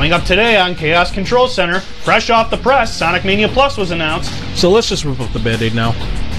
Coming 0.00 0.12
up 0.14 0.24
today 0.24 0.58
on 0.58 0.74
Chaos 0.74 1.12
Control 1.12 1.46
Center, 1.46 1.80
fresh 1.80 2.30
off 2.30 2.50
the 2.50 2.56
press, 2.56 2.96
Sonic 2.96 3.22
Mania 3.22 3.48
Plus 3.48 3.76
was 3.76 3.90
announced. 3.90 4.32
So 4.58 4.70
let's 4.70 4.88
just 4.88 5.04
rip 5.04 5.20
up 5.20 5.30
the 5.34 5.38
band-aid 5.38 5.74
now. 5.74 5.92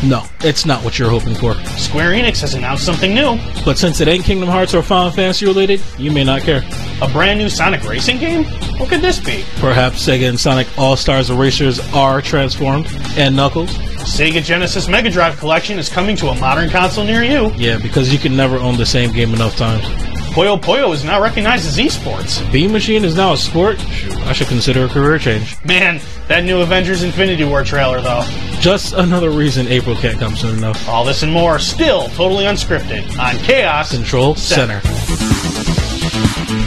No, 0.03 0.23
it's 0.39 0.65
not 0.65 0.83
what 0.83 0.97
you're 0.97 1.11
hoping 1.11 1.36
for. 1.36 1.54
Square 1.78 2.13
Enix 2.13 2.42
has 2.42 2.55
announced 2.55 2.84
something 2.84 3.13
new. 3.13 3.38
But 3.63 3.78
since 3.78 4.02
it 4.02 4.08
ain't 4.08 4.26
Kingdom 4.26 4.50
Hearts 4.50 4.74
or 4.74 4.82
Final 4.82 5.12
Fantasy 5.12 5.46
related, 5.46 5.79
you 6.00 6.10
may 6.10 6.24
not 6.24 6.42
care. 6.42 6.63
A 7.04 7.10
brand 7.10 7.38
new 7.38 7.50
Sonic 7.50 7.88
racing 7.88 8.18
game? 8.18 8.46
What 8.79 8.89
could 8.89 9.02
this 9.02 9.20
be? 9.20 9.45
Perhaps 9.57 10.07
Sega 10.07 10.28
and 10.28 10.39
Sonic 10.39 10.68
All-Stars 10.75 11.30
Erasers 11.30 11.80
are 11.93 12.20
transformed, 12.20 12.88
and 13.16 13.36
Knuckles. 13.36 13.70
Sega 14.00 14.43
Genesis 14.43 14.88
Mega 14.88 15.12
Drive 15.12 15.38
Collection 15.38 15.78
is 15.78 15.88
coming 15.88 16.16
to 16.16 16.30
a 16.30 16.39
modern 16.39 16.71
console 16.71 17.05
near 17.05 17.21
you. 17.21 17.52
Yeah, 17.57 17.78
because 17.78 18.12
you 18.12 18.18
can 18.18 18.36
never 18.36 18.57
own 18.57 18.78
the 18.78 18.88
same 18.88 19.12
game 19.12 19.36
enough 19.36 19.55
times. 19.55 19.86
Puyo 20.32 20.57
Puyo 20.57 20.93
is 20.93 21.04
now 21.04 21.21
recognized 21.21 21.68
as 21.68 21.77
esports. 21.77 22.50
Bean 22.54 22.71
Machine 22.71 23.04
is 23.04 23.18
now 23.18 23.34
a 23.34 23.38
sport? 23.38 23.77
Shoot, 23.80 24.16
I 24.20 24.31
should 24.31 24.48
consider 24.48 24.86
a 24.86 24.88
career 24.88 25.20
change. 25.20 25.57
Man, 25.66 25.99
that 26.30 26.45
new 26.45 26.62
Avengers 26.62 27.04
Infinity 27.04 27.44
War 27.44 27.66
trailer, 27.66 27.99
though. 27.99 28.23
Just 28.62 28.94
another 28.94 29.30
reason 29.30 29.67
April 29.67 29.94
can't 29.94 30.17
come 30.17 30.38
soon 30.38 30.57
enough. 30.57 30.88
All 30.88 31.04
this 31.04 31.23
and 31.23 31.34
more, 31.34 31.59
still 31.59 32.07
totally 32.09 32.45
unscripted, 32.45 33.20
on 33.20 33.38
Chaos 33.40 33.91
Control 33.91 34.34
Center. 34.35 34.80
Streaming 34.80 36.60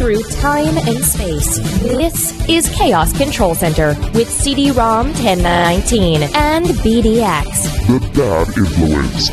through 0.00 0.22
time 0.40 0.78
and 0.78 1.04
space, 1.04 1.58
this 1.82 2.48
is 2.48 2.70
Chaos 2.70 3.14
Control 3.18 3.54
Center 3.54 3.88
with 4.14 4.30
CD-ROM 4.30 5.08
1019 5.08 6.22
and 6.34 6.64
BDX. 6.64 7.44
The 7.86 8.00
bad 8.14 8.48
influence. 8.56 9.28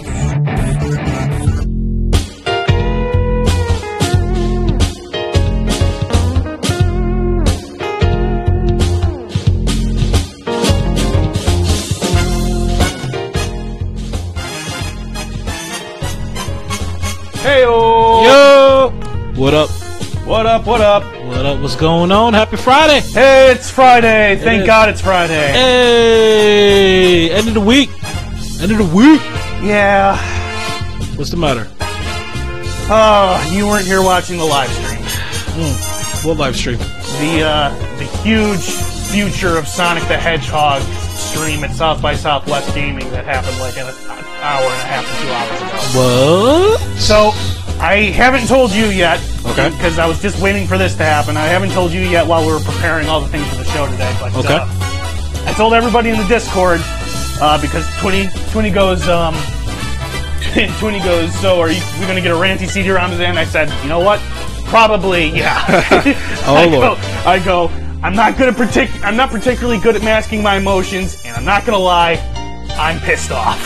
Heyo! 17.37 18.25
Yo! 18.25 19.41
What 19.41 19.53
up? 19.53 19.76
What 20.57 20.81
up, 20.81 21.03
what 21.03 21.13
up? 21.13 21.25
What 21.27 21.45
up? 21.45 21.61
What's 21.61 21.75
going 21.75 22.11
on? 22.11 22.33
Happy 22.33 22.57
Friday! 22.57 23.01
Hey, 23.01 23.51
it's 23.51 23.69
Friday. 23.69 24.37
Thank 24.37 24.61
is. 24.61 24.67
God 24.67 24.89
it's 24.89 24.99
Friday. 24.99 25.51
Hey! 25.51 27.29
End 27.31 27.47
of 27.47 27.53
the 27.53 27.61
week! 27.61 27.91
End 28.59 28.71
of 28.71 28.79
the 28.79 28.91
week! 28.91 29.21
Yeah. 29.61 30.17
What's 31.15 31.29
the 31.29 31.37
matter? 31.37 31.67
Oh, 32.89 33.51
you 33.53 33.67
weren't 33.67 33.85
here 33.85 34.01
watching 34.01 34.39
the 34.39 34.45
live 34.45 34.71
stream. 34.71 35.03
What 36.25 36.39
live 36.39 36.55
stream? 36.55 36.79
The 36.79 37.43
uh, 37.45 37.97
the 37.99 38.05
huge 38.23 38.63
future 39.11 39.59
of 39.59 39.67
Sonic 39.67 40.07
the 40.07 40.17
Hedgehog 40.17 40.81
stream 41.13 41.63
at 41.65 41.75
South 41.75 42.01
by 42.01 42.15
Southwest 42.15 42.73
Gaming 42.73 43.07
that 43.11 43.25
happened 43.25 43.59
like 43.59 43.77
an 43.77 43.85
hour 44.41 44.63
and 44.63 44.73
a 44.73 44.87
half 44.87 45.05
to 45.05 45.11
two 45.21 45.29
hours 45.29 45.61
ago. 45.61 46.79
What? 46.79 46.99
So 46.99 47.31
I 47.79 48.11
haven't 48.11 48.47
told 48.47 48.71
you 48.71 48.85
yet, 48.87 49.19
Okay. 49.51 49.69
Because 49.69 49.97
I 49.99 50.05
was 50.07 50.21
just 50.21 50.41
waiting 50.41 50.67
for 50.67 50.77
this 50.77 50.95
to 50.95 51.03
happen. 51.03 51.37
I 51.37 51.45
haven't 51.45 51.71
told 51.71 51.91
you 51.91 52.01
yet 52.01 52.25
while 52.27 52.45
we 52.45 52.51
were 52.53 52.59
preparing 52.59 53.07
all 53.07 53.21
the 53.21 53.27
things 53.27 53.47
for 53.49 53.55
the 53.57 53.65
show 53.65 53.85
today. 53.89 54.15
But 54.19 54.35
Okay. 54.35 54.55
uh, 54.55 54.67
I 55.47 55.53
told 55.55 55.73
everybody 55.73 56.09
in 56.09 56.17
the 56.17 56.27
Discord 56.27 56.81
uh, 57.41 57.59
because 57.61 57.85
Twinny 58.01 58.27
Twinny 58.51 58.73
goes 58.73 59.07
um, 59.07 59.33
Twinny 60.79 61.03
goes. 61.03 61.33
So 61.39 61.59
are 61.59 61.69
you, 61.71 61.81
we 61.99 62.05
going 62.05 62.15
to 62.15 62.21
get 62.21 62.31
a 62.31 62.35
ranty 62.39 62.67
CD? 62.67 62.89
And 62.89 63.39
I 63.39 63.45
said, 63.45 63.69
you 63.83 63.89
know 63.89 63.99
what? 63.99 64.19
Probably, 64.65 65.29
yeah. 65.29 65.63
Oh, 66.47 66.55
I 66.55 66.65
Lord. 66.65 66.97
Go, 66.97 67.29
I 67.29 67.39
go. 67.43 67.67
I'm 68.03 68.15
not 68.15 68.37
good 68.37 68.49
at 68.49 68.55
partic- 68.55 69.03
I'm 69.03 69.15
not 69.17 69.29
particularly 69.31 69.79
good 69.79 69.95
at 69.95 70.03
masking 70.03 70.43
my 70.43 70.57
emotions, 70.57 71.21
and 71.25 71.35
I'm 71.35 71.43
not 71.45 71.65
gonna 71.65 71.79
lie, 71.79 72.13
I'm 72.77 72.99
pissed 72.99 73.31
off. 73.31 73.59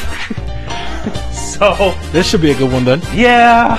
so 1.34 1.94
This 2.12 2.30
should 2.30 2.42
be 2.42 2.52
a 2.52 2.56
good 2.56 2.72
one 2.72 2.86
then. 2.86 3.02
yeah, 3.14 3.78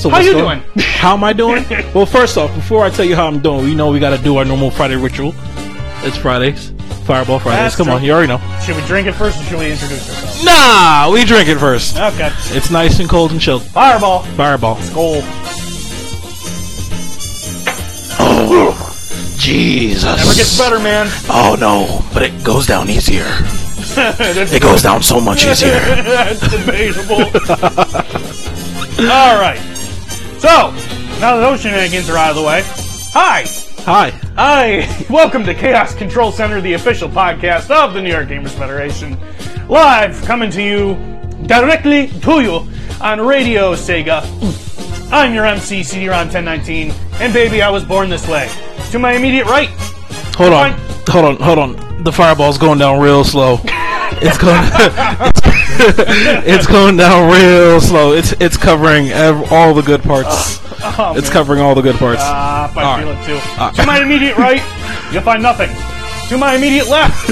So 0.00 0.08
How 0.08 0.18
you 0.20 0.32
going- 0.32 0.60
doing? 0.60 0.62
How 0.78 1.12
am 1.14 1.22
I 1.24 1.32
doing? 1.34 1.64
well, 1.94 2.06
first 2.06 2.36
off, 2.38 2.54
before 2.54 2.84
I 2.84 2.90
tell 2.90 3.04
you 3.04 3.14
how 3.16 3.26
I'm 3.26 3.40
doing, 3.40 3.64
we 3.64 3.74
know 3.74 3.90
we 3.90 4.00
got 4.00 4.16
to 4.16 4.22
do 4.22 4.36
our 4.38 4.44
normal 4.44 4.70
Friday 4.70 4.96
ritual. 4.96 5.34
It's 6.02 6.16
Fridays, 6.16 6.70
Fireball 7.04 7.38
Fridays. 7.38 7.60
That's 7.64 7.76
Come 7.76 7.86
true. 7.86 7.94
on, 7.96 8.04
you 8.04 8.12
already 8.12 8.28
know. 8.28 8.40
should 8.64 8.76
we 8.76 8.82
drink 8.86 9.06
it 9.08 9.12
first, 9.12 9.38
or 9.40 9.44
should 9.44 9.58
we 9.58 9.70
introduce 9.72 10.08
ourselves? 10.08 10.44
Nah, 10.44 11.10
we 11.12 11.24
drink 11.26 11.48
it 11.48 11.58
first. 11.58 11.96
Okay, 11.98 12.30
It's 12.56 12.70
nice 12.70 12.98
and 13.00 13.08
cold 13.10 13.32
and 13.32 13.40
chilled. 13.40 13.62
Fireball, 13.62 14.22
Fireball. 14.36 14.78
Cold. 14.92 15.22
Oh, 18.22 18.74
Jesus. 19.36 20.04
Never 20.04 20.34
gets 20.34 20.58
better, 20.58 20.78
man. 20.78 21.08
Oh 21.28 21.56
no, 21.60 22.02
but 22.14 22.22
it 22.22 22.42
goes 22.44 22.66
down 22.66 22.88
easier. 22.88 23.26
It 23.96 24.62
goes 24.62 24.82
down 24.82 25.02
so 25.02 25.20
much 25.20 25.44
easier. 25.44 25.70
that's 25.80 26.40
debatable. 26.48 27.24
All 29.10 29.34
right. 29.40 29.58
So 30.40 30.48
now 31.20 31.36
that 31.36 31.40
those 31.40 31.60
shenanigans 31.60 32.08
are 32.08 32.16
out 32.16 32.30
of 32.30 32.36
the 32.36 32.42
way, 32.42 32.62
hi. 33.12 33.44
Hi. 33.80 34.10
Hi, 34.36 35.04
welcome 35.10 35.44
to 35.44 35.52
Chaos 35.52 35.94
Control 35.94 36.32
Center, 36.32 36.62
the 36.62 36.72
official 36.72 37.10
podcast 37.10 37.70
of 37.70 37.92
the 37.92 38.00
New 38.00 38.08
York 38.10 38.28
Gamers 38.28 38.50
Federation. 38.50 39.18
Live, 39.68 40.22
coming 40.22 40.50
to 40.52 40.62
you, 40.62 40.94
directly 41.46 42.08
to 42.22 42.40
you, 42.40 42.68
on 43.02 43.20
Radio 43.20 43.74
Sega. 43.74 44.22
I'm 45.12 45.34
your 45.34 45.44
MC, 45.44 45.82
CD-ROM 45.82 46.28
1019, 46.28 46.90
and 47.20 47.32
baby, 47.34 47.60
I 47.60 47.68
was 47.68 47.84
born 47.84 48.08
this 48.08 48.26
way. 48.26 48.50
To 48.92 48.98
my 48.98 49.12
immediate 49.12 49.44
right, 49.46 49.68
Hold 50.36 50.54
on. 50.54 50.72
Hold 51.08 51.24
on. 51.26 51.36
Hold 51.36 51.58
on. 51.58 52.02
The 52.02 52.12
fireball's 52.12 52.56
going 52.56 52.78
down 52.78 52.98
real 52.98 53.24
slow. 53.24 53.58
It's 54.22 54.36
going. 54.36 54.58
it's 54.62 55.40
going 56.66 56.96
down 56.96 57.30
real 57.32 57.80
slow. 57.80 58.12
It's 58.12 58.32
it's 58.40 58.56
covering 58.56 59.08
ev- 59.08 59.50
all 59.52 59.74
the 59.74 59.82
good 59.82 60.02
parts. 60.02 60.58
oh, 60.82 61.14
it's 61.16 61.26
man. 61.28 61.32
covering 61.32 61.60
all 61.60 61.74
the 61.74 61.82
good 61.82 61.96
parts. 61.96 62.20
Ah, 62.22 62.72
I 62.76 62.82
All 62.82 62.98
feel 62.98 63.12
right. 63.12 63.28
it 63.28 63.74
too. 63.76 63.80
To 63.82 63.86
my 63.86 64.02
immediate 64.02 64.36
right, 64.36 64.62
you'll 65.12 65.22
find 65.22 65.42
nothing. 65.42 65.70
To 66.28 66.38
my 66.38 66.54
immediate 66.54 66.88
left, 66.88 67.30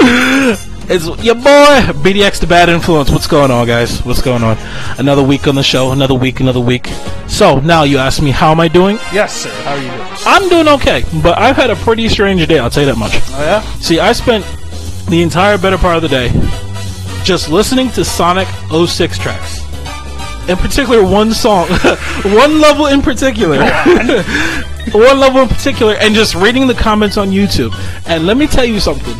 It's 0.88 1.06
your 1.24 1.36
boy 1.36 1.78
BDX, 2.02 2.40
the 2.40 2.46
bad 2.46 2.68
influence. 2.68 3.08
What's 3.08 3.28
going 3.28 3.50
on, 3.52 3.66
guys? 3.66 4.00
What's 4.04 4.20
going 4.20 4.42
on? 4.42 4.58
Another 4.98 5.22
week 5.22 5.46
on 5.46 5.54
the 5.54 5.62
show. 5.62 5.92
Another 5.92 6.12
week. 6.14 6.40
Another 6.40 6.60
week. 6.60 6.86
So 7.28 7.60
now 7.60 7.84
you 7.84 7.98
ask 7.98 8.20
me 8.20 8.30
how 8.30 8.50
am 8.50 8.60
I 8.60 8.68
doing? 8.68 8.96
yes, 9.12 9.32
sir. 9.42 9.50
How 9.62 9.72
are 9.74 9.78
you 9.78 9.88
doing? 9.88 10.02
I'm 10.26 10.48
doing 10.48 10.68
okay, 10.68 11.04
but 11.22 11.38
I've 11.38 11.56
had 11.56 11.70
a 11.70 11.76
pretty 11.76 12.08
strange 12.08 12.46
day. 12.46 12.58
I'll 12.58 12.68
tell 12.68 12.82
you 12.82 12.90
that 12.92 12.98
much. 12.98 13.12
Oh 13.14 13.42
yeah. 13.42 13.60
See, 13.80 14.00
I 14.00 14.12
spent 14.12 14.44
the 15.08 15.22
entire 15.22 15.56
better 15.56 15.78
part 15.78 15.96
of 15.96 16.02
the 16.02 16.08
day 16.08 16.28
just 17.24 17.48
listening 17.48 17.90
to 17.90 18.04
Sonic 18.04 18.48
06 18.70 19.18
tracks. 19.18 19.60
In 20.48 20.56
particular, 20.56 21.04
one 21.04 21.32
song, 21.32 21.68
one 22.24 22.60
level 22.60 22.86
in 22.86 23.00
particular, 23.00 23.58
one 24.92 25.20
level 25.20 25.42
in 25.42 25.48
particular, 25.48 25.94
and 25.94 26.14
just 26.14 26.34
reading 26.34 26.66
the 26.66 26.74
comments 26.74 27.16
on 27.16 27.28
YouTube. 27.28 27.72
And 28.06 28.26
let 28.26 28.36
me 28.36 28.48
tell 28.48 28.64
you 28.64 28.80
something: 28.80 29.14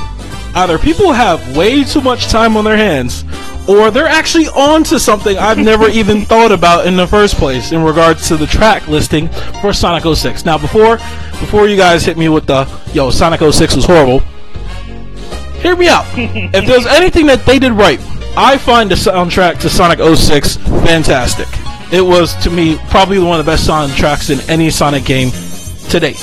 either 0.55 0.79
people 0.79 1.13
have 1.13 1.57
way 1.57 1.85
too 1.85 2.01
much 2.01 2.27
time 2.27 2.57
on 2.57 2.65
their 2.65 2.77
hands, 2.77 3.25
or 3.69 3.93
they're 3.93 4.07
actually 4.07 4.49
on 4.49 4.83
to 4.85 4.99
something 4.99 5.39
I've 5.39 5.59
never 5.59 5.89
even 6.01 6.23
thought 6.23 6.51
about 6.51 6.87
in 6.87 6.97
the 6.97 7.07
first 7.07 7.37
place 7.37 7.71
in 7.71 7.83
regards 7.85 8.27
to 8.29 8.37
the 8.37 8.47
track 8.47 8.89
listing 8.89 9.29
for 9.61 9.73
Sonic 9.73 10.03
06. 10.17 10.45
Now, 10.45 10.59
before 10.59 10.97
before 11.39 11.69
you 11.69 11.77
guys 11.77 12.05
hit 12.05 12.19
me 12.19 12.29
with 12.29 12.47
the 12.47 12.69
yo 12.93 13.11
Sonic 13.11 13.41
06 13.41 13.77
was 13.77 13.85
horrible, 13.85 14.23
hear 15.63 15.77
me 15.77 15.89
out. 15.89 16.05
if 16.17 16.67
there's 16.67 16.87
anything 16.87 17.27
that 17.27 17.47
they 17.47 17.59
did 17.59 17.73
right, 17.73 18.01
I 18.37 18.59
find 18.59 18.91
the 18.91 18.95
soundtrack 18.95 19.61
to 19.61 19.71
Sonic 19.71 19.99
06 20.01 20.57
fantastic. 20.57 21.49
It 21.93 22.01
was 22.01 22.35
to 22.43 22.51
me 22.51 22.79
probably 22.89 23.19
one 23.19 23.39
of 23.39 23.47
the 23.47 23.53
best 23.53 23.69
soundtracks 23.69 24.31
in 24.31 24.51
any 24.51 24.71
Sonic 24.71 25.05
game 25.05 25.31
to 25.91 26.01
date. 26.01 26.17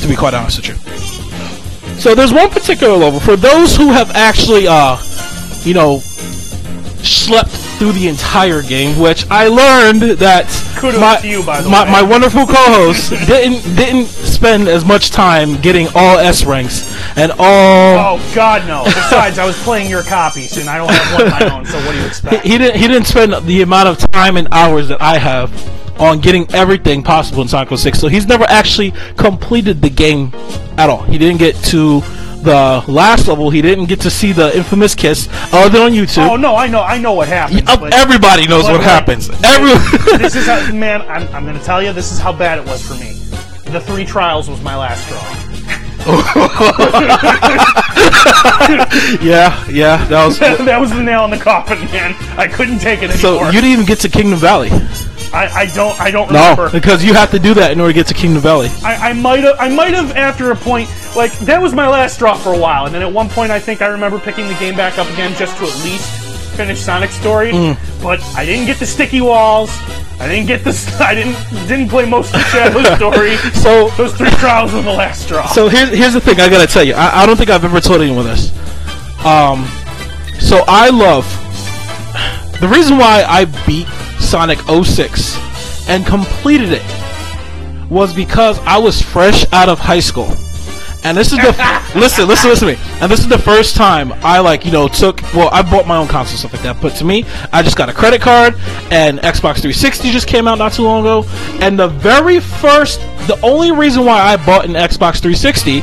To 0.00 0.08
be 0.08 0.16
quite 0.16 0.34
honest 0.34 0.58
with 0.58 0.68
you. 0.68 0.74
So 1.98 2.14
there's 2.14 2.32
one 2.32 2.50
particular 2.50 2.96
level 2.96 3.20
for 3.20 3.36
those 3.36 3.74
who 3.76 3.90
have 3.90 4.10
actually, 4.10 4.66
uh, 4.68 4.98
you 5.62 5.72
know, 5.72 6.00
slept 7.02 7.63
through 7.74 7.92
the 7.92 8.08
entire 8.08 8.62
game, 8.62 8.98
which 8.98 9.26
I 9.30 9.48
learned 9.48 10.02
that 10.18 10.46
Kudos 10.76 11.00
my, 11.00 11.16
to 11.16 11.28
you, 11.28 11.42
by 11.42 11.60
the 11.60 11.68
my, 11.68 11.84
way. 11.84 11.90
my 11.92 12.02
wonderful 12.02 12.46
co-host 12.46 13.10
didn't 13.26 13.76
didn't 13.76 14.06
spend 14.06 14.68
as 14.68 14.84
much 14.84 15.10
time 15.10 15.60
getting 15.60 15.88
all 15.94 16.18
S 16.18 16.44
ranks 16.44 16.86
and 17.16 17.32
all. 17.32 18.16
Oh 18.18 18.32
God, 18.34 18.66
no! 18.66 18.84
Besides, 18.84 19.38
I 19.38 19.46
was 19.46 19.60
playing 19.62 19.90
your 19.90 20.02
copies, 20.02 20.56
and 20.56 20.68
I 20.68 20.78
don't 20.78 20.90
have 20.90 21.12
one 21.12 21.26
of 21.26 21.40
my 21.40 21.56
own. 21.56 21.66
So 21.66 21.76
what 21.84 21.92
do 21.92 21.98
you 21.98 22.06
expect? 22.06 22.46
He 22.46 22.58
didn't. 22.58 22.80
He 22.80 22.88
didn't 22.88 23.06
spend 23.06 23.46
the 23.46 23.62
amount 23.62 23.88
of 23.88 23.98
time 24.12 24.36
and 24.36 24.48
hours 24.52 24.88
that 24.88 25.02
I 25.02 25.18
have 25.18 25.50
on 26.00 26.20
getting 26.20 26.52
everything 26.52 27.02
possible 27.02 27.42
in 27.42 27.48
Sonic 27.48 27.76
06. 27.76 27.98
So 27.98 28.08
he's 28.08 28.26
never 28.26 28.44
actually 28.44 28.92
completed 29.16 29.80
the 29.80 29.90
game 29.90 30.32
at 30.76 30.90
all. 30.90 31.02
He 31.02 31.18
didn't 31.18 31.38
get 31.38 31.54
to 31.66 32.02
the 32.44 32.84
last 32.86 33.26
level. 33.28 33.50
He 33.50 33.62
didn't 33.62 33.86
get 33.86 34.00
to 34.02 34.10
see 34.10 34.32
the 34.32 34.56
infamous 34.56 34.94
kiss 34.94 35.28
other 35.52 35.70
than 35.70 35.82
on 35.82 35.90
YouTube. 35.92 36.28
Oh 36.30 36.36
no, 36.36 36.54
I 36.54 36.66
know, 36.68 36.82
I 36.82 36.98
know 36.98 37.12
what 37.14 37.28
happened. 37.28 37.68
Uh, 37.68 37.76
but- 37.76 37.92
Everybody 37.94 38.46
knows 38.46 38.64
what 38.64 38.74
like, 38.74 38.82
happens. 38.82 39.28
Every 39.44 39.72
this 40.18 40.36
is 40.36 40.46
how, 40.46 40.72
man. 40.72 41.02
I'm, 41.02 41.26
I'm 41.34 41.44
going 41.44 41.58
to 41.58 41.64
tell 41.64 41.82
you, 41.82 41.92
this 41.92 42.12
is 42.12 42.18
how 42.18 42.32
bad 42.32 42.58
it 42.58 42.66
was 42.66 42.86
for 42.86 42.94
me. 42.94 43.12
The 43.72 43.80
three 43.80 44.04
trials 44.04 44.48
was 44.48 44.62
my 44.62 44.76
last 44.76 45.04
straw. 45.06 45.40
yeah, 49.22 49.66
yeah, 49.70 50.04
that 50.06 50.26
was. 50.26 50.38
that 50.40 50.78
was 50.78 50.90
the 50.90 51.02
nail 51.02 51.24
in 51.24 51.30
the 51.30 51.38
coffin, 51.38 51.78
man. 51.86 52.14
I 52.38 52.46
couldn't 52.46 52.78
take 52.78 52.98
it 53.02 53.10
anymore. 53.10 53.18
So 53.18 53.46
you 53.46 53.52
didn't 53.52 53.70
even 53.70 53.86
get 53.86 54.00
to 54.00 54.08
Kingdom 54.08 54.38
Valley. 54.38 54.70
I, 55.32 55.48
I 55.62 55.66
don't, 55.74 55.98
I 56.00 56.10
don't 56.10 56.30
No, 56.30 56.50
remember. 56.50 56.70
because 56.70 57.02
you 57.04 57.12
have 57.14 57.30
to 57.32 57.38
do 57.40 57.54
that 57.54 57.72
in 57.72 57.80
order 57.80 57.92
to 57.92 57.98
get 57.98 58.06
to 58.08 58.14
Kingdom 58.14 58.40
Valley. 58.42 58.68
I, 58.84 59.10
I 59.10 59.12
might 59.14 59.42
have, 59.42 59.56
I 59.58 59.68
might 59.68 59.92
have 59.94 60.12
after 60.16 60.50
a 60.52 60.56
point, 60.56 60.88
like 61.16 61.32
that 61.40 61.60
was 61.60 61.74
my 61.74 61.88
last 61.88 62.14
straw 62.14 62.34
for 62.34 62.52
a 62.52 62.58
while, 62.58 62.86
and 62.86 62.94
then 62.94 63.02
at 63.02 63.12
one 63.12 63.28
point 63.28 63.50
I 63.50 63.60
think 63.60 63.82
I 63.82 63.86
remember 63.86 64.18
picking 64.18 64.48
the 64.48 64.54
game 64.54 64.76
back 64.76 64.98
up 64.98 65.08
again 65.12 65.34
just 65.36 65.56
to 65.58 65.64
at 65.64 65.84
least 65.84 66.24
finish 66.56 66.80
Sonic 66.80 67.10
Story. 67.10 67.52
Mm. 67.52 68.02
But 68.02 68.22
I 68.36 68.44
didn't 68.44 68.66
get 68.66 68.78
the 68.78 68.86
sticky 68.86 69.20
walls. 69.20 69.70
I 70.20 70.28
didn't 70.28 70.46
get 70.46 70.62
the, 70.62 70.96
I 71.00 71.14
didn't, 71.14 71.68
didn't 71.68 71.88
play 71.88 72.08
most 72.08 72.34
of 72.34 72.40
the 72.40 72.46
Shadow 72.46 72.82
Story. 72.96 73.36
So 73.54 73.88
Those 73.96 74.14
three 74.14 74.30
trials 74.30 74.72
were 74.72 74.82
the 74.82 74.92
last 74.92 75.24
straw. 75.24 75.46
So 75.46 75.68
here's 75.68 75.90
here's 75.90 76.12
the 76.14 76.20
thing 76.20 76.40
I 76.40 76.48
gotta 76.48 76.66
tell 76.66 76.84
you. 76.84 76.94
I, 76.94 77.22
I 77.22 77.26
don't 77.26 77.36
think 77.36 77.50
I've 77.50 77.64
ever 77.64 77.80
told 77.80 78.00
anyone 78.00 78.24
this. 78.24 78.52
Um, 79.24 79.66
so 80.38 80.64
I 80.68 80.90
love 80.90 81.24
the 82.60 82.68
reason 82.68 82.98
why 82.98 83.24
I 83.26 83.46
beat 83.66 83.88
Sonic 84.20 84.58
06 84.60 85.88
and 85.88 86.06
completed 86.06 86.70
it 86.72 87.90
was 87.90 88.14
because 88.14 88.58
I 88.60 88.78
was 88.78 89.00
fresh 89.00 89.44
out 89.52 89.68
of 89.68 89.78
high 89.78 90.00
school. 90.00 90.28
And 91.04 91.16
this 91.16 91.32
is 91.32 91.38
the 91.38 91.52
listen, 91.94 92.26
listen, 92.26 92.48
listen 92.50 92.68
to 92.68 92.74
me. 92.74 92.80
And 93.02 93.10
this 93.12 93.20
is 93.20 93.28
the 93.28 93.38
first 93.38 93.76
time 93.76 94.12
I 94.24 94.40
like, 94.40 94.64
you 94.64 94.72
know, 94.72 94.88
took 94.88 95.20
well, 95.34 95.50
I 95.52 95.60
bought 95.62 95.86
my 95.86 95.96
own 95.98 96.08
console 96.08 96.38
stuff 96.38 96.52
like 96.54 96.62
that. 96.62 96.80
But 96.80 96.94
to 96.96 97.04
me, 97.04 97.24
I 97.52 97.62
just 97.62 97.76
got 97.76 97.88
a 97.88 97.92
credit 97.92 98.20
card, 98.22 98.54
and 98.90 99.18
Xbox 99.18 99.60
360 99.60 100.10
just 100.10 100.26
came 100.26 100.48
out 100.48 100.58
not 100.58 100.72
too 100.72 100.82
long 100.82 101.00
ago. 101.00 101.24
And 101.60 101.78
the 101.78 101.88
very 101.88 102.40
first, 102.40 103.00
the 103.26 103.38
only 103.42 103.70
reason 103.70 104.04
why 104.06 104.20
I 104.20 104.36
bought 104.46 104.64
an 104.64 104.72
Xbox 104.72 105.20
360 105.20 105.82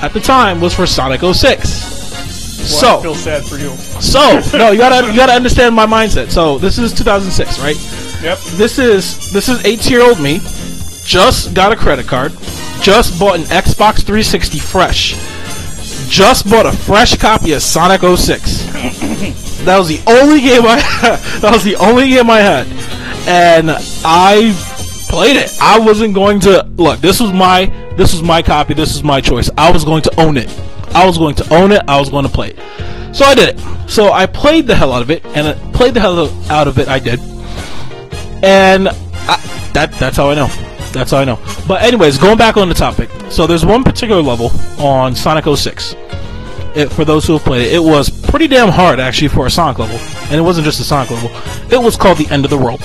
at 0.00 0.12
the 0.12 0.20
time 0.20 0.60
was 0.60 0.74
for 0.74 0.86
Sonic 0.86 1.20
06. 1.22 1.32
Well, 1.32 2.20
I 2.22 2.64
So, 2.64 3.00
feel 3.02 3.14
sad 3.16 3.42
for 3.44 3.56
you. 3.58 3.74
so 4.00 4.40
no, 4.56 4.70
you 4.70 4.78
gotta 4.78 5.10
you 5.10 5.16
gotta 5.16 5.32
understand 5.32 5.74
my 5.74 5.86
mindset. 5.86 6.30
So 6.30 6.58
this 6.58 6.78
is 6.78 6.92
2006, 6.92 7.58
right? 7.58 7.76
Yep. 8.22 8.38
This 8.56 8.78
is 8.78 9.32
this 9.32 9.48
is 9.48 9.64
18 9.64 9.90
year 9.90 10.02
old 10.02 10.20
me. 10.20 10.38
Just 11.04 11.52
got 11.54 11.72
a 11.72 11.76
credit 11.76 12.06
card. 12.06 12.32
Just 12.82 13.18
bought 13.18 13.36
an 13.36 13.42
Xbox 13.42 13.98
360 13.98 14.58
fresh. 14.58 15.12
Just 16.08 16.50
bought 16.50 16.66
a 16.66 16.72
fresh 16.72 17.16
copy 17.16 17.52
of 17.52 17.62
Sonic 17.62 18.00
06. 18.00 18.64
that 19.64 19.78
was 19.78 19.88
the 19.88 20.00
only 20.06 20.40
game 20.40 20.66
I 20.66 20.78
had. 20.78 21.16
that 21.40 21.52
was 21.52 21.64
the 21.64 21.76
only 21.76 22.08
game 22.08 22.28
I 22.28 22.40
had, 22.40 22.66
and 23.28 23.70
I 24.04 24.52
played 25.08 25.36
it. 25.36 25.56
I 25.60 25.78
wasn't 25.78 26.14
going 26.14 26.40
to 26.40 26.64
look. 26.76 27.00
This 27.00 27.20
was 27.20 27.32
my 27.32 27.66
this 27.96 28.12
was 28.12 28.22
my 28.22 28.42
copy. 28.42 28.74
This 28.74 28.92
was 28.92 29.02
my 29.02 29.20
choice. 29.20 29.48
I 29.56 29.70
was 29.70 29.84
going 29.84 30.02
to 30.02 30.20
own 30.20 30.36
it 30.36 30.50
I 30.94 31.06
was 31.06 31.16
going 31.16 31.34
to 31.36 31.54
own 31.54 31.72
it. 31.72 31.82
I 31.88 31.98
was 31.98 32.10
going 32.10 32.26
to 32.26 32.30
play 32.30 32.50
it. 32.50 33.16
So 33.16 33.24
I 33.24 33.34
did 33.34 33.56
it. 33.56 33.90
So 33.90 34.12
I 34.12 34.26
played 34.26 34.66
the 34.66 34.74
hell 34.74 34.92
out 34.92 35.02
of 35.02 35.10
it, 35.10 35.24
and 35.24 35.48
I 35.48 35.54
played 35.72 35.94
the 35.94 36.00
hell 36.00 36.28
out 36.50 36.68
of 36.68 36.78
it. 36.78 36.88
I 36.88 36.98
did, 36.98 37.20
and 38.42 38.88
I, 38.88 39.70
that 39.74 39.92
that's 39.98 40.16
how 40.16 40.30
I 40.30 40.34
know. 40.34 40.71
That's 40.92 41.10
how 41.10 41.18
I 41.18 41.24
know. 41.24 41.38
But 41.66 41.82
anyways, 41.82 42.18
going 42.18 42.38
back 42.38 42.56
on 42.56 42.68
the 42.68 42.74
topic. 42.74 43.10
So 43.30 43.46
there's 43.46 43.64
one 43.64 43.82
particular 43.82 44.22
level 44.22 44.50
on 44.78 45.14
Sonic 45.14 45.44
06. 45.44 45.94
It, 46.74 46.90
for 46.90 47.04
those 47.04 47.26
who 47.26 47.34
have 47.34 47.42
played 47.42 47.66
it, 47.66 47.74
it 47.74 47.82
was 47.82 48.08
pretty 48.08 48.48
damn 48.48 48.68
hard 48.68 48.98
actually 48.98 49.28
for 49.28 49.46
a 49.46 49.50
Sonic 49.50 49.78
level, 49.78 49.96
and 50.24 50.34
it 50.34 50.42
wasn't 50.42 50.64
just 50.64 50.80
a 50.80 50.84
Sonic 50.84 51.10
level. 51.10 51.30
It 51.70 51.82
was 51.82 51.96
called 51.96 52.18
the 52.18 52.26
End 52.28 52.44
of 52.44 52.50
the 52.50 52.58
World. 52.58 52.80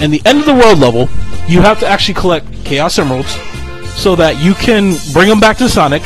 And 0.00 0.12
the 0.12 0.20
End 0.24 0.40
of 0.40 0.46
the 0.46 0.54
World 0.54 0.78
level, 0.78 1.08
you 1.46 1.60
have 1.60 1.78
to 1.80 1.86
actually 1.86 2.14
collect 2.14 2.46
Chaos 2.64 2.98
Emeralds 2.98 3.32
so 3.94 4.16
that 4.16 4.42
you 4.42 4.54
can 4.54 4.96
bring 5.12 5.28
them 5.28 5.38
back 5.38 5.56
to 5.58 5.68
Sonic, 5.68 6.02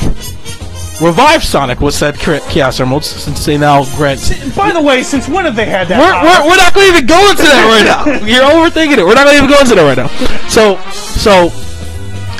revive 1.00 1.44
Sonic 1.44 1.80
with 1.80 1.94
said 1.94 2.16
Chaos 2.16 2.80
Emeralds, 2.80 3.06
since 3.06 3.44
they 3.44 3.56
now 3.56 3.84
grant. 3.96 4.20
By 4.56 4.72
the 4.72 4.82
way, 4.82 5.02
since 5.02 5.28
when 5.28 5.44
have 5.44 5.56
they 5.56 5.66
had 5.66 5.88
that? 5.88 5.98
We're, 5.98 6.12
we're, 6.22 6.50
we're 6.50 6.56
not 6.56 6.74
going 6.74 6.90
to 6.90 6.96
even 6.96 7.06
go 7.06 7.30
into 7.30 7.42
that 7.42 7.66
right 7.66 7.84
now. 7.84 8.26
You're 8.26 8.44
overthinking 8.44 8.98
it. 8.98 9.04
We're 9.04 9.14
not 9.14 9.24
going 9.24 9.38
to 9.38 9.44
even 9.44 9.50
go 9.50 9.60
into 9.60 9.74
that 9.74 9.84
right 9.84 9.96
now. 9.96 10.08
So, 10.48 10.76
so 10.90 11.44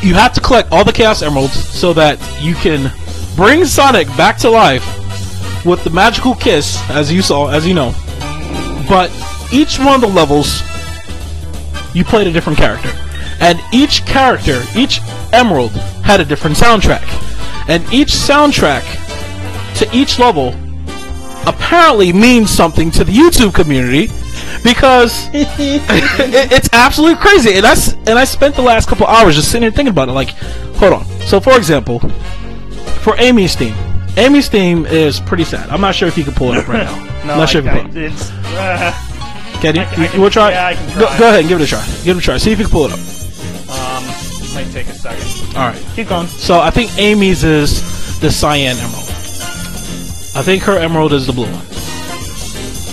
you 0.03 0.15
have 0.15 0.33
to 0.35 0.41
collect 0.41 0.73
all 0.73 0.85
the 0.85 0.93
Chaos 0.93 1.23
Emeralds 1.23 1.53
so 1.53 1.93
that 1.95 2.19
you 2.41 2.55
can 2.55 2.93
bring 3.37 3.65
Sonic 3.65 4.07
back 4.17 4.37
to 4.38 4.50
life 4.50 4.85
with 5.65 5.85
the 5.85 5.91
magical 5.91 6.35
kiss, 6.35 6.79
as 6.91 7.12
you 7.12 7.23
saw, 7.23 7.49
as 7.49 7.67
you 7.67 7.75
know. 7.75 7.95
But 8.88 9.11
each 9.53 9.79
one 9.79 9.95
of 9.95 10.00
the 10.00 10.09
levels, 10.09 10.62
you 11.95 12.05
played 12.05 12.27
a 12.27 12.33
different 12.33 12.59
character, 12.59 12.91
and 13.41 13.61
each 13.73 14.05
character, 14.07 14.62
each 14.75 15.00
emerald, 15.33 15.73
had 16.03 16.21
a 16.21 16.25
different 16.25 16.57
soundtrack, 16.57 17.05
and 17.69 17.83
each 17.93 18.09
soundtrack 18.09 18.83
to 19.79 19.89
each 19.97 20.19
level 20.19 20.55
apparently 21.47 22.13
means 22.13 22.51
something 22.51 22.91
to 22.91 23.05
the 23.05 23.13
YouTube 23.13 23.55
community 23.55 24.07
because 24.65 25.29
it, 25.33 25.49
it's 26.53 26.69
absolutely 26.73 27.17
crazy. 27.17 27.55
And 27.55 27.67
I 27.67 27.75
and 28.07 28.19
I 28.19 28.25
spent 28.25 28.55
the 28.57 28.63
last 28.63 28.89
couple 28.89 29.07
hours 29.07 29.37
just 29.37 29.49
sitting 29.49 29.63
here 29.63 29.71
thinking 29.71 29.93
about 29.93 30.09
it. 30.09 30.13
Like, 30.13 30.31
hold 30.81 30.95
on. 30.95 31.05
So, 31.23 31.41
for 31.41 31.57
example, 31.57 32.01
for 33.03 33.15
Amy's 33.19 33.55
theme, 33.55 33.75
Amy's 34.17 34.49
theme 34.49 34.85
is 34.87 35.21
pretty 35.21 35.45
sad. 35.45 35.69
I'm 35.71 35.81
not 35.81 35.95
sure 35.95 36.09
if 36.09 36.19
you 36.19 36.25
can 36.25 36.35
pull 36.35 36.53
it 36.53 36.59
up 36.59 36.69
right 36.69 36.85
now. 36.85 36.97
no, 37.27 37.37
not 37.37 37.49
sure 37.49 37.63
I, 37.69 37.77
if 37.79 37.85
you 37.87 37.91
can. 37.93 37.97
it's. 38.13 38.31
Uh, 38.31 38.93
Can 39.61 39.75
you? 39.77 39.83
I- 39.83 39.85
I 39.85 40.03
you, 40.03 40.09
can- 40.09 40.21
will 40.21 40.31
try. 40.31 40.51
yeah, 40.51 40.67
I 40.69 40.75
can 40.75 40.99
Go, 40.99 41.07
try. 41.07 41.19
go 41.19 41.27
ahead 41.29 41.41
and 41.41 41.49
give 41.49 41.61
it 41.61 41.65
a 41.65 41.67
try. 41.67 41.85
Give 42.05 42.17
it 42.17 42.21
a 42.21 42.23
try. 42.25 42.37
See 42.39 42.53
if 42.53 42.59
you 42.59 42.65
can 42.65 42.73
pull 42.73 42.87
it 42.87 42.93
up. 42.93 42.99
Might 44.55 44.71
take 44.73 44.87
a 44.88 44.95
second. 44.95 45.57
All 45.57 45.69
right. 45.69 45.87
Keep 45.95 46.09
going. 46.09 46.26
So 46.26 46.59
I 46.61 46.71
think 46.71 46.97
Amy's 46.99 47.45
is 47.45 47.81
the 48.21 48.31
cyan 48.31 48.76
emerald. 48.76 49.05
I 50.35 50.43
think 50.43 50.62
her 50.64 50.76
emerald 50.78 51.12
is 51.12 51.26
the 51.26 51.33
blue 51.33 51.47
one. 51.50 51.64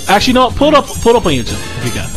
Actually, 0.08 0.34
no. 0.34 0.50
Pull 0.52 0.70
it 0.70 0.74
up. 0.76 0.86
Pull 0.86 1.16
it 1.16 1.18
up 1.18 1.26
on 1.26 1.32
YouTube 1.34 1.60
if 1.80 1.86
you 1.86 1.92
can. 1.92 2.10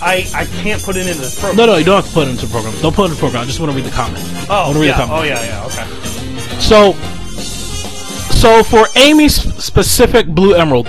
I, 0.00 0.24
I 0.34 0.44
can't 0.62 0.80
put 0.82 0.96
it 0.96 1.06
into 1.06 1.20
this 1.20 1.34
program. 1.38 1.56
No, 1.56 1.66
no, 1.66 1.76
you 1.76 1.84
don't 1.84 1.96
have 1.96 2.06
to 2.06 2.12
put 2.12 2.28
it 2.28 2.30
into 2.30 2.46
the 2.46 2.52
program. 2.52 2.74
Don't 2.80 2.94
put 2.94 3.02
it 3.02 3.04
in 3.06 3.10
the 3.12 3.16
program. 3.18 3.42
I 3.42 3.46
just 3.46 3.58
want 3.60 3.72
to 3.72 3.76
read 3.76 3.84
the 3.84 3.90
comment. 3.90 4.22
Oh, 4.48 4.54
I 4.54 4.60
Oh, 4.60 4.64
want 4.66 4.74
to 4.74 4.80
read 4.80 4.86
yeah. 4.88 4.96
the 4.96 5.06
comment. 5.06 5.20
Oh, 5.20 5.24
yeah, 5.24 5.44
yeah. 5.44 5.66
Okay. 5.66 6.60
So, 6.60 6.92
so 8.32 8.62
for 8.62 8.86
Amy's 8.96 9.34
specific 9.62 10.28
blue 10.28 10.54
emerald, 10.54 10.86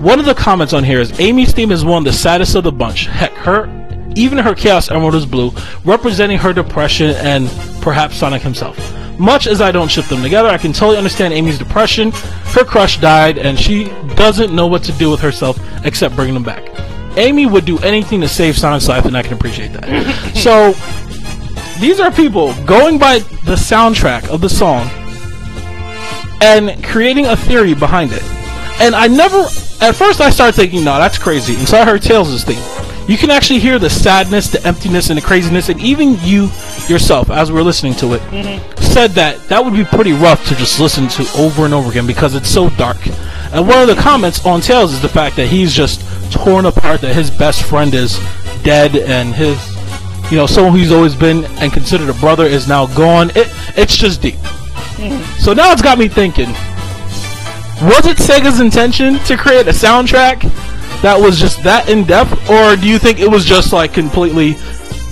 one 0.00 0.20
of 0.20 0.26
the 0.26 0.34
comments 0.34 0.72
on 0.72 0.84
here 0.84 1.00
is 1.00 1.18
Amy's 1.20 1.52
theme 1.52 1.72
is 1.72 1.84
one 1.84 1.98
of 1.98 2.04
the 2.04 2.12
saddest 2.12 2.54
of 2.54 2.62
the 2.64 2.72
bunch. 2.72 3.06
Heck, 3.06 3.32
her, 3.32 3.66
even 4.16 4.38
her 4.38 4.54
Chaos 4.54 4.90
Emerald 4.90 5.14
is 5.14 5.26
blue, 5.26 5.52
representing 5.84 6.38
her 6.38 6.52
depression 6.52 7.10
and 7.16 7.48
perhaps 7.80 8.16
Sonic 8.16 8.42
himself. 8.42 8.78
Much 9.18 9.46
as 9.46 9.60
I 9.60 9.70
don't 9.72 9.90
ship 9.90 10.06
them 10.06 10.22
together, 10.22 10.48
I 10.48 10.58
can 10.58 10.72
totally 10.72 10.96
understand 10.96 11.34
Amy's 11.34 11.58
depression. 11.58 12.10
Her 12.10 12.64
crush 12.64 12.98
died, 12.98 13.38
and 13.38 13.58
she 13.58 13.84
doesn't 14.14 14.54
know 14.54 14.66
what 14.66 14.82
to 14.84 14.92
do 14.92 15.10
with 15.10 15.20
herself 15.20 15.58
except 15.84 16.16
bringing 16.16 16.34
them 16.34 16.42
back. 16.42 16.68
Amy 17.16 17.46
would 17.46 17.64
do 17.64 17.78
anything 17.80 18.20
to 18.22 18.28
save 18.28 18.56
Sonic's 18.56 18.88
life, 18.88 19.04
and 19.04 19.16
I 19.16 19.22
can 19.22 19.34
appreciate 19.34 19.72
that. 19.74 20.32
so, 20.34 20.72
these 21.80 22.00
are 22.00 22.10
people 22.10 22.54
going 22.64 22.98
by 22.98 23.18
the 23.18 23.56
soundtrack 23.56 24.28
of 24.28 24.40
the 24.40 24.48
song 24.48 24.88
and 26.40 26.82
creating 26.84 27.26
a 27.26 27.36
theory 27.36 27.74
behind 27.74 28.12
it. 28.12 28.22
And 28.80 28.94
I 28.94 29.06
never, 29.06 29.42
at 29.80 29.92
first, 29.94 30.20
I 30.20 30.30
started 30.30 30.54
thinking, 30.54 30.84
no, 30.84 30.98
that's 30.98 31.18
crazy. 31.18 31.54
And 31.56 31.68
so 31.68 31.78
I 31.78 31.84
heard 31.84 32.02
Tails' 32.02 32.42
theme. 32.44 32.81
You 33.08 33.16
can 33.16 33.30
actually 33.30 33.58
hear 33.58 33.78
the 33.78 33.90
sadness, 33.90 34.48
the 34.48 34.64
emptiness, 34.66 35.10
and 35.10 35.18
the 35.18 35.22
craziness, 35.22 35.68
and 35.68 35.80
even 35.80 36.16
you 36.20 36.50
yourself, 36.88 37.30
as 37.30 37.50
we 37.50 37.58
are 37.58 37.64
listening 37.64 37.94
to 37.94 38.14
it, 38.14 38.20
mm-hmm. 38.22 38.82
said 38.82 39.10
that 39.12 39.38
that 39.48 39.64
would 39.64 39.74
be 39.74 39.84
pretty 39.84 40.12
rough 40.12 40.46
to 40.48 40.54
just 40.54 40.78
listen 40.78 41.08
to 41.08 41.26
over 41.36 41.64
and 41.64 41.74
over 41.74 41.90
again 41.90 42.06
because 42.06 42.34
it's 42.34 42.48
so 42.48 42.70
dark. 42.70 42.98
And 43.52 43.66
one 43.66 43.82
of 43.82 43.88
the 43.88 44.00
comments 44.00 44.46
on 44.46 44.60
Tails 44.60 44.92
is 44.92 45.02
the 45.02 45.08
fact 45.08 45.36
that 45.36 45.48
he's 45.48 45.74
just 45.74 46.00
torn 46.32 46.66
apart, 46.66 47.00
that 47.00 47.14
his 47.14 47.30
best 47.30 47.64
friend 47.64 47.92
is 47.92 48.18
dead, 48.62 48.96
and 48.96 49.34
his, 49.34 49.58
you 50.30 50.36
know, 50.36 50.46
someone 50.46 50.72
who's 50.72 50.92
always 50.92 51.16
been 51.16 51.44
and 51.60 51.72
considered 51.72 52.08
a 52.08 52.14
brother 52.14 52.46
is 52.46 52.68
now 52.68 52.86
gone. 52.94 53.30
It, 53.30 53.48
it's 53.76 53.96
just 53.96 54.22
deep. 54.22 54.36
Mm-hmm. 54.36 55.40
So 55.40 55.52
now 55.52 55.72
it's 55.72 55.82
got 55.82 55.98
me 55.98 56.06
thinking 56.06 56.54
was 57.82 58.06
it 58.06 58.16
Sega's 58.16 58.60
intention 58.60 59.18
to 59.24 59.36
create 59.36 59.66
a 59.66 59.72
soundtrack 59.72 60.42
that 61.02 61.20
was 61.20 61.38
just 61.38 61.62
that 61.64 61.88
in 61.88 62.04
depth, 62.04 62.32
or 62.48 62.76
do 62.76 62.88
you 62.88 62.98
think 62.98 63.20
it 63.20 63.30
was 63.30 63.44
just 63.44 63.72
like 63.72 63.92
completely 63.92 64.54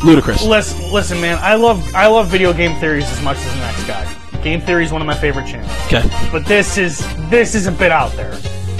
ludicrous? 0.04 0.42
Listen, 0.42 0.92
listen, 0.92 1.20
man. 1.20 1.38
I 1.40 1.54
love 1.54 1.94
I 1.94 2.06
love 2.06 2.28
video 2.28 2.52
game 2.52 2.78
theories 2.80 3.10
as 3.10 3.22
much 3.22 3.36
as 3.38 3.52
the 3.52 3.58
next 3.58 3.86
guy. 3.86 4.16
Game 4.42 4.60
theory 4.60 4.84
is 4.84 4.92
one 4.92 5.02
of 5.02 5.06
my 5.06 5.16
favorite 5.16 5.46
channels. 5.46 5.70
Okay. 5.86 6.02
but 6.32 6.46
this 6.46 6.78
is 6.78 6.98
this 7.28 7.54
is 7.54 7.66
a 7.66 7.72
bit 7.72 7.92
out 7.92 8.12
there. 8.12 8.32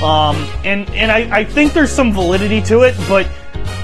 Um, 0.02 0.48
and 0.64 0.88
and 0.90 1.12
I, 1.12 1.40
I 1.40 1.44
think 1.44 1.72
there's 1.72 1.92
some 1.92 2.12
validity 2.12 2.62
to 2.62 2.82
it, 2.82 2.94
but 3.08 3.28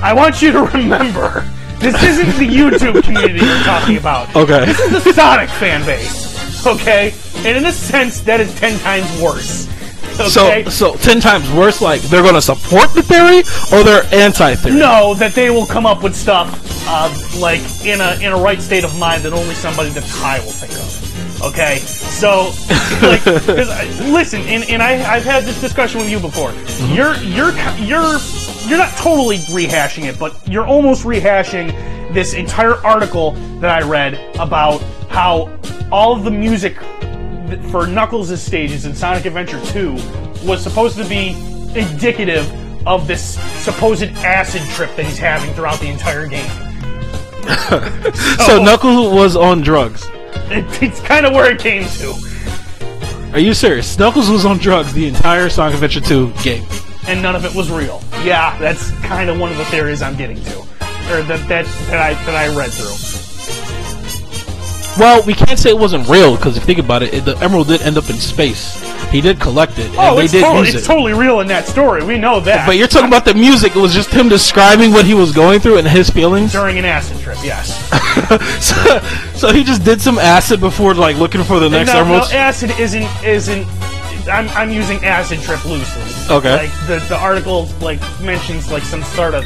I 0.03 0.15
want 0.15 0.41
you 0.41 0.53
to 0.53 0.63
remember 0.75 1.45
this 1.79 2.03
isn't 2.03 2.37
the 2.39 2.49
YouTube 2.49 3.03
community 3.03 3.41
we're 3.41 3.63
talking 3.65 3.99
about. 3.99 4.35
Okay. 4.35 4.65
This 4.65 4.79
is 4.81 5.05
the 5.05 5.13
Sonic 5.13 5.51
fan 5.51 5.85
base. 5.85 6.65
Okay? 6.67 7.13
And 7.39 7.59
in 7.59 7.67
a 7.67 7.73
sense, 7.73 8.21
that 8.23 8.41
is 8.41 8.55
ten 8.59 8.79
times 8.81 9.21
worse. 9.21 9.69
Okay? 10.21 10.65
So, 10.65 10.95
so 10.95 10.97
ten 10.97 11.21
times 11.21 11.51
worse. 11.53 11.81
Like 11.81 12.01
they're 12.03 12.23
going 12.23 12.35
to 12.35 12.43
support 12.43 12.93
the 12.95 13.03
theory, 13.03 13.41
or 13.73 13.85
they're 13.85 14.05
anti-theory. 14.15 14.79
no, 14.79 15.15
that 15.15 15.35
they 15.35 15.51
will 15.51 15.67
come 15.67 15.87
up 15.87 16.03
with 16.03 16.15
stuff 16.15 16.67
uh, 16.89 17.39
like 17.39 17.61
in 17.85 18.01
a 18.01 18.15
in 18.21 18.33
a 18.33 18.37
right 18.37 18.61
state 18.63 18.85
of 18.85 18.99
mind 18.99 19.23
that 19.25 19.33
only 19.33 19.55
somebody 19.55 19.91
that's 19.91 20.11
high 20.11 20.39
will 20.41 20.53
think 20.53 20.73
of. 20.73 21.43
Okay, 21.43 21.77
so 21.79 22.53
like, 23.03 23.27
I, 23.27 24.11
listen, 24.11 24.41
and, 24.43 24.65
and 24.71 24.83
I 24.83 25.15
I've 25.15 25.25
had 25.25 25.45
this 25.45 25.61
discussion 25.61 26.01
with 26.01 26.11
you 26.11 26.21
before. 26.21 26.53
You're 26.95 27.15
you're 27.17 27.53
you're 27.79 28.19
you're 28.67 28.79
not 28.79 28.97
totally 28.97 29.39
rehashing 29.39 30.05
it, 30.05 30.19
but 30.19 30.37
you're 30.49 30.67
almost 30.67 31.05
rehashing 31.05 31.73
this 32.13 32.35
entire 32.35 32.75
article 32.87 33.33
that 33.61 33.71
I 33.71 33.87
read 33.87 34.15
about 34.39 34.81
how 35.11 35.57
all 35.93 36.17
of 36.17 36.25
the 36.25 36.31
music 36.31 36.77
for 37.71 37.87
Knuckles' 37.87 38.41
stages 38.41 38.85
in 38.85 38.95
Sonic 38.95 39.25
Adventure 39.25 39.61
2 39.67 39.93
was 40.45 40.63
supposed 40.63 40.97
to 40.97 41.05
be 41.05 41.31
indicative 41.79 42.51
of 42.87 43.07
this 43.07 43.23
supposed 43.63 44.05
acid 44.25 44.63
trip 44.71 44.95
that 44.97 45.05
he's 45.05 45.19
having 45.19 45.53
throughout 45.55 45.79
the 45.81 45.89
entire 45.89 46.27
game. 46.27 46.51
So 48.47 48.59
oh. 48.61 48.63
Knuckles 48.65 49.13
was 49.15 49.37
on 49.37 49.61
drugs. 49.63 50.05
It, 50.51 50.83
it's 50.83 51.01
kind 51.01 51.27
of 51.27 51.33
where 51.33 51.53
it 51.53 51.61
came 51.61 51.85
to. 51.89 52.15
Are 53.33 53.39
you 53.39 53.55
serious? 53.55 53.99
Knuckles 53.99 54.29
was 54.31 54.45
on 54.45 54.59
drugs 54.59 54.93
the 54.93 55.07
entire 55.07 55.49
Sonic 55.49 55.75
Adventure 55.75 56.01
2 56.01 56.33
game. 56.43 56.65
and 57.09 57.23
none 57.23 57.35
of 57.37 57.45
it 57.45 57.55
was 57.55 57.71
real. 57.71 58.03
Yeah, 58.25 58.57
that's 58.59 58.91
kind 59.03 59.31
of 59.31 59.39
one 59.39 59.51
of 59.53 59.59
the 59.59 59.65
theories 59.67 60.03
I'm 60.03 60.17
getting 60.17 60.43
to, 60.45 60.59
or 60.61 61.23
that 61.23 61.47
that 61.49 61.67
that 61.89 62.01
I 62.01 62.15
that 62.25 62.35
I 62.35 62.57
read 62.57 62.71
through. 62.73 63.26
Well, 64.99 65.23
we 65.25 65.35
can't 65.35 65.59
say 65.59 65.71
it 65.71 65.79
wasn't 65.79 66.09
real 66.09 66.37
because 66.37 66.57
if 66.57 66.63
you 66.63 66.67
think 66.67 66.79
about 66.79 67.03
it, 67.03 67.13
it, 67.13 67.25
the 67.25 67.37
emerald 67.39 67.69
did 67.69 67.83
end 67.83 67.99
up 67.99 68.09
in 68.09 68.17
space. 68.17 68.81
He 69.11 69.21
did 69.21 69.39
collect 69.39 69.79
it, 69.79 69.87
and 69.87 69.97
Oh, 69.99 70.17
they 70.17 70.25
it's 70.25 70.33
did 70.33 70.43
totally, 70.43 70.67
use 70.67 70.75
it's 70.75 70.85
it. 70.85 70.87
totally 70.89 71.13
real 71.13 71.41
in 71.41 71.47
that 71.49 71.67
story. 71.67 72.03
We 72.05 72.19
know 72.19 72.41
that. 72.41 72.67
but 72.67 72.77
you're 72.77 72.89
talking 72.89 73.09
about 73.09 73.25
the 73.25 73.35
music. 73.35 73.77
It 73.77 73.79
was 73.79 73.93
just 73.95 74.11
him 74.11 74.29
describing 74.29 74.91
what 74.93 75.05
he 75.05 75.15
was 75.15 75.33
going 75.33 75.61
through 75.61 75.79
and 75.79 75.87
his 75.87 76.11
feelings. 76.11 76.53
during 76.53 76.79
an 76.79 76.85
acid 76.85 77.19
trip, 77.21 77.37
yes. 77.45 77.77
so, 78.65 78.99
so 79.49 79.53
he 79.53 79.63
just 79.65 79.85
did 79.85 80.01
some 80.01 80.19
acid 80.19 80.61
before, 80.61 80.95
like 80.95 81.17
looking 81.17 81.43
for 81.45 81.61
the 81.61 81.69
next 81.69 81.93
no, 81.93 82.05
no, 82.05 82.25
acid 82.33 82.71
isn't 82.79 83.07
isn't. 83.25 83.67
I'm, 84.29 84.49
I'm 84.51 84.71
using 84.71 85.05
acid 85.05 85.41
trip 85.41 85.65
loosely. 85.65 86.03
Okay. 86.35 86.57
Like 86.67 86.87
the 86.89 87.05
the 87.09 87.17
article 87.17 87.69
like 87.81 88.01
mentions 88.21 88.73
like 88.73 88.83
some 88.83 89.05
sort 89.05 89.35
of 89.35 89.45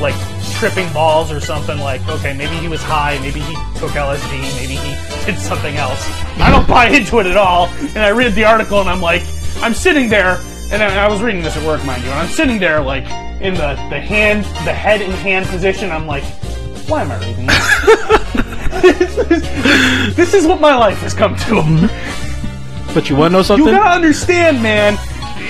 like 0.00 0.14
tripping 0.60 0.92
balls 0.92 1.32
or 1.32 1.40
something. 1.40 1.78
Like 1.78 2.06
okay, 2.06 2.36
maybe 2.36 2.54
he 2.56 2.68
was 2.68 2.82
high, 2.82 3.18
maybe 3.20 3.40
he 3.40 3.54
took 3.78 3.92
LSD, 3.92 4.40
maybe 4.60 4.74
he 4.74 4.94
did 5.26 5.38
something 5.38 5.74
else. 5.76 6.06
I 6.38 6.50
don't 6.50 6.68
buy 6.68 6.88
into 6.88 7.18
it 7.18 7.26
at 7.26 7.36
all. 7.36 7.68
And 7.68 7.98
I 7.98 8.10
read 8.10 8.34
the 8.34 8.44
article 8.44 8.78
and 8.80 8.88
I'm 8.88 9.00
like, 9.00 9.22
I'm 9.56 9.72
sitting 9.72 10.10
there, 10.10 10.38
and 10.70 10.82
I, 10.82 11.06
I 11.06 11.08
was 11.08 11.22
reading 11.22 11.42
this 11.42 11.56
at 11.56 11.66
work, 11.66 11.82
mind 11.86 12.04
you, 12.04 12.10
and 12.10 12.18
I'm 12.18 12.28
sitting 12.28 12.58
there 12.58 12.82
like 12.82 13.04
in 13.40 13.54
the 13.54 13.74
the 13.88 13.98
hand, 13.98 14.44
the 14.66 14.74
head 14.74 15.00
in 15.00 15.10
hand 15.10 15.46
position. 15.46 15.90
I'm 15.90 16.06
like, 16.06 16.24
why 16.88 17.02
am 17.02 17.10
I 17.10 17.18
reading 17.26 17.46
this? 17.46 17.70
this 20.16 20.34
is 20.34 20.46
what 20.46 20.60
my 20.60 20.76
life 20.76 20.98
has 20.98 21.14
come 21.14 21.36
to. 21.36 21.88
But 22.92 23.08
you 23.08 23.16
want 23.16 23.32
to 23.32 23.38
know 23.38 23.42
something? 23.42 23.66
You 23.66 23.72
gotta 23.72 23.94
understand, 23.94 24.62
man. 24.62 24.98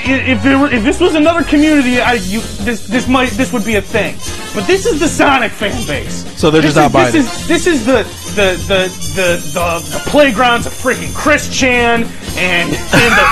If 0.04 0.42
there 0.42 0.58
were, 0.58 0.70
if 0.72 0.82
this 0.82 1.00
was 1.00 1.14
another 1.14 1.44
community, 1.44 2.00
I, 2.00 2.14
you, 2.14 2.40
this 2.60 2.86
this 2.86 3.08
might 3.08 3.30
this 3.30 3.52
would 3.52 3.64
be 3.64 3.76
a 3.76 3.82
thing. 3.82 4.16
But 4.54 4.66
this 4.66 4.86
is 4.86 4.98
the 5.00 5.08
Sonic 5.08 5.52
fan 5.52 5.86
base. 5.86 6.26
So 6.38 6.50
they're 6.50 6.62
This 6.62 6.74
just 6.74 6.76
not 6.76 6.86
is, 6.86 6.92
buying 6.92 7.12
this 7.12 7.40
Is, 7.40 7.48
this 7.48 7.66
is 7.66 7.86
the 7.86 8.02
the, 8.34 8.56
the 8.68 8.88
the 9.14 9.36
the 9.52 9.98
the 9.98 10.10
playgrounds 10.10 10.66
of 10.66 10.72
freaking 10.72 11.14
Chris 11.14 11.48
Chan 11.56 12.04
and 12.36 12.70
and 12.70 13.12
the, 13.12 13.26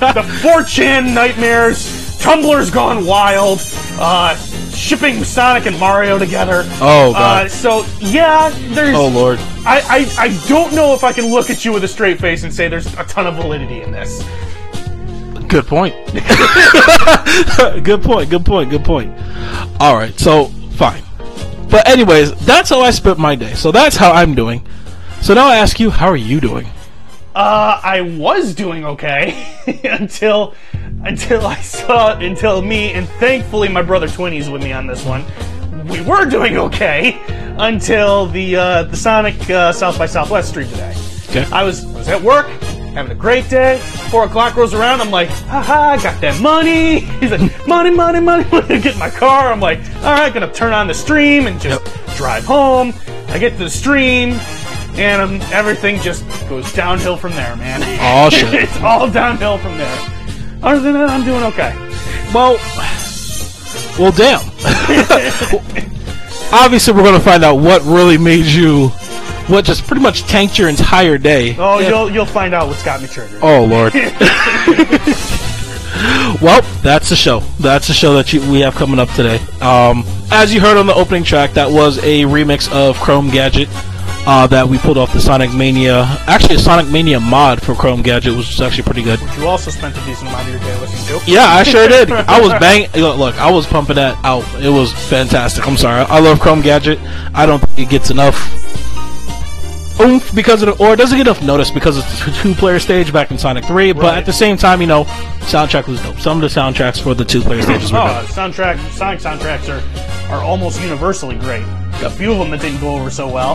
the, 0.00 0.12
the 0.22 0.28
4chan 0.48 1.14
nightmares. 1.14 2.04
Tumblr's 2.18 2.70
gone 2.70 3.04
wild. 3.04 3.60
Uh, 3.98 4.34
shipping 4.70 5.22
Sonic 5.24 5.66
and 5.66 5.78
Mario 5.78 6.18
together. 6.18 6.62
Oh, 6.80 7.12
God. 7.12 7.46
Uh, 7.46 7.48
so 7.48 7.84
yeah, 8.00 8.50
there's. 8.74 8.94
Oh 8.96 9.08
lord. 9.08 9.38
I, 9.66 9.80
I, 10.18 10.24
I 10.24 10.46
don't 10.48 10.74
know 10.74 10.94
if 10.94 11.04
I 11.04 11.12
can 11.12 11.26
look 11.26 11.50
at 11.50 11.64
you 11.64 11.72
with 11.72 11.84
a 11.84 11.88
straight 11.88 12.18
face 12.20 12.44
and 12.44 12.52
say 12.52 12.68
there's 12.68 12.92
a 12.94 13.04
ton 13.04 13.26
of 13.26 13.36
validity 13.36 13.82
in 13.82 13.90
this. 13.92 14.22
Good 15.54 15.68
point. 15.68 15.94
good 17.84 18.02
point. 18.02 18.28
Good 18.28 18.44
point. 18.44 18.70
Good 18.70 18.84
point. 18.84 19.16
All 19.78 19.94
right. 19.94 20.12
So 20.18 20.46
fine. 20.72 21.04
But 21.70 21.88
anyways, 21.88 22.34
that's 22.44 22.70
how 22.70 22.80
I 22.80 22.90
spent 22.90 23.20
my 23.20 23.36
day. 23.36 23.54
So 23.54 23.70
that's 23.70 23.94
how 23.94 24.10
I'm 24.10 24.34
doing. 24.34 24.66
So 25.22 25.32
now 25.32 25.46
I 25.46 25.58
ask 25.58 25.78
you, 25.78 25.90
how 25.90 26.08
are 26.08 26.16
you 26.16 26.40
doing? 26.40 26.66
Uh, 27.36 27.80
I 27.80 28.00
was 28.00 28.52
doing 28.52 28.84
okay 28.84 29.46
until 29.84 30.56
until 31.04 31.46
I 31.46 31.60
saw 31.60 32.18
until 32.18 32.60
me 32.60 32.92
and 32.92 33.08
thankfully 33.08 33.68
my 33.68 33.82
brother 33.82 34.08
Twinny's 34.08 34.50
with 34.50 34.60
me 34.60 34.72
on 34.72 34.88
this 34.88 35.04
one. 35.04 35.24
We 35.86 36.00
were 36.00 36.24
doing 36.24 36.56
okay 36.56 37.22
until 37.58 38.26
the 38.26 38.56
uh, 38.56 38.82
the 38.82 38.96
Sonic 38.96 39.48
uh, 39.48 39.72
South 39.72 39.98
by 39.98 40.06
Southwest 40.06 40.48
stream 40.48 40.68
today. 40.68 40.96
Okay. 41.28 41.44
I 41.52 41.62
was 41.62 41.86
was 41.86 42.08
at 42.08 42.20
work, 42.20 42.48
having 42.94 43.12
a 43.12 43.14
great 43.14 43.48
day. 43.50 43.78
Four 44.10 44.24
o'clock 44.24 44.56
rolls 44.56 44.72
around. 44.72 45.00
I'm 45.00 45.10
like, 45.10 45.28
haha, 45.28 45.90
I 45.90 46.02
got 46.02 46.20
that 46.20 46.40
money. 46.40 47.00
He's 47.00 47.30
like, 47.30 47.66
money, 47.66 47.90
money, 47.90 48.20
money. 48.20 48.48
money. 48.50 48.80
Get 48.80 48.94
in 48.94 48.98
my 48.98 49.10
car. 49.10 49.52
I'm 49.52 49.60
like, 49.60 49.80
all 49.96 50.14
right, 50.14 50.32
gonna 50.32 50.52
turn 50.52 50.72
on 50.72 50.86
the 50.86 50.94
stream 50.94 51.46
and 51.46 51.60
just 51.60 51.84
drive 52.16 52.44
home. 52.44 52.94
I 53.28 53.38
get 53.38 53.52
to 53.52 53.64
the 53.64 53.70
stream, 53.70 54.32
and 54.94 55.20
um, 55.20 55.40
everything 55.52 56.00
just 56.00 56.24
goes 56.48 56.72
downhill 56.72 57.16
from 57.16 57.32
there, 57.32 57.56
man. 57.56 57.82
Oh, 58.00 58.30
shit. 58.34 58.54
it's 58.54 58.80
all 58.80 59.10
downhill 59.10 59.58
from 59.58 59.76
there. 59.76 60.10
Other 60.62 60.80
than 60.80 60.94
that, 60.94 61.10
I'm 61.10 61.24
doing 61.24 61.42
okay. 61.44 61.74
Well, 62.32 62.56
well, 63.98 64.12
damn. 64.12 64.40
Obviously, 66.52 66.94
we're 66.94 67.02
going 67.02 67.18
to 67.18 67.24
find 67.24 67.42
out 67.42 67.56
what 67.56 67.82
really 67.82 68.16
made 68.18 68.44
you, 68.46 68.90
what 69.48 69.64
just 69.64 69.86
pretty 69.86 70.02
much 70.02 70.22
tanked 70.22 70.58
your 70.58 70.68
entire 70.68 71.18
day. 71.18 71.56
Oh, 71.58 71.78
you'll 71.78 72.10
you'll 72.10 72.26
find 72.26 72.54
out 72.54 72.68
what's 72.68 72.82
got 72.82 73.00
me 73.00 73.08
triggered. 73.08 73.40
Oh 73.42 73.64
lord. 73.64 73.94
well, 76.42 76.62
that's 76.82 77.08
the 77.08 77.16
show. 77.16 77.40
That's 77.60 77.88
the 77.88 77.94
show 77.94 78.14
that 78.14 78.32
you, 78.32 78.40
we 78.50 78.60
have 78.60 78.74
coming 78.74 78.98
up 78.98 79.08
today. 79.10 79.36
Um, 79.60 80.04
as 80.30 80.52
you 80.52 80.60
heard 80.60 80.76
on 80.76 80.86
the 80.86 80.94
opening 80.94 81.24
track, 81.24 81.52
that 81.52 81.70
was 81.70 81.98
a 81.98 82.22
remix 82.22 82.70
of 82.72 82.98
Chrome 82.98 83.30
Gadget 83.30 83.68
uh, 84.26 84.46
that 84.48 84.66
we 84.66 84.78
pulled 84.78 84.98
off 84.98 85.12
the 85.12 85.20
Sonic 85.20 85.52
Mania. 85.52 86.04
Actually, 86.26 86.56
a 86.56 86.58
Sonic 86.58 86.90
Mania 86.90 87.20
mod 87.20 87.62
for 87.62 87.74
Chrome 87.74 88.02
Gadget, 88.02 88.36
which 88.36 88.48
was 88.48 88.60
actually 88.60 88.84
pretty 88.84 89.02
good. 89.02 89.20
You 89.38 89.46
also 89.46 89.70
spent 89.70 89.96
a 89.96 90.04
decent 90.04 90.28
amount 90.28 90.48
of 90.48 90.54
your 90.54 90.60
day 90.60 90.80
listening 90.80 91.20
to. 91.20 91.30
Yeah, 91.30 91.46
I 91.46 91.62
sure 91.62 91.88
did. 91.88 92.10
I 92.12 92.40
was 92.40 92.50
bang. 92.52 92.88
Look, 92.94 93.18
look, 93.18 93.34
I 93.36 93.50
was 93.50 93.66
pumping 93.66 93.96
that 93.96 94.18
out. 94.24 94.44
It 94.62 94.70
was 94.70 94.92
fantastic. 94.92 95.66
I'm 95.66 95.76
sorry. 95.76 96.04
I 96.08 96.20
love 96.20 96.40
Chrome 96.40 96.62
Gadget. 96.62 96.98
I 97.34 97.46
don't 97.46 97.60
think 97.60 97.88
it 97.88 97.90
gets 97.90 98.10
enough 98.10 98.63
oomph 100.00 100.34
because 100.34 100.62
of 100.62 100.76
the, 100.78 100.84
or 100.84 100.94
it 100.94 100.96
doesn't 100.96 101.16
get 101.18 101.26
enough 101.26 101.42
notice 101.42 101.70
because 101.70 101.96
it's 101.98 102.26
a 102.26 102.42
two-player 102.42 102.78
stage 102.78 103.12
back 103.12 103.30
in 103.30 103.38
Sonic 103.38 103.64
3. 103.64 103.92
But 103.92 104.18
at 104.18 104.26
the 104.26 104.32
same 104.32 104.56
time, 104.56 104.80
you 104.80 104.86
know, 104.86 105.04
soundtrack 105.44 105.86
was 105.86 106.02
dope. 106.02 106.18
Some 106.18 106.42
of 106.42 106.42
the 106.42 106.60
soundtracks 106.60 107.00
for 107.00 107.14
the 107.14 107.24
two-player 107.24 107.62
stages 107.68 107.92
were 107.92 107.98
Oh, 107.98 108.06
dope. 108.22 108.30
soundtrack, 108.30 108.78
Sonic 108.92 109.20
soundtracks 109.20 109.68
are 109.68 109.82
are 110.32 110.42
almost 110.42 110.80
universally 110.80 111.36
great. 111.36 111.62
A 112.02 112.10
few 112.10 112.32
of 112.32 112.38
them 112.38 112.50
that 112.50 112.60
didn't 112.60 112.80
go 112.80 112.96
over 112.96 113.10
so 113.10 113.28
well. 113.28 113.52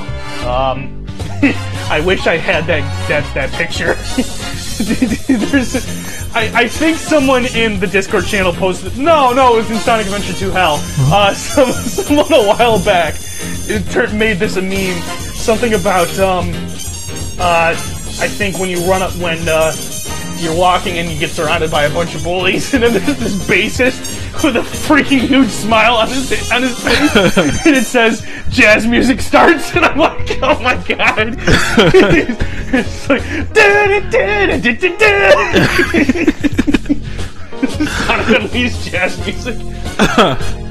Um, 0.47 1.05
I 1.89 2.01
wish 2.05 2.27
I 2.27 2.37
had 2.37 2.65
that 2.67 2.83
that 3.09 3.33
that 3.33 3.51
picture. 3.53 3.95
There's, 4.79 5.75
I, 6.35 6.51
I 6.61 6.67
think 6.67 6.97
someone 6.97 7.45
in 7.47 7.79
the 7.79 7.87
Discord 7.87 8.25
channel 8.25 8.53
posted. 8.53 8.97
No, 8.97 9.33
no, 9.33 9.55
it 9.55 9.57
was 9.57 9.71
in 9.71 9.77
Sonic 9.77 10.05
Adventure 10.05 10.33
2 10.33 10.51
Hell. 10.51 10.77
Uh, 11.11 11.33
some, 11.33 11.71
someone 11.73 12.31
a 12.31 12.47
while 12.47 12.83
back 12.83 13.15
it 13.67 14.13
made 14.13 14.39
this 14.39 14.57
a 14.57 14.61
meme. 14.61 15.01
Something 15.35 15.73
about 15.73 16.09
um, 16.19 16.49
uh, 17.39 17.73
I 18.21 18.27
think 18.27 18.59
when 18.59 18.69
you 18.69 18.79
run 18.83 19.01
up 19.01 19.11
when 19.13 19.47
uh, 19.47 19.71
you're 20.37 20.57
walking 20.57 20.97
and 20.97 21.09
you 21.09 21.17
get 21.19 21.29
surrounded 21.29 21.71
by 21.71 21.83
a 21.83 21.93
bunch 21.93 22.15
of 22.15 22.23
bullies, 22.23 22.73
and 22.73 22.83
then 22.83 22.93
there's 22.93 23.17
this 23.19 23.47
bassist 23.47 24.43
with 24.43 24.55
a 24.55 24.61
freaking 24.61 25.19
huge 25.19 25.49
smile 25.49 25.95
on 25.95 26.07
his 26.07 26.51
on 26.51 26.61
his 26.63 26.77
face, 26.79 27.37
and 27.65 27.75
it 27.75 27.85
says 27.85 28.25
jazz 28.49 28.85
music 28.85 29.21
starts, 29.21 29.71
and 29.75 29.85
I'm 29.85 29.97
like, 29.97 30.37
oh 30.41 30.59
my 30.61 30.75
god, 30.87 31.35
it's 32.73 33.09
like 33.09 33.21
Sonic 38.05 38.41
Unleashed 38.41 38.91
jazz 38.91 39.17
music. 39.25 40.68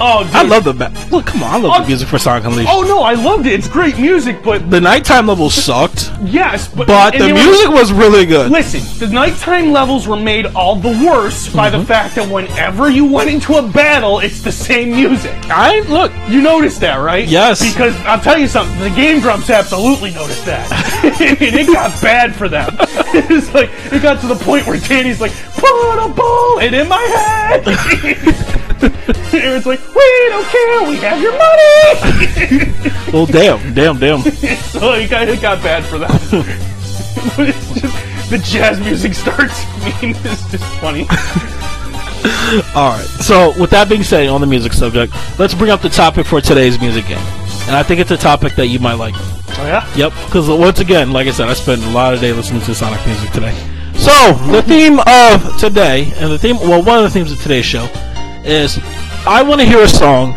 Oh, 0.00 0.24
dude. 0.24 0.34
I 0.34 0.42
love 0.42 0.64
the 0.64 0.72
ba- 0.74 0.92
look. 1.10 1.26
Come 1.26 1.42
on, 1.42 1.50
I 1.54 1.58
love 1.58 1.72
Oh. 1.76 1.82
the 1.82 1.86
music 1.88 2.08
for 2.08 2.18
Sonic 2.18 2.44
Unleashed. 2.44 2.70
Oh 2.72 2.82
no, 2.82 3.02
I 3.02 3.14
loved 3.14 3.46
it. 3.46 3.52
It's 3.52 3.68
great 3.68 3.98
music, 3.98 4.42
but 4.42 4.70
The 4.70 4.80
nighttime 4.80 5.26
levels 5.26 5.54
sucked, 5.54 6.10
yes, 6.22 6.68
but, 6.68 6.86
but 6.86 7.12
the 7.12 7.18
they 7.18 7.32
were- 7.32 7.38
music 7.38 7.70
was 7.70 7.92
really 7.92 8.26
good. 8.26 8.50
Listen, 8.50 8.82
the 8.98 9.12
nighttime 9.12 9.72
levels 9.72 10.06
were 10.08 10.16
made 10.16 10.46
all 10.54 10.76
the 10.76 10.90
worse 11.06 11.48
by 11.48 11.70
Mm-hmm. 11.70 11.78
the 11.80 11.84
fact 11.86 12.14
that 12.16 12.28
whenever 12.28 12.90
you 12.90 13.04
went 13.04 13.30
into 13.30 13.54
a 13.56 13.62
battle, 13.62 14.18
it's 14.20 14.42
the 14.42 14.52
same 14.52 14.90
music. 14.92 15.32
I 15.44 15.80
look. 15.88 16.12
You 16.28 16.40
noticed 16.42 16.80
that, 16.80 16.96
right? 16.96 17.26
Yes. 17.26 17.60
Because 17.72 17.94
I'll 18.04 18.20
tell 18.20 18.38
you 18.38 18.46
something, 18.48 18.78
the 18.80 18.90
Game 18.90 19.20
Grumps 19.20 19.50
absolutely 19.50 20.10
noticed 20.12 20.44
that. 20.46 20.70
and 21.20 21.40
it 21.40 21.66
got 21.72 22.00
bad 22.02 22.34
for 22.34 22.48
them. 22.48 22.68
it's 22.80 23.52
like, 23.54 23.70
it 23.92 24.02
got 24.02 24.20
to 24.20 24.26
the 24.26 24.36
point 24.36 24.66
where 24.66 24.78
Danny's 24.78 25.20
like, 25.20 25.32
put 25.54 26.04
a 26.04 26.08
bullet 26.08 26.74
in 26.74 26.88
my 26.88 27.00
head! 27.02 28.60
it's 29.32 29.66
like, 29.66 29.80
we 29.94 30.28
don't 30.28 30.46
care, 30.46 30.88
we 30.88 30.96
have 30.96 31.20
your 31.20 31.36
money! 31.38 32.90
Well, 33.14 33.26
damn, 33.26 33.74
damn, 33.74 33.98
damn. 34.00 34.22
so 34.22 34.94
it 34.94 35.08
got, 35.08 35.28
it 35.28 35.40
got 35.40 35.62
bad 35.62 35.84
for 35.84 35.98
that. 35.98 36.10
just, 37.36 38.28
the 38.28 38.38
jazz 38.38 38.80
music 38.80 39.14
starts 39.14 39.64
meme 39.78 40.10
is 40.26 40.50
just 40.50 40.64
funny. 40.80 41.06
All 42.74 42.90
right. 42.90 43.06
So, 43.20 43.52
with 43.60 43.70
that 43.70 43.88
being 43.88 44.02
said, 44.02 44.26
on 44.26 44.40
the 44.40 44.48
music 44.48 44.72
subject, 44.72 45.14
let's 45.38 45.54
bring 45.54 45.70
up 45.70 45.80
the 45.80 45.88
topic 45.88 46.26
for 46.26 46.40
today's 46.40 46.80
music 46.80 47.06
game, 47.06 47.18
and 47.68 47.76
I 47.76 47.84
think 47.84 48.00
it's 48.00 48.10
a 48.10 48.16
topic 48.16 48.56
that 48.56 48.66
you 48.66 48.80
might 48.80 48.94
like. 48.94 49.14
Oh 49.16 49.64
yeah? 49.64 49.88
Yep. 49.94 50.12
Because 50.24 50.48
once 50.48 50.80
again, 50.80 51.12
like 51.12 51.28
I 51.28 51.30
said, 51.30 51.48
I 51.48 51.54
spent 51.54 51.84
a 51.84 51.90
lot 51.90 52.14
of 52.14 52.20
day 52.20 52.32
listening 52.32 52.62
to 52.62 52.74
Sonic 52.74 53.04
music 53.06 53.30
today. 53.30 53.54
So, 53.94 54.32
the 54.50 54.62
theme 54.62 54.98
of 55.06 55.56
today, 55.60 56.12
and 56.16 56.32
the 56.32 56.38
theme, 56.38 56.56
well, 56.56 56.82
one 56.82 56.98
of 56.98 57.04
the 57.04 57.10
themes 57.10 57.30
of 57.30 57.40
today's 57.40 57.64
show 57.64 57.86
is 58.44 58.78
I 59.26 59.42
want 59.42 59.60
to 59.60 59.66
hear 59.66 59.82
a 59.82 59.88
song 59.88 60.32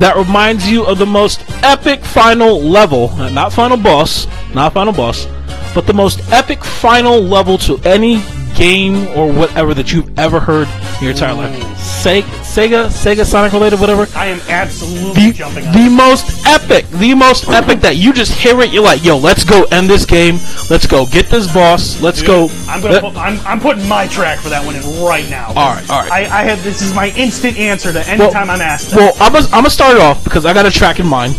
that 0.00 0.16
reminds 0.16 0.68
you 0.68 0.84
of 0.84 0.98
the 0.98 1.06
most 1.06 1.44
epic 1.62 2.04
final 2.04 2.60
level, 2.60 3.14
not 3.30 3.52
final 3.52 3.76
boss, 3.76 4.26
not 4.54 4.72
final 4.72 4.92
boss, 4.92 5.26
but 5.74 5.86
the 5.86 5.92
most 5.94 6.20
epic 6.32 6.64
final 6.64 7.20
level 7.20 7.58
to 7.58 7.78
any 7.84 8.22
game 8.54 9.06
or 9.16 9.32
whatever 9.32 9.74
that 9.74 9.92
you've 9.92 10.18
ever 10.18 10.40
heard 10.40 10.68
in 10.96 11.02
your 11.02 11.10
entire 11.12 11.34
life. 11.34 11.78
Se- 11.78 12.22
Sega, 12.54 12.86
Sega, 12.86 13.26
Sonic 13.26 13.52
related, 13.52 13.80
whatever 13.80 14.06
I 14.16 14.26
am 14.26 14.40
absolutely 14.48 15.26
the, 15.26 15.32
jumping 15.32 15.64
the 15.72 15.88
most 15.88 16.46
epic, 16.46 16.86
the 16.90 17.12
most 17.12 17.48
epic 17.48 17.80
that 17.80 17.96
you 17.96 18.12
just 18.12 18.30
hear 18.30 18.60
it, 18.60 18.70
you're 18.70 18.80
like, 18.84 19.02
yo, 19.02 19.18
let's 19.18 19.42
go 19.42 19.64
end 19.72 19.90
this 19.90 20.06
game. 20.06 20.38
Let's 20.70 20.86
go 20.86 21.04
get 21.04 21.26
this 21.26 21.52
boss. 21.52 22.00
Let's 22.00 22.22
go. 22.22 22.48
I'm 22.68 22.80
gonna 22.80 23.00
put, 23.00 23.16
I'm, 23.16 23.40
I'm 23.44 23.58
putting 23.58 23.88
my 23.88 24.06
track 24.06 24.38
for 24.38 24.50
that 24.50 24.64
one 24.64 24.76
in 24.76 24.82
right 25.04 25.28
now. 25.28 25.48
All 25.48 25.74
right, 25.74 25.90
all 25.90 26.02
right. 26.02 26.12
I, 26.30 26.42
I 26.42 26.42
have 26.44 26.62
this 26.62 26.80
is 26.80 26.94
my 26.94 27.08
instant 27.16 27.58
answer 27.58 27.92
to 27.92 28.08
any 28.08 28.20
Well- 28.20 28.30
time 28.30 28.48
I'm 28.48 28.60
asked. 28.60 28.94
well, 28.94 29.14
I'm 29.18 29.32
gonna, 29.32 29.46
I'm 29.46 29.50
gonna 29.62 29.70
start 29.70 29.96
it 29.96 30.00
off 30.00 30.22
because 30.22 30.46
I 30.46 30.54
got 30.54 30.64
a 30.64 30.70
track 30.70 31.00
in 31.00 31.06
mind, 31.06 31.34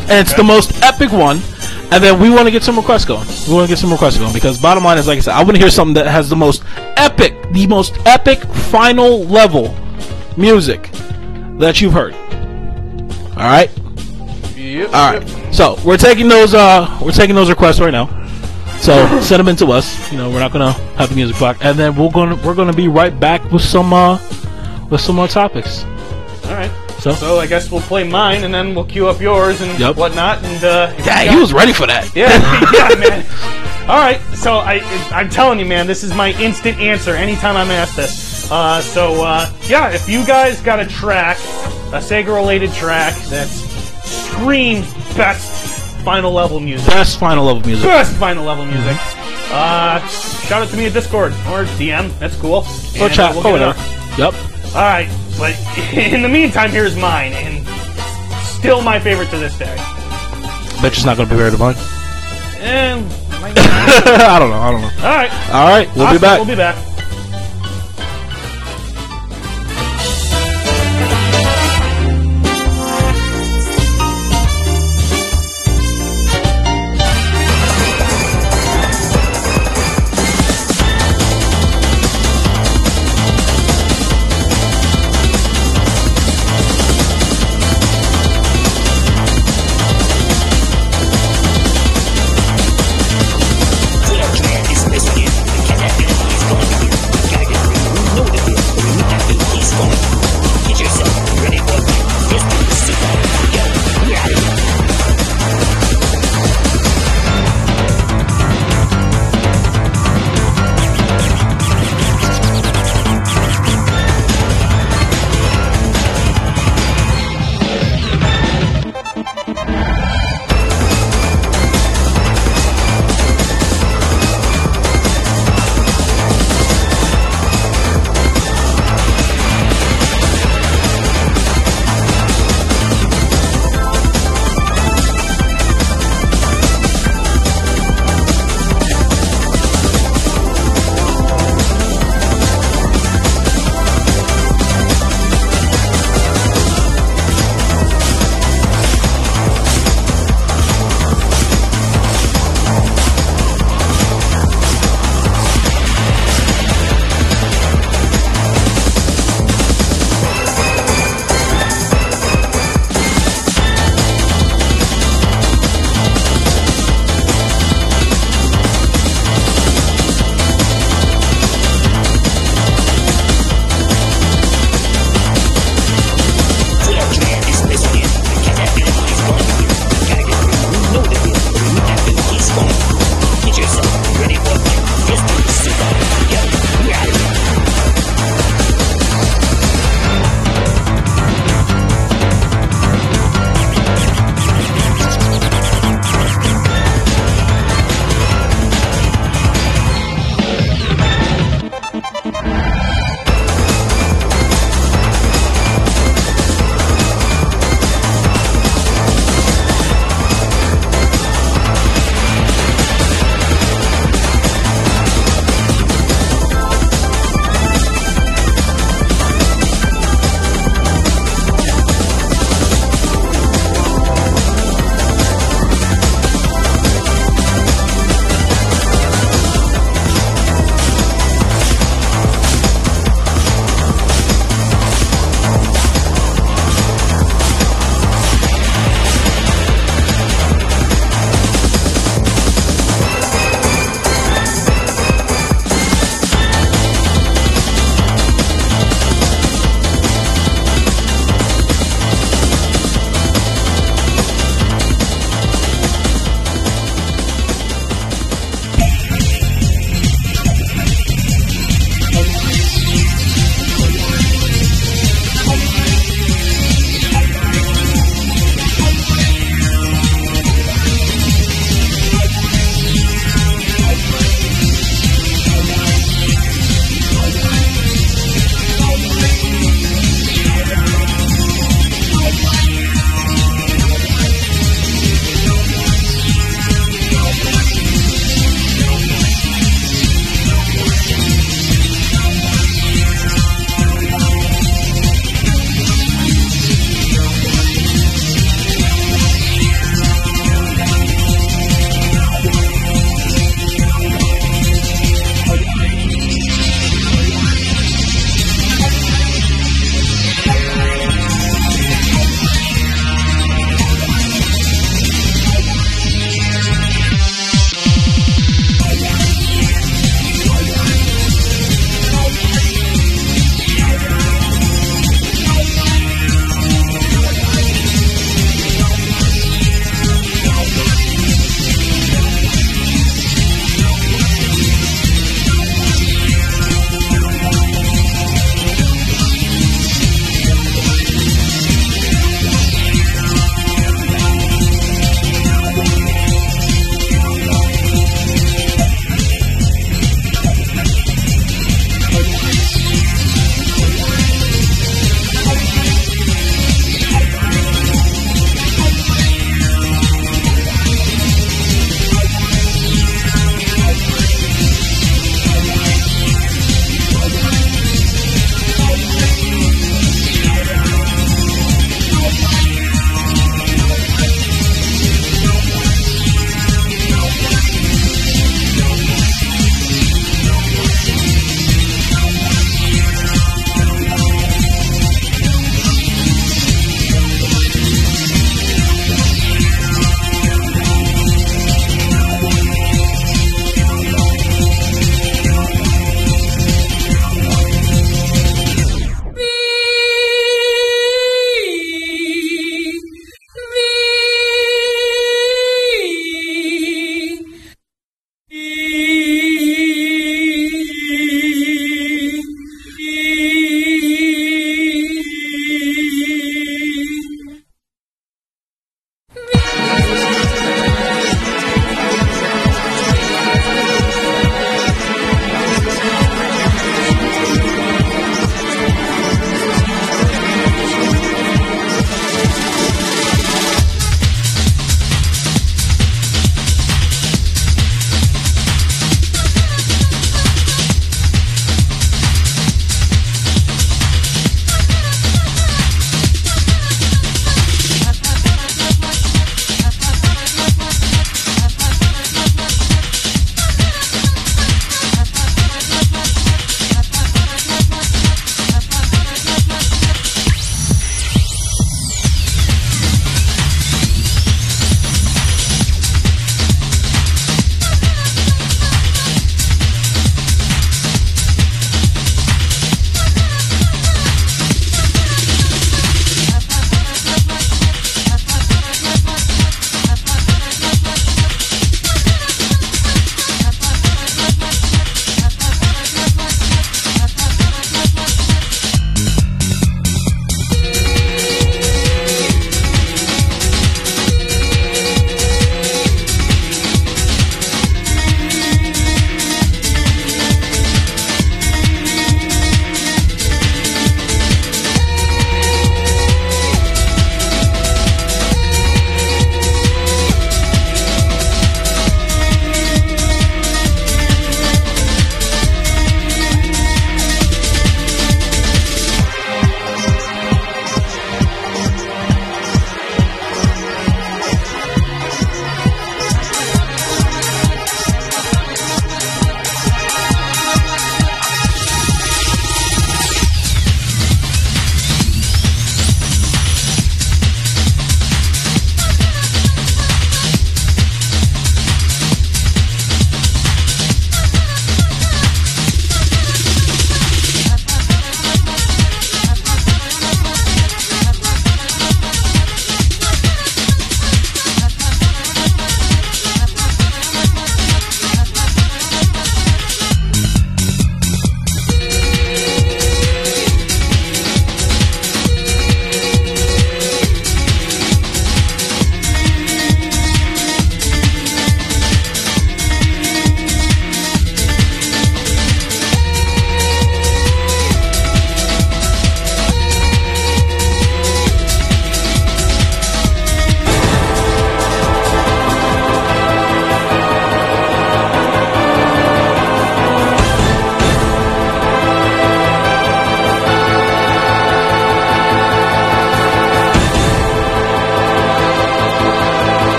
and 0.00 0.20
it's 0.20 0.34
the 0.34 0.44
most 0.44 0.74
epic 0.82 1.12
one. 1.12 1.40
And 1.90 2.04
then 2.04 2.20
we 2.20 2.28
want 2.28 2.44
to 2.44 2.50
get 2.50 2.62
some 2.62 2.76
requests 2.76 3.06
going. 3.06 3.26
We 3.48 3.54
want 3.54 3.66
to 3.66 3.72
get 3.72 3.78
some 3.78 3.90
requests 3.90 4.18
going 4.18 4.34
because 4.34 4.58
bottom 4.60 4.84
line 4.84 4.98
is, 4.98 5.08
like 5.08 5.16
I 5.16 5.20
said, 5.22 5.32
I 5.32 5.42
want 5.42 5.52
to 5.56 5.58
hear 5.58 5.70
something 5.70 5.94
that 5.94 6.06
has 6.06 6.28
the 6.28 6.36
most 6.36 6.62
epic, 6.98 7.34
the 7.52 7.66
most 7.66 7.96
epic 8.04 8.42
final 8.42 9.24
level 9.24 9.74
music 10.38 10.88
that 11.58 11.80
you've 11.80 11.92
heard. 11.92 12.14
All 13.36 13.44
right. 13.44 13.70
Yep, 14.56 14.88
All 14.92 15.12
right. 15.12 15.54
So 15.54 15.76
we're 15.84 15.96
taking 15.96 16.28
those. 16.28 16.54
Uh, 16.54 16.98
we're 17.02 17.12
taking 17.12 17.34
those 17.34 17.48
requests 17.48 17.80
right 17.80 17.90
now. 17.92 18.06
So 18.78 19.20
send 19.22 19.40
them 19.40 19.48
in 19.48 19.56
to 19.56 19.66
us. 19.72 20.10
You 20.12 20.18
know, 20.18 20.30
we're 20.30 20.40
not 20.40 20.52
gonna 20.52 20.72
have 20.96 21.08
the 21.10 21.14
music 21.16 21.38
block, 21.38 21.58
and 21.64 21.78
then 21.78 21.94
we're 21.96 22.10
gonna 22.10 22.36
we're 22.44 22.54
gonna 22.54 22.72
be 22.72 22.88
right 22.88 23.18
back 23.18 23.50
with 23.50 23.62
some 23.62 23.92
uh, 23.92 24.18
with 24.90 25.00
some 25.00 25.16
more 25.16 25.28
topics. 25.28 25.84
All 26.44 26.54
right. 26.54 26.70
So, 27.00 27.12
So 27.12 27.38
I 27.38 27.46
guess 27.46 27.70
we'll 27.70 27.80
play 27.82 28.02
mine 28.02 28.42
and 28.42 28.52
then 28.52 28.74
we'll 28.74 28.84
queue 28.84 29.06
up 29.06 29.20
yours 29.20 29.60
and 29.60 29.78
Yep. 29.78 29.94
whatnot. 29.96 30.42
And 30.42 30.64
uh, 30.64 30.92
yeah, 31.06 31.22
you 31.22 31.30
he 31.30 31.36
was 31.36 31.52
ready 31.52 31.72
for 31.72 31.86
that. 31.86 32.10
Yeah, 32.16 32.26
yeah, 32.72 32.98
man. 32.98 33.24
All 33.88 33.98
right, 33.98 34.20
so 34.34 34.54
I, 34.58 34.80
I'm 35.12 35.30
telling 35.30 35.60
you, 35.60 35.64
man, 35.64 35.86
this 35.86 36.02
is 36.02 36.12
my 36.12 36.32
instant 36.40 36.78
answer 36.80 37.12
anytime 37.14 37.56
I'm 37.56 37.70
asked 37.70 37.94
this. 37.96 38.27
Uh, 38.50 38.80
so 38.80 39.22
uh, 39.24 39.50
yeah, 39.66 39.90
if 39.90 40.08
you 40.08 40.24
guys 40.26 40.60
got 40.62 40.80
a 40.80 40.86
track, 40.86 41.36
a 41.38 42.00
Sega-related 42.00 42.72
track 42.72 43.14
that 43.28 43.46
screams 43.48 44.86
best 45.14 45.94
final 46.04 46.32
level 46.32 46.58
music, 46.60 46.86
Best 46.88 47.18
final 47.18 47.44
level 47.44 47.62
music. 47.62 47.84
best 47.84 48.14
final 48.16 48.44
level 48.44 48.64
music, 48.64 48.96
uh, 49.52 50.00
shout 50.08 50.62
it 50.66 50.70
to 50.70 50.76
me 50.76 50.86
at 50.86 50.92
Discord 50.94 51.32
or 51.32 51.64
DM. 51.76 52.16
That's 52.18 52.36
cool. 52.36 52.64
Or 53.00 53.04
And, 53.06 53.12
chat. 53.14 53.34
we'll 53.34 53.46
or 53.46 53.58
get 53.58 53.62
it 53.62 53.68
up. 53.68 53.76
Yep. 54.18 54.34
All 54.74 54.82
right, 54.82 55.08
but 55.38 55.54
in 55.94 56.22
the 56.22 56.28
meantime, 56.28 56.70
here's 56.70 56.96
mine, 56.96 57.32
and 57.34 57.66
still 58.46 58.80
my 58.80 58.98
favorite 58.98 59.28
to 59.30 59.36
this 59.38 59.56
day. 59.58 59.74
Bet 60.80 60.94
you's 60.96 61.04
not 61.04 61.16
going 61.16 61.28
to 61.28 61.34
be 61.34 61.38
very 61.38 61.50
to 61.50 61.58
mine. 61.58 61.74
And 62.60 63.04
might- 63.42 63.54
I 63.58 64.38
don't 64.38 64.50
know. 64.50 64.56
I 64.58 64.70
don't 64.72 64.80
know. 64.80 64.90
all 64.98 65.14
right, 65.14 65.50
All 65.52 65.68
right. 65.68 65.86
We'll 65.96 66.06
be 66.10 66.16
Awesome, 66.16 66.20
back. 66.20 66.38
We'll 66.38 66.46
be 66.46 66.56
back. 66.56 66.76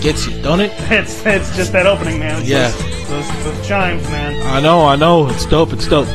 Just 0.00 0.02
gets 0.02 0.26
you, 0.26 0.42
don't 0.42 0.60
it? 0.60 0.70
It's 0.90 1.24
it's 1.26 1.54
just 1.56 1.72
that 1.72 1.86
opening, 1.86 2.18
man. 2.18 2.40
It's 2.40 2.48
Yeah. 2.48 2.68
Those, 2.70 3.28
those, 3.28 3.44
those 3.44 3.68
chimes, 3.68 4.02
man. 4.10 4.40
I 4.46 4.60
know, 4.60 4.86
I 4.86 4.96
know. 4.96 5.28
It's 5.28 5.46
dope. 5.46 5.72
It's 5.72 5.86
dope. 5.88 6.06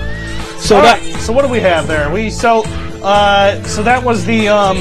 So 0.59 0.77
All 0.77 0.81
that 0.81 0.99
right, 1.01 1.13
so 1.21 1.33
what 1.33 1.43
do 1.43 1.47
we 1.49 1.59
have 1.59 1.87
there? 1.87 2.09
We 2.11 2.29
so 2.29 2.63
uh, 3.03 3.61
so 3.63 3.83
that 3.83 4.03
was 4.03 4.25
the 4.25 4.47
um, 4.49 4.77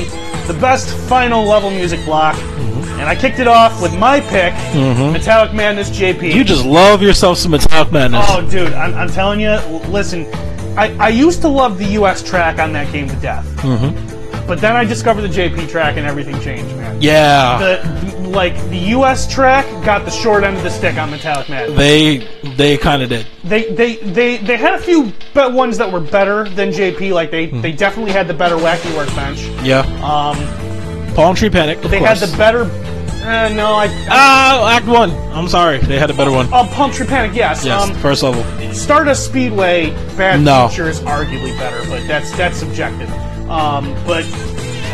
the 0.47 0.57
best 0.61 0.89
final 1.09 1.45
level 1.45 1.71
music 1.71 2.05
block, 2.05 2.37
Mm-hmm. 2.37 3.01
and 3.01 3.09
I 3.09 3.15
kicked 3.17 3.39
it 3.41 3.49
off 3.49 3.83
with 3.83 3.97
my 3.99 4.21
pick, 4.21 4.55
Metallic 5.13 5.53
Madness 5.53 5.91
JP. 5.91 6.33
you 6.33 6.45
just 6.45 6.65
love 6.65 7.03
yourself 7.03 7.39
some 7.39 7.51
Metallic 7.51 7.93
Madness. 7.93 8.25
oh, 8.31 8.49
dude, 8.49 8.73
I'm, 8.73 8.95
I'm 8.95 9.09
telling 9.11 9.41
you. 9.41 9.51
Listen, 9.91 10.27
I, 10.79 10.97
I 10.99 11.09
used 11.09 11.41
to 11.43 11.49
love 11.49 11.77
the 11.79 11.87
U.S. 12.01 12.23
track 12.23 12.59
on 12.61 12.73
that 12.73 12.91
game 12.93 13.09
to 13.09 13.17
death, 13.17 13.45
mm-hmm. 13.59 14.47
but 14.47 14.61
then 14.61 14.77
I 14.77 14.85
discovered 14.85 15.23
the 15.23 15.29
JP 15.29 15.69
track, 15.69 15.97
and 15.97 16.07
everything 16.07 16.41
changed, 16.41 16.75
man. 16.77 17.03
yeah, 17.03 17.59
The 17.59 18.14
like 18.35 18.55
the 18.71 18.79
U.S. 18.99 19.33
track 19.33 19.65
got 19.85 20.05
the 20.05 20.11
short 20.11 20.45
end 20.45 20.57
of 20.57 20.63
the 20.63 20.71
stick 20.71 20.97
on 20.97 21.11
Metallic 21.11 21.49
Madness. 21.49 21.77
they 21.79 22.19
they 22.57 22.77
kind 22.77 23.03
of 23.03 23.09
did. 23.09 23.27
They 23.45 23.71
they 23.73 23.97
they 23.97 24.37
they 24.39 24.57
had 24.57 24.75
a 24.75 24.79
few 24.79 25.13
be- 25.35 25.47
ones 25.51 25.79
that 25.79 25.91
were 25.91 26.01
better 26.01 26.49
than 26.49 26.71
JP. 26.71 27.13
Like 27.13 27.31
they 27.31 27.47
Hmm. 27.49 27.61
they 27.61 27.73
definitely 27.73 28.13
had 28.13 28.27
the 28.29 28.35
better 28.35 28.57
Wacky 28.57 28.95
Workbench. 28.97 29.41
Yeah, 29.65 29.81
Um, 30.03 30.37
Palm 31.15 31.35
Tree 31.37 31.51
Panic. 31.51 31.81
They 31.83 31.99
course. 31.99 32.21
had 32.21 32.29
the 32.29 32.37
better. 32.37 32.63
Uh, 33.25 33.49
no, 33.55 33.73
I. 33.73 33.89
Ah, 34.11 34.77
Act 34.77 34.87
One. 34.87 35.11
I'm 35.33 35.49
sorry, 35.49 35.79
they 35.79 35.99
had 35.99 36.11
a 36.11 36.15
better 36.15 36.31
one. 36.31 36.47
Oh, 36.53 36.69
Palm 36.75 36.91
Tree 36.93 37.07
Panic, 37.07 37.35
yes. 37.35 37.65
Yes, 37.65 37.83
Um, 37.89 37.95
first 37.97 38.23
level. 38.23 38.45
Stardust 38.75 39.25
Speedway, 39.25 39.91
Bad 40.17 40.43
No. 40.43 40.69
Future 40.69 40.91
is 40.91 41.01
arguably 41.01 41.57
better, 41.59 41.81
but 41.89 42.07
that's 42.07 42.31
that's 42.33 42.59
subjective. 42.59 43.11
Um, 43.49 43.95
but 44.07 44.25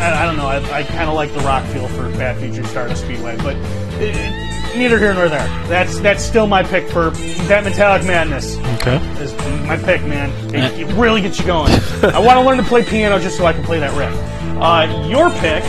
I, 0.00 0.22
I 0.22 0.26
don't 0.26 0.36
know. 0.36 0.46
I, 0.46 0.80
I 0.80 0.82
kind 0.82 1.08
of 1.08 1.14
like 1.14 1.32
the 1.34 1.40
rock 1.40 1.64
feel 1.66 1.86
for 1.88 2.08
Bad 2.10 2.38
Future 2.38 2.64
Stardust 2.64 3.04
Speedway, 3.04 3.36
but 3.36 3.56
uh, 3.56 4.76
neither 4.76 4.98
here 4.98 5.14
nor 5.14 5.28
there. 5.28 5.46
That's 5.68 6.00
that's 6.00 6.24
still 6.24 6.46
my 6.46 6.62
pick 6.62 6.88
for 6.88 7.10
that 7.48 7.64
Metallic 7.64 8.04
Madness. 8.04 8.56
Okay. 8.80 8.96
is 9.20 9.32
my 9.66 9.76
pick, 9.76 10.02
man. 10.02 10.30
It, 10.54 10.80
it 10.80 10.94
really 10.94 11.20
gets 11.20 11.38
you 11.38 11.46
going. 11.46 11.70
I 12.02 12.18
want 12.18 12.38
to 12.38 12.42
learn 12.42 12.56
to 12.58 12.64
play 12.64 12.84
piano 12.84 13.18
just 13.18 13.36
so 13.36 13.46
I 13.46 13.52
can 13.52 13.62
play 13.62 13.78
that 13.80 13.96
riff. 13.96 14.14
Uh, 14.60 15.06
your 15.08 15.30
pick 15.30 15.64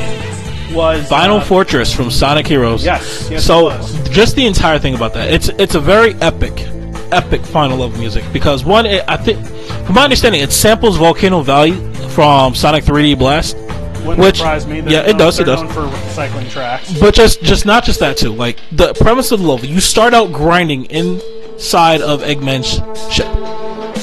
was 0.73 1.07
Final 1.07 1.37
uh, 1.37 1.43
Fortress 1.43 1.93
from 1.93 2.09
Sonic 2.09 2.47
Heroes. 2.47 2.85
Yes, 2.85 3.29
yes, 3.29 3.45
so 3.45 3.71
just 4.11 4.35
the 4.35 4.45
entire 4.45 4.79
thing 4.79 4.95
about 4.95 5.13
that, 5.13 5.31
it's 5.31 5.49
it's 5.49 5.75
a 5.75 5.79
very 5.79 6.13
epic, 6.15 6.53
epic 7.11 7.41
final 7.41 7.77
level 7.77 7.99
music 7.99 8.23
because 8.31 8.63
one, 8.63 8.85
it, 8.85 9.03
I 9.07 9.17
think, 9.17 9.45
from 9.85 9.95
my 9.95 10.03
understanding, 10.03 10.41
it 10.41 10.51
samples 10.51 10.97
Volcano 10.97 11.41
Valley 11.41 11.73
from 12.09 12.55
Sonic 12.55 12.83
3D 12.83 13.17
Blast. 13.17 13.55
Wouldn't 14.11 14.25
which- 14.27 14.37
surprise 14.37 14.65
me. 14.67 14.81
They're 14.81 14.93
yeah, 14.93 14.99
it 15.01 15.09
known- 15.09 15.17
does, 15.17 15.39
it 15.39 15.45
does. 15.45 15.61
for 15.73 15.87
recycling 15.87 16.49
tracks. 16.49 16.91
But 16.99 17.13
just 17.15 17.41
just 17.41 17.65
not 17.65 17.83
just 17.83 17.99
that 17.99 18.17
too. 18.17 18.31
Like 18.33 18.57
the 18.71 18.93
premise 18.93 19.31
of 19.31 19.41
the 19.41 19.47
level, 19.47 19.65
you 19.65 19.79
start 19.79 20.13
out 20.13 20.31
grinding 20.31 20.85
inside 20.85 22.01
of 22.01 22.21
Eggman's 22.21 22.81
ship. 23.13 23.27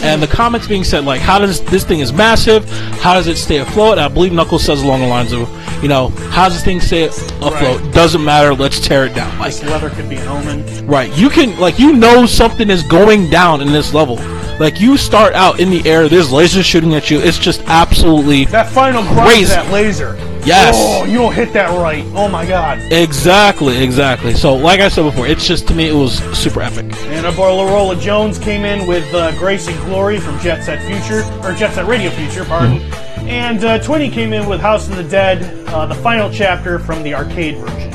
And 0.00 0.22
the 0.22 0.28
comments 0.28 0.68
being 0.68 0.84
said, 0.84 1.04
like, 1.04 1.20
how 1.20 1.40
does 1.40 1.60
this 1.62 1.82
thing 1.82 1.98
is 1.98 2.12
massive? 2.12 2.70
How 3.00 3.14
does 3.14 3.26
it 3.26 3.36
stay 3.36 3.56
afloat? 3.58 3.92
And 3.92 4.00
I 4.02 4.06
believe 4.08 4.32
Knuckles 4.32 4.62
says 4.64 4.80
along 4.80 5.00
the 5.00 5.08
lines 5.08 5.32
of, 5.32 5.40
you 5.82 5.88
know, 5.88 6.10
how 6.30 6.44
does 6.44 6.54
this 6.54 6.64
thing 6.64 6.80
stay 6.80 7.04
afloat? 7.06 7.80
Right. 7.80 7.92
Doesn't 7.94 8.22
matter. 8.24 8.54
Let's 8.54 8.78
tear 8.78 9.06
it 9.06 9.14
down. 9.16 9.36
Like, 9.40 9.52
This 9.54 9.64
leather 9.64 9.90
could 9.90 10.08
be 10.08 10.14
an 10.16 10.28
omen. 10.28 10.86
right? 10.86 11.12
You 11.18 11.28
can 11.28 11.58
like 11.58 11.80
you 11.80 11.94
know 11.94 12.26
something 12.26 12.70
is 12.70 12.84
going 12.84 13.28
down 13.28 13.60
in 13.60 13.72
this 13.72 13.92
level. 13.92 14.18
Like 14.58 14.80
you 14.80 14.96
start 14.96 15.34
out 15.34 15.60
in 15.60 15.70
the 15.70 15.88
air, 15.88 16.08
there's 16.08 16.30
lasers 16.30 16.64
shooting 16.64 16.94
at 16.94 17.10
you. 17.10 17.20
It's 17.20 17.38
just 17.38 17.62
absolutely 17.66 18.44
That 18.46 18.68
final 18.70 19.02
Crazy. 19.04 19.46
that 19.46 19.70
laser. 19.72 20.16
Yes. 20.44 20.74
Oh, 20.78 21.04
you 21.04 21.18
don't 21.18 21.34
hit 21.34 21.52
that 21.52 21.70
right. 21.78 22.04
Oh 22.14 22.28
my 22.28 22.46
god. 22.46 22.78
exactly, 22.92 23.76
exactly. 23.82 24.32
So, 24.34 24.54
like 24.54 24.80
I 24.80 24.88
said 24.88 25.02
before, 25.02 25.26
it's 25.26 25.46
just 25.46 25.68
to 25.68 25.74
me 25.74 25.88
it 25.88 25.94
was 25.94 26.18
super 26.36 26.60
epic. 26.62 26.86
And 27.08 27.26
our 27.26 27.32
boy 27.32 27.50
Larola 27.50 28.00
Jones 28.00 28.38
came 28.38 28.64
in 28.64 28.86
with 28.88 29.12
uh, 29.14 29.36
Grace 29.38 29.68
and 29.68 29.78
Glory 29.84 30.18
from 30.18 30.38
Jet 30.40 30.62
Set 30.64 30.80
Future, 30.86 31.22
or 31.42 31.52
Jet 31.54 31.74
Set 31.74 31.86
Radio 31.86 32.10
Future, 32.10 32.44
pardon. 32.44 32.80
And 33.28 33.62
uh, 33.64 33.78
Twinny 33.80 34.10
came 34.10 34.32
in 34.32 34.48
with 34.48 34.60
House 34.60 34.88
of 34.88 34.96
the 34.96 35.04
Dead, 35.04 35.42
uh, 35.68 35.84
the 35.86 35.94
final 35.96 36.32
chapter 36.32 36.78
from 36.78 37.02
the 37.02 37.14
arcade 37.14 37.58
version. 37.58 37.92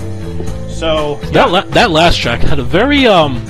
So 0.70 1.16
That 1.32 1.50
la- 1.50 1.66
that 1.66 1.92
last 1.92 2.20
track 2.20 2.42
had 2.42 2.60
a 2.60 2.64
very 2.64 3.08
um 3.08 3.44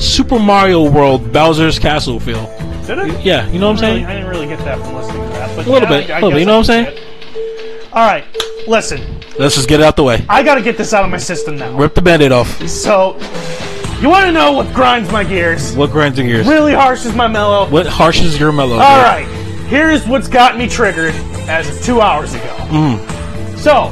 Super 0.00 0.38
Mario 0.38 0.90
World 0.90 1.32
Bowser's 1.32 1.78
Castle 1.78 2.18
feel. 2.20 2.44
did 2.86 2.98
it? 2.98 3.24
Yeah, 3.24 3.46
you 3.50 3.58
know 3.58 3.68
what 3.70 3.76
I'm 3.82 3.82
Really- 3.84 4.00
saying? 4.00 4.06
I 4.06 4.12
didn't 4.14 4.28
really 4.28 4.46
get 4.46 4.58
that 4.60 4.78
from 4.80 4.94
listening 4.94 5.22
to 5.22 5.28
that, 5.34 5.54
but 5.56 5.66
A 5.66 5.70
little 5.70 5.88
yeah, 5.90 6.00
bit, 6.00 6.10
I, 6.10 6.14
I 6.14 6.18
a 6.18 6.20
little 6.22 6.30
bit, 6.30 6.40
you 6.40 6.46
know 6.46 6.58
what 6.58 6.70
I'm 6.70 6.84
saying? 6.84 6.98
All 7.92 8.06
right, 8.06 8.24
listen. 8.66 9.00
Let's 9.38 9.54
just 9.54 9.68
get 9.68 9.80
it 9.80 9.84
out 9.84 9.96
the 9.96 10.02
way. 10.02 10.24
I 10.28 10.42
got 10.42 10.56
to 10.56 10.62
get 10.62 10.76
this 10.76 10.92
out 10.94 11.04
of 11.04 11.10
my 11.10 11.16
system 11.18 11.56
now. 11.56 11.76
Rip 11.76 11.94
the 11.94 12.02
band-aid 12.02 12.32
off. 12.32 12.66
So, 12.68 13.16
you 14.00 14.08
want 14.08 14.26
to 14.26 14.32
know 14.32 14.52
what 14.52 14.72
grinds 14.74 15.10
my 15.12 15.22
gears? 15.24 15.74
What 15.76 15.90
grinds 15.90 16.18
your 16.18 16.26
gears? 16.26 16.46
Really 16.46 16.72
harsh 16.72 17.04
is 17.04 17.14
my 17.14 17.26
mellow. 17.28 17.68
What 17.68 17.86
harshes 17.86 18.38
your 18.40 18.52
mellow? 18.52 18.76
All 18.76 19.02
right, 19.02 19.26
here's 19.68 20.06
what's 20.06 20.28
got 20.28 20.56
me 20.56 20.66
triggered 20.68 21.14
as 21.48 21.68
of 21.68 21.84
two 21.84 22.00
hours 22.00 22.34
ago. 22.34 22.56
Mm. 22.70 23.56
So, 23.58 23.90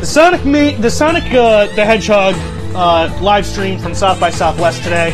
the 0.00 0.06
Sonic 0.06 0.44
Ma- 0.44 0.76
the 0.80 0.90
Sonic 0.90 1.24
uh, 1.32 1.66
the 1.74 1.84
Hedgehog 1.84 2.34
uh, 2.74 3.16
live 3.22 3.46
stream 3.46 3.78
from 3.78 3.94
South 3.94 4.18
by 4.20 4.30
Southwest 4.30 4.82
today. 4.82 5.12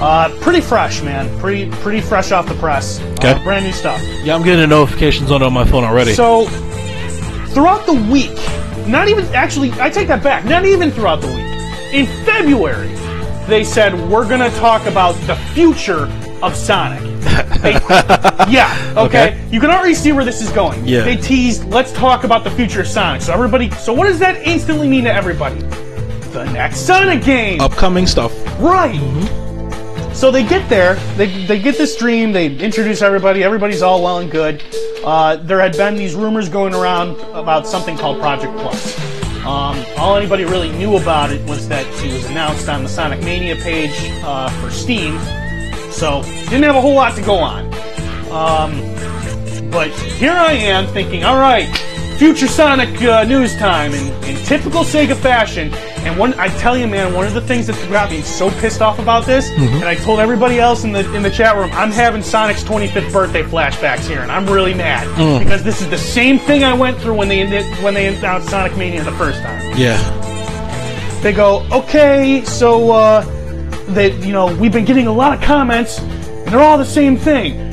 Uh, 0.00 0.28
pretty 0.40 0.60
fresh, 0.60 1.02
man. 1.02 1.36
Pretty 1.40 1.70
pretty 1.80 2.00
fresh 2.00 2.30
off 2.30 2.46
the 2.48 2.54
press. 2.54 3.00
Okay. 3.14 3.32
Uh, 3.32 3.42
brand 3.42 3.64
new 3.64 3.72
stuff. 3.72 4.00
Yeah, 4.22 4.34
I'm 4.34 4.42
getting 4.42 4.60
the 4.60 4.66
notifications 4.66 5.30
on 5.30 5.42
on 5.42 5.52
my 5.52 5.64
phone 5.64 5.84
already. 5.84 6.12
So, 6.12 6.46
throughout 7.48 7.84
the 7.86 7.94
week, 7.94 8.36
not 8.86 9.08
even 9.08 9.24
actually, 9.34 9.72
I 9.80 9.90
take 9.90 10.08
that 10.08 10.22
back. 10.22 10.44
Not 10.44 10.64
even 10.64 10.90
throughout 10.90 11.20
the 11.20 11.26
week. 11.26 11.44
In 11.92 12.06
February, 12.24 12.88
they 13.46 13.64
said 13.64 13.94
we're 14.08 14.28
gonna 14.28 14.50
talk 14.50 14.86
about 14.86 15.14
the 15.26 15.34
future 15.52 16.04
of 16.42 16.54
Sonic. 16.54 17.00
They- 17.62 17.72
yeah. 18.48 18.94
Okay. 18.96 19.28
Okay. 19.30 19.48
You 19.50 19.58
can 19.58 19.70
already 19.70 19.94
see 19.94 20.12
where 20.12 20.24
this 20.24 20.40
is 20.40 20.50
going. 20.50 20.86
Yeah. 20.86 21.02
They 21.02 21.16
teased, 21.16 21.64
let's 21.64 21.92
talk 21.92 22.24
about 22.24 22.44
the 22.44 22.50
future 22.50 22.82
of 22.82 22.86
Sonic. 22.86 23.22
So 23.22 23.32
everybody. 23.32 23.70
So 23.72 23.92
what 23.92 24.06
does 24.06 24.18
that 24.20 24.36
instantly 24.46 24.88
mean 24.88 25.04
to 25.04 25.12
everybody? 25.12 25.60
The 26.38 26.52
next 26.52 26.82
Sonic 26.82 27.24
game. 27.24 27.60
Upcoming 27.60 28.06
stuff. 28.06 28.32
Right. 28.60 28.94
So 30.14 30.30
they 30.30 30.46
get 30.46 30.68
there, 30.68 30.94
they, 31.16 31.26
they 31.46 31.58
get 31.58 31.76
this 31.76 31.96
dream. 31.96 32.30
they 32.30 32.46
introduce 32.46 33.02
everybody, 33.02 33.42
everybody's 33.42 33.82
all 33.82 34.04
well 34.04 34.18
and 34.20 34.30
good. 34.30 34.62
Uh, 35.04 35.34
there 35.34 35.58
had 35.58 35.76
been 35.76 35.96
these 35.96 36.14
rumors 36.14 36.48
going 36.48 36.76
around 36.76 37.16
about 37.34 37.66
something 37.66 37.96
called 37.96 38.20
Project 38.20 38.56
Plus. 38.58 38.96
Um, 39.40 39.84
all 39.96 40.14
anybody 40.14 40.44
really 40.44 40.70
knew 40.70 40.96
about 40.96 41.32
it 41.32 41.44
was 41.48 41.68
that 41.70 41.84
it 42.04 42.12
was 42.12 42.24
announced 42.26 42.68
on 42.68 42.84
the 42.84 42.88
Sonic 42.88 43.18
Mania 43.24 43.56
page 43.56 43.90
uh, 44.22 44.48
for 44.60 44.70
Steam, 44.70 45.18
so 45.90 46.22
didn't 46.22 46.62
have 46.62 46.76
a 46.76 46.80
whole 46.80 46.94
lot 46.94 47.16
to 47.16 47.22
go 47.22 47.34
on. 47.34 47.64
Um, 48.30 49.70
but 49.72 49.90
here 49.90 50.34
I 50.34 50.52
am 50.52 50.86
thinking, 50.86 51.24
all 51.24 51.38
right, 51.38 51.66
future 52.16 52.46
Sonic 52.46 53.02
uh, 53.02 53.24
news 53.24 53.56
time 53.56 53.92
in, 53.92 54.06
in 54.22 54.36
typical 54.44 54.84
Sega 54.84 55.16
fashion. 55.16 55.72
And 56.06 56.18
one, 56.18 56.32
I 56.34 56.48
tell 56.58 56.76
you, 56.76 56.86
man, 56.86 57.12
one 57.12 57.26
of 57.26 57.34
the 57.34 57.40
things 57.40 57.66
that 57.66 57.90
got 57.90 58.10
me 58.10 58.22
so 58.22 58.50
pissed 58.60 58.80
off 58.80 58.98
about 58.98 59.26
this, 59.26 59.50
and 59.50 59.84
I 59.84 59.94
told 59.94 60.20
everybody 60.20 60.58
else 60.58 60.84
in 60.84 60.92
the 60.92 61.00
in 61.14 61.22
the 61.22 61.30
chat 61.30 61.56
room, 61.56 61.70
I'm 61.72 61.90
having 61.90 62.22
Sonic's 62.22 62.62
25th 62.64 63.12
birthday 63.12 63.42
flashbacks 63.42 64.06
here, 64.08 64.20
and 64.20 64.30
I'm 64.32 64.46
really 64.46 64.74
mad 64.74 65.06
because 65.42 65.62
this 65.62 65.80
is 65.82 65.88
the 65.90 65.98
same 65.98 66.38
thing 66.38 66.64
I 66.64 66.72
went 66.72 66.98
through 66.98 67.14
when 67.14 67.28
they 67.28 67.62
when 67.82 67.94
they 67.94 68.06
announced 68.06 68.48
Sonic 68.48 68.76
Mania 68.76 69.02
the 69.04 69.12
first 69.12 69.40
time 69.42 69.60
Yeah. 69.76 69.98
they 71.22 71.32
go, 71.32 71.66
okay, 71.72 72.42
so 72.44 72.90
uh, 72.92 73.22
they, 73.88 74.12
you 74.24 74.32
know, 74.32 74.54
we've 74.56 74.72
been 74.72 74.84
getting 74.84 75.06
a 75.08 75.12
lot 75.12 75.36
of 75.36 75.42
comments, 75.42 75.98
and 75.98 76.46
they're 76.48 76.60
all 76.62 76.78
the 76.78 76.84
same 76.84 77.16
thing. 77.16 77.67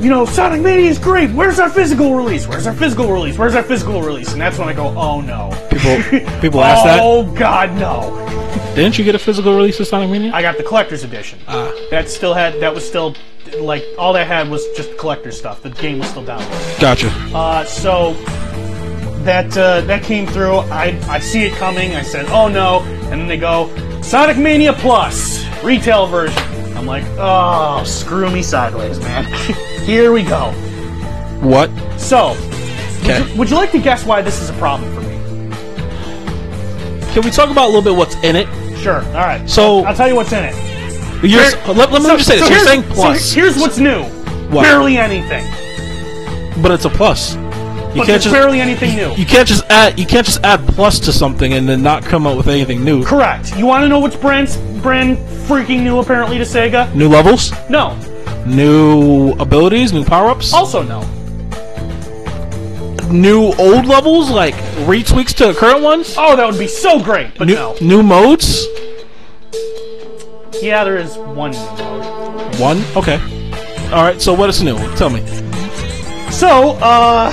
You 0.00 0.10
know, 0.10 0.24
Sonic 0.24 0.60
Mania 0.62 0.88
is 0.88 0.98
great. 0.98 1.30
Where's 1.32 1.58
our 1.58 1.68
physical 1.68 2.14
release? 2.14 2.46
Where's 2.46 2.68
our 2.68 2.72
physical 2.72 3.12
release? 3.12 3.36
Where's 3.36 3.56
our 3.56 3.64
physical 3.64 4.00
release? 4.00 4.32
And 4.32 4.40
that's 4.40 4.56
when 4.56 4.68
I 4.68 4.72
go, 4.72 4.96
oh 4.96 5.20
no. 5.20 5.50
People 5.70 5.96
people 6.40 6.62
ask 6.62 6.84
that. 6.84 7.00
Oh 7.02 7.24
God, 7.34 7.74
no. 7.74 8.24
Didn't 8.76 8.96
you 8.96 9.04
get 9.04 9.16
a 9.16 9.18
physical 9.18 9.56
release 9.56 9.80
of 9.80 9.88
Sonic 9.88 10.08
Mania? 10.10 10.30
I 10.32 10.40
got 10.40 10.56
the 10.56 10.62
collector's 10.62 11.02
edition. 11.02 11.40
Ah. 11.48 11.74
That 11.90 12.08
still 12.08 12.32
had. 12.32 12.60
That 12.60 12.72
was 12.72 12.86
still 12.86 13.16
like 13.58 13.84
all 13.98 14.12
that 14.12 14.28
had 14.28 14.48
was 14.48 14.64
just 14.76 14.96
collector 14.98 15.32
stuff. 15.32 15.62
The 15.62 15.70
game 15.70 15.98
was 15.98 16.08
still 16.08 16.24
downloaded. 16.24 16.80
Gotcha. 16.80 17.08
Uh, 17.34 17.64
so 17.64 18.12
that 19.24 19.56
uh, 19.56 19.80
that 19.80 20.04
came 20.04 20.28
through. 20.28 20.58
I 20.58 20.96
I 21.08 21.18
see 21.18 21.42
it 21.42 21.54
coming. 21.54 21.96
I 21.96 22.02
said, 22.02 22.26
"Oh 22.26 22.46
no!" 22.46 22.82
And 23.10 23.20
then 23.20 23.26
they 23.26 23.36
go, 23.36 23.68
"Sonic 24.02 24.38
Mania 24.38 24.74
Plus 24.74 25.44
retail 25.64 26.06
version." 26.06 26.40
I'm 26.76 26.86
like, 26.86 27.04
"Oh, 27.18 27.82
screw 27.84 28.30
me 28.30 28.42
sideways, 28.42 29.00
man." 29.00 29.24
Here 29.84 30.12
we 30.12 30.22
go. 30.22 30.50
What? 31.40 31.70
So, 31.98 32.36
Okay. 33.02 33.24
would 33.36 33.48
you 33.50 33.56
like 33.56 33.70
to 33.72 33.78
guess 33.78 34.04
why 34.04 34.20
this 34.22 34.40
is 34.42 34.50
a 34.50 34.52
problem 34.54 34.92
for 34.94 35.00
me? 35.00 35.16
Can 37.12 37.22
we 37.22 37.30
talk 37.30 37.50
about 37.50 37.64
a 37.64 37.70
little 37.72 37.82
bit 37.82 37.94
what's 37.94 38.16
in 38.22 38.36
it? 38.36 38.46
Sure. 38.82 39.02
All 39.08 39.12
right. 39.14 39.48
So- 39.48 39.84
I'll 39.84 39.94
tell 39.94 40.08
you 40.08 40.14
what's 40.16 40.32
in 40.32 40.44
it. 40.44 40.54
You're, 41.24 41.40
let, 41.74 41.90
let 41.90 41.92
me 41.92 42.00
So- 42.02 42.16
just 42.16 42.28
say 42.28 42.38
this. 42.38 42.46
so 42.48 42.54
You're 42.54 42.64
saying 42.64 42.82
so 42.82 42.94
plus, 42.94 43.32
here's 43.32 43.56
what's 43.58 43.78
new. 43.78 44.02
What? 44.50 44.62
Barely 44.62 44.96
anything. 44.98 45.44
but 46.62 46.70
it's 46.72 46.84
a 46.84 46.90
plus. 46.90 47.36
but 47.96 48.06
can't 48.06 48.22
just- 48.22 48.30
barely 48.32 48.60
anything 48.60 48.94
new. 48.96 49.12
You 49.16 49.24
can't 49.26 49.48
just 49.48 49.64
add 49.70 49.98
you 49.98 50.04
can't 50.06 50.26
just 50.26 50.40
add 50.44 50.60
plus 50.68 50.98
to 51.00 51.12
something 51.12 51.52
and 51.54 51.68
then 51.68 51.82
not 51.82 52.04
come 52.04 52.26
up 52.26 52.36
with 52.36 52.46
anything 52.48 52.84
new. 52.84 53.02
Correct. 53.04 53.56
You 53.56 53.64
want 53.66 53.82
to 53.82 53.88
know 53.88 53.98
what's 53.98 54.14
brand 54.16 54.48
brand 54.82 55.16
freaking 55.48 55.82
new 55.82 55.98
apparently 55.98 56.36
to 56.38 56.44
Sega? 56.44 56.92
New 56.94 57.08
levels, 57.08 57.52
No. 57.68 57.96
New 58.48 59.32
abilities, 59.38 59.92
new 59.92 60.04
power 60.04 60.28
ups, 60.30 60.52
Also 60.52 60.82
no. 60.82 61.00
new 63.10 63.52
old 63.58 63.86
levels 63.86 64.30
like 64.30 64.54
retweaks 64.86 65.34
to 65.34 65.54
current 65.54 65.82
ones. 65.82 66.14
Oh, 66.18 66.36
that 66.36 66.46
would 66.48 66.58
be 66.58 66.66
so 66.68 67.02
great, 67.02 67.36
but 67.38 67.46
New, 67.46 67.54
no. 67.54 67.76
new 67.80 68.02
modes. 68.02 68.66
Yeah, 70.60 70.82
there 70.84 70.96
is 70.98 71.16
one 71.16 71.52
new 71.52 71.58
mode. 71.58 72.56
One. 72.58 72.82
Okay. 72.96 73.18
All 73.92 74.02
right. 74.02 74.20
So 74.20 74.34
what 74.34 74.48
is 74.50 74.62
new? 74.62 74.76
Tell 74.96 75.08
me. 75.10 75.24
So, 76.30 76.72
uh, 76.82 77.32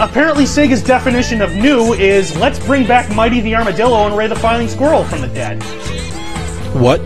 apparently 0.00 0.44
Sega's 0.44 0.82
definition 0.82 1.40
of 1.40 1.54
new 1.54 1.92
is 1.94 2.36
let's 2.36 2.58
bring 2.66 2.86
back 2.86 3.08
Mighty 3.14 3.40
the 3.40 3.54
Armadillo 3.54 4.06
and 4.06 4.16
Ray 4.16 4.26
the 4.26 4.34
Flying 4.36 4.68
Squirrel 4.68 5.04
from 5.04 5.20
the 5.20 5.28
dead. 5.28 5.62
What? 6.74 7.00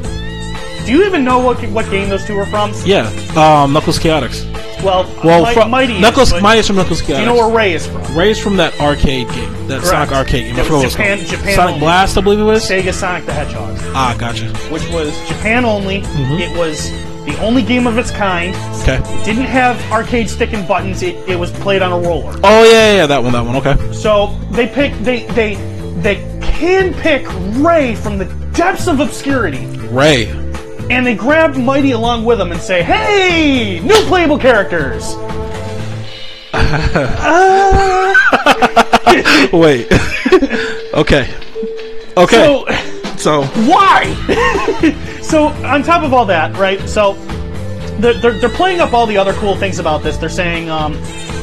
Do 0.86 0.92
you 0.92 1.04
even 1.06 1.24
know 1.24 1.38
what 1.38 1.62
what 1.70 1.88
game 1.90 2.08
those 2.08 2.24
two 2.26 2.36
are 2.38 2.46
from? 2.46 2.72
Yeah. 2.84 3.06
Um, 3.36 3.72
Knuckles 3.72 3.98
Chaotix. 3.98 4.44
Well, 4.82 5.04
Well, 5.22 5.44
Mi- 5.46 5.52
from 5.54 5.70
Mighty. 5.70 6.00
Knuckles. 6.00 6.32
but 6.32 6.42
Mighty 6.42 6.60
is 6.60 6.66
from 6.66 6.76
Knuckles 6.76 7.02
Chaotix. 7.02 7.16
Do 7.16 7.20
you 7.20 7.26
know 7.26 7.34
where 7.34 7.54
Ray 7.54 7.74
is 7.74 7.86
from? 7.86 8.16
Ray 8.16 8.30
is 8.30 8.38
from 8.38 8.56
that 8.56 8.78
arcade 8.80 9.28
game, 9.28 9.68
that 9.68 9.84
Sonic 9.84 10.10
arcade 10.12 10.44
game. 10.46 10.56
I 10.56 10.60
It 10.60 10.64
forgot 10.64 10.76
was 10.76 10.84
it's 10.86 10.96
called. 10.96 11.08
Japan- 11.18 11.26
Japan 11.26 11.54
Sonic 11.54 11.68
only. 11.74 11.80
Blast, 11.80 12.16
I 12.16 12.20
believe 12.22 12.40
it 12.40 12.44
was. 12.44 12.64
Sega 12.68 12.92
Sonic 12.94 13.26
the 13.26 13.32
Hedgehog, 13.34 13.76
Ah, 13.94 14.14
gotcha. 14.18 14.46
which 14.72 14.88
was 14.90 15.10
Japan 15.28 15.64
only. 15.66 16.00
Mm-hmm. 16.00 16.38
It 16.38 16.56
was 16.58 16.90
the 17.26 17.38
only 17.42 17.62
game 17.62 17.86
of 17.86 17.98
its 17.98 18.10
kind. 18.10 18.54
Okay. 18.82 18.98
Didn't 19.26 19.44
have 19.44 19.76
arcade 19.92 20.30
stick 20.30 20.54
and 20.54 20.66
buttons. 20.66 21.02
It, 21.02 21.14
it 21.28 21.38
was 21.38 21.50
played 21.52 21.82
on 21.82 21.92
a 21.92 21.98
roller. 22.08 22.32
Oh 22.42 22.64
yeah, 22.64 22.70
yeah, 22.72 22.96
yeah, 22.96 23.06
that 23.06 23.22
one, 23.22 23.32
that 23.34 23.44
one. 23.44 23.56
Okay. 23.56 23.76
So 23.92 24.28
they 24.52 24.66
pick 24.66 24.94
they 25.00 25.24
they 25.34 25.56
they 26.00 26.16
can 26.40 26.94
pick 26.94 27.26
Ray 27.62 27.94
from 27.96 28.16
the 28.16 28.24
depths 28.54 28.86
of 28.88 29.00
obscurity, 29.00 29.66
Ray. 29.90 30.32
And 30.90 31.06
they 31.06 31.14
grab 31.14 31.56
Mighty 31.56 31.92
along 31.92 32.24
with 32.24 32.38
them 32.38 32.52
and 32.52 32.60
say, 32.60 32.82
"Hey, 32.82 33.80
new 33.80 34.02
playable 34.06 34.38
characters." 34.38 35.14
Uh, 36.52 38.14
Wait. 39.52 39.86
okay. 40.94 41.32
Okay. 42.16 42.36
so 42.36 42.66
So, 43.16 43.44
why? 43.66 44.14
so 45.22 45.48
on 45.48 45.82
top 45.82 46.02
of 46.02 46.12
all 46.12 46.24
that, 46.26 46.56
right? 46.56 46.80
So 46.88 47.14
they're, 47.98 48.14
they're, 48.14 48.38
they're 48.40 48.48
playing 48.48 48.80
up 48.80 48.92
all 48.92 49.06
the 49.06 49.16
other 49.16 49.32
cool 49.34 49.56
things 49.56 49.78
about 49.78 50.02
this. 50.02 50.16
They're 50.16 50.28
saying, 50.28 50.70
um, 50.70 50.94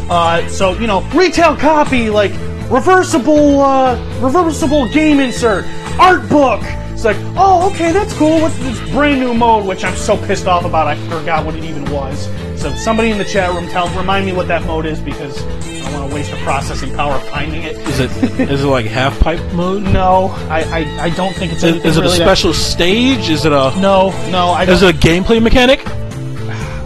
uh, 0.09 0.47
so 0.47 0.73
you 0.73 0.87
know, 0.87 1.01
retail 1.13 1.55
copy, 1.55 2.09
like 2.09 2.31
reversible, 2.69 3.61
uh, 3.61 3.95
reversible 4.19 4.91
game 4.91 5.19
insert, 5.19 5.65
art 5.99 6.27
book. 6.29 6.61
It's 6.97 7.05
like, 7.05 7.17
oh, 7.37 7.69
okay, 7.71 7.91
that's 7.91 8.11
cool. 8.13 8.41
What's 8.41 8.57
this 8.57 8.79
brand 8.89 9.19
new 9.19 9.31
mode? 9.31 9.67
Which 9.67 9.83
I'm 9.83 9.95
so 9.95 10.17
pissed 10.17 10.47
off 10.47 10.65
about. 10.65 10.87
I 10.87 10.95
forgot 11.07 11.45
what 11.45 11.53
it 11.53 11.63
even 11.63 11.85
was. 11.91 12.25
So 12.59 12.73
somebody 12.73 13.11
in 13.11 13.19
the 13.19 13.23
chat 13.23 13.53
room, 13.53 13.67
tell 13.67 13.87
remind 13.95 14.25
me 14.25 14.33
what 14.33 14.47
that 14.47 14.63
mode 14.63 14.87
is 14.87 14.99
because 14.99 15.39
I 15.45 15.91
don't 15.91 15.93
want 15.93 16.09
to 16.09 16.15
waste 16.15 16.31
the 16.31 16.37
processing 16.37 16.95
power 16.95 17.13
of 17.13 17.27
finding 17.29 17.61
it. 17.61 17.77
is 17.77 17.99
it 17.99 18.09
is 18.49 18.63
it 18.63 18.67
like 18.67 18.87
half 18.87 19.19
pipe 19.19 19.39
mode? 19.53 19.83
No, 19.93 20.29
I, 20.49 20.63
I, 20.63 21.03
I 21.03 21.09
don't 21.11 21.35
think 21.35 21.53
it's. 21.53 21.61
Is, 21.61 21.85
is 21.85 21.97
it 21.97 21.99
a 21.99 22.01
really 22.01 22.17
that- 22.17 22.25
special 22.25 22.51
stage? 22.51 23.29
Is 23.29 23.45
it 23.45 23.51
a 23.51 23.79
no, 23.79 24.09
no, 24.31 24.49
I 24.49 24.65
don't. 24.65 24.73
is 24.73 24.81
it 24.81 24.95
a 24.95 24.97
gameplay 24.97 25.39
mechanic 25.39 25.85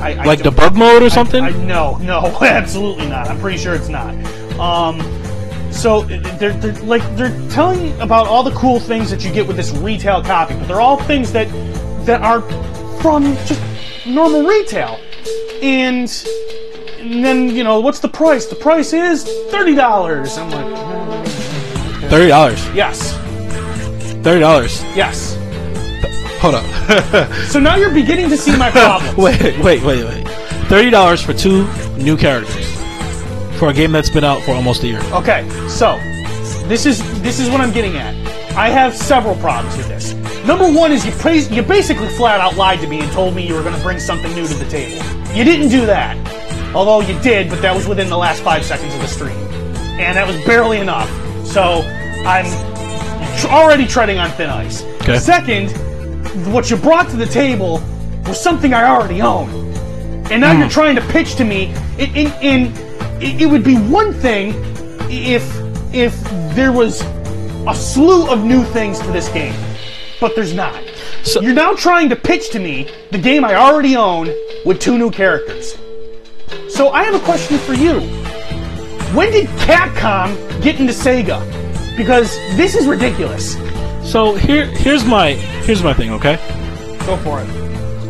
I, 0.01 0.17
I 0.19 0.25
like 0.25 0.39
debug 0.39 0.75
mode 0.75 1.03
or 1.03 1.09
something? 1.09 1.41
I, 1.41 1.51
no, 1.51 1.95
no, 1.99 2.37
absolutely 2.41 3.07
not. 3.07 3.29
I'm 3.29 3.39
pretty 3.39 3.59
sure 3.59 3.75
it's 3.75 3.87
not. 3.87 4.13
Um, 4.59 4.99
so 5.71 6.01
they're, 6.03 6.53
they're 6.53 6.73
like 6.83 7.01
they're 7.15 7.35
telling 7.49 7.99
about 8.01 8.27
all 8.27 8.43
the 8.43 8.51
cool 8.51 8.79
things 8.79 9.09
that 9.09 9.23
you 9.23 9.31
get 9.31 9.47
with 9.47 9.55
this 9.57 9.71
retail 9.71 10.21
copy, 10.23 10.53
but 10.55 10.67
they're 10.67 10.81
all 10.81 10.97
things 11.03 11.31
that 11.31 11.47
that 12.05 12.21
are 12.21 12.41
from 13.01 13.23
just 13.45 13.61
normal 14.05 14.43
retail. 14.43 14.99
And, 15.61 16.09
and 16.99 17.23
then 17.23 17.49
you 17.49 17.63
know 17.63 17.79
what's 17.79 17.99
the 17.99 18.07
price? 18.09 18.45
The 18.47 18.55
price 18.55 18.93
is 18.93 19.23
thirty 19.51 19.75
dollars. 19.75 20.37
I'm 20.37 20.49
like, 20.51 20.65
"Hmm, 20.65 22.07
Thirty 22.09 22.27
dollars. 22.27 22.59
yes, 22.73 23.13
Thirty 24.23 24.39
dollars. 24.39 24.83
yes. 24.95 25.37
Hold 26.41 26.55
up. 26.55 26.65
So 27.51 27.59
now 27.59 27.75
you're 27.75 27.93
beginning 27.93 28.29
to 28.29 28.37
see 28.37 28.55
my 28.57 28.71
problem. 28.71 29.15
wait, 29.17 29.39
wait, 29.63 29.83
wait, 29.83 30.03
wait. 30.03 30.27
Thirty 30.67 30.89
dollars 30.89 31.21
for 31.21 31.33
two 31.33 31.67
new 31.97 32.17
characters 32.17 32.65
for 33.61 33.69
a 33.69 33.73
game 33.73 33.91
that's 33.91 34.09
been 34.09 34.23
out 34.23 34.41
for 34.41 34.55
almost 34.55 34.81
a 34.81 34.87
year. 34.87 35.03
Okay, 35.13 35.47
so 35.69 35.99
this 36.67 36.87
is 36.87 36.97
this 37.21 37.39
is 37.39 37.47
what 37.47 37.61
I'm 37.61 37.71
getting 37.71 37.95
at. 37.95 38.15
I 38.57 38.69
have 38.69 38.95
several 38.95 39.35
problems 39.35 39.77
with 39.77 39.87
this. 39.87 40.15
Number 40.47 40.65
one 40.73 40.91
is 40.91 41.05
you 41.05 41.11
praise, 41.11 41.47
you 41.51 41.61
basically 41.61 42.09
flat 42.09 42.39
out 42.39 42.55
lied 42.55 42.79
to 42.79 42.87
me 42.87 43.01
and 43.01 43.11
told 43.11 43.35
me 43.35 43.45
you 43.45 43.53
were 43.53 43.61
going 43.61 43.75
to 43.75 43.83
bring 43.83 43.99
something 43.99 44.33
new 44.33 44.47
to 44.47 44.53
the 44.55 44.67
table. 44.67 44.97
You 45.35 45.43
didn't 45.43 45.69
do 45.69 45.85
that, 45.85 46.17
although 46.73 47.01
you 47.01 47.13
did, 47.19 47.51
but 47.51 47.61
that 47.61 47.75
was 47.75 47.87
within 47.87 48.09
the 48.09 48.17
last 48.17 48.41
five 48.41 48.65
seconds 48.65 48.95
of 48.95 48.99
the 48.99 49.07
stream, 49.07 49.37
and 49.99 50.17
that 50.17 50.25
was 50.25 50.43
barely 50.43 50.79
enough. 50.79 51.07
So 51.45 51.83
I'm 52.25 52.47
tr- 53.37 53.49
already 53.49 53.85
treading 53.85 54.17
on 54.17 54.31
thin 54.31 54.49
ice. 54.49 54.81
Okay. 55.03 55.19
Second, 55.19 55.69
what 56.51 56.71
you 56.71 56.77
brought 56.77 57.09
to 57.09 57.15
the 57.15 57.27
table 57.27 57.79
was 58.25 58.41
something 58.41 58.73
I 58.73 58.85
already 58.85 59.21
own 59.21 59.61
and 60.31 60.39
now 60.39 60.53
hmm. 60.53 60.61
you're 60.61 60.69
trying 60.69 60.95
to 60.95 61.01
pitch 61.09 61.35
to 61.35 61.43
me. 61.43 61.73
In, 61.97 62.15
in, 62.15 62.33
in 62.41 62.90
it, 63.21 63.41
it 63.43 63.45
would 63.45 63.63
be 63.63 63.75
one 63.75 64.13
thing 64.13 64.53
if 65.09 65.43
if 65.93 66.21
there 66.55 66.71
was 66.71 67.01
a 67.67 67.75
slew 67.75 68.29
of 68.29 68.43
new 68.43 68.63
things 68.65 68.99
to 68.99 69.11
this 69.11 69.29
game, 69.29 69.53
but 70.19 70.35
there's 70.35 70.53
not. 70.53 70.81
So- 71.23 71.41
you're 71.41 71.53
now 71.53 71.73
trying 71.73 72.09
to 72.09 72.15
pitch 72.15 72.49
to 72.51 72.59
me 72.59 72.87
the 73.11 73.17
game 73.17 73.45
I 73.45 73.55
already 73.55 73.95
own 73.95 74.29
with 74.65 74.79
two 74.79 74.97
new 74.97 75.11
characters. 75.11 75.77
So 76.69 76.89
I 76.89 77.03
have 77.03 77.13
a 77.15 77.19
question 77.19 77.57
for 77.59 77.73
you. 77.73 77.99
When 79.15 79.31
did 79.31 79.47
Capcom 79.67 80.61
get 80.61 80.79
into 80.79 80.93
Sega? 80.93 81.39
Because 81.97 82.35
this 82.55 82.75
is 82.75 82.87
ridiculous. 82.87 83.55
So 84.09 84.35
here, 84.35 84.65
here's 84.65 85.05
my 85.05 85.33
here's 85.33 85.83
my 85.83 85.93
thing. 85.93 86.11
Okay. 86.11 86.37
Go 87.05 87.17
for 87.17 87.41
it. 87.41 87.60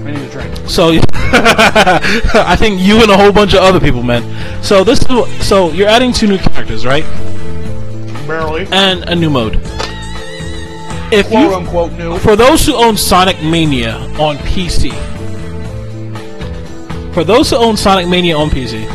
I 0.05 0.11
need 0.11 0.21
a 0.21 0.29
drink. 0.29 0.55
So 0.69 0.89
I 1.33 2.55
think 2.57 2.81
you 2.81 3.01
and 3.01 3.11
a 3.11 3.17
whole 3.17 3.31
bunch 3.31 3.53
of 3.53 3.59
other 3.61 3.79
people, 3.79 4.03
man. 4.03 4.23
So 4.63 4.83
this 4.83 4.99
is 5.01 5.47
so 5.47 5.71
you're 5.71 5.87
adding 5.87 6.11
two 6.13 6.27
new 6.27 6.37
characters, 6.37 6.85
right? 6.85 7.03
Barely. 8.27 8.67
And 8.71 9.03
a 9.09 9.15
new 9.15 9.29
mode. 9.29 9.59
If 11.13 11.27
Quote 11.27 11.41
you 11.49 11.53
unquote 11.55 11.91
new. 11.93 12.17
for 12.19 12.35
those 12.35 12.65
who 12.65 12.73
own 12.75 12.95
Sonic 12.97 13.41
Mania 13.43 13.97
on 14.19 14.37
PC, 14.37 14.91
for 17.13 17.23
those 17.25 17.49
who 17.49 17.57
own 17.57 17.75
Sonic 17.75 18.07
Mania 18.07 18.37
on 18.37 18.49
PC, 18.49 18.85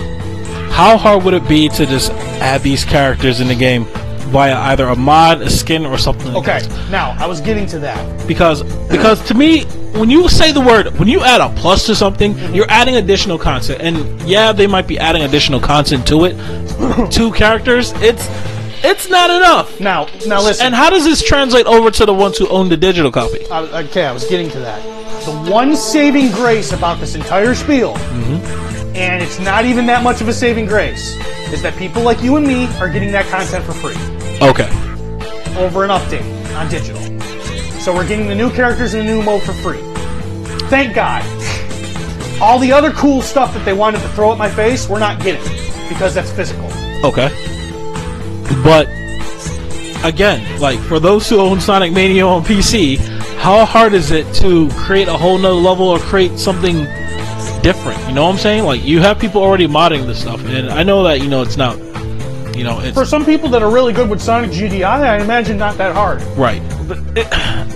how 0.71 0.97
hard 0.97 1.23
would 1.25 1.35
it 1.35 1.47
be 1.49 1.69
to 1.71 1.85
just 1.87 2.11
add 2.41 2.63
these 2.63 2.85
characters 2.85 3.41
in 3.41 3.49
the 3.49 3.55
game 3.55 3.85
via 4.31 4.55
either 4.57 4.87
a 4.89 4.97
mod, 4.97 5.43
a 5.43 5.51
skin, 5.51 5.85
or 5.85 5.99
something? 5.99 6.33
Like 6.33 6.37
Okay, 6.49 6.67
that? 6.67 6.91
now 6.91 7.15
I 7.19 7.27
was 7.27 7.41
getting 7.43 7.67
to 7.69 7.79
that. 7.81 8.27
because 8.27 8.63
because 8.89 9.23
to 9.29 9.35
me 9.35 9.65
when 9.99 10.11
you 10.11 10.29
say 10.29 10.53
the 10.53 10.61
word 10.61 10.99
when 10.99 11.09
you 11.09 11.23
add 11.23 11.41
a 11.41 11.49
plus 11.61 11.87
to 11.87 11.95
something 11.95 12.37
you're 12.55 12.71
adding 12.71 12.97
additional 12.97 13.39
content. 13.39 13.81
And 13.81 14.21
yeah 14.23 14.53
they 14.53 14.67
might 14.67 14.87
be 14.87 14.99
adding 14.99 15.23
additional 15.23 15.61
content 15.61 16.07
to 16.09 16.25
it 16.25 17.11
two 17.11 17.33
characters. 17.33 17.93
It's 17.97 18.27
it's 18.85 19.09
not 19.09 19.31
enough. 19.31 19.81
Now, 19.81 20.07
now 20.27 20.43
listen. 20.43 20.67
and 20.67 20.75
how 20.75 20.91
does 20.91 21.05
this 21.05 21.23
translate 21.23 21.67
over 21.67 21.91
to 21.91 22.07
the 22.07 22.15
ones 22.15 22.37
who 22.39 22.47
own 22.49 22.69
the 22.69 22.77
digital 22.77 23.11
copy? 23.11 23.45
I- 23.51 23.85
okay, 23.85 24.05
I 24.05 24.13
was 24.13 24.25
getting 24.27 24.51
to 24.51 24.61
that. 24.61 24.83
The 25.25 25.51
one 25.51 25.75
saving 25.75 26.31
grace 26.31 26.73
about 26.73 27.01
this 27.01 27.15
entire 27.17 27.55
spiel, 27.55 27.95
mm-hmm. 27.95 28.95
and 28.95 29.23
it's 29.23 29.41
not 29.41 29.65
even 29.65 29.87
that 29.87 30.05
much 30.05 30.21
of 30.21 30.29
a 30.29 30.33
saving 30.33 30.67
grace, 30.67 31.17
is 31.53 31.63
that 31.63 31.77
people 31.77 32.03
like 32.03 32.23
you 32.23 32.37
and 32.37 32.47
me 32.47 32.67
are 32.79 32.89
getting 32.89 33.11
that 33.13 33.27
content 33.27 33.65
for 33.65 33.73
free. 33.73 33.97
Okay. 34.47 34.69
Over 35.59 35.83
an 35.85 35.91
update 35.91 36.55
on 36.55 36.69
digital. 36.69 37.16
So 37.87 37.95
we're 37.95 38.09
getting 38.09 38.27
the 38.27 38.35
new 38.35 38.51
characters 38.51 38.95
in 38.95 39.07
the 39.07 39.13
new 39.13 39.23
mode 39.23 39.45
for 39.45 39.53
free. 39.53 39.79
Thank 40.69 40.97
God. 40.97 41.23
All 42.43 42.59
the 42.59 42.73
other 42.73 42.91
cool 42.91 43.23
stuff 43.23 43.55
that 43.55 43.65
they 43.65 43.75
wanted 43.75 44.01
to 44.01 44.09
throw 44.09 44.33
at 44.33 44.39
my 44.39 44.51
face, 44.51 44.89
we're 44.89 44.99
not 44.99 45.23
getting 45.23 45.45
because 45.89 46.13
that's 46.13 46.33
physical. 46.33 46.67
okay 47.05 47.29
but 48.65 48.89
again 50.05 50.61
like 50.61 50.81
for 50.81 50.99
those 50.99 51.29
who 51.29 51.39
own 51.39 51.61
sonic 51.61 51.93
mania 51.93 52.27
on 52.27 52.43
pc 52.43 52.97
how 53.37 53.65
hard 53.65 53.93
is 53.93 54.11
it 54.11 54.27
to 54.35 54.69
create 54.71 55.07
a 55.07 55.17
whole 55.17 55.39
nother 55.39 55.55
level 55.55 55.87
or 55.87 56.01
create 56.01 56.37
something 56.39 56.85
different 57.63 57.99
you 58.09 58.15
know 58.15 58.25
what 58.25 58.33
i'm 58.33 58.39
saying 58.39 58.65
like 58.65 58.83
you 58.85 58.99
have 58.99 59.19
people 59.21 59.43
already 59.43 59.69
modding 59.69 60.07
this 60.07 60.21
stuff 60.21 60.45
and 60.47 60.71
i 60.71 60.83
know 60.83 61.05
that 61.05 61.21
you 61.21 61.29
know 61.29 61.43
it's 61.43 61.57
not 61.57 61.77
you 62.57 62.65
know 62.65 62.81
it's 62.81 62.97
For 62.97 63.05
some 63.05 63.25
people 63.25 63.51
that 63.51 63.63
are 63.63 63.71
really 63.71 63.93
good 63.93 64.09
with 64.09 64.23
Sonic 64.23 64.51
GDI, 64.51 64.83
I 64.83 65.23
imagine 65.23 65.59
not 65.59 65.77
that 65.77 65.95
hard. 65.95 66.23
Right. 66.39 66.63
But 66.89 66.99
it, 67.15 67.76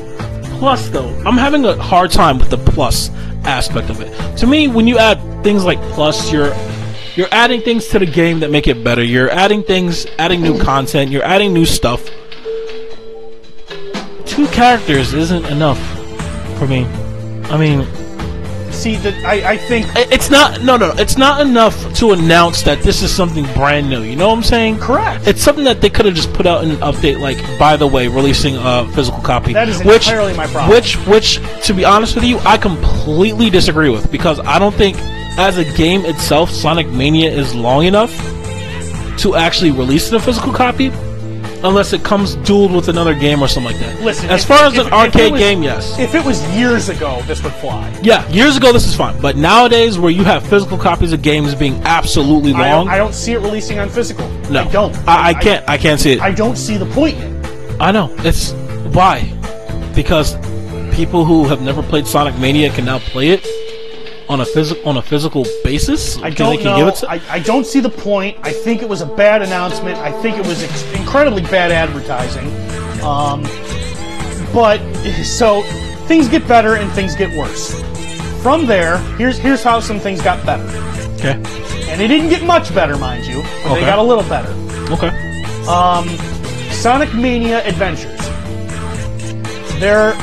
plus, 0.61 0.91
though, 0.91 1.09
I'm 1.27 1.37
having 1.37 1.65
a 1.65 1.75
hard 1.75 2.13
time 2.13 2.39
with 2.39 2.51
the 2.51 2.59
plus 2.59 3.11
aspect 3.45 3.91
of 3.91 4.01
it. 4.01 4.11
To 4.39 4.47
me, 4.47 4.69
when 4.69 4.87
you 4.87 4.99
add 4.99 5.19
things 5.43 5.65
like 5.65 5.81
plus, 5.97 6.31
you're 6.31 6.55
You're 7.17 7.33
adding 7.33 7.61
things 7.61 7.89
to 7.89 7.99
the 7.99 8.07
game 8.07 8.41
that 8.41 8.51
make 8.51 8.69
it 8.69 8.85
better. 8.85 9.03
You're 9.03 9.31
adding 9.31 9.65
things, 9.65 10.07
adding 10.19 10.41
new 10.41 10.57
content. 10.63 11.11
You're 11.11 11.25
adding 11.25 11.53
new 11.53 11.67
stuff. 11.67 12.09
Two 14.27 14.47
characters 14.55 15.13
isn't 15.13 15.45
enough 15.47 15.81
for 16.57 16.67
me. 16.69 16.87
I 17.51 17.59
mean, 17.59 17.81
See, 18.81 18.97
that 18.97 19.15
I, 19.27 19.53
I 19.53 19.57
think 19.59 19.87
it's 19.95 20.31
not. 20.31 20.63
No, 20.63 20.79
no, 20.79 20.93
it's 20.97 21.19
not 21.19 21.43
enough 21.43 21.93
to 21.97 22.13
announce 22.13 22.63
that 22.63 22.81
this 22.81 23.03
is 23.03 23.15
something 23.15 23.45
brand 23.53 23.91
new. 23.91 24.01
You 24.01 24.17
know 24.17 24.29
what 24.29 24.39
I'm 24.39 24.43
saying? 24.43 24.79
correct. 24.79 25.27
It's 25.27 25.43
something 25.43 25.65
that 25.65 25.83
they 25.83 25.91
could 25.91 26.07
have 26.07 26.15
just 26.15 26.33
put 26.33 26.47
out 26.47 26.65
in 26.65 26.71
an 26.71 26.79
update, 26.79 27.21
like 27.21 27.37
by 27.59 27.77
the 27.77 27.87
way, 27.87 28.09
releasing 28.09 28.57
a 28.57 28.91
physical 28.93 29.21
copy. 29.21 29.53
That 29.53 29.69
is 29.69 29.85
which, 29.85 30.09
entirely 30.09 30.35
my 30.35 30.47
problem. 30.47 30.71
Which, 30.71 30.95
which, 31.07 31.41
to 31.67 31.75
be 31.75 31.85
honest 31.85 32.15
with 32.15 32.25
you, 32.25 32.39
I 32.39 32.57
completely 32.57 33.51
disagree 33.51 33.91
with 33.91 34.11
because 34.11 34.41
I 34.41 34.59
don't 34.59 34.75
think, 34.75 34.97
as 35.39 35.59
a 35.59 35.65
game 35.77 36.07
itself, 36.07 36.51
Sonic 36.51 36.89
Mania 36.89 37.31
is 37.31 37.55
long 37.55 37.85
enough 37.85 38.11
to 39.19 39.35
actually 39.37 39.73
release 39.73 40.11
a 40.13 40.21
physical 40.21 40.55
copy, 40.55 40.91
unless 41.63 41.93
it 41.93 42.03
comes 42.03 42.37
dueled 42.37 42.75
with 42.75 42.89
another 42.89 43.15
game 43.15 43.43
or 43.43 43.49
something 43.49 43.73
like 43.73 43.81
that. 43.81 44.01
Listen, 44.03 44.31
as 44.31 44.43
if- 44.43 44.49
far 44.49 44.65
as 44.67 44.75
if- 44.77 44.87
an 44.87 44.93
arcade 44.93 45.33
was- 45.33 45.41
game, 45.41 45.63
yes. 45.63 45.99
If 45.99 46.15
it 46.15 46.25
was 46.25 46.43
years 46.57 46.89
ago, 46.89 47.23
this 47.27 47.43
would 47.43 47.53
fly. 47.55 47.93
yeah, 48.03 48.27
years 48.29 48.57
ago 48.57 48.73
this 48.73 48.87
is 48.87 48.95
fine, 48.95 49.19
but 49.21 49.37
nowadays 49.37 49.99
where 49.99 50.11
you 50.11 50.25
have 50.25 50.43
physical 50.47 50.79
copies 50.79 51.13
of 51.13 51.23
games 51.23 51.55
being 51.55 51.81
absolutely 51.85 52.55
I 52.55 52.73
long, 52.75 52.87
don't, 52.87 52.95
I 52.95 52.99
don't 52.99 53.15
see 53.15 53.33
it 53.33 53.39
releasing 53.41 53.79
on 53.79 53.89
physical. 53.89 54.29
no, 54.51 54.63
I 54.63 54.65
don't. 54.69 54.97
I, 55.09 55.29
I 55.29 55.35
can't. 55.35 55.69
I 55.69 55.77
can't 55.79 56.01
see 56.01 56.13
it. 56.13 56.21
I 56.21 56.31
don't 56.33 56.57
see 56.57 56.77
the 56.77 56.87
point 56.87 57.17
in 57.19 57.37
it. 57.45 57.77
I 57.81 57.93
know. 57.93 58.11
It's 58.19 58.53
why? 58.93 59.31
Because 59.95 60.37
people 60.95 61.25
who 61.25 61.45
have 61.49 61.63
never 61.63 61.83
played 61.83 62.07
Sonic 62.07 62.37
Mania 62.39 62.71
can 62.71 62.85
now 62.85 62.99
play 62.99 63.29
it 63.31 63.47
on 64.31 64.41
a 64.41 64.45
physical 64.47 64.89
on 64.89 64.97
a 64.97 65.03
physical 65.03 65.45
basis. 65.65 66.17
I 66.19 66.31
don't 66.31 66.51
they 66.57 66.63
can 66.63 66.67
know. 66.67 66.77
give 66.79 66.89
it 66.89 66.95
to- 67.01 67.11
I, 67.11 67.21
I 67.29 67.39
don't 67.41 67.67
see 67.67 67.81
the 67.81 67.91
point. 67.91 68.39
I 68.43 68.53
think 68.53 68.81
it 68.81 68.89
was 68.89 69.01
a 69.03 69.07
bad 69.07 69.43
announcement. 69.43 69.99
I 69.99 70.13
think 70.23 70.39
it 70.39 70.47
was 70.47 70.63
ex- 70.63 70.85
incredibly 70.95 71.43
bad 71.43 71.73
advertising. 71.73 72.47
Um, 73.03 73.43
but 74.55 74.79
so 75.25 75.63
things 76.07 76.29
get 76.29 76.47
better 76.47 76.77
and 76.77 76.91
things 76.93 77.15
get 77.17 77.37
worse. 77.37 77.75
From 78.43 78.67
there, 78.67 78.99
here's 79.19 79.37
here's 79.37 79.63
how 79.63 79.81
some 79.81 79.99
things 80.01 80.23
got 80.23 80.47
better, 80.47 80.65
okay. 81.17 81.33
and 81.91 82.01
they 82.01 82.09
didn't 82.09 82.31
get 82.31 82.43
much 82.43 82.75
better, 82.75 82.97
mind 82.97 83.27
you, 83.27 83.43
but 83.43 83.73
Okay. 83.73 83.81
they 83.81 83.87
got 83.87 83.99
a 83.99 84.03
little 84.03 84.25
better. 84.25 84.51
Okay. 84.95 85.11
Um, 85.69 86.09
Sonic 86.73 87.13
Mania 87.15 87.63
Adventures. 87.67 88.19
They're 89.79 90.15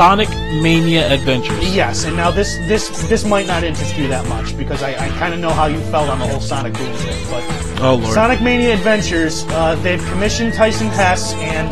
Sonic 0.00 0.30
Mania 0.62 1.12
Adventures. 1.12 1.76
Yes, 1.76 2.06
and 2.06 2.16
now 2.16 2.30
this 2.30 2.56
this 2.66 2.88
this 3.10 3.22
might 3.22 3.46
not 3.46 3.64
interest 3.64 3.98
you 3.98 4.08
that 4.08 4.26
much 4.30 4.56
because 4.56 4.82
I, 4.82 4.92
I 4.94 5.10
kind 5.18 5.34
of 5.34 5.40
know 5.40 5.50
how 5.50 5.66
you 5.66 5.78
felt 5.92 6.08
on 6.08 6.18
the 6.18 6.26
whole 6.26 6.40
Sonic 6.40 6.72
Boom 6.72 6.90
thing. 6.94 7.26
But 7.30 7.82
Oh 7.82 7.96
lord. 7.96 8.14
Sonic 8.14 8.40
Mania 8.40 8.72
Adventures, 8.72 9.44
uh, 9.48 9.74
they've 9.82 10.02
commissioned 10.06 10.54
Tyson 10.54 10.86
Hesse 10.86 11.34
and 11.34 11.68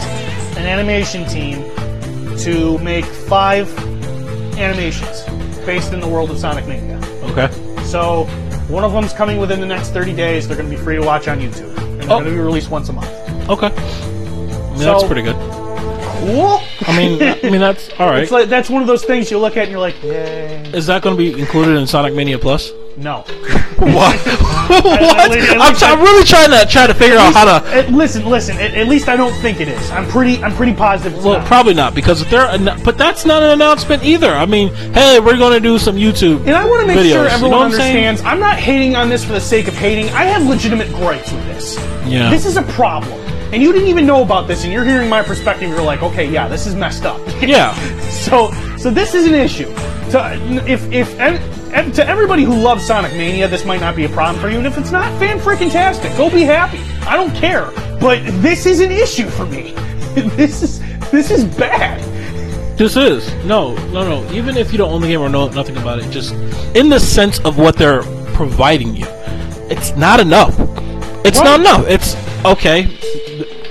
an 0.59 0.67
animation 0.67 1.25
team 1.25 1.63
to 2.41 2.79
make 2.81 3.07
five 3.07 3.67
animations 4.59 5.23
based 5.65 5.95
in 5.95 6.01
the 6.01 6.09
world 6.09 6.31
of 6.31 6.37
Sonic 6.37 6.67
Mania. 6.67 6.99
Okay. 7.31 7.49
So 7.85 8.25
one 8.69 8.85
of 8.85 8.93
them's 8.93 9.15
coming 9.15 9.39
within 9.39 9.59
the 9.59 9.67
next 9.67 9.93
30 9.93 10.13
days. 10.15 10.47
They're 10.47 10.59
going 10.59 10.69
to 10.71 10.77
be 10.77 10.83
free 10.83 10.97
to 10.97 11.03
watch 11.03 11.29
on 11.29 11.41
YouTube, 11.41 11.75
and 11.79 11.99
they're 11.99 12.05
Oh. 12.11 12.21
going 12.21 12.25
to 12.27 12.31
be 12.33 12.37
released 12.37 12.69
once 12.69 12.91
a 12.91 12.93
month. 12.93 13.09
Okay. 13.49 13.69
I 13.69 14.71
mean, 14.73 14.79
that's 14.81 15.05
pretty 15.05 15.23
good. 15.23 15.58
Cool. 16.19 16.61
I 16.87 16.97
mean, 16.97 17.23
I 17.23 17.51
mean 17.51 17.61
that's 17.61 17.91
all 17.99 18.09
right. 18.11 18.23
It's 18.23 18.33
like 18.33 18.49
that's 18.49 18.69
one 18.69 18.83
of 18.83 18.89
those 18.89 19.05
things 19.05 19.31
you 19.31 19.39
look 19.39 19.57
at 19.57 19.65
and 19.65 19.71
you're 19.71 19.81
like, 19.81 20.03
yay. 20.03 20.63
Is 20.75 20.87
that 20.87 21.03
going 21.03 21.17
to 21.17 21.19
be 21.19 21.39
included 21.41 21.77
in 21.77 21.87
Sonic 21.87 22.15
Mania 22.15 22.39
Plus? 22.39 22.73
No. 22.97 23.25
What? 23.79 24.19
what? 24.27 25.31
least- 25.31 25.51
at 25.51 25.57
I'm, 25.61 25.69
least 25.69 25.79
try- 25.79 25.89
I- 25.91 25.93
I'm 25.93 26.01
really 26.01 26.25
trying 26.25 26.51
to 26.51 26.67
try 26.69 26.89
to 26.89 26.95
figure 26.95 27.17
out 27.17 27.33
how 27.33 27.45
to. 27.61 27.79
Uh, 27.87 27.89
listen, 27.91 28.27
listen. 28.27 28.57
At, 28.57 28.75
at 28.75 28.89
least 28.89 29.09
I 29.09 29.15
don't 29.15 29.33
think 29.41 29.61
it 29.61 29.69
is. 29.69 29.91
I'm 29.93 30.05
pretty. 30.09 30.43
I'm 30.43 30.53
pretty 30.53 30.75
positive. 30.75 31.15
It's 31.15 31.25
Well, 31.25 31.39
not. 31.39 31.47
probably 31.47 31.75
not 31.75 31.95
because 31.95 32.21
if 32.21 32.29
they're, 32.29 32.49
but 32.85 32.99
that's 32.99 33.25
not 33.25 33.45
an 33.45 33.51
announcement 33.51 34.03
either. 34.03 34.33
I 34.33 34.47
mean, 34.47 34.75
hey, 34.95 35.21
we're 35.21 35.37
going 35.39 35.53
to 35.53 35.61
do 35.61 35.79
some 35.79 35.95
YouTube. 35.95 36.41
and 36.41 36.57
I 36.57 36.65
want 36.65 36.81
to 36.81 36.87
make 36.89 36.99
videos, 36.99 37.13
sure 37.13 37.23
you 37.23 37.29
know 37.29 37.35
everyone 37.35 37.59
I'm 37.61 37.65
understands. 37.67 38.21
I'm 38.23 38.41
not 38.41 38.57
hating 38.59 38.97
on 38.97 39.09
this 39.09 39.25
for 39.25 39.33
the 39.33 39.41
sake 39.41 39.69
of 39.69 39.75
hating. 39.75 40.09
I 40.11 40.25
have 40.25 40.45
legitimate 40.49 40.89
gripes 40.89 41.31
with 41.31 41.45
this. 41.47 41.77
Yeah. 42.05 42.31
This 42.31 42.47
is 42.47 42.57
a 42.57 42.63
problem, 42.65 43.21
and 43.53 43.63
you 43.63 43.73
didn't 43.73 43.89
even 43.89 44.07
know 44.07 44.23
about 44.23 44.47
this, 44.47 44.65
and 44.65 44.73
you're 44.73 44.85
hearing 44.85 45.09
my 45.09 45.23
perspective. 45.23 45.69
You're 45.71 45.83
like, 45.83 46.03
okay, 46.03 46.29
yeah, 46.31 46.49
this 46.49 46.67
is 46.67 46.75
messed 46.75 47.05
up. 47.05 47.21
Yeah. 47.41 47.75
So, 48.19 48.51
so 48.77 48.91
this 48.91 49.15
is 49.15 49.27
an 49.27 49.35
issue. 49.35 49.73
To, 50.11 50.65
if 50.67 50.91
if 50.93 51.19
ev- 51.21 51.95
to 51.95 52.07
everybody 52.07 52.43
who 52.43 52.55
loves 52.55 52.85
Sonic 52.85 53.13
Mania, 53.13 53.47
this 53.49 53.65
might 53.65 53.81
not 53.81 53.95
be 53.95 54.05
a 54.05 54.09
problem 54.09 54.43
for 54.43 54.51
you. 54.51 54.59
And 54.59 54.67
if 54.67 54.77
it's 54.77 54.91
not, 54.91 55.07
fan 55.19 55.39
freaking 55.39 55.71
tastic. 55.71 56.15
Go 56.17 56.29
be 56.29 56.43
happy. 56.43 56.79
I 57.07 57.17
don't 57.17 57.35
care. 57.35 57.71
But 58.01 58.25
this 58.43 58.67
is 58.67 58.81
an 58.81 58.91
issue 58.91 59.29
for 59.29 59.47
me. 59.47 59.73
this 60.37 60.63
is 60.63 60.81
this 61.11 61.31
is 61.31 61.45
bad. 61.45 62.03
This 62.77 62.97
is 62.97 63.33
no, 63.45 63.75
no, 63.89 64.23
no. 64.23 64.33
Even 64.33 64.57
if 64.57 64.73
you 64.73 64.79
don't 64.79 64.93
own 64.93 65.01
the 65.01 65.09
game 65.09 65.21
or 65.21 65.29
know 65.29 65.49
nothing 65.49 65.77
about 65.77 66.01
it, 66.01 66.11
just 66.11 66.33
in 66.75 66.89
the 66.89 66.99
sense 67.01 67.39
of 67.41 67.57
what 67.57 67.77
they're 67.77 68.03
providing 68.35 68.95
you, 68.95 69.07
it's 69.71 69.97
not 69.97 70.21
enough. 70.21 70.59
It's 71.25 71.39
Right. 71.39 71.45
not 71.45 71.61
enough. 71.61 71.87
It's 71.89 72.17
okay. 72.45 72.89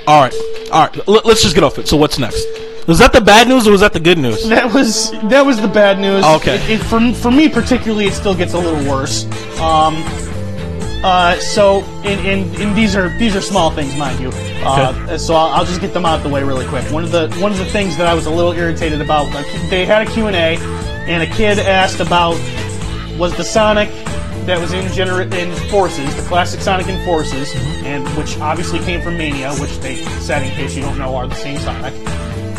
All 0.07 0.21
right, 0.21 0.33
all 0.71 0.81
right. 0.83 0.97
L- 1.07 1.21
let's 1.25 1.41
just 1.41 1.55
get 1.55 1.63
off 1.63 1.77
it. 1.79 1.87
So 1.87 1.97
what's 1.97 2.17
next? 2.19 2.45
Was 2.87 2.99
that 2.99 3.11
the 3.11 3.19
bad 3.21 3.47
news 3.49 3.67
or 3.67 3.71
was 3.71 3.81
that 3.81 3.91
the 3.93 3.99
good 3.99 4.17
news? 4.17 4.47
That 4.47 4.73
was 4.73 5.11
that 5.23 5.45
was 5.45 5.59
the 5.61 5.67
bad 5.67 5.99
news. 5.99 6.23
Okay. 6.23 6.55
It, 6.55 6.79
it, 6.79 6.83
for 6.83 6.99
for 7.13 7.31
me 7.31 7.49
particularly, 7.49 8.05
it 8.05 8.13
still 8.13 8.35
gets 8.35 8.53
a 8.53 8.57
little 8.59 8.83
worse. 8.89 9.25
Um. 9.59 9.95
Uh. 11.03 11.35
So, 11.37 11.81
and, 12.05 12.19
and, 12.25 12.55
and 12.55 12.75
these 12.77 12.95
are 12.95 13.09
these 13.19 13.35
are 13.35 13.41
small 13.41 13.71
things, 13.71 13.95
mind 13.97 14.19
you. 14.19 14.29
Uh, 14.63 15.17
So 15.17 15.35
I'll, 15.35 15.47
I'll 15.47 15.65
just 15.65 15.81
get 15.81 15.93
them 15.93 16.05
out 16.05 16.17
of 16.17 16.23
the 16.23 16.29
way 16.29 16.43
really 16.43 16.65
quick. 16.67 16.83
One 16.91 17.03
of 17.03 17.11
the 17.11 17.29
one 17.41 17.51
of 17.51 17.57
the 17.57 17.65
things 17.65 17.97
that 17.97 18.07
I 18.07 18.13
was 18.13 18.25
a 18.25 18.31
little 18.31 18.53
irritated 18.53 19.01
about, 19.01 19.33
like, 19.33 19.45
they 19.69 19.85
had 19.85 20.07
a 20.07 20.11
Q 20.11 20.27
and 20.27 20.35
A, 20.35 20.57
and 21.07 21.23
a 21.23 21.27
kid 21.35 21.59
asked 21.59 21.99
about 21.99 22.37
was 23.17 23.35
the 23.35 23.43
Sonic 23.43 23.89
that 24.47 24.59
was 24.59 24.71
in 24.71 24.85
gener- 24.85 25.31
in 25.33 25.51
Forces, 25.69 26.15
the 26.15 26.21
classic 26.23 26.61
Sonic 26.61 26.87
in 26.87 27.03
Forces, 27.05 27.53
and 27.83 28.07
which 28.17 28.39
obviously 28.39 28.79
came 28.79 29.01
from 29.01 29.17
Mania, 29.17 29.53
which 29.55 29.77
they 29.79 29.95
said, 30.21 30.41
in 30.43 30.51
case 30.53 30.73
you 30.75 30.81
don't 30.81 30.97
know, 30.97 31.15
are 31.15 31.27
the 31.27 31.35
same 31.35 31.59
Sonic. 31.59 31.93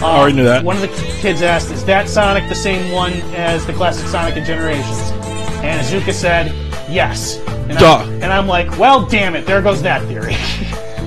Uh, 0.00 0.06
I 0.06 0.18
already 0.18 0.36
knew 0.36 0.44
that. 0.44 0.62
One 0.62 0.76
of 0.76 0.82
the 0.82 0.88
kids 1.20 1.40
asked, 1.42 1.70
"Is 1.72 1.84
that 1.86 2.08
Sonic 2.08 2.48
the 2.48 2.54
same 2.54 2.92
one 2.92 3.12
as 3.34 3.66
the 3.66 3.72
classic 3.72 4.06
Sonic 4.06 4.36
in 4.36 4.44
Generations?" 4.44 5.10
And 5.64 5.84
Iizuka 5.84 6.12
said, 6.12 6.52
"Yes." 6.88 7.38
And 7.68 7.78
Duh. 7.78 7.96
I'm, 7.96 8.22
and 8.22 8.32
I'm 8.32 8.46
like, 8.46 8.78
"Well, 8.78 9.04
damn 9.06 9.34
it! 9.34 9.46
There 9.46 9.60
goes 9.62 9.82
that 9.82 10.06
theory." 10.06 10.36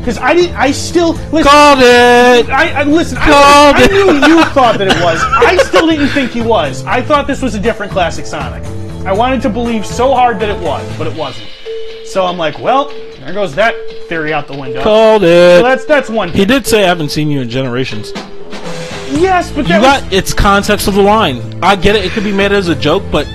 Because 0.01 0.17
I 0.17 0.33
didn't. 0.33 0.55
I 0.55 0.71
still 0.71 1.13
listen. 1.13 1.43
Called 1.43 1.77
it. 1.79 2.49
I, 2.49 2.71
I 2.71 2.83
listen. 2.85 3.19
I, 3.19 3.25
Called 3.25 3.75
I 3.75 3.83
it. 3.83 3.91
knew 3.91 4.35
you 4.35 4.43
thought 4.45 4.79
that 4.79 4.87
it 4.87 4.99
was. 5.03 5.19
I 5.23 5.57
still 5.57 5.85
didn't 5.85 6.07
think 6.07 6.31
he 6.31 6.41
was. 6.41 6.83
I 6.85 7.03
thought 7.03 7.27
this 7.27 7.39
was 7.43 7.53
a 7.53 7.59
different 7.59 7.91
classic 7.91 8.25
Sonic. 8.25 8.63
I 9.05 9.13
wanted 9.13 9.41
to 9.43 9.49
believe 9.49 9.85
so 9.85 10.13
hard 10.13 10.39
that 10.39 10.49
it 10.49 10.61
was, 10.63 10.97
but 10.97 11.07
it 11.07 11.15
wasn't. 11.17 11.47
So 12.05 12.25
I'm 12.25 12.37
like, 12.37 12.59
well, 12.59 12.85
there 13.19 13.33
goes 13.33 13.55
that 13.55 13.73
theory 14.07 14.33
out 14.33 14.47
the 14.47 14.57
window. 14.57 14.83
Called 14.83 15.21
So 15.21 15.27
it. 15.27 15.61
that's 15.63 15.85
that's 15.85 16.09
one. 16.09 16.29
He 16.29 16.45
did 16.45 16.65
say 16.67 16.83
I 16.83 16.87
haven't 16.87 17.09
seen 17.09 17.31
you 17.31 17.41
in 17.41 17.49
generations. 17.49 18.11
yes, 19.11 19.51
but 19.51 19.65
that 19.67 19.75
You 19.75 19.81
was, 19.87 20.01
got 20.01 20.13
it's 20.13 20.33
context 20.33 20.87
of 20.87 20.93
the 20.95 21.01
line. 21.01 21.41
I 21.63 21.75
get 21.75 21.95
it. 21.95 22.05
It 22.05 22.11
could 22.11 22.23
be 22.23 22.31
made 22.31 22.51
as 22.51 22.67
a 22.67 22.75
joke, 22.75 23.03
but 23.11 23.25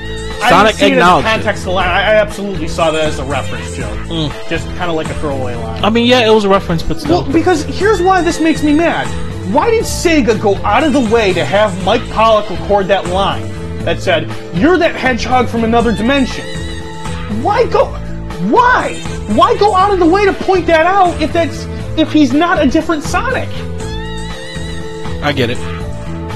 Sonic 0.49 0.77
didn't 0.77 0.83
it 0.83 0.93
in 0.93 0.99
the 0.99 1.01
acknowledged 1.01 1.27
it. 1.27 1.31
context 1.31 1.63
of 1.63 1.67
the 1.67 1.73
line. 1.73 1.89
I, 1.89 2.01
I 2.01 2.15
absolutely 2.17 2.69
saw 2.69 2.91
that 2.91 3.03
as 3.05 3.19
a 3.19 3.25
reference 3.25 3.75
joke, 3.77 3.99
Mm. 4.07 4.49
just 4.49 4.67
kind 4.77 4.91
of 4.91 4.97
like 4.97 5.09
a 5.09 5.15
throwaway 5.15 5.55
line. 5.57 5.83
I 5.83 5.91
mean, 5.91 6.07
yeah, 6.07 6.27
it 6.27 6.33
was 6.35 6.45
a 6.45 6.49
reference, 6.49 6.83
but 6.83 7.01
still. 7.01 7.23
Well, 7.23 7.33
because 7.33 7.65
here's 7.65 8.01
why 8.03 8.23
this 8.23 8.41
makes 8.41 8.63
me 8.63 8.73
mad. 8.75 9.07
Why 9.53 9.71
did 9.71 9.85
Sega 9.85 10.41
go 10.41 10.57
out 10.57 10.85
of 10.85 10.93
the 10.93 11.01
way 11.15 11.33
to 11.33 11.45
have 11.45 11.83
Mike 11.85 12.07
Pollock 12.11 12.49
record 12.51 12.89
that 12.89 13.07
line 13.07 13.45
that 13.87 14.03
said, 14.03 14.29
"You're 14.55 14.77
that 14.79 14.95
hedgehog 14.95 15.49
from 15.49 15.65
another 15.65 15.93
dimension"? 15.93 16.45
Why 17.43 17.65
go? 17.67 17.87
Why? 18.51 18.95
Why 19.39 19.57
go 19.57 19.75
out 19.75 19.93
of 19.93 19.99
the 20.01 20.07
way 20.07 20.25
to 20.25 20.33
point 20.33 20.67
that 20.67 20.87
out 20.87 21.21
if 21.23 21.33
that's 21.33 21.65
if 21.97 22.13
he's 22.13 22.33
not 22.33 22.63
a 22.63 22.67
different 22.69 23.03
Sonic? 23.03 23.49
I 25.23 25.33
get 25.33 25.51
it. 25.51 25.59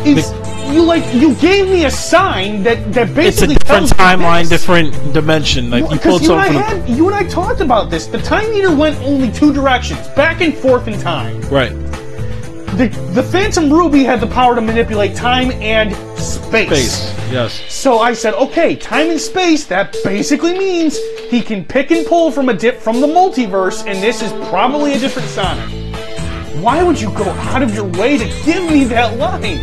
It's 0.06 0.30
you 0.72 0.84
like 0.84 1.04
you 1.12 1.34
gave 1.34 1.68
me 1.68 1.84
a 1.86 1.90
sign 1.90 2.62
that 2.62 2.92
that 2.92 3.14
basically 3.14 3.56
It's 3.56 3.64
a 3.64 3.66
different 3.66 3.88
timeline, 3.88 4.48
different 4.48 5.12
dimension. 5.12 5.70
Like 5.70 5.90
you 5.90 5.98
pulled 5.98 6.22
you, 6.22 6.32
and 6.32 6.40
I 6.40 6.52
something 6.52 6.86
had, 6.86 6.96
you 6.96 7.06
and 7.08 7.16
I 7.16 7.24
talked 7.24 7.60
about 7.60 7.90
this. 7.90 8.06
The 8.06 8.22
time 8.22 8.48
meter 8.52 8.74
went 8.74 8.96
only 9.02 9.30
two 9.32 9.52
directions, 9.52 10.06
back 10.14 10.40
and 10.40 10.56
forth 10.56 10.86
in 10.86 10.98
time. 11.00 11.40
right 11.50 11.89
The, 12.76 12.88
the 13.14 13.22
Phantom 13.22 13.70
Ruby 13.70 14.04
had 14.04 14.20
the 14.20 14.26
power 14.26 14.54
to 14.54 14.60
manipulate 14.60 15.16
time 15.16 15.50
and 15.52 15.94
space. 16.18 16.68
space. 16.68 17.30
Yes. 17.30 17.60
So 17.72 17.98
I 17.98 18.12
said, 18.12 18.34
okay, 18.34 18.76
time 18.76 19.10
and 19.10 19.20
space. 19.20 19.66
That 19.66 19.96
basically 20.04 20.56
means 20.56 20.98
he 21.28 21.42
can 21.42 21.64
pick 21.64 21.90
and 21.90 22.06
pull 22.06 22.30
from 22.30 22.48
a 22.48 22.54
dip 22.54 22.78
from 22.78 23.00
the 23.00 23.06
multiverse, 23.06 23.86
and 23.86 24.02
this 24.02 24.22
is 24.22 24.32
probably 24.48 24.94
a 24.94 24.98
different 24.98 25.28
Sonic. 25.28 25.68
Why 26.62 26.82
would 26.82 27.00
you 27.00 27.08
go 27.14 27.24
out 27.24 27.62
of 27.62 27.74
your 27.74 27.86
way 27.86 28.18
to 28.18 28.24
give 28.44 28.70
me 28.70 28.84
that 28.84 29.18
line? 29.18 29.58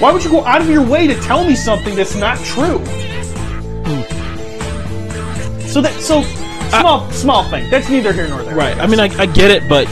Why 0.00 0.12
would 0.12 0.24
you 0.24 0.30
go 0.30 0.44
out 0.44 0.60
of 0.60 0.68
your 0.68 0.84
way 0.84 1.06
to 1.06 1.14
tell 1.20 1.44
me 1.44 1.54
something 1.54 1.94
that's 1.94 2.16
not 2.16 2.38
true? 2.38 2.84
So 5.66 5.80
that 5.80 5.94
so 6.00 6.22
small 6.78 7.10
small 7.10 7.44
thing. 7.44 7.70
That's 7.70 7.88
neither 7.88 8.12
here 8.12 8.28
nor 8.28 8.42
there. 8.42 8.54
Right. 8.54 8.76
I 8.78 8.86
mean, 8.86 9.00
I, 9.00 9.04
I 9.16 9.26
get 9.26 9.50
it, 9.50 9.68
but 9.68 9.86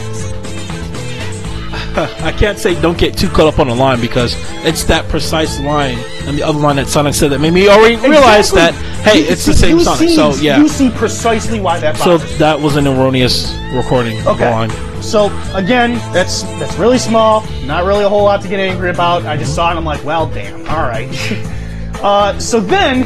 I 2.23 2.31
can't 2.31 2.57
say 2.57 2.79
don't 2.81 2.97
get 2.97 3.17
too 3.17 3.27
caught 3.29 3.53
up 3.53 3.59
on 3.59 3.67
the 3.67 3.75
line 3.75 3.99
because 3.99 4.35
it's 4.65 4.83
that 4.85 5.07
precise 5.09 5.59
line 5.59 5.97
and 6.25 6.37
the 6.37 6.43
other 6.43 6.59
line 6.59 6.77
that 6.77 6.87
Sonic 6.87 7.13
said 7.13 7.31
that 7.31 7.39
made 7.39 7.53
me 7.53 7.67
already 7.67 7.95
realize 7.97 8.49
Exactly. 8.51 8.81
that 8.81 9.03
hey, 9.03 9.19
You 9.19 9.25
it's 9.31 9.41
see- 9.41 9.51
the 9.51 9.57
same 9.57 9.79
Sonic. 9.79 9.99
see- 10.09 10.15
so 10.15 10.33
yeah. 10.35 10.57
you 10.59 10.67
see 10.67 10.89
precisely 10.91 11.59
why 11.59 11.79
that. 11.79 11.97
So 11.97 12.17
bothers 12.17 12.31
me. 12.31 12.37
that 12.37 12.59
was 12.61 12.75
an 12.77 12.87
erroneous 12.87 13.53
recording 13.73 14.25
Okay. 14.27 14.49
line. 14.49 14.71
So 15.01 15.25
again, 15.55 15.95
that's 16.13 16.43
that's 16.59 16.75
really 16.77 16.99
small. 16.99 17.43
Not 17.65 17.85
really 17.85 18.03
a 18.03 18.09
whole 18.09 18.23
lot 18.23 18.41
to 18.43 18.47
get 18.47 18.59
angry 18.59 18.89
about. 18.91 19.25
I 19.25 19.35
just 19.35 19.55
saw 19.55 19.67
it. 19.67 19.71
and 19.71 19.79
I'm 19.79 19.85
like, 19.85 20.03
well, 20.05 20.27
damn. 20.27 20.59
All 20.67 20.83
right. 20.83 21.09
uh, 22.03 22.37
so 22.39 22.59
then, 22.59 23.01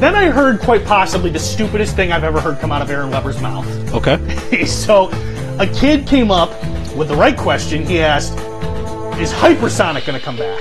then 0.00 0.14
I 0.14 0.30
heard 0.30 0.60
quite 0.60 0.84
possibly 0.86 1.30
the 1.30 1.38
stupidest 1.38 1.94
thing 1.96 2.12
I've 2.12 2.24
ever 2.24 2.40
heard 2.40 2.58
come 2.60 2.72
out 2.72 2.80
of 2.82 2.90
Aaron 2.90 3.10
Webber's 3.10 3.40
mouth. 3.42 3.66
Okay. 3.92 4.64
so, 4.66 5.10
a 5.58 5.66
kid 5.66 6.06
came 6.06 6.30
up 6.30 6.50
with 6.96 7.08
the 7.08 7.16
right 7.16 7.36
question. 7.36 7.84
He 7.84 8.00
asked, 8.00 8.32
"Is 9.20 9.32
Hypersonic 9.32 10.06
going 10.06 10.18
to 10.18 10.24
come 10.24 10.36
back?" 10.36 10.60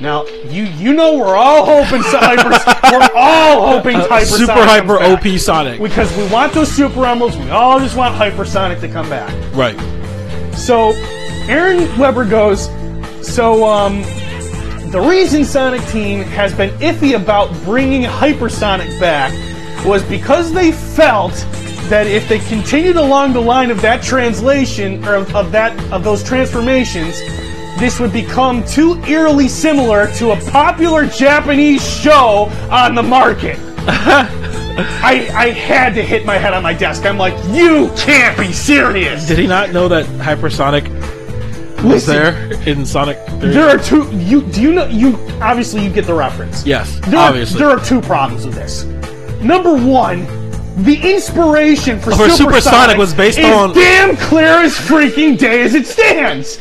Now, 0.00 0.24
you 0.48 0.64
you 0.64 0.94
know 0.94 1.18
we're 1.18 1.36
all 1.36 1.64
hoping 1.66 2.00
Hyper, 2.02 2.48
we're 2.90 3.10
all 3.14 3.66
hoping 3.72 3.96
Hypersonic 3.98 4.38
Super 4.38 4.64
hyper. 4.64 4.98
OP 4.98 5.38
Sonic. 5.38 5.80
because 5.80 6.14
we 6.16 6.26
want 6.28 6.54
those 6.54 6.70
Super 6.72 7.04
Emeralds. 7.04 7.36
We 7.36 7.50
all 7.50 7.78
just 7.78 7.96
want 7.96 8.14
Hypersonic 8.16 8.80
to 8.80 8.88
come 8.88 9.08
back. 9.10 9.30
right. 9.54 9.78
So, 10.56 10.90
Aaron 11.48 11.96
Webber 11.98 12.24
goes, 12.24 12.66
so, 13.22 13.64
um, 13.64 14.02
the 14.90 15.00
reason 15.00 15.44
Sonic 15.44 15.80
Team 15.88 16.22
has 16.22 16.52
been 16.54 16.70
iffy 16.80 17.14
about 17.14 17.52
bringing 17.64 18.02
Hypersonic 18.02 18.98
back 19.00 19.32
was 19.86 20.02
because 20.04 20.52
they 20.52 20.72
felt 20.72 21.32
that 21.90 22.06
if 22.06 22.28
they 22.28 22.38
continued 22.38 22.96
along 22.96 23.32
the 23.34 23.40
line 23.40 23.70
of 23.70 23.80
that 23.82 24.02
translation, 24.02 25.04
or 25.04 25.16
of, 25.16 25.34
of 25.36 25.52
that, 25.52 25.78
of 25.92 26.02
those 26.04 26.22
transformations, 26.22 27.18
this 27.78 27.98
would 28.00 28.12
become 28.12 28.64
too 28.64 29.00
eerily 29.04 29.48
similar 29.48 30.12
to 30.14 30.30
a 30.32 30.36
popular 30.50 31.06
Japanese 31.06 31.82
show 32.00 32.50
on 32.70 32.94
the 32.94 33.02
market. 33.02 33.58
I, 34.82 35.28
I 35.34 35.50
had 35.50 35.94
to 35.94 36.02
hit 36.02 36.24
my 36.24 36.36
head 36.36 36.54
on 36.54 36.62
my 36.62 36.72
desk. 36.74 37.04
I'm 37.04 37.18
like, 37.18 37.34
you 37.54 37.90
can't 37.96 38.38
be 38.38 38.52
serious. 38.52 39.26
Did 39.26 39.38
he 39.38 39.46
not 39.46 39.72
know 39.72 39.88
that 39.88 40.06
Hypersonic 40.06 40.88
was 41.82 42.06
Listen. 42.06 42.14
there 42.14 42.68
in 42.68 42.86
Sonic 42.86 43.18
3? 43.40 43.50
There 43.50 43.68
are 43.68 43.78
two. 43.78 44.10
You 44.18 44.42
do 44.42 44.60
you 44.62 44.72
know? 44.72 44.86
You 44.86 45.16
obviously 45.40 45.82
you 45.84 45.90
get 45.90 46.04
the 46.06 46.14
reference. 46.14 46.64
yes, 46.66 47.00
There 47.08 47.18
obviously. 47.18 47.62
Are, 47.62 47.68
there 47.68 47.76
are 47.78 47.84
two 47.84 48.00
problems 48.02 48.44
with 48.46 48.54
this. 48.54 48.84
Number 49.42 49.74
one, 49.74 50.26
the 50.78 50.96
inspiration 51.14 51.98
for, 51.98 52.10
For 52.16 52.28
Supersonic 52.28 52.38
Supersonic 52.38 52.96
was 52.98 53.14
based 53.14 53.38
is 53.38 53.44
on- 53.46 53.72
damn 53.74 54.16
clear 54.16 54.62
as 54.62 54.74
freaking 54.74 55.36
day 55.38 55.62
as 55.62 55.74
it 55.74 55.86
stands. 55.86 56.58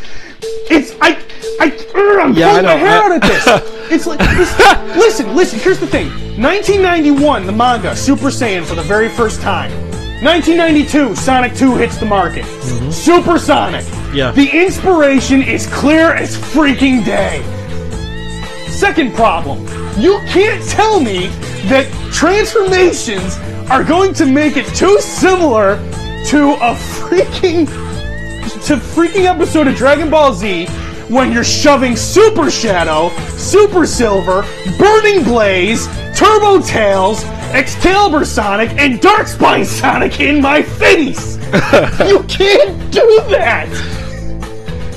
It's 0.70 0.94
I 1.02 1.18
I 1.60 1.72
ugh, 1.96 2.20
I'm 2.26 2.34
Yeah, 2.34 2.50
pulling 2.50 2.66
my 2.66 2.72
hair 2.74 2.90
I- 3.02 3.06
out 3.06 3.12
at 3.12 3.22
this. 3.22 3.76
It's 3.92 4.06
like 4.06 4.20
listen, 4.20 4.88
listen, 5.00 5.36
listen. 5.36 5.60
Here's 5.60 5.80
the 5.80 5.88
thing. 5.88 6.10
1991, 6.40 7.48
the 7.48 7.52
manga 7.52 7.96
Super 7.96 8.28
Saiyan 8.28 8.64
for 8.64 8.76
the 8.76 8.84
very 8.84 9.10
first 9.10 9.42
time. 9.42 9.72
1992, 10.24 11.16
Sonic 11.16 11.56
2 11.56 11.76
hits 11.78 11.98
the 11.98 12.06
market. 12.06 12.46
Supersonic. 12.94 13.84
Mm-hmm. 13.86 14.16
Yeah. 14.16 14.32
The 14.32 14.48
inspiration 14.48 15.42
is 15.42 15.66
clear 15.74 16.14
as 16.14 16.38
freaking 16.38 17.04
day. 17.04 17.42
Second 18.70 19.16
problem, 19.16 19.66
you 20.00 20.20
can't 20.28 20.64
tell 20.70 21.00
me 21.00 21.28
that 21.68 21.88
transformations 22.14 23.38
are 23.70 23.84
going 23.84 24.14
to 24.16 24.26
make 24.26 24.58
it 24.58 24.66
too 24.76 25.00
similar 25.00 25.78
to 26.26 26.54
a 26.54 26.74
freaking 26.74 27.68
to 28.66 28.76
freaking 28.76 29.26
episode 29.26 29.68
of 29.68 29.76
Dragon 29.76 30.10
Ball 30.10 30.34
Z 30.34 30.66
when 31.08 31.32
you're 31.32 31.44
shoving 31.44 31.96
Super 31.96 32.50
Shadow, 32.50 33.10
Super 33.38 33.86
Silver, 33.86 34.44
Burning 34.80 35.24
Blaze, 35.24 35.88
Turbo 36.16 36.62
Tails, 36.62 37.24
Excalibur 37.54 38.26
Sonic, 38.26 38.72
and 38.72 39.00
Darkspine 39.00 39.66
Sonic 39.66 40.20
in 40.20 40.42
my 40.42 40.64
face! 40.64 41.36
you 42.08 42.24
can't 42.24 42.92
do 42.92 43.22
that! 43.30 43.70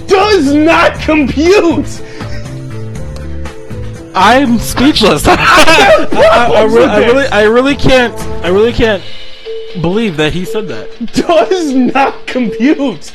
Does 0.06 0.54
not 0.54 0.98
compute! 1.00 2.02
I'm 4.14 4.58
speechless. 4.58 5.24
I, 5.26 5.36
I, 6.12 6.52
I, 6.56 6.62
really, 6.64 6.86
I 6.86 6.98
really, 6.98 7.26
I 7.28 7.42
really 7.44 7.76
can't, 7.76 8.18
I 8.44 8.48
really 8.48 8.72
can't 8.72 9.02
believe 9.80 10.16
that 10.18 10.32
he 10.32 10.44
said 10.44 10.68
that. 10.68 11.12
Does 11.14 11.72
not 11.72 12.26
compute! 12.26 13.12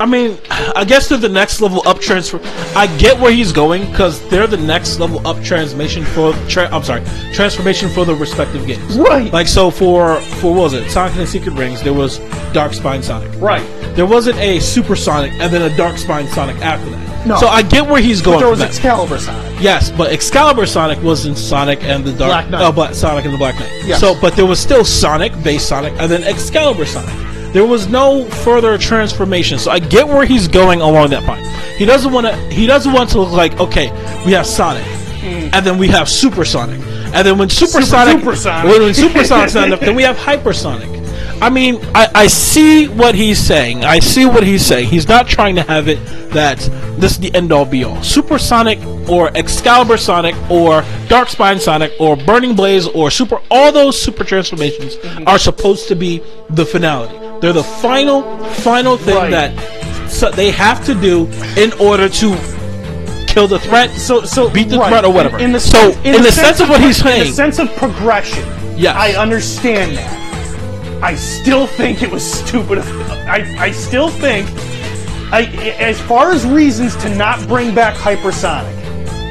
I 0.00 0.06
mean, 0.06 0.38
I 0.50 0.84
guess 0.84 1.08
they're 1.08 1.18
the 1.18 1.28
next 1.28 1.60
level 1.60 1.86
up 1.86 2.00
transfer. 2.00 2.40
I 2.76 2.94
get 2.98 3.18
where 3.20 3.30
he's 3.30 3.52
going 3.52 3.88
because 3.90 4.26
they're 4.28 4.48
the 4.48 4.56
next 4.56 4.98
level 4.98 5.24
up 5.26 5.42
transformation 5.42 6.04
for. 6.04 6.32
Tra- 6.48 6.68
I'm 6.74 6.82
sorry, 6.82 7.04
transformation 7.32 7.88
for 7.88 8.04
the 8.04 8.14
respective 8.14 8.66
games. 8.66 8.98
Right. 8.98 9.32
Like 9.32 9.46
so 9.46 9.70
for 9.70 10.20
for 10.20 10.52
what 10.52 10.62
was 10.62 10.72
it? 10.72 10.90
Sonic 10.90 11.12
and 11.12 11.22
the 11.22 11.26
Secret 11.26 11.52
Rings. 11.54 11.82
There 11.82 11.94
was 11.94 12.18
Dark 12.52 12.74
Spine 12.74 13.02
Sonic. 13.02 13.30
Right. 13.40 13.64
There 13.94 14.06
wasn't 14.06 14.38
a 14.38 14.58
Super 14.58 14.96
Sonic 14.96 15.32
and 15.34 15.52
then 15.52 15.70
a 15.70 15.76
Dark 15.76 15.96
Spine 15.98 16.26
Sonic 16.26 16.56
after 16.56 16.90
that. 16.90 17.13
No. 17.26 17.38
So 17.38 17.46
I 17.48 17.62
get 17.62 17.88
where 17.88 18.00
he's 18.00 18.20
going. 18.20 18.38
There 18.38 18.48
from 18.48 18.60
was. 18.60 18.76
Excalibur 18.76 19.18
Sonic. 19.18 19.62
Yes, 19.62 19.90
but 19.90 20.12
Excalibur 20.12 20.66
Sonic 20.66 21.02
was 21.02 21.26
in 21.26 21.34
Sonic 21.34 21.82
and 21.82 22.04
the 22.04 22.12
Dark 22.12 22.30
Black 22.30 22.50
Knight. 22.50 22.62
Oh, 22.62 22.72
Black 22.72 22.94
Sonic 22.94 23.24
and 23.24 23.32
the 23.32 23.38
Black 23.38 23.58
Knight. 23.58 23.70
Yes. 23.84 24.00
So, 24.00 24.18
but 24.20 24.36
there 24.36 24.46
was 24.46 24.60
still 24.60 24.84
Sonic, 24.84 25.32
base 25.42 25.66
Sonic, 25.66 25.94
and 25.98 26.10
then 26.10 26.22
Excalibur 26.22 26.84
Sonic. 26.84 27.14
There 27.52 27.66
was 27.66 27.86
no 27.86 28.28
further 28.28 28.76
transformation. 28.76 29.58
So 29.58 29.70
I 29.70 29.78
get 29.78 30.06
where 30.08 30.26
he's 30.26 30.48
going 30.48 30.80
along 30.80 31.10
that 31.10 31.22
point. 31.22 31.46
He 31.76 31.84
doesn't 31.84 32.12
want 32.12 32.26
to. 32.26 32.36
He 32.50 32.66
doesn't 32.66 32.92
want 32.92 33.10
to 33.10 33.20
look 33.20 33.32
like 33.32 33.58
okay, 33.60 33.90
we 34.26 34.32
have 34.32 34.46
Sonic, 34.46 34.84
mm. 34.84 35.50
and 35.52 35.64
then 35.64 35.78
we 35.78 35.88
have 35.88 36.08
Super 36.08 36.44
Sonic, 36.44 36.80
and 37.14 37.26
then 37.26 37.38
when 37.38 37.48
Super, 37.48 37.82
Super 37.82 37.86
Sonic, 37.86 38.24
when, 38.24 38.82
when 38.82 38.94
Super 38.94 39.24
Sonic's 39.24 39.54
not 39.54 39.68
enough, 39.68 39.80
then 39.80 39.94
we 39.94 40.02
have 40.02 40.16
Hypersonic. 40.16 41.03
I 41.44 41.50
mean, 41.50 41.78
I, 41.94 42.08
I 42.14 42.26
see 42.26 42.88
what 42.88 43.14
he's 43.14 43.38
saying. 43.38 43.84
I 43.84 43.98
see 43.98 44.24
what 44.24 44.44
he's 44.44 44.64
saying. 44.64 44.88
He's 44.88 45.08
not 45.08 45.28
trying 45.28 45.56
to 45.56 45.62
have 45.62 45.88
it 45.88 45.98
that 46.30 46.56
this 46.98 47.12
is 47.12 47.18
the 47.18 47.34
end 47.34 47.52
all 47.52 47.66
be 47.66 47.84
all. 47.84 48.02
Supersonic 48.02 48.78
or 49.10 49.28
Excalibur 49.36 49.98
Sonic 49.98 50.34
or 50.50 50.80
Darkspine 51.10 51.60
Sonic 51.60 51.92
or 52.00 52.16
Burning 52.16 52.56
Blaze 52.56 52.86
or 52.86 53.10
Super 53.10 53.42
all 53.50 53.70
those 53.72 54.00
super 54.00 54.24
transformations 54.24 54.96
mm-hmm. 54.96 55.28
are 55.28 55.38
supposed 55.38 55.86
to 55.88 55.94
be 55.94 56.22
the 56.48 56.64
finality. 56.64 57.14
They're 57.42 57.52
the 57.52 57.62
final 57.62 58.42
final 58.64 58.96
thing 58.96 59.14
Right. 59.14 59.30
that 59.30 60.10
so 60.10 60.30
they 60.30 60.50
have 60.50 60.82
to 60.86 60.94
do 60.94 61.26
in 61.58 61.74
order 61.74 62.08
to 62.08 62.28
kill 63.28 63.48
the 63.48 63.58
threat. 63.58 63.90
So, 63.90 64.22
so 64.22 64.48
beat 64.48 64.70
the 64.70 64.78
right. 64.78 64.88
threat 64.88 65.04
or 65.04 65.12
whatever. 65.12 65.36
In, 65.36 65.44
in 65.44 65.52
the 65.52 65.60
so 65.60 65.92
sense, 65.92 66.06
in, 66.06 66.22
the 66.22 66.32
sense, 66.32 66.60
of 66.60 66.70
what 66.70 66.80
he's 66.80 66.96
saying, 66.96 67.20
in 67.20 67.26
the 67.26 67.32
sense 67.34 67.58
of 67.58 67.68
progression, 67.76 68.44
Yes. 68.76 68.96
I 68.96 69.12
understand 69.20 69.96
that. 69.98 70.23
I 71.04 71.16
still 71.16 71.66
think 71.66 72.02
it 72.02 72.10
was 72.10 72.24
stupid. 72.24 72.78
I, 72.78 73.54
I 73.58 73.72
still 73.72 74.08
think, 74.08 74.48
I, 75.30 75.44
as 75.78 76.00
far 76.00 76.32
as 76.32 76.46
reasons 76.46 76.96
to 76.96 77.14
not 77.14 77.46
bring 77.46 77.74
back 77.74 77.94
hypersonic, 77.94 78.74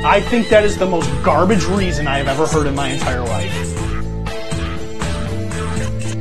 I 0.06 0.22
think 0.22 0.50
that 0.50 0.64
is 0.64 0.78
the 0.78 0.86
most 0.86 1.10
garbage 1.24 1.66
reason 1.66 2.06
I 2.06 2.20
have 2.20 2.28
ever 2.28 2.46
heard 2.46 2.68
in 2.68 2.76
my 2.76 2.90
entire 2.90 3.22
life. 3.22 3.52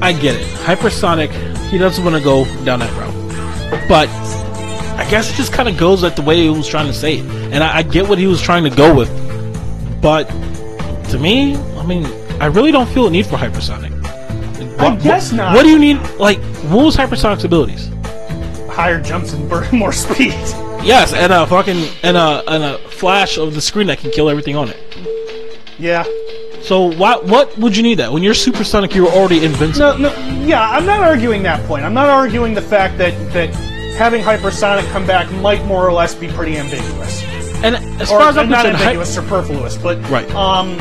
I 0.03 0.15
get 0.15 0.37
it. 0.37 0.47
Hypersonic, 0.65 1.31
he 1.69 1.77
doesn't 1.77 2.03
want 2.03 2.17
to 2.17 2.25
go 2.25 2.47
down 2.65 2.79
that 2.79 2.91
route. 2.99 3.89
But 3.91 4.09
I 4.99 5.07
guess 5.11 5.31
it 5.31 5.35
just 5.35 5.53
kind 5.53 5.69
of 5.69 5.77
goes 5.77 6.03
like 6.03 6.17
the 6.17 6.23
way 6.23 6.39
he 6.39 6.49
was 6.49 6.67
trying 6.67 6.87
to 6.87 6.95
say 6.95 7.19
it. 7.19 7.27
And 7.53 7.63
I, 7.63 7.77
I 7.77 7.83
get 7.83 8.09
what 8.09 8.17
he 8.17 8.27
was 8.27 8.41
trying 8.41 8.65
to 8.65 8.71
go 8.71 8.97
with. 8.97 9.11
But 10.01 10.31
to 11.11 11.19
me, 11.19 11.57
I 11.57 11.85
mean, 11.85 12.07
I 12.41 12.47
really 12.47 12.73
don't 12.73 12.89
feel 12.89 13.07
a 13.07 13.11
need 13.11 13.27
for 13.27 13.37
hypersonic. 13.37 13.92
Like, 14.71 14.81
I 14.81 14.95
what- 14.95 15.03
guess 15.03 15.33
not. 15.33 15.55
What 15.55 15.63
do 15.65 15.71
you 15.71 15.79
need? 15.79 15.99
Like, 16.19 16.39
what 16.71 16.85
was 16.85 16.97
hypersonic's 16.97 17.45
abilities? 17.45 17.89
Higher 18.71 19.01
jumps 19.01 19.33
and 19.33 19.49
burn 19.49 19.69
more 19.77 19.93
speed. 19.93 20.33
Yes, 20.85 21.13
and 21.13 21.33
a 21.33 21.47
fucking 21.47 21.89
and 22.03 22.17
a 22.17 22.43
and 22.51 22.65
a 22.65 22.79
flash 22.89 23.39
of 23.39 23.55
the 23.55 23.61
screen 23.61 23.87
that 23.89 23.99
can 23.99 24.11
kill 24.11 24.29
everything 24.29 24.57
on 24.57 24.69
it. 24.69 24.81
Yeah. 25.79 26.05
So 26.63 26.93
what 26.97 27.27
what 27.27 27.57
would 27.59 27.77
you 27.77 27.83
need 27.83 27.97
that 27.99 28.13
when 28.13 28.23
you're 28.23 28.35
supersonic? 28.35 28.95
You're 28.95 29.09
already 29.09 29.45
invincible. 29.45 29.99
No, 29.99 30.11
no, 30.15 30.45
yeah, 30.45 30.69
I'm 30.71 30.87
not 30.87 31.01
arguing 31.01 31.43
that 31.45 31.65
point. 31.69 31.85
I'm 31.85 31.95
not 31.95 32.09
arguing 32.09 32.55
the 32.55 32.63
fact 32.63 32.99
that 32.99 33.13
that 33.33 33.51
having 33.97 34.23
hypersonic 34.25 34.89
come 34.91 35.07
back 35.07 35.31
might 35.35 35.65
more 35.67 35.87
or 35.87 35.93
less 35.93 36.15
be 36.15 36.29
pretty 36.29 36.57
ambiguous. 36.57 37.23
And 37.63 37.77
as 38.01 38.11
or 38.11 38.19
far 38.19 38.29
as 38.31 38.37
I'm 38.37 38.49
not 38.49 38.63
concerned, 38.65 38.77
hy- 38.79 38.83
ambiguous, 38.85 39.15
superfluous, 39.15 39.77
but 39.77 39.99
Right. 40.11 40.29
Um, 40.35 40.79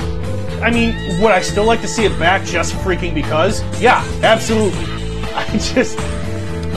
I 0.61 0.69
mean, 0.71 0.95
would 1.21 1.31
I 1.31 1.41
still 1.41 1.65
like 1.65 1.81
to 1.81 1.87
see 1.87 2.05
it 2.05 2.17
back 2.19 2.45
just 2.45 2.73
freaking 2.75 3.13
because? 3.13 3.61
Yeah, 3.81 4.03
absolutely. 4.23 4.85
I 5.33 5.45
just 5.57 5.97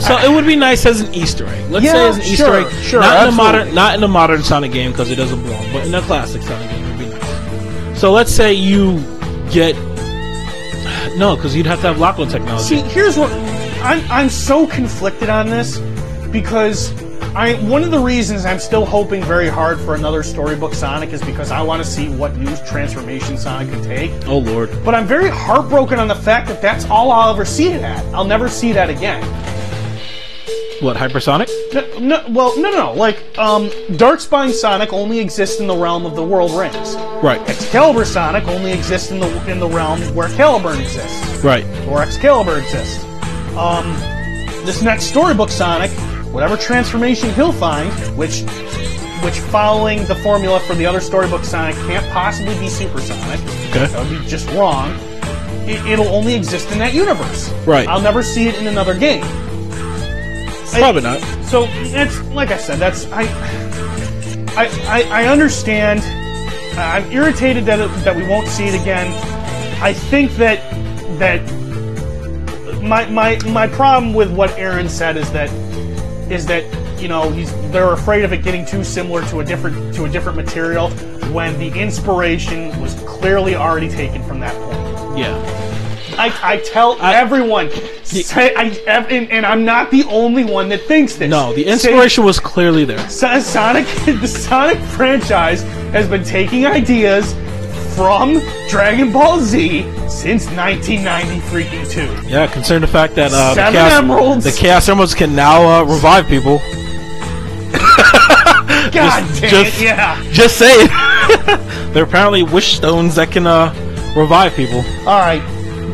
So 0.01 0.17
it 0.17 0.33
would 0.33 0.45
be 0.45 0.55
nice 0.55 0.85
as 0.85 1.01
an 1.01 1.13
Easter 1.13 1.45
egg. 1.47 1.69
Let's 1.71 1.85
Yeah, 1.85 1.93
say 1.93 2.07
as 2.07 2.15
an 2.17 2.21
Easter 2.23 2.35
sure, 2.45 2.61
egg, 2.67 2.73
sure, 2.83 3.01
not 3.01 3.27
in 3.27 3.33
a 3.33 3.35
modern, 3.35 3.75
not 3.75 3.95
in 3.95 4.03
a 4.03 4.07
modern 4.07 4.43
Sonic 4.43 4.71
game 4.71 4.91
because 4.91 5.11
it 5.11 5.15
doesn't 5.15 5.41
belong, 5.43 5.71
but 5.71 5.85
in 5.85 5.93
a 5.93 6.01
classic 6.01 6.41
Sonic 6.41 6.69
game, 6.69 6.83
it 6.85 6.89
would 6.89 6.99
be 6.99 7.05
nice. 7.09 7.99
So 7.99 8.11
let's 8.11 8.31
say 8.31 8.53
you 8.53 8.99
get 9.51 9.75
No, 11.17 11.35
because 11.35 11.55
you'd 11.55 11.65
have 11.65 11.79
to 11.81 11.87
have 11.87 11.99
lock-on 11.99 12.27
technology. 12.27 12.63
See, 12.63 12.81
here's 12.89 13.17
what 13.17 13.31
I'm 13.83 14.03
I'm 14.11 14.29
so 14.29 14.65
conflicted 14.67 15.29
on 15.29 15.49
this 15.49 15.77
because 16.31 16.91
I 17.35 17.55
one 17.69 17.83
of 17.83 17.91
the 17.91 17.99
reasons 17.99 18.45
I'm 18.45 18.59
still 18.59 18.85
hoping 18.85 19.21
very 19.21 19.49
hard 19.49 19.77
for 19.81 19.93
another 19.95 20.23
storybook 20.23 20.73
Sonic 20.73 21.11
is 21.11 21.21
because 21.21 21.51
I 21.51 21.61
want 21.61 21.83
to 21.83 21.89
see 21.89 22.07
what 22.07 22.37
new 22.37 22.55
transformation 22.67 23.37
Sonic 23.37 23.69
can 23.69 23.83
take. 23.83 24.11
oh 24.27 24.37
lord. 24.37 24.69
But 24.85 24.95
I'm 24.95 25.05
very 25.05 25.29
heartbroken 25.29 25.99
on 25.99 26.07
the 26.07 26.15
fact 26.15 26.47
that 26.47 26.61
that's 26.61 26.85
all 26.85 27.11
I'll 27.11 27.33
ever 27.33 27.43
see 27.43 27.67
it 27.67 27.81
at. 27.81 28.03
I'll 28.15 28.23
never 28.23 28.47
see 28.47 28.71
that 28.71 28.89
again. 28.89 29.21
What 30.81 30.95
hypersonic? 30.97 31.49
No, 31.73 31.99
no, 31.99 32.25
well, 32.29 32.57
no, 32.59 32.69
no, 32.69 32.77
no. 32.77 32.93
Like, 32.93 33.17
um, 33.37 33.69
Darkspine 33.97 34.51
Sonic 34.51 34.91
only 34.91 35.19
exists 35.19 35.59
in 35.59 35.67
the 35.67 35.75
realm 35.75 36.05
of 36.05 36.15
the 36.15 36.23
World 36.23 36.51
Rings. 36.51 36.95
Right. 37.23 37.41
Excalibur 37.49 38.05
Sonic 38.05 38.45
only 38.47 38.71
exists 38.71 39.09
in 39.11 39.19
the 39.19 39.51
in 39.51 39.59
the 39.59 39.67
realm 39.67 40.01
where 40.15 40.27
Caliburn 40.29 40.79
exists. 40.81 41.43
Right. 41.43 41.65
or 41.87 42.01
Excalibur 42.01 42.57
exists. 42.59 43.03
Um, 43.57 43.85
this 44.65 44.81
next 44.81 45.05
storybook 45.05 45.49
Sonic, 45.49 45.91
whatever 46.35 46.57
transformation 46.57 47.33
he'll 47.33 47.53
find, 47.53 47.89
which 48.17 48.41
which 49.23 49.39
following 49.39 50.05
the 50.05 50.15
formula 50.15 50.59
for 50.59 50.75
the 50.75 50.85
other 50.85 50.99
storybook 50.99 51.45
Sonic 51.45 51.75
can't 51.87 52.05
possibly 52.11 52.53
be 52.59 52.67
Super 52.67 52.99
Sonic. 52.99 53.39
Okay. 53.69 53.85
That 53.87 54.09
would 54.09 54.19
be 54.19 54.27
just 54.27 54.49
wrong. 54.49 54.91
It, 55.65 55.83
it'll 55.87 56.09
only 56.09 56.35
exist 56.35 56.69
in 56.71 56.79
that 56.79 56.93
universe. 56.93 57.51
Right. 57.65 57.87
I'll 57.87 58.01
never 58.01 58.21
see 58.21 58.49
it 58.49 58.55
in 58.57 58.67
another 58.67 58.93
game. 58.99 59.23
Probably 60.73 61.03
not. 61.03 61.21
So 61.45 61.67
that's 61.87 62.21
like 62.31 62.51
I 62.51 62.57
said. 62.57 62.79
That's 62.79 63.05
I. 63.13 63.23
I 64.57 64.67
I, 64.87 65.23
I 65.23 65.27
understand. 65.27 66.01
I'm 66.77 67.09
irritated 67.13 67.65
that 67.67 67.79
it, 67.79 67.87
that 68.03 68.13
we 68.13 68.27
won't 68.27 68.47
see 68.47 68.65
it 68.65 68.79
again. 68.79 69.07
I 69.81 69.93
think 69.93 70.31
that 70.33 70.59
that 71.17 71.41
my 72.83 73.05
my 73.05 73.39
my 73.45 73.67
problem 73.67 74.13
with 74.13 74.35
what 74.35 74.51
Aaron 74.59 74.89
said 74.89 75.15
is 75.15 75.31
that 75.31 75.49
is 76.31 76.45
that 76.47 76.63
you 77.01 77.07
know 77.07 77.29
he's 77.31 77.51
they're 77.71 77.93
afraid 77.93 78.23
of 78.23 78.33
it 78.33 78.43
getting 78.43 78.65
too 78.65 78.83
similar 78.83 79.23
to 79.27 79.39
a 79.39 79.45
different 79.45 79.93
to 79.95 80.05
a 80.05 80.09
different 80.09 80.37
material 80.37 80.89
when 81.31 81.57
the 81.59 81.67
inspiration 81.79 82.79
was 82.81 82.95
clearly 83.05 83.55
already 83.55 83.89
taken 83.89 84.23
from 84.23 84.39
that 84.39 84.55
point. 84.55 85.19
Yeah. 85.19 85.61
I, 86.17 86.53
I 86.53 86.57
tell 86.59 86.97
everyone, 87.01 87.69
say, 88.03 88.55
I, 88.55 88.63
and, 88.87 89.29
and 89.29 89.45
I'm 89.45 89.65
not 89.65 89.91
the 89.91 90.05
only 90.05 90.45
one 90.45 90.69
that 90.69 90.81
thinks 90.83 91.15
this. 91.15 91.29
No, 91.29 91.53
the 91.53 91.63
Say- 91.63 91.71
inspiration 91.71 92.23
was 92.23 92.39
clearly 92.39 92.85
there. 92.85 93.09
Sonic, 93.09 93.85
the 94.05 94.25
Sonic 94.25 94.77
franchise 94.79 95.63
has 95.91 96.07
been 96.07 96.23
taking 96.23 96.65
ideas 96.65 97.33
from 97.95 98.41
Dragon 98.69 99.11
Ball 99.11 99.39
Z 99.39 99.81
since 100.09 100.45
1990 100.51 101.39
freaking 101.47 101.89
two. 101.89 102.27
Yeah, 102.29 102.47
considering 102.47 102.81
the 102.81 102.87
fact 102.87 103.15
that 103.15 103.31
uh, 103.33 103.49
the, 103.49 103.55
Seven 103.55 103.73
chaos, 103.73 103.91
emeralds. 103.93 104.43
the 104.45 104.51
Chaos 104.51 104.87
Emeralds 104.89 105.13
can 105.13 105.35
now 105.35 105.81
uh, 105.81 105.83
revive 105.85 106.27
people. 106.27 106.57
God 108.91 108.91
damn 108.91 109.49
just- 109.49 109.79
it, 109.79 109.83
yeah. 109.83 110.23
Just 110.31 110.57
saying. 110.57 110.87
They're 111.93 112.03
apparently 112.03 112.43
wish 112.43 112.75
stones 112.75 113.15
that 113.15 113.31
can 113.31 113.47
uh, 113.47 113.73
revive 114.15 114.53
people. 114.55 114.79
All 115.07 115.19
right. 115.19 115.41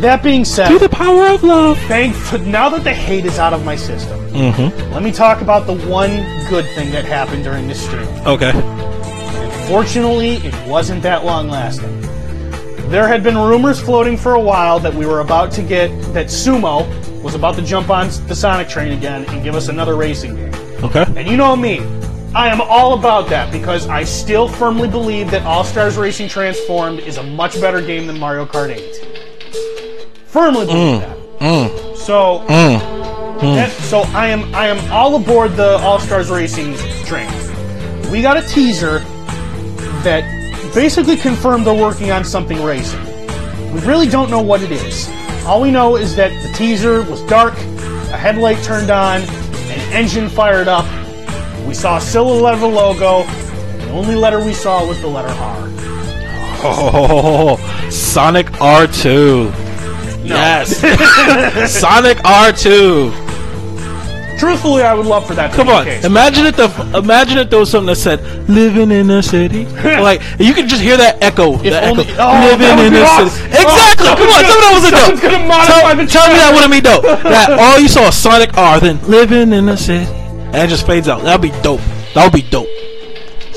That 0.01 0.23
being 0.23 0.45
said, 0.45 0.67
Through 0.69 0.79
the 0.79 0.89
power 0.89 1.27
of 1.29 1.43
love. 1.43 1.77
thank 1.81 2.15
now 2.41 2.69
that 2.69 2.83
the 2.83 2.93
hate 2.93 3.25
is 3.25 3.37
out 3.37 3.53
of 3.53 3.63
my 3.63 3.75
system, 3.75 4.19
Mm-hmm. 4.31 4.93
let 4.93 5.03
me 5.03 5.11
talk 5.11 5.41
about 5.41 5.67
the 5.67 5.75
one 5.89 6.09
good 6.49 6.65
thing 6.73 6.89
that 6.91 7.03
happened 7.05 7.43
during 7.43 7.67
this 7.67 7.83
stream. 7.85 8.07
Okay. 8.25 8.51
Fortunately, 9.71 10.35
it 10.35 10.67
wasn't 10.67 11.01
that 11.03 11.23
long 11.23 11.47
lasting. 11.47 12.01
There 12.89 13.07
had 13.07 13.23
been 13.23 13.37
rumors 13.37 13.79
floating 13.79 14.17
for 14.17 14.33
a 14.33 14.39
while 14.39 14.81
that 14.81 14.93
we 14.93 15.05
were 15.05 15.21
about 15.21 15.49
to 15.53 15.63
get 15.63 15.87
that 16.13 16.25
Sumo 16.25 16.85
was 17.23 17.35
about 17.35 17.55
to 17.55 17.61
jump 17.61 17.89
on 17.89 18.07
the 18.27 18.35
Sonic 18.35 18.67
train 18.67 18.91
again 18.91 19.23
and 19.29 19.41
give 19.41 19.55
us 19.55 19.69
another 19.69 19.95
racing 19.95 20.35
game. 20.35 20.53
Okay. 20.83 21.05
And 21.15 21.25
you 21.25 21.37
know 21.37 21.55
me, 21.55 21.79
I 22.35 22.49
am 22.49 22.59
all 22.59 22.99
about 22.99 23.29
that 23.29 23.49
because 23.49 23.87
I 23.87 24.03
still 24.03 24.49
firmly 24.49 24.89
believe 24.89 25.31
that 25.31 25.43
All 25.43 25.63
Stars 25.63 25.95
Racing 25.95 26.27
Transformed 26.27 26.99
is 26.99 27.15
a 27.15 27.23
much 27.23 27.53
better 27.61 27.81
game 27.81 28.07
than 28.07 28.19
Mario 28.19 28.45
Kart 28.45 28.75
8. 28.75 30.17
Firmly 30.25 30.65
believe 30.65 30.97
mm. 30.97 30.99
that. 30.99 31.17
Mm. 31.39 31.95
So, 31.95 32.39
mm. 32.49 33.39
that- 33.55 33.71
so 33.71 34.01
I 34.01 34.27
am 34.27 34.53
I 34.53 34.67
am 34.67 34.91
all 34.91 35.15
aboard 35.15 35.55
the 35.55 35.77
All 35.77 35.97
Stars 35.97 36.29
Racing 36.29 36.75
train. 37.05 37.31
We 38.11 38.21
got 38.21 38.35
a 38.35 38.41
teaser 38.41 39.01
that 40.03 40.23
basically 40.73 41.17
confirmed 41.17 41.65
they're 41.65 41.73
working 41.73 42.11
on 42.11 42.23
something 42.23 42.61
racing. 42.63 43.03
We 43.73 43.79
really 43.81 44.07
don't 44.07 44.29
know 44.29 44.41
what 44.41 44.61
it 44.61 44.71
is. 44.71 45.09
All 45.45 45.61
we 45.61 45.71
know 45.71 45.95
is 45.95 46.15
that 46.15 46.29
the 46.43 46.53
teaser 46.53 47.01
was 47.03 47.21
dark, 47.23 47.53
a 47.57 48.17
headlight 48.17 48.61
turned 48.63 48.89
on, 48.89 49.21
an 49.21 49.93
engine 49.93 50.29
fired 50.29 50.67
up. 50.67 50.85
We 51.67 51.73
saw 51.73 51.97
a 51.97 52.01
silhouette 52.01 52.53
of 52.55 52.61
a 52.61 52.67
logo. 52.67 53.23
and 53.23 53.81
The 53.81 53.91
only 53.91 54.15
letter 54.15 54.43
we 54.43 54.53
saw 54.53 54.85
was 54.85 54.99
the 55.01 55.07
letter 55.07 55.29
R. 55.29 55.67
Oh, 56.63 57.89
Sonic 57.89 58.47
R2. 58.47 59.51
Yes. 60.23 60.77
Sonic 61.79 62.17
R2. 62.19 63.30
Truthfully, 64.41 64.81
I 64.81 64.95
would 64.95 65.05
love 65.05 65.27
for 65.27 65.35
that 65.35 65.51
to 65.51 65.55
Come 65.55 65.67
be 65.67 65.73
on. 65.73 65.85
the 65.85 65.91
case. 65.91 66.03
Imagine 66.03 66.47
if 66.47 66.55
the 66.57 66.65
imagine 66.97 67.37
if 67.37 67.51
there 67.51 67.59
was 67.59 67.69
something 67.69 67.93
that 67.93 67.95
said 67.97 68.19
"living 68.49 68.89
in 68.89 69.07
a 69.11 69.21
city." 69.21 69.65
like 70.01 70.19
you 70.39 70.55
could 70.55 70.67
just 70.67 70.81
hear 70.81 70.97
that 70.97 71.21
echo. 71.21 71.53
If 71.61 71.71
only- 71.77 72.05
echo. 72.09 72.15
oh, 72.17 72.49
living 72.49 72.75
would 72.77 72.85
in 72.87 72.93
be 72.93 72.99
a 72.99 73.05
awesome. 73.05 73.29
city. 73.29 73.47
Exactly. 73.61 74.07
Oh, 74.09 74.15
Come 74.17 74.29
on. 74.33 74.41
Me 74.41 74.49
that 74.49 74.71
wasn't 74.73 74.95
someone's 74.97 75.21
dope. 75.21 75.31
gonna 75.31 75.45
modify 75.47 75.81
Tell, 75.93 75.95
the 75.95 76.05
tell 76.09 76.27
me 76.27 76.33
that 76.41 76.51
wouldn't 76.57 76.73
be 76.73 76.81
dope. 76.81 77.03
that 77.23 77.49
all 77.53 77.77
you 77.79 77.87
saw 77.87 78.05
was 78.05 78.15
Sonic 78.17 78.57
R, 78.57 78.79
then 78.79 78.97
"living 79.07 79.53
in 79.53 79.69
a 79.69 79.77
city," 79.77 80.09
and 80.09 80.55
it 80.55 80.67
just 80.69 80.87
fades 80.87 81.07
out. 81.07 81.21
That'd 81.21 81.41
be 81.43 81.51
dope. 81.61 81.81
That 82.15 82.23
would 82.25 82.33
be 82.33 82.41
dope. 82.49 82.67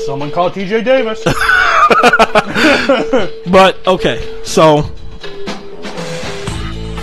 Someone 0.05 0.29
called 0.29 0.53
TJ 0.53 0.85
Davis. 0.85 1.25
But 3.49 3.77
okay, 3.87 4.21
so 4.43 4.89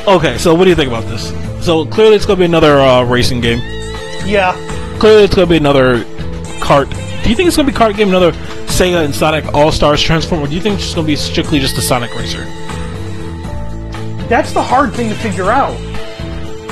okay, 0.07 0.39
so 0.39 0.55
what 0.55 0.65
do 0.65 0.71
you 0.71 0.77
think 0.77 0.89
about 0.89 1.05
this? 1.05 1.33
So 1.63 1.87
clearly, 1.87 2.17
it's 2.17 2.27
gonna 2.27 2.39
be 2.41 2.45
another 2.45 2.81
uh, 2.81 3.05
racing 3.05 3.41
game. 3.41 3.59
yeah. 4.27 4.53
Clearly, 4.99 5.25
it's 5.25 5.35
gonna 5.35 5.47
be 5.47 5.57
another 5.57 6.05
kart. 6.61 6.91
Do 7.23 7.31
you 7.31 7.37
think 7.37 7.47
it's 7.49 7.57
gonna 7.57 7.71
be 7.71 7.77
kart 7.77 7.97
game, 7.97 8.09
another 8.09 8.33
Sega 8.67 9.05
and 9.05 9.15
Sonic 9.15 9.45
All 9.55 9.71
Stars 9.73 10.03
Transform, 10.03 10.43
or 10.43 10.47
do 10.49 10.55
you 10.55 10.61
think 10.61 10.75
it's 10.77 10.85
just 10.85 10.97
gonna 10.97 11.07
be 11.07 11.17
strictly 11.17 11.59
just 11.61 11.77
a 11.79 11.83
Sonic 11.83 12.15
racer? 12.17 12.45
That's 14.29 14.53
the 14.53 14.63
hard 14.63 14.93
thing 14.95 15.09
to 15.11 15.15
figure 15.17 15.51
out. 15.51 15.77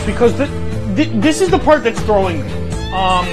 Because 0.07 0.35
th- 0.37 1.11
this 1.21 1.41
is 1.41 1.51
the 1.51 1.59
part 1.59 1.85
that's 1.85 2.01
throwing 2.01 2.41
me. 2.45 2.53
Um, 2.93 3.27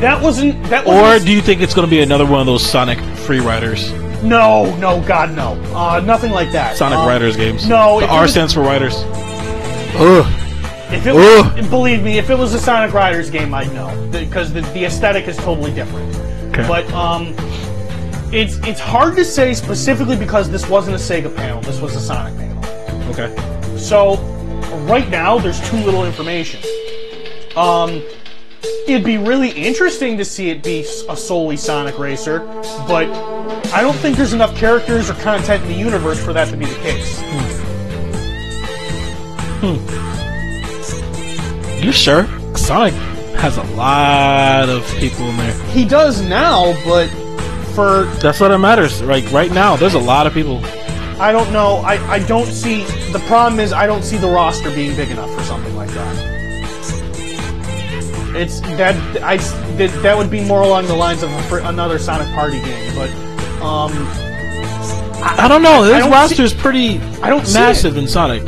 that 0.00 0.18
wasn't. 0.22 0.62
That 0.70 0.86
Or 0.86 0.94
wasn't, 1.02 1.26
do 1.26 1.32
you 1.32 1.42
think 1.42 1.60
it's 1.60 1.74
gonna 1.74 1.86
be 1.88 2.00
another 2.00 2.24
one 2.26 2.40
of 2.40 2.46
those 2.46 2.64
Sonic 2.64 2.98
free 3.18 3.40
riders, 3.40 3.92
No, 4.22 4.74
no, 4.76 5.00
God, 5.02 5.34
no. 5.36 5.52
Uh, 5.74 6.00
nothing 6.00 6.30
like 6.32 6.52
that. 6.52 6.76
Sonic 6.76 6.98
Um, 6.98 7.08
Riders 7.08 7.36
games? 7.36 7.68
no, 7.68 8.00
the 8.00 8.06
R 8.08 8.22
was- 8.22 8.30
stands 8.30 8.52
for 8.54 8.60
riders. 8.60 8.94
Ugh. 9.94 10.38
If 10.92 11.06
it 11.06 11.14
was, 11.14 11.68
believe 11.68 12.02
me, 12.02 12.18
if 12.18 12.28
it 12.28 12.36
was 12.36 12.52
a 12.52 12.58
Sonic 12.58 12.92
Riders 12.92 13.30
game, 13.30 13.54
I'd 13.54 13.72
know 13.72 14.08
because 14.10 14.52
the, 14.52 14.60
the 14.60 14.84
aesthetic 14.84 15.26
is 15.26 15.36
totally 15.38 15.72
different. 15.72 16.14
Okay. 16.48 16.68
But 16.68 16.90
um, 16.92 17.34
it's 18.30 18.56
it's 18.66 18.80
hard 18.80 19.16
to 19.16 19.24
say 19.24 19.54
specifically 19.54 20.16
because 20.16 20.50
this 20.50 20.68
wasn't 20.68 20.96
a 20.96 20.98
Sega 20.98 21.34
panel. 21.34 21.62
This 21.62 21.80
was 21.80 21.96
a 21.96 22.00
Sonic 22.00 22.36
panel. 22.36 23.10
okay. 23.10 23.78
So 23.78 24.16
right 24.86 25.08
now, 25.08 25.38
there's 25.38 25.66
too 25.70 25.78
little 25.78 26.04
information. 26.04 26.60
Um, 27.56 28.02
it'd 28.86 29.04
be 29.04 29.18
really 29.18 29.50
interesting 29.50 30.18
to 30.18 30.24
see 30.24 30.50
it 30.50 30.62
be 30.62 30.80
a 31.08 31.16
solely 31.16 31.56
Sonic 31.56 31.98
racer, 31.98 32.40
but 32.86 33.08
I 33.72 33.80
don't 33.80 33.96
think 33.96 34.16
there's 34.16 34.34
enough 34.34 34.54
characters 34.56 35.08
or 35.08 35.14
content 35.14 35.62
in 35.64 35.68
the 35.70 35.78
universe 35.78 36.22
for 36.22 36.32
that 36.32 36.48
to 36.48 36.56
be 36.56 36.66
the 36.66 36.74
case. 36.76 37.20
You 41.80 41.92
sure? 41.92 42.26
Sonic 42.56 42.94
has 43.34 43.56
a 43.56 43.62
lot 43.74 44.68
of 44.68 44.84
people 44.98 45.28
in 45.28 45.36
there. 45.36 45.54
He 45.66 45.84
does 45.84 46.20
now, 46.20 46.72
but 46.84 47.08
for 47.74 48.04
That's 48.20 48.40
what 48.40 48.50
it 48.50 48.58
matters. 48.58 49.00
Like 49.02 49.30
right 49.30 49.52
now, 49.52 49.76
there's 49.76 49.94
a 49.94 50.00
lot 50.00 50.26
of 50.26 50.34
people. 50.34 50.60
I 51.20 51.30
don't 51.30 51.52
know. 51.52 51.76
I, 51.76 51.94
I 52.10 52.18
don't 52.20 52.46
see. 52.46 52.84
The 53.12 53.22
problem 53.28 53.60
is 53.60 53.72
I 53.72 53.86
don't 53.86 54.02
see 54.02 54.16
the 54.16 54.28
roster 54.28 54.74
being 54.74 54.96
big 54.96 55.10
enough 55.10 55.32
for 55.32 55.44
something 55.44 55.76
like 55.76 55.90
that. 55.90 56.32
It's 58.34 58.60
that 58.60 58.96
I 59.22 59.36
that, 59.36 60.02
that 60.02 60.16
would 60.16 60.30
be 60.30 60.42
more 60.44 60.62
along 60.62 60.86
the 60.86 60.96
lines 60.96 61.22
of 61.22 61.30
a, 61.30 61.42
for 61.44 61.58
another 61.58 62.00
Sonic 62.00 62.26
Party 62.34 62.60
game, 62.60 62.94
but 62.96 63.10
um, 63.62 63.92
I 65.22 65.46
don't 65.48 65.62
know. 65.62 65.84
This 65.84 66.04
roster 66.06 66.42
is 66.42 66.52
pretty 66.52 66.98
I 67.22 67.28
don't 67.28 67.46
see 67.46 67.60
massive 67.60 67.96
in 67.96 68.08
Sonic. 68.08 68.42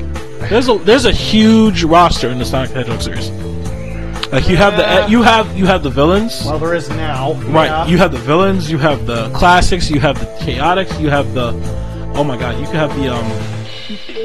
There's 0.49 0.69
a 0.69 0.79
there's 0.79 1.05
a 1.05 1.13
huge 1.13 1.85
roster 1.85 2.29
in 2.31 2.39
the 2.39 2.45
Sonic 2.45 2.71
the 2.71 2.77
Hedgehog 2.85 3.03
series. 3.03 3.31
Like 4.33 4.49
you 4.49 4.57
have 4.57 4.75
Yeah. 4.75 5.05
the 5.07 5.11
you 5.11 5.23
have 5.23 5.57
you 5.57 5.67
have 5.67 5.83
the 5.83 5.91
villains, 5.91 6.43
well, 6.45 6.59
there 6.59 6.75
is 6.75 6.89
now. 6.91 7.35
right? 7.51 7.67
yeah. 7.67 7.87
You 7.87 7.99
have 7.99 8.11
the 8.13 8.19
villains, 8.19 8.71
you 8.71 8.79
have 8.79 9.07
the 9.07 9.31
classics, 9.31 9.91
you 9.91 10.01
have 10.01 10.19
the 10.19 10.27
Chaotix, 10.45 10.99
you 11.01 11.09
have 11.11 11.35
the 11.35 11.53
oh 12.17 12.25
my 12.25 12.37
god, 12.37 12.59
you 12.59 12.67
could 12.67 12.77
have 12.77 12.95
the 12.97 13.09
um 13.15 13.31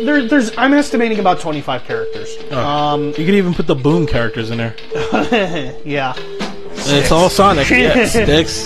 there, 0.06 0.26
there's 0.26 0.58
I'm 0.58 0.74
estimating 0.74 1.20
about 1.20 1.40
25 1.42 1.84
characters. 1.84 2.38
Um, 2.54 3.08
You 3.10 3.26
could 3.26 3.36
even 3.36 3.54
put 3.54 3.68
the 3.68 3.76
Boom 3.76 4.08
characters 4.08 4.50
in 4.52 4.58
there. 4.58 4.74
yeah. 5.86 6.14
It's 6.18 7.12
all 7.12 7.30
Sonic. 7.30 7.70
yeah, 7.70 8.06
sticks. 8.08 8.64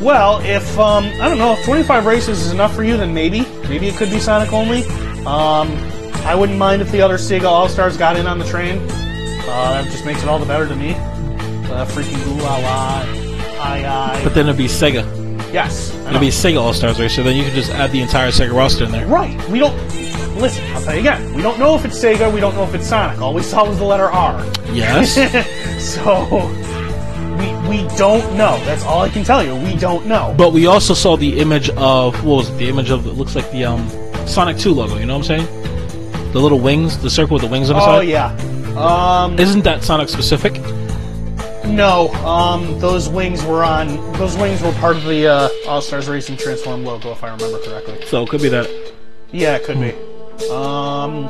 Well, 0.00 0.40
if 0.44 0.78
um, 0.78 1.04
I 1.20 1.28
don't 1.28 1.38
know 1.38 1.54
if 1.54 1.64
25 1.64 2.06
races 2.06 2.40
is 2.46 2.52
enough 2.52 2.74
for 2.74 2.84
you, 2.84 2.96
then 2.96 3.12
maybe 3.12 3.40
maybe 3.68 3.88
it 3.88 3.96
could 3.96 4.10
be 4.10 4.20
Sonic 4.20 4.52
only. 4.52 4.82
Um, 5.26 5.70
I 6.26 6.34
wouldn't 6.34 6.58
mind 6.58 6.82
if 6.82 6.90
the 6.92 7.00
other 7.00 7.16
Sega 7.18 7.44
All 7.44 7.68
Stars 7.68 7.96
got 7.96 8.16
in 8.16 8.26
on 8.26 8.38
the 8.38 8.44
train. 8.44 8.78
Uh, 9.50 9.82
that 9.82 9.84
just 9.90 10.04
makes 10.04 10.22
it 10.22 10.28
all 10.28 10.38
the 10.38 10.46
better 10.46 10.66
to 10.68 10.76
me. 10.76 10.90
Uh, 10.92 11.84
freaking 11.86 12.18
ooh 12.28 12.42
la 12.42 12.56
la, 12.58 13.02
aye 13.62 13.84
aye. 13.86 14.20
But 14.24 14.34
then 14.34 14.46
it'd 14.46 14.56
be 14.58 14.64
Sega. 14.66 15.04
yes, 15.52 15.94
I 15.94 16.00
It'd 16.00 16.12
know. 16.14 16.20
be 16.20 16.28
Sega 16.28 16.60
All 16.60 16.72
Stars 16.72 16.98
Racer. 17.00 17.22
Then 17.22 17.36
you 17.36 17.44
can 17.44 17.54
just 17.54 17.70
add 17.70 17.90
the 17.92 18.00
entire 18.00 18.30
Sega 18.30 18.52
roster 18.54 18.84
in 18.84 18.90
there. 18.90 19.06
right. 19.06 19.36
We 19.48 19.58
don't 19.58 19.76
listen. 20.38 20.64
I'll 20.74 20.82
tell 20.82 20.94
you 20.94 21.00
again. 21.00 21.34
We 21.34 21.42
don't 21.42 21.58
know 21.58 21.74
if 21.76 21.84
it's 21.84 21.98
Sega. 21.98 22.32
We 22.32 22.40
don't 22.40 22.54
know 22.54 22.64
if 22.64 22.74
it's 22.74 22.86
Sonic. 22.88 23.20
All 23.20 23.34
we 23.34 23.42
saw 23.42 23.66
was 23.68 23.78
the 23.78 23.84
letter 23.84 24.10
R. 24.10 24.44
Yes. 24.72 25.14
so 25.94 26.24
we 27.38 27.68
we 27.68 27.96
don't 27.96 28.36
know. 28.36 28.58
That's 28.64 28.84
all 28.84 29.02
I 29.02 29.08
can 29.08 29.24
tell 29.24 29.42
you. 29.44 29.54
We 29.56 29.76
don't 29.76 30.06
know. 30.06 30.34
but 30.36 30.52
we 30.52 30.66
also 30.66 30.92
saw 30.94 31.16
the 31.16 31.38
image 31.40 31.70
of 31.70 32.22
what 32.24 32.36
was 32.38 32.50
it? 32.50 32.58
The 32.58 32.68
image 32.68 32.90
of 32.90 33.06
it 33.06 33.12
looks 33.12 33.34
like 33.34 33.50
the 33.52 33.64
um 33.64 33.88
Sonic 34.28 34.58
2 34.58 34.72
logo. 34.72 34.96
You 34.96 35.06
know 35.06 35.16
what 35.18 35.30
I'm 35.30 35.44
saying? 35.46 36.32
The 36.32 36.38
little 36.40 36.60
wings, 36.60 36.98
the 36.98 37.10
circle 37.10 37.34
with 37.34 37.42
the 37.42 37.48
wings 37.48 37.70
on 37.70 37.76
the 37.76 37.82
oh 37.82 37.86
side. 37.86 38.08
yeah. 38.08 38.32
Um, 38.76 39.38
Isn't 39.38 39.64
that 39.64 39.82
Sonic 39.82 40.08
specific? 40.08 40.60
No, 41.64 42.08
um, 42.24 42.78
those 42.80 43.08
wings 43.08 43.42
were 43.44 43.64
on. 43.64 43.88
Those 44.14 44.36
wings 44.36 44.62
were 44.62 44.72
part 44.72 44.96
of 44.96 45.04
the 45.04 45.26
uh, 45.26 45.48
All 45.66 45.80
Stars 45.82 46.08
Racing 46.08 46.36
Transform 46.36 46.84
logo, 46.84 47.10
if 47.12 47.22
I 47.24 47.30
remember 47.30 47.58
correctly. 47.60 48.04
So 48.06 48.22
it 48.22 48.28
could 48.28 48.40
be 48.42 48.48
that. 48.48 48.68
Yeah, 49.32 49.56
it 49.56 49.64
could 49.64 49.80
be. 49.80 49.90
Um, 50.50 51.28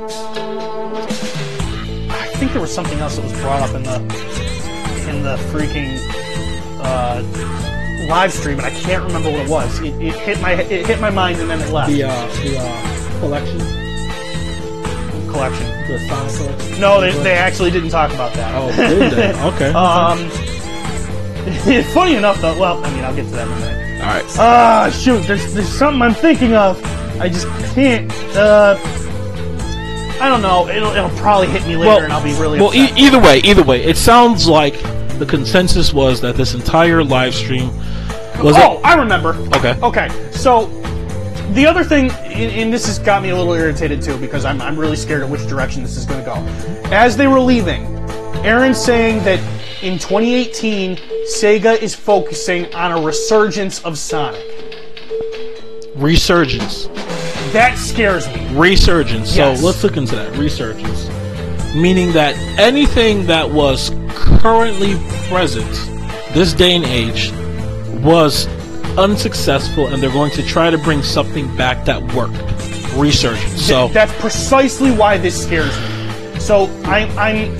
I 2.11 2.27
think 2.37 2.53
there 2.53 2.61
was 2.61 2.73
something 2.73 2.99
else 2.99 3.17
that 3.17 3.25
was 3.25 3.33
brought 3.41 3.63
up 3.69 3.75
in 3.75 3.83
the 3.83 3.97
in 5.09 5.23
the 5.23 5.37
freaking 5.51 5.99
uh, 6.81 7.23
live 8.07 8.33
stream, 8.33 8.59
and 8.59 8.67
I 8.67 8.71
can't 8.71 9.03
remember 9.05 9.31
what 9.31 9.41
it 9.41 9.49
was. 9.49 9.81
It, 9.81 9.95
it 10.01 10.15
hit 10.15 10.41
my 10.41 10.53
it 10.53 10.87
hit 10.87 11.01
my 11.01 11.11
mind, 11.11 11.41
and 11.41 11.51
then 11.51 11.61
it 11.61 11.71
left. 11.73 11.91
The 11.91 12.05
uh, 12.05 12.27
the 12.43 12.59
uh, 12.59 13.21
collection, 13.21 13.59
collection. 15.31 15.67
the 15.89 15.99
Sonic 16.09 16.57
collection. 16.59 16.81
No, 16.81 17.01
they, 17.01 17.11
they 17.23 17.35
actually 17.35 17.71
didn't 17.71 17.91
talk 17.91 18.13
about 18.13 18.33
that. 18.35 18.55
Oh, 18.55 18.71
did 18.77 19.13
they? 19.13 19.33
Okay. 19.55 19.71
Um, 19.73 20.29
funny 21.95 22.15
enough, 22.17 22.41
though. 22.41 22.59
Well, 22.59 22.85
I 22.85 22.91
mean, 22.95 23.05
I'll 23.05 23.15
get 23.15 23.25
to 23.25 23.31
that 23.31 23.47
in 23.47 23.53
a 23.53 23.57
minute. 23.57 24.01
All 24.03 24.07
right. 24.07 24.25
Ah, 24.39 24.91
shoot. 24.93 25.27
There's 25.27 25.55
there's 25.55 25.69
something 25.69 26.03
I'm 26.03 26.15
thinking 26.15 26.55
of. 26.55 26.83
I 27.21 27.29
just 27.29 27.49
can't. 27.75 28.11
Uh, 28.37 28.77
I 30.21 30.29
don't 30.29 30.43
know. 30.43 30.69
It'll 30.69 30.93
it'll 30.95 31.17
probably 31.19 31.49
hit 31.49 31.67
me 31.67 31.77
later, 31.77 32.05
and 32.05 32.13
I'll 32.13 32.23
be 32.23 32.35
really 32.35 32.61
well. 32.61 32.75
E- 32.75 32.93
either 32.97 33.21
way, 33.21 33.39
either 33.41 33.63
way, 33.63 33.83
it 33.83 33.97
sounds 33.97 34.47
like 34.49 34.75
the 35.19 35.27
consensus 35.27 35.93
was 35.93 36.21
that 36.21 36.37
this 36.37 36.55
entire 36.55 37.03
live 37.03 37.35
stream 37.35 37.69
was 38.43 38.55
oh, 38.57 38.81
I 38.85 38.95
remember. 38.95 39.35
Okay. 39.57 39.79
Okay. 39.83 40.31
So 40.31 40.67
the 41.55 41.67
other 41.67 41.83
thing, 41.83 42.11
and, 42.11 42.53
and 42.53 42.73
this 42.73 42.87
has 42.87 42.99
got 42.99 43.23
me 43.23 43.31
a 43.31 43.37
little 43.37 43.53
irritated 43.55 44.01
too, 44.03 44.17
because 44.19 44.45
I'm 44.45 44.61
I'm 44.63 44.79
really 44.79 44.97
scared 44.97 45.23
of 45.23 45.31
which 45.31 45.47
direction 45.49 45.83
this 45.83 45.97
is 45.97 46.07
going 46.07 46.21
to 46.21 46.27
go. 46.27 46.35
As 46.95 47.17
they 47.17 47.27
were 47.27 47.41
leaving, 47.41 47.85
Aaron 48.45 48.75
saying 48.75 49.25
that 49.25 49.41
in 49.83 49.99
2018, 49.99 50.97
Sega 51.27 51.81
is 51.81 51.95
focusing 51.95 52.73
on 52.75 52.93
a 52.93 53.01
resurgence 53.01 53.85
of 53.85 53.99
Sonic. 53.99 54.45
resurgence. 55.97 56.87
That 57.53 57.77
scares 57.79 58.29
me. 58.29 58.47
Resurgence. 58.57 59.37
Yes. 59.37 59.59
So 59.61 59.67
let's 59.67 59.83
look 59.83 59.97
into 59.97 60.15
that. 60.17 60.37
Resurgence. 60.37 61.09
Meaning 61.75 62.13
that 62.13 62.37
anything 62.59 63.27
that 63.27 63.51
was 63.51 63.91
currently 64.41 64.95
present 65.29 65.71
this 66.35 66.53
day 66.53 66.77
and 66.77 66.85
age 66.85 67.31
was 68.03 68.47
unsuccessful 68.99 69.87
and 69.89 70.03
they're 70.03 70.13
going 70.13 70.31
to 70.33 70.43
try 70.45 70.71
to 70.71 70.79
bring 70.79 71.03
something 71.03 71.55
back 71.57 71.85
that 71.85 72.03
worked. 72.15 72.37
Resurgence. 72.97 73.61
So 73.63 73.83
Th- 73.85 73.95
that's 73.95 74.21
precisely 74.21 74.91
why 74.91 75.19
this 75.19 75.41
scares 75.45 75.75
me. 75.81 76.41
So 76.41 76.67
I'm 76.85 77.11
I'm. 77.19 77.59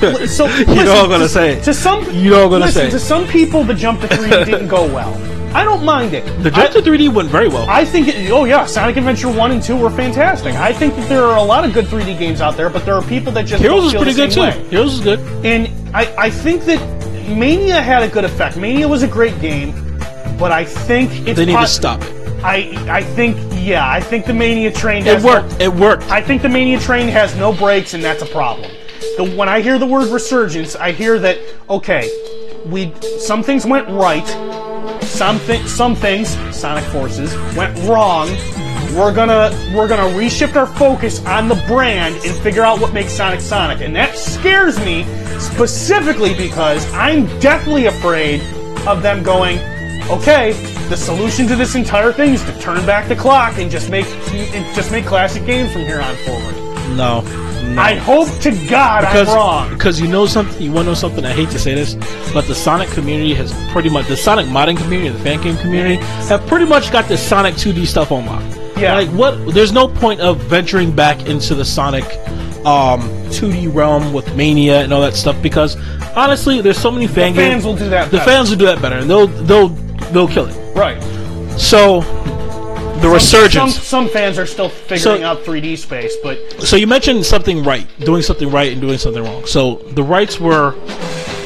So 0.28 0.46
You 0.46 0.64
know 0.64 0.72
listen, 0.74 0.88
I'm 0.96 1.08
gonna 1.10 1.18
to- 1.24 1.28
say. 1.28 1.60
to 1.62 1.74
some. 1.74 2.04
You 2.14 2.30
know 2.30 2.44
I'm 2.44 2.50
gonna 2.50 2.64
listen, 2.64 2.84
say. 2.86 2.90
to 2.90 2.98
some 2.98 3.26
people 3.26 3.64
the 3.64 3.74
jump 3.74 4.00
to 4.00 4.06
3D 4.06 4.46
didn't 4.46 4.68
go 4.68 4.86
well. 4.86 5.12
I 5.52 5.64
don't 5.64 5.84
mind 5.84 6.14
it. 6.14 6.24
the 6.42 6.50
I- 6.54 6.68
Jump 6.68 6.72
to 6.84 6.90
3D 6.90 7.12
went 7.12 7.28
very 7.28 7.48
well. 7.48 7.68
I 7.68 7.84
think, 7.84 8.08
it, 8.08 8.30
oh 8.30 8.44
yeah, 8.44 8.66
Sonic 8.66 8.96
Adventure 8.96 9.28
1 9.28 9.50
and 9.50 9.62
2 9.62 9.76
were 9.76 9.90
fantastic. 9.90 10.54
I 10.54 10.72
think 10.72 10.94
that 10.96 11.08
there 11.08 11.24
are 11.24 11.36
a 11.36 11.42
lot 11.42 11.64
of 11.64 11.72
good 11.72 11.86
3D 11.86 12.18
games 12.18 12.40
out 12.40 12.56
there, 12.56 12.70
but 12.70 12.84
there 12.84 12.94
are 12.94 13.02
people 13.02 13.32
that 13.32 13.46
just 13.46 13.62
Heroes 13.62 13.86
is 13.86 13.94
pretty 13.94 14.14
good 14.14 14.30
too. 14.30 14.42
way. 14.42 14.52
Heroes 14.68 14.94
is 14.94 15.00
good. 15.00 15.18
And 15.44 15.68
I, 15.94 16.14
I 16.16 16.30
think 16.30 16.64
that 16.64 16.80
Mania 17.28 17.80
had 17.80 18.02
a 18.02 18.08
good 18.08 18.24
effect. 18.24 18.56
Mania 18.56 18.86
was 18.88 19.02
a 19.02 19.08
great 19.08 19.38
game, 19.40 19.72
but 20.38 20.52
I 20.52 20.64
think 20.64 21.10
it's 21.26 21.36
They 21.36 21.46
need 21.46 21.58
to 21.58 21.66
stop 21.66 22.00
it. 22.02 22.16
I, 22.42 22.72
I 22.88 23.02
think, 23.02 23.36
yeah, 23.56 23.86
I 23.90 24.00
think 24.00 24.24
the 24.24 24.32
Mania 24.32 24.72
train 24.72 25.06
It 25.06 25.22
worked. 25.22 25.58
No, 25.58 25.64
It 25.66 25.72
worked. 25.74 26.04
I 26.10 26.22
think 26.22 26.42
the 26.42 26.48
Mania 26.48 26.78
train 26.80 27.08
has 27.08 27.36
no 27.36 27.52
brakes, 27.52 27.92
and 27.92 28.02
that's 28.02 28.22
a 28.22 28.26
problem. 28.26 28.70
The, 29.16 29.24
when 29.36 29.48
I 29.48 29.60
hear 29.60 29.78
the 29.78 29.86
word 29.86 30.08
resurgence, 30.08 30.74
I 30.76 30.92
hear 30.92 31.18
that 31.18 31.38
okay, 31.68 32.08
we 32.66 32.92
some 33.18 33.42
things 33.42 33.66
went 33.66 33.88
right, 33.88 34.26
some 35.10 35.38
thi- 35.40 35.66
some 35.66 35.94
things 35.94 36.28
Sonic 36.56 36.84
Forces 36.84 37.34
went 37.56 37.76
wrong. 37.88 38.28
We're 38.96 39.14
gonna 39.14 39.50
we're 39.74 39.88
gonna 39.88 40.14
reshift 40.16 40.56
our 40.56 40.66
focus 40.66 41.24
on 41.26 41.48
the 41.48 41.54
brand 41.66 42.14
and 42.24 42.34
figure 42.42 42.62
out 42.62 42.80
what 42.80 42.92
makes 42.92 43.12
Sonic 43.12 43.40
Sonic, 43.40 43.80
and 43.80 43.94
that 43.96 44.16
scares 44.16 44.78
me 44.80 45.04
specifically 45.38 46.34
because 46.34 46.90
I'm 46.94 47.26
deathly 47.40 47.86
afraid 47.86 48.40
of 48.86 49.02
them 49.02 49.22
going. 49.22 49.58
Okay, 50.10 50.52
the 50.88 50.96
solution 50.96 51.46
to 51.46 51.54
this 51.54 51.76
entire 51.76 52.12
thing 52.12 52.34
is 52.34 52.42
to 52.44 52.58
turn 52.60 52.84
back 52.84 53.06
the 53.08 53.14
clock 53.14 53.58
and 53.58 53.70
just 53.70 53.90
make 53.90 54.06
and 54.32 54.74
just 54.74 54.90
make 54.90 55.06
classic 55.06 55.46
games 55.46 55.72
from 55.72 55.82
here 55.82 56.00
on 56.00 56.16
forward. 56.26 56.54
No. 56.96 57.22
I 57.78 57.94
hope 57.94 58.28
to 58.40 58.50
God 58.68 59.00
because, 59.02 59.28
I'm 59.28 59.36
wrong. 59.36 59.70
Because 59.70 60.00
you 60.00 60.08
know 60.08 60.26
something, 60.26 60.60
you 60.62 60.70
want 60.72 60.86
to 60.86 60.90
know 60.90 60.94
something. 60.94 61.24
I 61.24 61.32
hate 61.32 61.50
to 61.50 61.58
say 61.58 61.74
this, 61.74 61.94
but 62.32 62.46
the 62.46 62.54
Sonic 62.54 62.88
community 62.90 63.34
has 63.34 63.52
pretty 63.72 63.88
much 63.90 64.06
the 64.08 64.16
Sonic 64.16 64.46
modding 64.46 64.76
community, 64.76 65.10
the 65.10 65.18
fan 65.22 65.40
game 65.42 65.56
community, 65.58 65.96
have 66.28 66.46
pretty 66.46 66.66
much 66.66 66.90
got 66.92 67.06
the 67.08 67.16
Sonic 67.16 67.54
2D 67.54 67.86
stuff 67.86 68.12
on 68.12 68.26
lock. 68.26 68.42
Yeah. 68.76 68.94
Like 68.94 69.08
what? 69.10 69.54
There's 69.54 69.72
no 69.72 69.88
point 69.88 70.20
of 70.20 70.38
venturing 70.44 70.90
back 70.94 71.26
into 71.26 71.54
the 71.54 71.64
Sonic 71.64 72.04
um, 72.66 73.00
2D 73.30 73.72
realm 73.74 74.12
with 74.12 74.34
Mania 74.36 74.80
and 74.82 74.92
all 74.92 75.00
that 75.02 75.14
stuff 75.14 75.40
because 75.42 75.76
honestly, 76.16 76.60
there's 76.60 76.78
so 76.78 76.90
many 76.90 77.06
fan 77.06 77.34
The 77.34 77.40
games. 77.40 77.52
fans 77.52 77.64
will 77.66 77.76
do 77.76 77.88
that 77.90 78.10
The 78.10 78.18
better. 78.18 78.30
fans 78.30 78.50
will 78.50 78.56
do 78.58 78.66
that 78.66 78.80
better, 78.82 78.96
and 78.96 79.08
they'll 79.10 79.26
they'll 79.26 79.68
they'll 80.12 80.28
kill 80.28 80.46
it. 80.48 80.74
Right. 80.76 81.00
So 81.58 82.00
the 83.00 83.08
resurgence. 83.08 83.74
Some, 83.74 83.82
some 84.06 84.08
fans 84.08 84.38
are 84.38 84.46
still 84.46 84.68
figuring 84.68 85.20
So- 85.20 85.24
out 85.26 85.44
3D 85.44 85.76
space, 85.76 86.14
but 86.22 86.38
So 86.62 86.76
you 86.76 86.86
mentioned 86.86 87.24
something 87.24 87.62
right, 87.62 87.86
doing 88.00 88.22
something 88.22 88.50
right 88.50 88.72
and 88.72 88.80
doing 88.80 88.98
something 88.98 89.22
wrong. 89.22 89.46
So 89.46 89.76
the 89.92 90.02
rights 90.02 90.38
were 90.40 90.74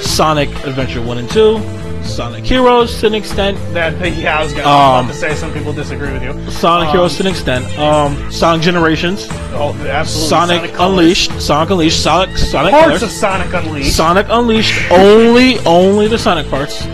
Sonic 0.00 0.48
Adventure 0.64 1.00
1 1.02 1.18
and 1.18 1.30
2, 1.30 1.60
Sonic 2.04 2.44
Heroes 2.44 3.00
to 3.00 3.06
an 3.06 3.14
extent, 3.14 3.56
that 3.72 3.94
yeah, 4.16 4.38
I 4.38 4.42
was 4.44 4.52
gonna 4.52 4.68
Um, 4.68 5.04
about 5.06 5.12
to 5.14 5.18
say 5.18 5.34
some 5.34 5.52
people 5.52 5.72
disagree 5.72 6.12
with 6.12 6.22
you. 6.22 6.32
Sonic 6.50 6.88
Um, 6.88 6.92
Heroes 6.92 7.16
to 7.16 7.22
an 7.22 7.28
extent, 7.28 7.78
um, 7.78 8.30
Sonic 8.30 8.60
Generations, 8.62 9.26
Oh, 9.56 9.72
absolutely. 9.88 10.28
Sonic, 10.28 10.74
Colors. 10.74 10.98
Unleashed, 10.98 11.40
Sonic 11.40 11.70
Unleashed, 11.70 12.02
Sonic 12.02 12.36
Sonic 12.36 12.70
Parts 12.72 12.86
Colors, 12.86 13.02
of 13.04 13.10
Sonic 13.10 13.52
Unleashed. 13.54 13.96
Sonic 13.96 14.26
Unleashed, 14.28 14.90
only 14.90 15.58
only 15.60 16.06
the 16.08 16.18
Sonic 16.18 16.48
parts. 16.50 16.84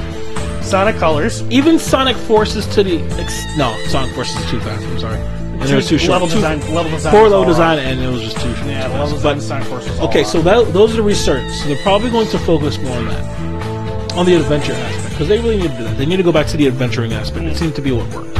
Sonic 0.70 0.96
Colors. 0.96 1.42
Even 1.50 1.78
Sonic 1.78 2.16
Forces 2.16 2.64
to 2.74 2.82
the 2.84 3.00
ex- 3.20 3.44
no, 3.58 3.76
Sonic 3.88 4.14
Forces 4.14 4.36
is 4.36 4.50
too 4.50 4.60
fast. 4.60 4.84
I'm 4.86 4.98
sorry. 5.00 5.18
And 5.18 5.62
there 5.62 5.76
was 5.76 5.88
too 5.88 5.98
short. 5.98 6.12
level 6.12 6.28
Too- 6.28 6.34
design. 6.36 6.60
Level 6.74 6.90
design. 6.92 7.12
Poor 7.12 7.28
level 7.28 7.44
design, 7.44 7.78
right. 7.78 7.86
and 7.88 8.00
it 8.00 8.08
was 8.08 8.22
just 8.22 8.36
too 8.36 8.54
short. 8.54 8.66
Yeah, 8.68 8.86
too 8.86 8.92
level 8.94 9.14
design. 9.16 9.36
But- 9.36 9.42
Sonic 9.42 9.66
Forces. 9.68 10.00
Okay, 10.00 10.24
so 10.24 10.40
that, 10.42 10.72
those 10.72 10.92
are 10.92 10.96
the 10.98 11.02
research. 11.02 11.52
So 11.58 11.68
they're 11.68 11.82
probably 11.82 12.10
going 12.10 12.28
to 12.28 12.38
focus 12.38 12.78
more 12.78 12.96
on 12.96 13.06
that, 13.08 14.12
on 14.16 14.26
the 14.26 14.34
adventure 14.36 14.72
aspect, 14.72 15.10
because 15.10 15.28
they 15.28 15.38
really 15.38 15.56
need 15.58 15.70
to 15.72 15.76
do 15.76 15.84
that. 15.84 15.98
They 15.98 16.06
need 16.06 16.16
to 16.18 16.22
go 16.22 16.32
back 16.32 16.46
to 16.46 16.56
the 16.56 16.66
adventuring 16.68 17.12
aspect. 17.12 17.44
It 17.46 17.56
seemed 17.56 17.74
to 17.74 17.82
be 17.82 17.90
what 17.92 18.06
worked. 18.14 18.36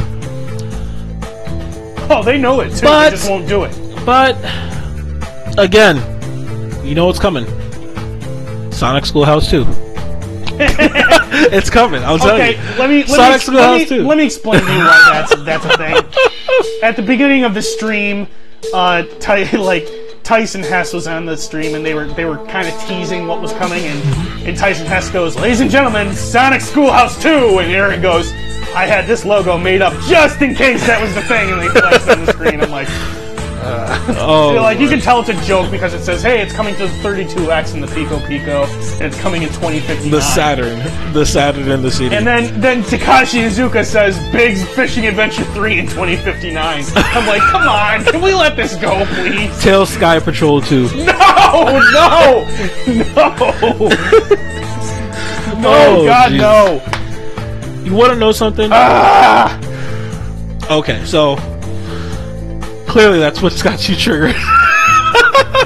oh, 2.09 2.23
they 2.23 2.37
know 2.37 2.61
it 2.61 2.69
too. 2.75 2.85
But- 2.85 3.09
they 3.09 3.15
just 3.17 3.29
won't 3.29 3.47
do 3.47 3.65
it. 3.65 3.77
But 4.05 4.35
again, 5.57 5.97
you 6.85 6.95
know 6.95 7.05
what's 7.07 7.19
coming. 7.19 7.45
Sonic 8.71 9.05
Schoolhouse 9.05 9.49
2. 9.49 9.65
It's 10.59 11.69
coming. 11.69 12.03
I'll 12.03 12.17
tell 12.19 12.35
Okay, 12.35 12.51
you. 12.55 12.79
let 12.79 12.89
me 12.89 13.03
let 13.03 13.41
Sonic 13.41 13.47
me, 13.47 13.55
let, 13.55 13.89
me, 13.89 13.99
let 14.01 14.17
me 14.17 14.25
explain 14.25 14.61
to 14.61 14.71
you 14.71 14.79
why 14.79 15.09
that's 15.11 15.43
that's 15.43 15.65
a 15.65 15.77
thing. 15.77 15.95
At 16.83 16.95
the 16.95 17.01
beginning 17.01 17.43
of 17.43 17.53
the 17.53 17.61
stream, 17.61 18.27
uh, 18.73 19.03
Ty, 19.19 19.43
like 19.57 19.87
Tyson 20.23 20.61
Hesse 20.63 20.93
was 20.93 21.07
on 21.07 21.25
the 21.25 21.37
stream, 21.37 21.75
and 21.75 21.85
they 21.85 21.93
were 21.93 22.07
they 22.07 22.25
were 22.25 22.45
kind 22.47 22.67
of 22.67 22.79
teasing 22.87 23.27
what 23.27 23.41
was 23.41 23.53
coming, 23.53 23.83
and 23.83 24.47
and 24.47 24.57
Tyson 24.57 24.85
Hesse 24.85 25.09
goes, 25.09 25.35
"Ladies 25.35 25.61
and 25.61 25.69
gentlemen, 25.71 26.13
Sonic 26.13 26.61
Schoolhouse 26.61 27.21
2," 27.21 27.59
and 27.59 27.71
Aaron 27.71 28.01
goes, 28.01 28.31
I 28.73 28.85
had 28.85 29.05
this 29.05 29.25
logo 29.25 29.57
made 29.57 29.81
up 29.81 29.93
just 30.03 30.41
in 30.41 30.55
case 30.55 30.85
that 30.87 31.01
was 31.01 31.13
the 31.13 31.21
thing, 31.23 31.51
and 31.51 31.59
they 31.61 31.67
flashed 31.67 32.07
on 32.07 32.25
the 32.25 32.31
screen. 32.31 32.61
I'm 32.61 32.71
like, 32.71 32.87
Oh, 34.17 34.53
like 34.61 34.79
you 34.79 34.87
can 34.89 34.99
tell 34.99 35.19
it's 35.19 35.29
a 35.29 35.45
joke 35.45 35.69
because 35.71 35.93
it 35.93 36.03
says, 36.03 36.21
"Hey, 36.23 36.41
it's 36.41 36.53
coming 36.53 36.73
to 36.75 36.87
the 36.87 36.93
32X 37.03 37.73
and 37.73 37.83
the 37.83 37.87
Pico 37.87 38.19
Pico, 38.27 38.63
and 38.65 39.01
it's 39.03 39.19
coming 39.19 39.43
in 39.43 39.49
2059." 39.49 40.11
the 40.11 40.21
Saturn, 40.21 40.79
the 41.13 41.25
Saturn 41.25 41.69
and 41.71 41.83
the 41.83 41.91
CD. 41.91 42.15
And 42.15 42.25
then 42.25 42.59
then 42.59 42.83
Takashi 42.83 43.43
Iizuka 43.47 43.85
says, 43.85 44.17
"Big's 44.31 44.63
Fishing 44.69 45.07
Adventure 45.07 45.43
3 45.45 45.79
in 45.79 45.87
2059." 45.87 46.83
I'm 46.95 47.27
like, 47.27 47.41
come 47.43 47.67
on, 47.67 48.03
can 48.05 48.21
we 48.21 48.33
let 48.33 48.55
this 48.55 48.75
go, 48.75 49.05
please? 49.07 49.61
Tails 49.61 49.89
Sky 49.89 50.19
Patrol 50.19 50.61
2. 50.61 50.89
No, 51.51 51.65
no, 51.91 52.47
no, 52.87 53.35
no, 55.59 55.69
Oh, 55.73 56.05
God, 56.05 56.31
jeez. 56.31 56.37
no. 56.37 57.83
You 57.83 57.93
want 57.93 58.13
to 58.13 58.19
know 58.19 58.31
something? 58.31 58.69
Ah, 58.71 59.59
Okay, 60.69 61.03
so 61.03 61.35
clearly 62.91 63.19
that's 63.19 63.41
what's 63.41 63.61
got 63.61 63.87
you 63.87 63.95
triggered. 63.95 64.35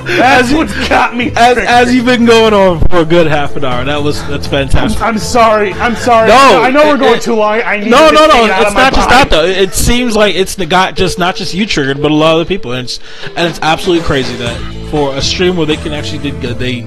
that's 0.06 0.52
what's 0.54 0.74
got 0.88 1.16
me. 1.16 1.32
as, 1.36 1.58
as 1.58 1.94
you've 1.94 2.06
been 2.06 2.26
going 2.26 2.54
on 2.54 2.80
for 2.90 2.98
a 2.98 3.06
good 3.06 3.28
half 3.28 3.56
an 3.56 3.66
hour. 3.66 3.84
That 3.84 4.02
was 4.04 4.26
that's 4.28 4.48
fantastic. 4.48 5.02
I'm 5.02 5.18
sorry. 5.18 5.74
I'm 5.74 5.96
sorry. 5.96 6.30
No, 6.30 6.62
I 6.62 6.70
know 6.72 6.88
we're 6.88 6.98
going 6.98 7.16
it- 7.18 7.22
too 7.24 7.36
long. 7.36 7.62
I 7.62 7.78
need 7.78 7.90
No, 7.90 8.10
no, 8.12 8.28
no. 8.28 8.46
it 8.46 8.52
It's 8.62 8.74
not 8.74 8.94
just 8.94 9.10
that 9.10 9.30
though. 9.30 9.46
It 9.46 9.74
seems 9.74 10.16
like 10.16 10.36
it's 10.36 10.56
the 10.56 10.66
guy, 10.66 10.92
just 10.92 11.18
not 11.20 11.36
just 11.36 11.54
you 11.54 11.66
triggered, 11.66 12.02
but 12.02 12.12
a 12.12 12.14
lot 12.16 12.40
of 12.40 12.48
the 12.48 12.56
people, 12.56 12.74
and 12.74 12.86
it's 12.86 13.00
and 13.36 13.48
it's 13.50 13.60
absolutely 13.62 14.06
crazy 14.06 14.36
that 14.38 14.90
for 14.92 15.16
a 15.16 15.22
stream 15.22 15.58
where 15.58 15.66
they 15.66 15.78
can 15.78 15.92
actually 15.94 16.20
did 16.20 16.40
good, 16.42 16.58
they 16.60 16.84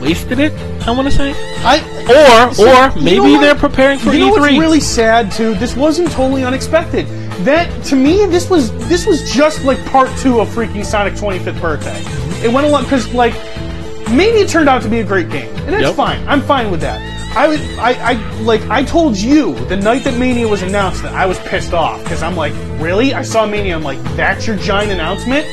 wasted 0.00 0.38
it. 0.38 0.52
I 0.86 0.92
want 0.92 1.08
to 1.08 1.14
say, 1.14 1.34
I, 1.62 2.48
or 2.48 2.54
So, 2.54 2.66
or 2.66 2.98
you 2.98 3.04
maybe 3.04 3.34
know 3.34 3.40
they're 3.42 3.54
preparing 3.54 3.98
for 3.98 4.12
you 4.12 4.20
know 4.20 4.28
what's 4.30 4.46
E3. 4.46 4.58
really 4.58 4.80
sad 4.80 5.30
too? 5.30 5.54
This 5.56 5.76
wasn't 5.76 6.10
totally 6.12 6.42
unexpected. 6.42 7.06
That 7.44 7.84
to 7.86 7.96
me, 7.96 8.26
this 8.26 8.50
was 8.50 8.70
this 8.88 9.06
was 9.06 9.32
just 9.32 9.64
like 9.64 9.82
part 9.86 10.08
two 10.18 10.40
of 10.40 10.48
freaking 10.48 10.84
Sonic 10.84 11.14
25th 11.14 11.60
birthday. 11.60 12.00
It 12.46 12.52
went 12.52 12.66
along 12.66 12.84
because 12.84 13.12
like 13.14 13.34
maybe 14.10 14.38
it 14.38 14.48
turned 14.48 14.68
out 14.68 14.82
to 14.82 14.88
be 14.88 15.00
a 15.00 15.04
great 15.04 15.30
game, 15.30 15.48
and 15.60 15.68
that's 15.70 15.82
Yep. 15.82 15.94
fine. 15.94 16.26
I'm 16.28 16.42
fine 16.42 16.70
with 16.70 16.80
that. 16.82 17.00
I 17.36 17.46
was 17.46 17.60
I, 17.78 17.92
I 17.92 18.12
like 18.40 18.60
I 18.68 18.82
told 18.82 19.16
you 19.16 19.54
the 19.66 19.76
night 19.76 20.02
that 20.04 20.18
Mania 20.18 20.48
was 20.48 20.62
announced 20.62 21.02
that 21.04 21.14
I 21.14 21.26
was 21.26 21.38
pissed 21.40 21.72
off 21.72 22.02
because 22.02 22.22
I'm 22.22 22.34
like, 22.36 22.52
really? 22.80 23.14
I 23.14 23.22
saw 23.22 23.46
Mania. 23.46 23.74
I'm 23.76 23.82
like, 23.84 24.02
that's 24.16 24.46
your 24.46 24.56
giant 24.56 24.90
announcement? 24.90 25.46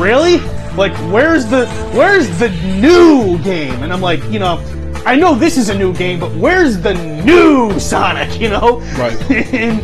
really? 0.00 0.38
Like, 0.76 0.92
where's 1.12 1.46
the 1.46 1.66
where's 1.94 2.28
the 2.38 2.48
new 2.80 3.38
game? 3.42 3.74
And 3.82 3.92
I'm 3.92 4.00
like, 4.00 4.22
you 4.30 4.38
know, 4.38 4.58
I 5.04 5.14
know 5.16 5.34
this 5.34 5.56
is 5.58 5.68
a 5.68 5.74
new 5.76 5.92
game, 5.94 6.18
but 6.18 6.32
where's 6.36 6.78
the 6.80 6.94
new 7.24 7.78
Sonic? 7.78 8.40
You 8.40 8.50
know, 8.50 8.80
Right. 8.96 9.30
and, 9.54 9.80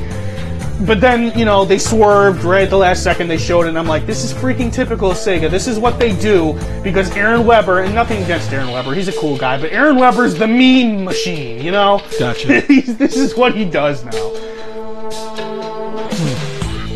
but 0.87 1.01
then 1.01 1.37
you 1.39 1.45
know 1.45 1.65
they 1.65 1.79
swerved 1.79 2.45
right 2.45 2.63
at 2.65 2.71
the 2.71 2.77
last 2.79 3.03
second. 3.03 3.29
They 3.29 3.39
showed 3.39 3.67
it, 3.67 3.69
and 3.71 3.79
I'm 3.79 3.87
like, 3.87 4.07
this 4.07 4.25
is 4.25 4.33
freaking 4.33 4.73
typical 4.73 5.11
of 5.11 5.17
Sega. 5.17 5.51
This 5.51 5.67
is 5.67 5.79
what 5.79 5.99
they 5.99 6.17
do 6.17 6.55
because 6.83 7.11
Aaron 7.17 7.45
Webber, 7.47 7.81
and 7.81 7.95
nothing 7.95 8.23
against 8.23 8.51
Aaron 8.53 8.71
Webber, 8.73 8.95
he's 8.95 9.09
a 9.09 9.13
cool 9.13 9.37
guy, 9.37 9.61
but 9.61 9.73
Aaron 9.73 9.97
Webber's 9.97 10.35
the 10.35 10.47
mean 10.49 11.05
machine. 11.05 11.63
You 11.63 11.71
know, 11.73 12.03
Gotcha. 12.19 12.61
He's- 12.67 12.95
this 12.97 13.17
is 13.17 13.37
what 13.37 13.55
he 13.55 13.65
does 13.65 14.05
now. 14.05 14.11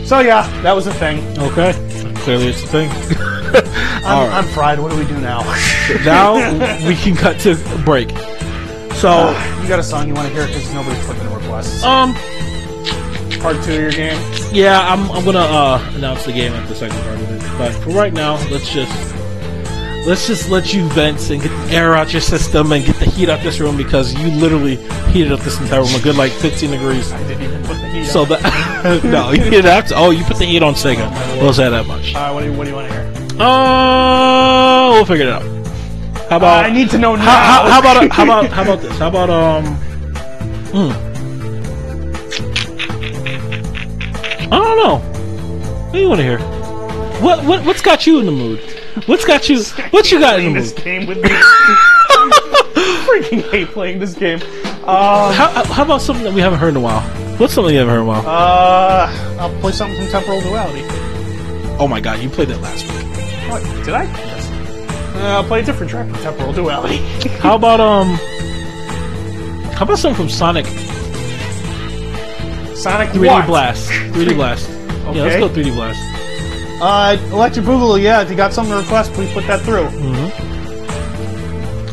So 0.04 0.20
yeah, 0.20 0.46
that 0.62 0.72
was 0.74 0.84
the 0.84 0.94
thing. 0.94 1.18
Okay, 1.38 1.72
clearly 2.16 2.48
it's 2.48 2.62
a 2.62 2.66
thing. 2.66 2.90
I'm, 4.04 4.28
right. 4.28 4.32
I'm 4.32 4.44
fried. 4.48 4.78
What 4.80 4.90
do 4.90 4.98
we 4.98 5.06
do 5.06 5.18
now? 5.18 5.40
now 6.04 6.34
we 6.86 6.94
can 6.94 7.16
cut 7.16 7.38
to 7.40 7.54
break. 7.84 8.10
So, 8.94 9.30
you 9.62 9.68
got 9.68 9.78
a 9.78 9.82
song 9.82 10.06
you 10.08 10.14
want 10.14 10.28
to 10.28 10.34
hear 10.34 10.46
because 10.46 10.72
nobody's 10.74 11.08
in 11.08 11.32
requests. 11.34 11.82
um, 11.82 12.14
Part 13.44 13.62
two 13.62 13.74
of 13.74 13.78
your 13.78 13.90
game. 13.90 14.18
yeah, 14.54 14.80
I'm, 14.90 15.10
I'm 15.12 15.22
gonna 15.22 15.38
uh, 15.38 15.92
announce 15.96 16.24
the 16.24 16.32
game 16.32 16.54
at 16.54 16.66
the 16.66 16.74
second 16.74 16.96
part 17.02 17.20
of 17.20 17.30
it. 17.30 17.58
But 17.58 17.72
for 17.84 17.90
right 17.90 18.10
now, 18.10 18.36
let's 18.50 18.72
just 18.72 18.90
let's 20.06 20.26
just 20.26 20.48
let 20.48 20.72
you 20.72 20.88
vent 20.88 21.28
and 21.28 21.42
get 21.42 21.50
the 21.50 21.74
air 21.74 21.94
out 21.94 22.10
your 22.10 22.22
system 22.22 22.72
and 22.72 22.82
get 22.86 22.96
the 22.96 23.04
heat 23.04 23.28
out 23.28 23.42
this 23.42 23.60
room 23.60 23.76
because 23.76 24.14
you 24.14 24.30
literally 24.30 24.76
heated 25.12 25.30
up 25.30 25.40
this 25.40 25.60
entire 25.60 25.82
room 25.82 25.94
a 25.94 26.00
good 26.00 26.16
like 26.16 26.32
15 26.32 26.70
degrees. 26.70 27.12
I 27.12 27.28
didn't 27.28 27.42
even 27.42 27.62
put 27.64 27.74
the 27.74 27.88
heat 27.90 28.06
So 28.06 28.24
that 28.24 29.02
no, 29.04 29.32
you 29.32 29.50
didn't 29.50 29.70
have 29.70 29.88
to. 29.88 29.94
Oh, 29.94 30.08
you 30.08 30.24
put 30.24 30.38
the 30.38 30.46
heat 30.46 30.62
on 30.62 30.72
Sega. 30.72 31.10
We'll 31.42 31.52
say 31.52 31.68
that 31.68 31.86
much. 31.86 32.14
Uh, 32.14 32.30
what 32.32 32.40
do 32.44 32.50
you 32.50 32.56
What 32.56 32.64
do 32.64 32.70
you 32.70 32.76
want 32.76 32.88
to 32.88 32.94
hear? 32.94 33.42
Uh, 33.42 34.92
we'll 34.92 35.04
figure 35.04 35.26
it 35.26 35.32
out. 35.32 35.42
How 36.30 36.38
about 36.38 36.64
I 36.64 36.70
need 36.72 36.88
to 36.92 36.98
know 36.98 37.14
now. 37.14 37.24
how, 37.24 37.68
how, 37.68 37.70
how 37.70 37.80
about 37.80 38.10
how 38.10 38.22
about 38.24 38.50
how 38.50 38.62
about 38.62 38.80
this? 38.80 38.98
How 38.98 39.08
about 39.08 39.28
um? 39.28 39.66
Hmm. 40.72 41.03
I 44.50 44.58
don't 44.58 44.76
know. 44.78 44.98
What 44.98 45.92
do 45.92 45.98
you 46.00 46.08
want 46.08 46.20
to 46.20 46.24
hear? 46.24 46.38
What 47.22 47.44
what 47.44 47.64
what's 47.64 47.80
got 47.82 48.06
you 48.06 48.20
in 48.20 48.26
the 48.26 48.32
mood? 48.32 48.60
What's 49.06 49.24
got 49.24 49.48
you? 49.48 49.62
What 49.90 50.10
you 50.12 50.18
got 50.20 50.38
in 50.40 50.52
the 50.54 50.60
this 50.60 50.74
mood? 50.74 50.84
game 50.84 51.06
with 51.06 51.18
me? 51.22 51.28
Freaking 53.06 53.50
hate 53.50 53.68
playing 53.68 53.98
this 53.98 54.14
game. 54.14 54.40
Um, 54.84 55.32
How, 55.32 55.64
how 55.64 55.82
about 55.84 56.02
something 56.02 56.24
that 56.24 56.34
we 56.34 56.40
haven't 56.40 56.58
heard 56.58 56.70
in 56.70 56.76
a 56.76 56.80
while? 56.80 57.00
What's 57.38 57.54
something 57.54 57.72
you 57.72 57.78
haven't 57.80 57.94
heard 57.94 58.00
in 58.02 58.06
a 58.06 58.10
while? 58.10 58.26
uh, 58.26 59.36
I'll 59.40 59.60
play 59.60 59.72
something 59.72 59.96
from 59.98 60.08
Temporal 60.10 60.40
Duality. 60.42 60.82
oh 61.78 61.86
my 61.88 62.00
god, 62.00 62.20
you 62.20 62.28
played 62.28 62.48
that 62.48 62.60
last 62.60 62.82
week. 62.84 63.50
What 63.50 63.62
did 63.84 63.94
I? 63.94 64.04
Yes. 64.04 64.50
Uh, 65.16 65.18
I'll 65.38 65.44
play 65.44 65.60
a 65.60 65.62
different 65.64 65.90
track 65.90 66.08
from 66.08 66.18
Temporal 66.18 66.52
Duality. 66.52 66.96
How 67.38 67.54
about 67.54 67.80
um? 67.80 68.08
How 69.74 69.84
about 69.84 69.98
something 69.98 70.16
from 70.16 70.28
Sonic 70.28 70.66
Sonic 72.84 73.08
3D 73.08 73.26
what? 73.28 73.46
Blast? 73.46 73.88
3D 73.88 74.34
Blast. 74.34 74.68
Yeah, 74.68 75.22
let's 75.22 75.36
go 75.36 75.48
3D 75.48 75.74
Blast. 75.74 75.98
Uh, 76.82 77.16
Electric 77.32 77.64
Boogaloo. 77.64 77.98
Yeah, 77.98 78.20
if 78.20 78.28
you 78.28 78.36
got 78.36 78.52
something 78.52 78.74
to 78.74 78.82
request, 78.82 79.14
please 79.14 79.32
put 79.32 79.46
that 79.46 79.62
through. 79.62 79.88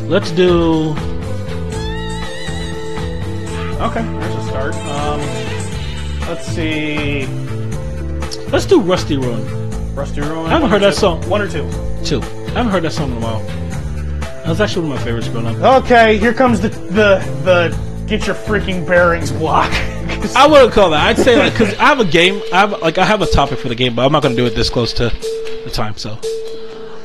Let's 0.06 0.30
do. 0.32 0.90
Okay, 3.80 4.02
there's 4.02 4.34
a 4.34 4.42
start. 4.48 4.74
Um, 4.74 5.20
let's 6.28 6.46
see. 6.48 7.24
Let's 8.50 8.66
do 8.66 8.78
Rusty 8.78 9.16
Ruin. 9.16 9.94
Rusty 9.94 10.20
Ruin. 10.20 10.44
I 10.44 10.50
haven't 10.50 10.68
heard 10.68 10.82
that 10.82 10.92
two? 10.92 11.00
song. 11.00 11.26
One 11.26 11.40
or 11.40 11.48
two. 11.48 11.70
Two. 12.04 12.20
I 12.20 12.50
haven't 12.50 12.70
heard 12.70 12.82
that 12.82 12.92
song 12.92 13.12
in 13.12 13.16
a 13.16 13.20
while. 13.20 13.40
That 14.20 14.48
was 14.48 14.60
actually 14.60 14.88
one 14.88 14.98
of 14.98 14.98
my 14.98 15.04
favorites 15.06 15.28
growing 15.28 15.46
up. 15.46 15.84
Okay, 15.84 16.18
here 16.18 16.34
comes 16.34 16.60
the 16.60 16.68
the 16.68 17.24
the 17.44 18.04
get 18.06 18.26
your 18.26 18.36
freaking 18.36 18.86
bearings 18.86 19.32
block. 19.32 19.72
I 20.36 20.46
wouldn't 20.46 20.72
call 20.72 20.90
that. 20.90 21.06
I'd 21.06 21.18
say 21.22 21.36
like 21.38 21.52
because 21.52 21.74
I 21.74 21.84
have 21.86 22.00
a 22.00 22.04
game. 22.04 22.40
I 22.52 22.60
have 22.60 22.80
like 22.82 22.98
I 22.98 23.04
have 23.04 23.22
a 23.22 23.26
topic 23.26 23.58
for 23.58 23.68
the 23.68 23.74
game, 23.74 23.94
but 23.94 24.04
I'm 24.04 24.12
not 24.12 24.22
gonna 24.22 24.34
do 24.36 24.46
it 24.46 24.54
this 24.54 24.70
close 24.70 24.92
to 24.94 25.10
the 25.64 25.70
time. 25.70 25.96
So 25.96 26.18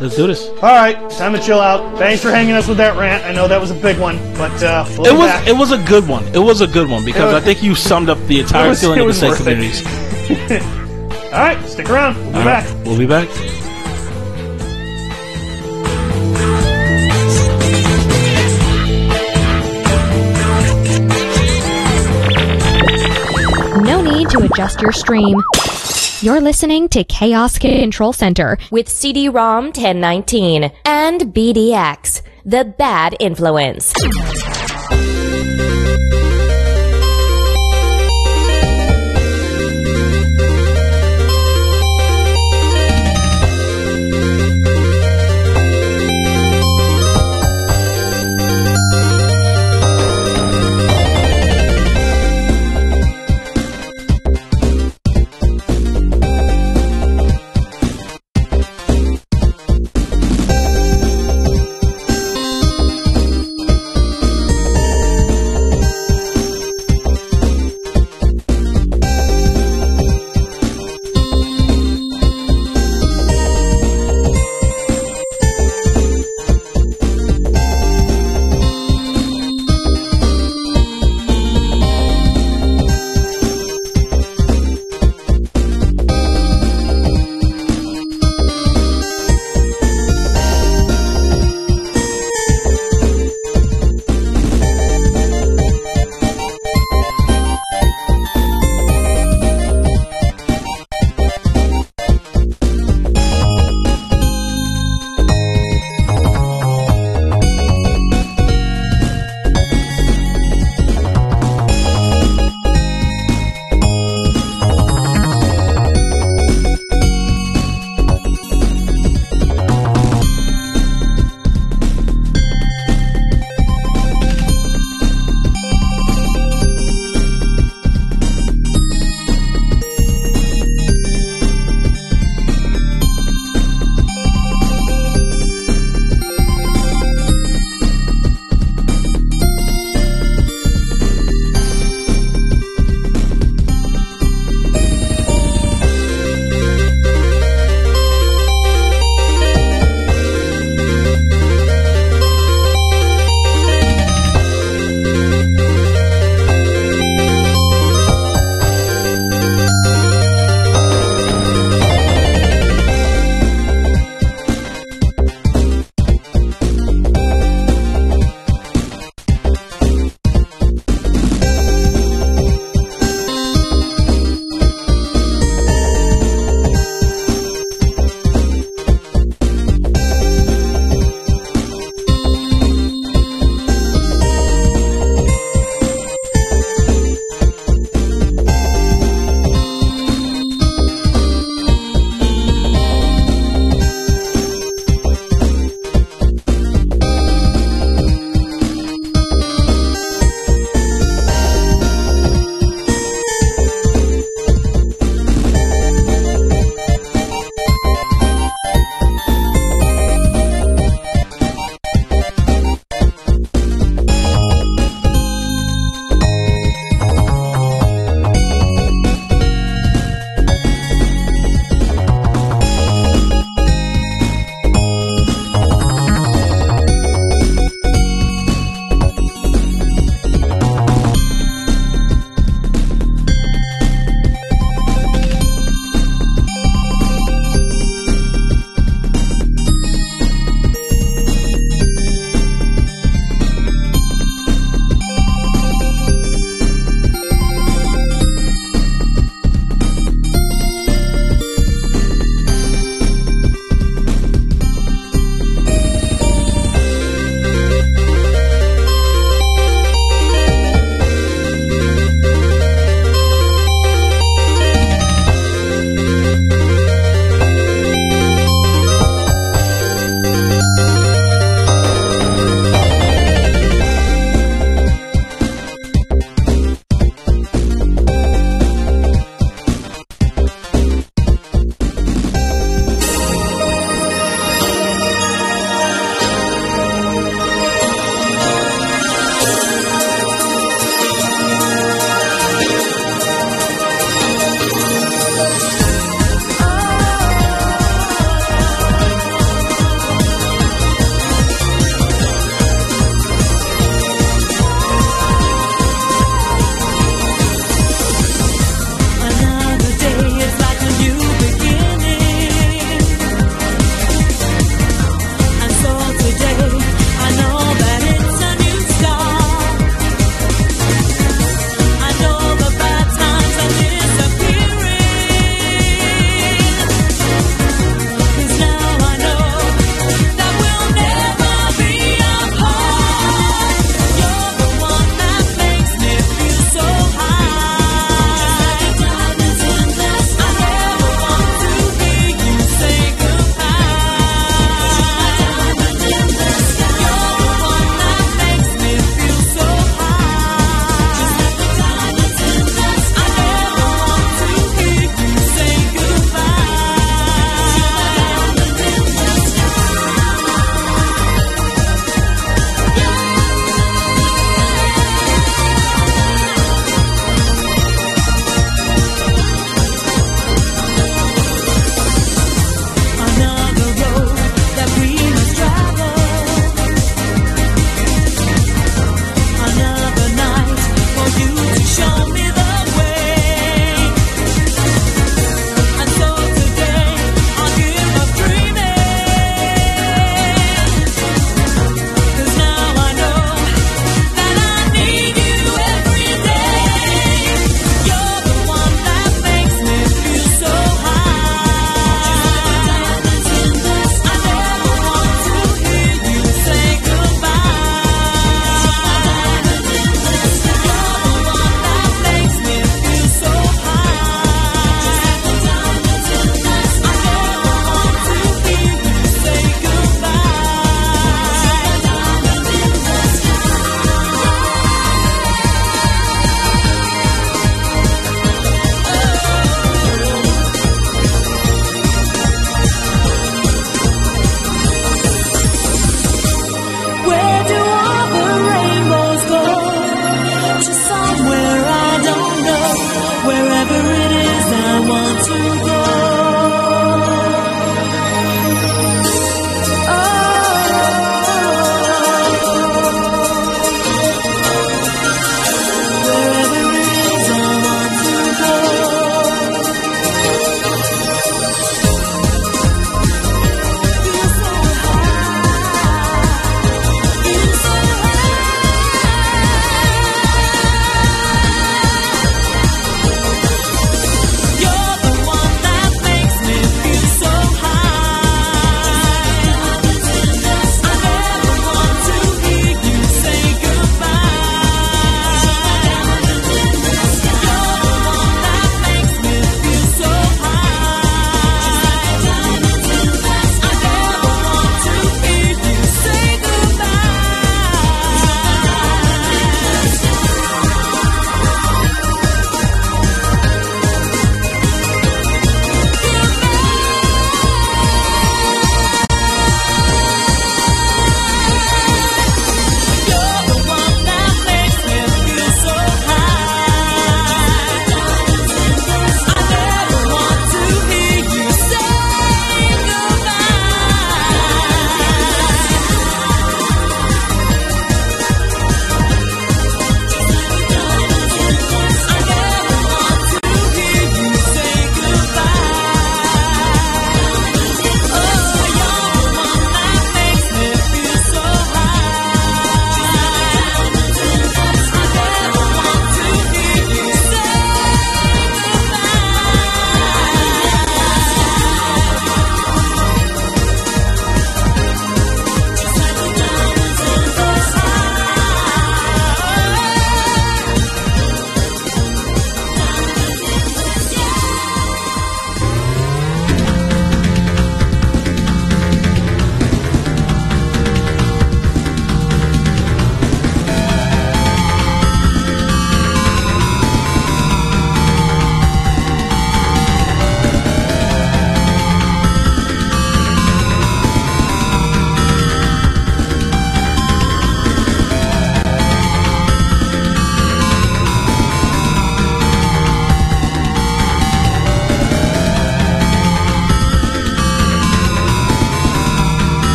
let's 0.00 0.16
do 0.16 0.26
this. 0.26 0.46
All 0.48 0.56
right, 0.62 0.96
time 1.10 1.32
to 1.32 1.40
chill 1.40 1.60
out. 1.60 1.98
Thanks 1.98 2.22
for 2.22 2.30
hanging 2.30 2.52
us 2.54 2.66
with 2.68 2.78
that 2.78 2.96
rant. 2.98 3.24
I 3.24 3.32
know 3.32 3.46
that 3.48 3.60
was 3.60 3.70
a 3.70 3.74
big 3.74 3.98
one, 3.98 4.16
but 4.34 4.62
uh, 4.62 4.84
we'll 4.96 5.06
It 5.06 5.12
was 5.12 5.28
back. 5.30 5.46
it 5.48 5.56
was 5.56 5.72
a 5.72 5.78
good 5.84 6.06
one. 6.08 6.24
It 6.34 6.38
was 6.38 6.60
a 6.60 6.66
good 6.66 6.88
one 6.88 7.04
because 7.04 7.32
was- 7.32 7.42
I 7.42 7.44
think 7.44 7.62
you 7.62 7.74
summed 7.74 8.08
up 8.08 8.18
the 8.26 8.40
entire 8.40 8.68
was- 8.70 8.80
feeling 8.80 9.00
of 9.00 9.06
the 9.06 9.14
state 9.14 9.36
communities. 9.36 9.84
All 11.32 11.38
right, 11.38 11.58
stick 11.66 11.88
around. 11.90 12.16
We'll 12.16 12.32
be 12.32 12.38
All 12.38 12.44
back. 12.44 12.64
right, 12.68 12.86
We'll 12.86 12.98
be 12.98 13.06
back. 13.06 13.28
Adjust 24.60 24.82
your 24.82 24.92
stream. 24.92 25.42
You're 26.20 26.40
listening 26.40 26.90
to 26.90 27.02
Chaos 27.04 27.56
Control 27.58 28.12
Center 28.12 28.58
with 28.70 28.90
CD-ROM 28.90 29.66
1019 29.66 30.70
and 30.84 31.20
BDX, 31.22 32.20
the 32.44 32.66
bad 32.66 33.16
influence. 33.20 33.94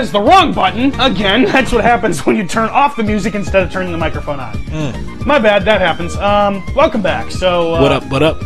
Is 0.00 0.10
the 0.10 0.20
wrong 0.20 0.52
button. 0.52 0.98
Again, 1.00 1.44
that's 1.52 1.72
what 1.72 1.84
happens 1.84 2.24
when 2.26 2.36
you 2.36 2.46
turn 2.46 2.68
off 2.70 2.96
the 2.96 3.02
music 3.02 3.34
instead 3.34 3.62
of 3.62 3.70
turning 3.70 3.92
the 3.92 3.98
microphone 3.98 4.40
on. 4.40 5.26
My 5.26 5.38
bad, 5.38 5.64
that 5.66 5.80
happens. 5.80 6.16
Um, 6.16 6.64
welcome 6.74 7.02
back. 7.02 7.30
So, 7.30 7.74
uh. 7.74 7.82
What 7.82 7.92
up? 7.92 8.06
What 8.10 8.22
up? 8.22 8.38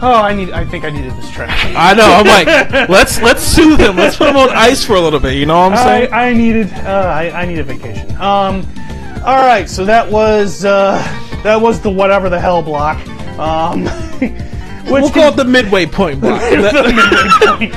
Oh, 0.00 0.22
I 0.22 0.32
need. 0.32 0.50
I 0.52 0.64
think 0.64 0.84
I 0.84 0.90
needed 0.90 1.12
this 1.12 1.30
track. 1.32 1.50
I 1.76 1.94
know. 1.94 2.04
I'm 2.04 2.26
like, 2.26 2.46
let's 2.88 3.20
let's 3.20 3.42
soothe 3.42 3.80
him. 3.80 3.96
Let's 3.96 4.16
put 4.16 4.28
him 4.28 4.36
on 4.36 4.50
ice 4.50 4.84
for 4.84 4.94
a 4.94 5.00
little 5.00 5.18
bit. 5.18 5.34
You 5.34 5.46
know 5.46 5.58
what 5.58 5.72
I'm 5.72 5.78
saying? 5.78 6.12
I 6.12 6.28
I 6.28 6.32
needed. 6.34 6.72
Uh, 6.72 7.12
I, 7.14 7.30
I 7.42 7.46
need 7.46 7.58
a 7.58 7.64
vacation. 7.64 8.10
Um, 8.12 8.64
all 9.24 9.44
right. 9.44 9.68
So 9.68 9.84
that 9.86 10.08
was 10.08 10.64
uh, 10.64 10.98
that 11.42 11.60
was 11.60 11.80
the 11.80 11.90
whatever 11.90 12.28
the 12.28 12.38
hell 12.38 12.62
block. 12.62 13.04
Um, 13.38 13.86
which 14.88 15.02
we'll 15.02 15.10
call 15.10 15.32
it 15.32 15.36
the 15.36 15.44
midway 15.44 15.84
point 15.86 16.20
block. 16.20 16.40
the, 16.40 17.68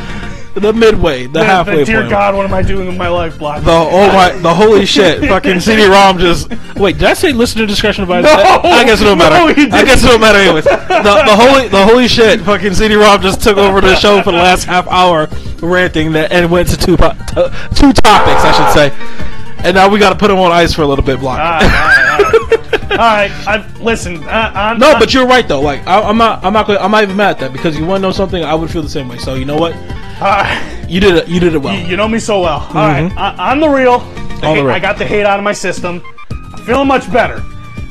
the 0.54 0.74
midway, 0.74 1.28
the, 1.28 1.44
halfway 1.44 1.78
the, 1.78 1.86
dear 1.86 2.00
point. 2.02 2.10
God, 2.12 2.36
what 2.36 2.46
am 2.46 2.54
I 2.54 2.62
doing 2.62 2.88
with 2.88 2.98
my 2.98 3.08
life 3.08 3.40
block? 3.40 3.64
The 3.64 3.72
oh 3.72 4.08
my, 4.08 4.32
the 4.34 4.54
holy 4.54 4.86
shit! 4.96 5.20
Fucking 5.28 5.60
CD-ROM 5.60 6.18
just. 6.20 6.50
Wait, 6.76 6.98
did 6.98 7.06
I 7.06 7.14
say 7.14 7.32
listener 7.32 7.66
discretion 7.66 8.04
advised? 8.04 8.26
No! 8.26 8.32
I 8.70 8.84
guess 8.84 9.02
it 9.02 9.06
don't 9.06 9.18
matter. 9.18 9.36
No, 9.36 9.48
I 9.76 9.86
guess 9.86 10.04
it 10.04 10.08
don't 10.08 10.20
matter 10.22 10.40
anyways. 10.40 10.64
The, 10.66 10.72
the 10.72 11.36
holy, 11.36 11.68
the 11.70 11.86
holy 11.86 12.08
shit! 12.08 12.42
Fucking 12.42 12.74
CD-ROM 12.74 13.22
just 13.22 13.42
took 13.42 13.58
over 13.58 13.80
the 13.82 13.96
show 13.96 14.22
for 14.22 14.32
the 14.32 14.38
last 14.38 14.66
half 14.66 14.88
hour, 14.88 15.28
ranting 15.62 16.12
that, 16.14 16.32
and 16.32 16.52
went 16.52 16.68
to 16.70 16.78
two 16.78 16.98
po- 16.98 17.14
to- 17.14 17.52
two 17.76 17.94
topics, 17.94 18.42
I 18.44 18.52
should 18.52 18.74
say. 18.74 19.28
And 19.64 19.76
now 19.76 19.90
we 19.90 20.00
got 20.00 20.10
to 20.10 20.18
put 20.18 20.32
him 20.32 20.38
on 20.40 20.52
ice 20.52 20.74
for 20.74 20.82
a 20.82 20.88
little 20.88 21.06
bit, 21.06 21.20
block. 21.20 21.38
all 21.40 21.46
right, 21.46 21.64
all 21.64 22.32
right, 22.32 22.92
all 22.92 22.98
right. 22.98 23.32
I, 23.48 23.78
listen. 23.80 24.18
Uh, 24.24 24.52
I'm, 24.56 24.80
no, 24.80 24.90
I'm- 24.90 25.00
but 25.00 25.14
you're 25.14 25.28
right 25.28 25.48
though. 25.48 25.62
Like 25.62 25.86
I, 25.86 26.02
I'm 26.02 26.18
not, 26.18 26.44
I'm 26.44 26.52
not, 26.52 26.66
gonna, 26.68 26.80
I'm 26.80 26.90
not 26.92 27.04
even 27.04 27.16
mad 27.16 27.32
at 27.36 27.40
that 27.40 27.54
because 27.54 27.78
you 27.78 27.86
want 27.86 28.02
to 28.02 28.08
know 28.08 28.12
something. 28.12 28.44
I 28.44 28.56
would 28.56 28.72
feel 28.72 28.82
the 28.82 28.90
same 28.90 29.08
way. 29.08 29.18
So 29.20 29.36
you 29.36 29.46
know 29.46 29.58
what? 29.58 29.74
Uh, 30.22 30.86
You 30.88 31.00
did 31.00 31.16
it. 31.16 31.28
You 31.28 31.40
did 31.40 31.56
it 31.56 31.58
well. 31.58 31.76
You 31.76 31.98
know 31.98 32.08
me 32.08 32.20
so 32.20 32.42
well. 32.42 32.60
All 32.60 32.74
right, 32.74 33.12
I, 33.18 33.52
am 33.52 33.60
the 33.60 33.70
real, 33.70 34.00
the 34.00 34.48
On 34.48 34.58
the 34.58 34.64
real. 34.64 34.72
I 34.72 34.80
got 34.80 34.98
the 34.98 35.06
hate 35.06 35.26
out 35.26 35.40
of 35.40 35.44
my 35.44 35.54
system. 35.54 36.02
I'm 36.32 36.64
feeling 36.64 36.88
much 36.88 37.12
better. 37.12 37.44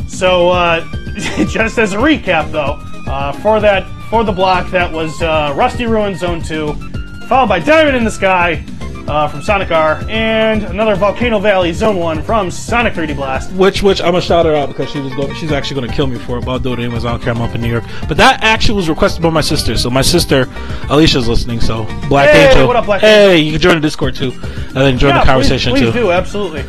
So, 0.08 0.50
uh, 0.50 0.80
just 1.48 1.78
as 1.78 1.92
a 1.92 1.96
recap, 1.96 2.50
though, 2.52 2.78
uh, 3.10 3.32
for 3.32 3.60
that 3.60 3.88
for 4.08 4.24
the 4.24 4.32
block, 4.32 4.70
that 4.70 4.92
was 4.92 5.20
uh, 5.22 5.52
Rusty 5.56 5.86
Ruin 5.86 6.16
Zone 6.16 6.42
Two, 6.42 6.74
followed 7.26 7.48
by 7.48 7.58
Diamond 7.58 7.96
in 7.96 8.04
the 8.04 8.10
Sky 8.10 8.64
uh, 9.10 9.26
from 9.26 9.42
Sonic 9.42 9.70
R, 9.72 10.02
and 10.08 10.62
another 10.62 10.94
Volcano 10.94 11.40
Valley 11.40 11.72
Zone 11.72 11.96
One 11.96 12.22
from 12.22 12.50
Sonic 12.50 12.94
3D 12.94 13.16
Blast. 13.16 13.50
Which, 13.52 13.82
which 13.82 14.00
I'm 14.00 14.12
gonna 14.12 14.20
shout 14.22 14.46
her 14.46 14.54
out 14.54 14.68
because 14.68 14.88
she 14.90 15.00
was 15.00 15.12
going, 15.14 15.34
she's 15.34 15.50
actually 15.50 15.80
gonna 15.80 15.92
kill 15.92 16.06
me 16.06 16.16
for 16.18 16.38
it. 16.38 16.44
But 16.44 16.52
I'll 16.52 16.58
do 16.60 16.72
it 16.72 16.78
anyways. 16.78 17.04
I 17.04 17.10
don't 17.10 17.22
care. 17.22 17.34
I'm 17.34 17.42
up 17.42 17.54
in 17.54 17.60
New 17.60 17.68
York. 17.68 17.84
But 18.08 18.16
that 18.18 18.42
actually 18.42 18.76
was 18.76 18.88
requested 18.88 19.22
by 19.22 19.30
my 19.30 19.40
sister. 19.40 19.76
So 19.76 19.90
my 19.90 20.02
sister 20.02 20.46
Alicia's 20.88 21.26
listening. 21.28 21.60
So 21.60 21.84
Black 22.08 22.30
Hey, 22.30 22.48
Angel, 22.50 22.66
what 22.68 22.76
up, 22.76 22.84
Black 22.86 23.00
hey, 23.00 23.38
you 23.38 23.52
can 23.52 23.60
join 23.60 23.74
the 23.74 23.80
Discord 23.80 24.14
too, 24.14 24.30
and 24.30 24.76
then 24.76 24.96
join 24.98 25.10
Yeah, 25.14 25.20
the 25.20 25.26
conversation 25.26 25.72
please, 25.72 25.80
please 25.82 25.92
too. 25.92 26.00
do 26.00 26.12
absolutely. 26.12 26.62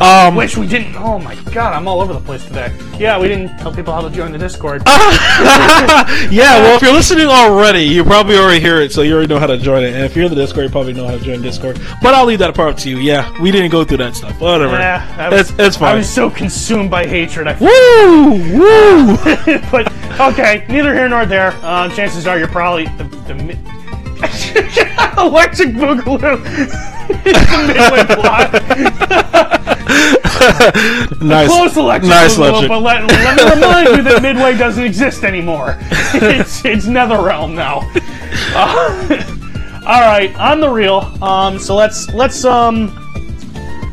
Um, 0.00 0.34
Which 0.34 0.56
we 0.58 0.66
didn't. 0.66 0.94
Oh 0.96 1.18
my 1.18 1.34
God, 1.52 1.72
I'm 1.72 1.88
all 1.88 2.02
over 2.02 2.12
the 2.12 2.20
place 2.20 2.44
today. 2.44 2.70
Yeah, 2.98 3.18
we 3.18 3.28
didn't 3.28 3.56
tell 3.58 3.72
people 3.72 3.94
how 3.94 4.02
to 4.06 4.10
join 4.14 4.30
the 4.30 4.36
Discord. 4.38 4.82
yeah. 4.86 6.58
Well, 6.60 6.76
if 6.76 6.82
you're 6.82 6.92
listening 6.92 7.26
already, 7.28 7.80
you 7.82 8.04
probably 8.04 8.36
already 8.36 8.60
hear 8.60 8.80
it, 8.82 8.92
so 8.92 9.00
you 9.02 9.14
already 9.14 9.32
know 9.32 9.38
how 9.38 9.46
to 9.46 9.56
join 9.56 9.82
it. 9.84 9.94
And 9.94 10.04
if 10.04 10.14
you're 10.14 10.26
in 10.26 10.30
the 10.30 10.36
Discord, 10.36 10.64
you 10.66 10.70
probably 10.70 10.92
know 10.92 11.06
how 11.08 11.16
to 11.16 11.24
join 11.24 11.40
Discord. 11.40 11.80
But 12.02 12.12
I'll 12.12 12.26
leave 12.26 12.40
that 12.40 12.54
part 12.54 12.74
up 12.74 12.78
to 12.80 12.90
you. 12.90 12.98
Yeah, 12.98 13.30
we 13.40 13.50
didn't 13.50 13.70
go 13.70 13.84
through 13.84 13.98
that 13.98 14.14
stuff. 14.16 14.38
Whatever. 14.38 14.74
Yeah, 14.76 15.30
was- 15.30 15.50
it's 15.50 15.58
it's 15.58 15.80
I 15.80 15.94
was 15.94 16.08
so 16.08 16.28
consumed 16.30 16.90
by 16.90 17.06
hatred. 17.06 17.46
I 17.48 17.56
Woo! 17.58 18.32
Woo! 18.58 19.16
but 19.70 19.90
okay, 20.20 20.66
neither 20.68 20.92
here 20.94 21.08
nor 21.08 21.24
there. 21.24 21.52
Uh, 21.62 21.88
chances 21.94 22.26
are 22.26 22.38
you're 22.38 22.48
probably 22.48 22.84
the, 22.98 23.04
the 23.28 23.34
mi- 23.34 23.58
electric 25.18 25.70
boogaloo. 25.70 26.44
is 27.08 27.22
the 27.50 27.58
midway 27.66 28.04
block. 28.14 28.52
nice. 31.20 31.48
Close 31.48 31.76
electric 31.76 32.10
Nice 32.10 32.36
electric. 32.36 32.68
but 32.68 32.80
let, 32.80 33.02
let 33.10 33.36
me 33.36 33.44
remind 33.60 33.88
you 33.96 34.02
that 34.02 34.22
Midway 34.22 34.56
doesn't 34.56 34.82
exist 34.84 35.24
anymore. 35.24 35.76
It's 36.18 36.64
it's 36.64 36.86
NetherRealm 36.86 37.54
now. 37.54 37.80
Uh, 38.54 39.82
all 39.86 40.00
right, 40.00 40.34
on 40.38 40.60
the 40.60 40.68
real. 40.68 41.00
Um, 41.22 41.58
so 41.58 41.74
let's 41.74 42.08
let's 42.14 42.44
um, 42.44 42.88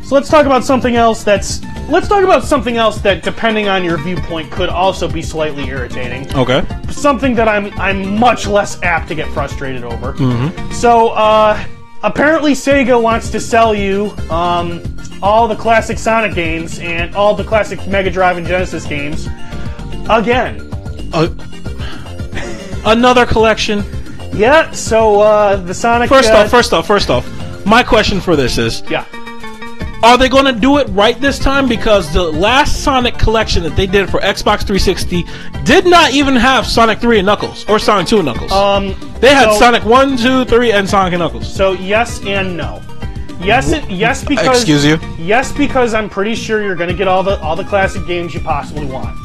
so 0.05 0.15
let's 0.15 0.29
talk 0.29 0.45
about 0.45 0.63
something 0.63 0.95
else 0.95 1.23
that's. 1.23 1.61
Let's 1.89 2.07
talk 2.07 2.23
about 2.23 2.45
something 2.45 2.77
else 2.77 3.01
that, 3.01 3.23
depending 3.23 3.67
on 3.67 3.83
your 3.83 3.97
viewpoint, 3.97 4.49
could 4.51 4.69
also 4.69 5.05
be 5.11 5.21
slightly 5.21 5.65
irritating 5.65 6.33
Okay. 6.33 6.65
something 6.89 7.35
that 7.35 7.49
I'm 7.49 7.77
I'm 7.77 8.17
much 8.17 8.47
less 8.47 8.81
apt 8.83 9.09
to 9.09 9.15
get 9.15 9.27
frustrated 9.33 9.83
over. 9.83 10.15
So 10.71 11.09
uh, 11.09 11.61
apparently 12.03 12.53
Sega 12.53 12.99
wants 13.01 13.29
to 13.31 13.39
sell 13.41 13.75
you 13.75 14.11
um, 14.29 14.81
all 15.23 15.47
the 15.47 15.55
classic 15.55 15.97
Sonic 15.97 16.35
games 16.35 16.79
and 16.79 17.15
all 17.15 17.33
the 17.33 17.45
classic 17.45 17.87
Mega 17.87 18.11
Drive 18.11 18.37
and 18.37 18.45
Genesis 18.45 18.85
games 18.85 19.27
again. 20.09 20.69
Uh, 21.13 21.29
another 22.85 23.25
collection. 23.25 23.83
Yeah. 24.33 24.69
So 24.71 25.21
uh, 25.21 25.55
the 25.55 25.73
Sonic. 25.73 26.09
First 26.09 26.29
uh, 26.29 26.37
off, 26.37 26.51
first 26.51 26.73
off, 26.73 26.85
first 26.85 27.09
off, 27.09 27.65
my 27.65 27.81
question 27.81 28.19
for 28.19 28.35
this 28.35 28.57
is: 28.57 28.83
yeah. 28.89 29.05
Are 30.03 30.17
they 30.17 30.27
going 30.27 30.53
to 30.53 30.59
do 30.59 30.79
it 30.79 30.87
right 30.89 31.19
this 31.21 31.39
time? 31.39 31.69
Because 31.69 32.11
the 32.11 32.23
last 32.23 32.83
Sonic 32.83 33.17
collection 33.17 33.63
that 33.63 33.77
they 33.77 33.87
did 33.87 34.09
for 34.09 34.19
Xbox 34.19 34.67
360 34.67 35.23
did 35.63 35.85
not 35.85 36.11
even 36.11 36.35
have 36.35 36.67
Sonic 36.67 36.99
3 36.99 37.19
and 37.19 37.25
Knuckles 37.25 37.63
or 37.69 37.79
Sonic 37.79 38.07
2 38.07 38.17
and 38.17 38.25
Knuckles. 38.25 38.51
Um, 38.51 38.87
they 39.21 39.33
had 39.33 39.53
so- 39.53 39.59
Sonic 39.59 39.85
1, 39.85 40.17
2, 40.17 40.43
3, 40.43 40.71
and 40.73 40.89
Sonic 40.89 41.13
and 41.13 41.21
Knuckles. 41.21 41.55
So 41.55 41.71
yes 41.71 42.21
and 42.25 42.57
no. 42.57 42.81
Yes, 43.43 43.71
it, 43.73 43.89
yes 43.89 44.23
because 44.23 44.57
Excuse 44.57 44.85
you? 44.85 44.97
Yes, 45.17 45.51
because 45.51 45.93
I'm 45.93 46.09
pretty 46.09 46.33
sure 46.33 46.63
you're 46.63 46.75
going 46.75 46.89
to 46.89 46.95
get 46.95 47.07
all 47.07 47.23
the 47.23 47.39
all 47.41 47.55
the 47.55 47.65
classic 47.65 48.05
games 48.07 48.33
you 48.33 48.39
possibly 48.39 48.85
want. 48.85 49.17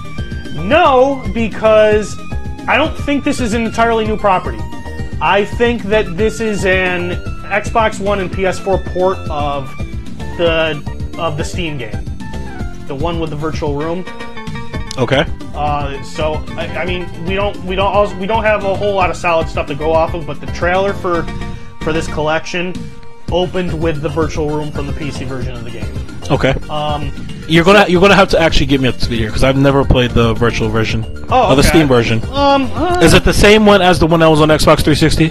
No, 0.55 1.25
because 1.33 2.19
I 2.67 2.77
don't 2.77 2.97
think 2.99 3.23
this 3.23 3.41
is 3.41 3.55
an 3.55 3.65
entirely 3.65 4.07
new 4.07 4.17
property. 4.17 4.59
I 5.21 5.45
think 5.45 5.83
that 5.85 6.17
this 6.17 6.41
is 6.41 6.65
an 6.65 7.13
Xbox 7.45 8.01
One 8.01 8.19
and 8.19 8.31
PS4 8.31 8.93
port 8.93 9.19
of 9.31 9.69
the 10.37 10.83
of 11.17 11.37
the 11.37 11.45
Steam 11.45 11.79
game, 11.79 12.05
the 12.87 12.97
one 12.97 13.21
with 13.21 13.31
the 13.31 13.37
virtual 13.37 13.77
room. 13.77 14.05
Okay. 14.99 15.25
Uh, 15.55 16.03
so 16.03 16.45
I, 16.57 16.67
I 16.79 16.85
mean, 16.85 17.25
we 17.25 17.35
don't 17.35 17.57
we 17.65 17.77
don't 17.77 17.93
also, 17.93 18.17
we 18.19 18.27
don't 18.27 18.43
have 18.43 18.65
a 18.65 18.75
whole 18.75 18.95
lot 18.95 19.11
of 19.11 19.17
solid 19.17 19.49
stuff 19.49 19.69
to 19.69 19.77
go 19.77 19.93
off 19.93 20.15
of, 20.15 20.27
but 20.27 20.41
the 20.41 20.47
trailer 20.47 20.93
for 20.93 21.23
for 21.83 21.93
this 21.93 22.09
collection 22.09 22.75
opened 23.33 23.81
with 23.81 24.01
the 24.03 24.09
virtual 24.09 24.49
room 24.51 24.71
from 24.73 24.87
the 24.87 24.93
PC 24.93 25.27
version 25.27 25.55
of 25.55 25.65
the 25.65 25.71
game. 25.71 25.87
Okay. 26.31 26.51
Um, 26.69 27.11
You're 27.49 27.65
gonna 27.65 27.87
you're 27.89 28.01
gonna 28.03 28.15
have 28.15 28.29
to 28.31 28.39
actually 28.39 28.67
get 28.67 28.81
me 28.81 28.89
up 28.89 28.97
to 28.97 29.01
speed 29.05 29.19
here 29.21 29.29
because 29.29 29.43
I've 29.45 29.57
never 29.57 29.85
played 29.85 30.11
the 30.11 30.35
virtual 30.35 30.69
version 30.69 31.05
Oh, 31.31 31.51
or 31.53 31.57
the. 31.57 31.63
Steam 31.63 31.89
version. 31.89 32.23
um, 32.31 32.71
uh, 32.75 33.01
Is 33.03 33.15
it 33.15 33.25
the 33.25 33.33
same 33.33 33.65
one 33.65 33.81
as 33.81 33.99
the 33.99 34.07
one 34.07 34.21
that 34.21 34.27
was 34.29 34.41
on 34.43 34.49
Xbox 34.49 34.83
360? 34.85 35.31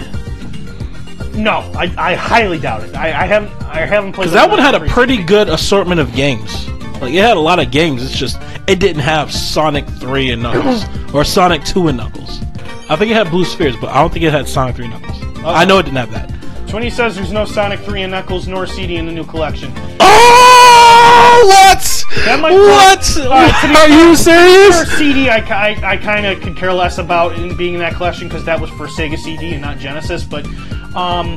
no, 1.38 1.58
I, 1.76 1.92
I 1.96 2.14
highly 2.16 2.58
doubt 2.58 2.82
it. 2.82 2.96
I, 2.96 3.08
I 3.22 3.26
haven't 3.26 3.52
I 3.64 3.86
haven't 3.86 4.12
played 4.12 4.24
Because 4.24 4.32
that 4.32 4.50
one 4.50 4.58
had 4.58 4.74
a 4.74 4.80
pretty 4.88 5.22
good 5.22 5.48
assortment 5.48 6.00
of 6.00 6.12
games. 6.14 6.68
Like 7.00 7.14
it 7.14 7.22
had 7.22 7.36
a 7.36 7.40
lot 7.40 7.60
of 7.60 7.70
games. 7.70 8.02
It's 8.04 8.18
just 8.18 8.40
it 8.66 8.80
didn't 8.80 9.02
have 9.02 9.30
Sonic 9.32 9.86
3 9.86 10.32
and 10.32 10.42
Knuckles 10.42 10.84
or 11.14 11.24
Sonic 11.24 11.62
2 11.64 11.88
and 11.88 11.96
Knuckles. 11.98 12.40
I 12.90 12.96
think 12.96 13.10
it 13.12 13.14
had 13.14 13.30
Blue 13.30 13.44
Spheres, 13.44 13.76
but 13.76 13.90
I 13.90 14.00
don't 14.00 14.12
think 14.12 14.24
it 14.24 14.32
had 14.32 14.48
Sonic 14.48 14.74
3 14.76 14.86
and 14.86 15.00
Knuckles. 15.00 15.44
I 15.44 15.64
know 15.64 15.78
it 15.78 15.84
didn't 15.84 15.98
have 15.98 16.10
that. 16.10 16.28
Twenty 16.68 16.90
says 16.90 17.16
there's 17.16 17.32
no 17.32 17.44
Sonic 17.44 17.80
3 17.80 18.02
and 18.02 18.10
Knuckles 18.12 18.46
nor 18.46 18.66
CD 18.66 18.96
in 18.96 19.06
the 19.06 19.12
new 19.12 19.24
collection. 19.24 19.72
Oh, 20.00 21.44
what? 21.46 22.04
That 22.26 22.40
might- 22.40 22.52
what? 22.52 23.18
All 23.26 23.30
right, 23.30 23.54
to 23.62 23.68
be 23.68 23.74
Are 23.74 23.88
you 23.88 24.14
serious? 24.14 24.90
CD, 24.98 25.30
I, 25.30 25.38
I, 25.38 25.92
I 25.92 25.96
kind 25.96 26.26
of 26.26 26.40
could 26.42 26.56
care 26.56 26.72
less 26.72 26.98
about 26.98 27.38
in 27.38 27.56
being 27.56 27.74
in 27.74 27.80
that 27.80 27.94
collection 27.94 28.28
because 28.28 28.44
that 28.44 28.60
was 28.60 28.70
for 28.70 28.86
Sega 28.86 29.16
CD 29.16 29.52
and 29.54 29.62
not 29.62 29.78
Genesis. 29.78 30.24
But 30.24 30.44
um, 30.94 31.36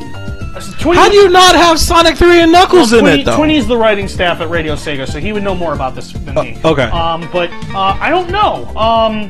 20, 0.79 0.99
How 0.99 1.07
do 1.07 1.15
you 1.15 1.29
not 1.29 1.55
have 1.55 1.79
Sonic 1.79 2.17
3 2.17 2.41
and 2.41 2.51
Knuckles 2.51 2.91
in 2.91 2.99
20, 2.99 3.21
it 3.21 3.25
though? 3.25 3.37
20 3.37 3.55
is 3.55 3.67
the 3.67 3.77
writing 3.77 4.07
staff 4.09 4.41
at 4.41 4.49
Radio 4.49 4.75
Sega, 4.75 5.07
so 5.09 5.19
he 5.19 5.31
would 5.31 5.43
know 5.43 5.55
more 5.55 5.73
about 5.73 5.95
this 5.95 6.11
than 6.11 6.35
me. 6.35 6.59
okay. 6.65 6.83
Um, 6.83 7.29
but 7.31 7.49
uh, 7.73 7.97
I 7.99 8.09
don't 8.09 8.29
know. 8.31 8.65
Um, 8.77 9.29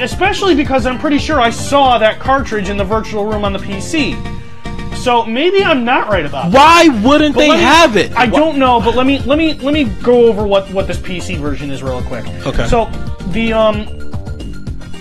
especially 0.00 0.54
because 0.54 0.84
I'm 0.84 0.98
pretty 0.98 1.18
sure 1.18 1.40
I 1.40 1.50
saw 1.50 1.96
that 1.98 2.18
cartridge 2.20 2.68
in 2.68 2.76
the 2.76 2.84
virtual 2.84 3.24
room 3.24 3.44
on 3.44 3.52
the 3.54 3.58
PC. 3.58 4.39
So 5.00 5.24
maybe 5.24 5.64
I'm 5.64 5.84
not 5.84 6.08
right 6.08 6.26
about 6.26 6.52
that. 6.52 6.56
Why 6.56 6.88
wouldn't 7.02 7.34
But 7.34 7.40
they 7.40 7.50
me- 7.50 7.56
have 7.56 7.96
it? 7.96 8.14
I 8.14 8.26
don't 8.26 8.58
know, 8.58 8.80
but 8.80 8.94
let 8.94 9.06
me 9.06 9.18
let 9.20 9.38
me 9.38 9.54
let 9.54 9.72
me 9.72 9.84
go 10.02 10.26
over 10.26 10.46
what 10.46 10.70
what 10.72 10.86
this 10.86 10.98
PC 10.98 11.38
version 11.38 11.70
is 11.70 11.82
real 11.82 12.02
quick. 12.02 12.26
Okay. 12.46 12.66
So 12.68 12.84
the 13.28 13.52
um, 13.54 13.86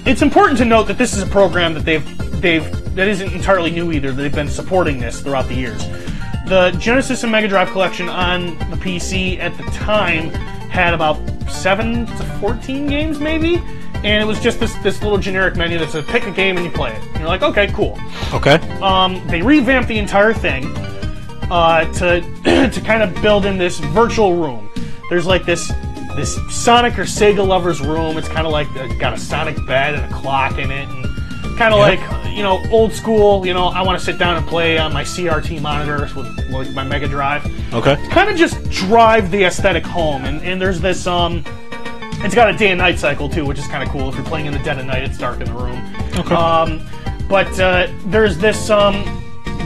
it's 0.06 0.22
important 0.22 0.58
to 0.60 0.66
note 0.66 0.84
that 0.84 0.98
this 0.98 1.14
is 1.14 1.22
a 1.22 1.28
program 1.28 1.74
that 1.74 1.84
they've 1.84 2.42
they've 2.42 2.96
that 2.96 3.08
isn't 3.08 3.34
entirely 3.34 3.72
new 3.72 3.92
either. 3.92 4.12
They've 4.12 4.34
been 4.34 4.48
supporting 4.50 5.00
this 5.00 5.20
throughout 5.22 5.48
the 5.48 5.56
years. 5.56 5.86
The 6.48 6.76
Genesis 6.80 7.24
and 7.24 7.32
Mega 7.32 7.48
Drive 7.48 7.70
collection 7.72 8.10
on 8.10 8.58
the 8.72 8.78
PC 8.78 9.38
at 9.40 9.56
the 9.58 9.64
time 9.72 10.30
had 10.70 10.94
about 10.94 11.18
seven 11.50 12.06
to 12.06 12.24
fourteen 12.40 12.88
games, 12.88 13.20
maybe. 13.20 13.62
And 14.04 14.22
it 14.24 14.26
was 14.26 14.40
just 14.40 14.60
this, 14.60 14.74
this 14.76 15.02
little 15.04 15.18
generic 15.18 15.56
menu 15.58 15.78
that 15.80 15.90
said 15.92 16.06
pick 16.08 16.26
a 16.26 16.32
game 16.32 16.56
and 16.58 16.66
you 16.66 16.72
play 16.72 16.92
it. 16.92 17.02
And 17.10 17.20
you're 17.20 17.28
like, 17.28 17.42
okay, 17.42 17.68
cool. 17.74 18.00
Okay. 18.34 18.56
Um, 18.82 19.26
they 19.28 19.42
revamped 19.42 19.90
the 19.90 19.98
entire 19.98 20.34
thing. 20.34 20.66
uh, 21.52 21.92
to 21.94 22.22
to 22.74 22.82
kind 22.82 23.02
of 23.04 23.22
build 23.22 23.46
in 23.46 23.58
this 23.58 23.80
virtual 23.80 24.36
room. 24.36 24.70
There's 25.10 25.26
like 25.26 25.46
this 25.46 25.72
this 26.16 26.38
Sonic 26.50 26.98
or 27.00 27.04
Sega 27.04 27.46
lovers 27.46 27.82
room. 27.82 28.18
It's 28.18 28.28
kind 28.28 28.46
of 28.46 28.52
like 28.54 28.68
uh, 28.76 28.88
got 29.00 29.14
a 29.14 29.18
Sonic 29.18 29.56
bed 29.66 29.96
and 29.96 30.06
a 30.14 30.16
clock 30.16 30.58
in 30.60 30.70
it, 30.72 30.88
and 30.88 31.06
kind 31.58 31.74
of 31.74 31.80
Yep. 31.80 32.00
like 32.00 32.36
you 32.38 32.44
know 32.44 32.64
old 32.72 32.94
school. 32.94 33.46
You 33.46 33.54
know, 33.56 33.66
I 33.68 33.82
want 33.82 33.98
to 34.00 34.06
sit 34.06 34.18
down 34.20 34.38
and 34.38 34.46
play 34.48 34.78
on 34.78 34.94
my 34.94 35.04
CRT 35.04 35.60
monitors 35.62 36.14
with 36.16 36.28
like 36.52 36.70
my 36.74 36.84
Mega 36.84 37.08
Drive 37.08 37.46
Okay. 37.74 37.96
kind 38.10 38.30
of 38.30 38.38
just 38.38 38.64
drive 38.70 39.32
the 39.32 39.44
aesthetic 39.46 39.84
home. 39.86 40.26
And, 40.26 40.42
and 40.44 40.62
there's 40.62 40.80
this, 40.82 41.06
um, 41.08 41.44
it's 42.24 42.36
got 42.36 42.50
a 42.54 42.58
day 42.58 42.70
and 42.70 42.78
night 42.78 43.00
cycle 43.00 43.30
too, 43.30 43.46
which 43.46 43.58
is 43.60 43.68
kind 43.68 43.84
of 43.84 43.90
cool. 43.90 44.10
If 44.10 44.16
you're 44.16 44.26
playing 44.26 44.46
in 44.48 44.54
the 44.54 44.60
dead 44.60 44.78
of 44.80 44.86
night, 44.86 45.04
it's 45.04 45.18
dark 45.18 45.40
in 45.40 45.46
the 45.46 45.54
room. 45.54 45.96
Okay. 46.18 46.36
Um, 46.36 46.82
but 47.30 47.60
uh, 47.60 47.88
there's 48.06 48.38
this, 48.38 48.70
um, 48.70 49.04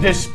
this 0.01 0.29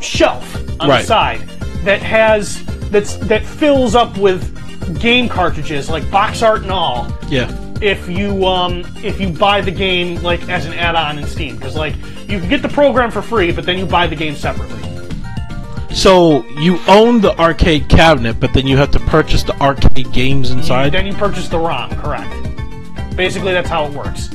shelf 0.00 0.54
on 0.80 0.88
Right. 0.88 1.00
the 1.02 1.06
side 1.06 1.40
that 1.84 2.02
has 2.02 2.64
that's 2.90 3.16
that 3.16 3.44
fills 3.44 3.94
up 3.94 4.16
with 4.18 4.98
game 5.00 5.28
cartridges, 5.28 5.88
like 5.90 6.08
box 6.10 6.42
art 6.42 6.62
and 6.62 6.70
all 6.70 7.06
Yeah. 7.28 7.50
if 7.80 8.08
you 8.08 8.44
um 8.46 8.84
if 9.04 9.20
you 9.20 9.28
buy 9.28 9.60
the 9.60 9.70
game 9.70 10.16
like 10.22 10.48
as 10.48 10.66
an 10.66 10.72
add-on 10.74 11.18
in 11.18 11.26
Steam 11.26 11.56
because 11.56 11.76
like 11.76 11.94
you 12.28 12.40
can 12.40 12.48
get 12.48 12.62
the 12.62 12.68
program 12.68 13.10
for 13.10 13.22
free 13.22 13.52
but 13.52 13.64
then 13.66 13.78
you 13.78 13.86
buy 13.86 14.06
the 14.06 14.16
game 14.16 14.34
separately. 14.34 14.80
So 15.92 16.46
you 16.50 16.78
own 16.86 17.20
the 17.20 17.38
arcade 17.38 17.88
cabinet, 17.88 18.38
but 18.40 18.54
then 18.54 18.66
you 18.66 18.76
have 18.76 18.90
to 18.92 19.00
purchase 19.00 19.42
the 19.42 19.60
arcade 19.60 20.12
games 20.12 20.50
inside. 20.50 20.90
Then 20.92 21.06
you 21.06 21.12
purchase 21.14 21.48
the 21.48 21.58
ROM, 21.58 21.90
correct? 21.96 22.32
Basically, 23.16 23.52
that's 23.52 23.68
how 23.68 23.86
it 23.86 23.92
works. 23.92 24.30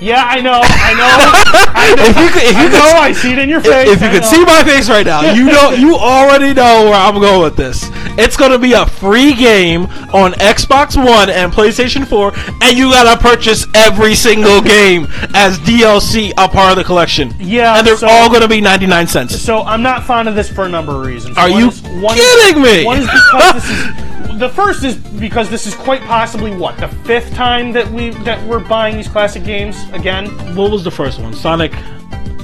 Yeah, 0.00 0.24
I 0.24 0.40
know, 0.40 0.60
I 0.62 0.92
know, 0.94 1.08
I 1.74 1.94
know. 1.96 2.02
If 2.04 2.16
you 2.16 2.28
could- 2.30 2.42
if 2.42 2.52
you 2.52 2.58
I 2.58 2.62
could 2.64 2.72
know, 2.72 2.98
I 3.00 3.12
see 3.12 3.32
it 3.32 3.38
in 3.38 3.48
your 3.48 3.60
face. 3.60 3.88
if 3.88 4.00
you 4.00 4.06
I 4.08 4.10
could 4.12 4.22
know. 4.22 4.28
see 4.28 4.44
my 4.44 4.62
face 4.64 4.88
right 4.88 5.06
now, 5.06 5.32
you 5.32 5.44
know 5.46 5.70
you 5.70 5.94
already 5.96 6.52
know 6.52 6.84
where 6.84 6.94
I'm 6.94 7.14
going 7.20 7.42
with 7.42 7.56
this. 7.56 7.88
It's 8.18 8.36
gonna 8.36 8.58
be 8.58 8.72
a 8.72 8.86
free 8.86 9.32
game 9.34 9.82
on 10.12 10.32
Xbox 10.34 10.96
One 10.96 11.28
and 11.30 11.52
PlayStation 11.52 12.06
4, 12.06 12.32
and 12.62 12.76
you 12.76 12.90
gotta 12.90 13.20
purchase 13.20 13.66
every 13.74 14.14
single 14.14 14.60
game 14.76 15.06
as 15.34 15.58
DLC, 15.60 16.32
a 16.38 16.48
part 16.48 16.70
of 16.72 16.76
the 16.76 16.84
collection. 16.84 17.34
Yeah, 17.38 17.78
and 17.78 17.86
they're 17.86 17.96
so- 17.96 18.06
all 18.08 18.30
gonna 18.30 18.48
be 18.48 18.60
99 18.60 19.06
cents. 19.06 19.38
So 19.40 19.62
I'm 19.62 19.82
not 19.82 20.04
fond 20.04 20.28
of 20.28 20.34
this 20.34 20.48
for 20.50 20.64
a 20.64 20.68
number 20.68 20.92
of 20.92 21.06
reasons. 21.06 21.36
Are 21.38 21.50
One 21.50 21.58
you 21.60 21.68
is- 21.68 21.82
one 21.82 22.16
kidding 22.16 22.62
me? 22.62 22.84
One 22.84 22.98
is 22.98 23.06
because 23.06 23.54
this 23.54 23.70
is 23.70 24.05
the 24.38 24.48
first 24.48 24.84
is 24.84 24.96
because 24.96 25.48
this 25.50 25.66
is 25.66 25.74
quite 25.74 26.00
possibly 26.02 26.54
what 26.54 26.76
the 26.78 26.88
fifth 27.04 27.32
time 27.34 27.72
that 27.72 27.90
we 27.90 28.10
that 28.24 28.44
we're 28.46 28.60
buying 28.60 28.96
these 28.96 29.08
classic 29.08 29.44
games 29.44 29.76
again. 29.92 30.26
What 30.54 30.70
was 30.70 30.84
the 30.84 30.90
first 30.90 31.18
one? 31.20 31.32
Sonic, 31.34 31.72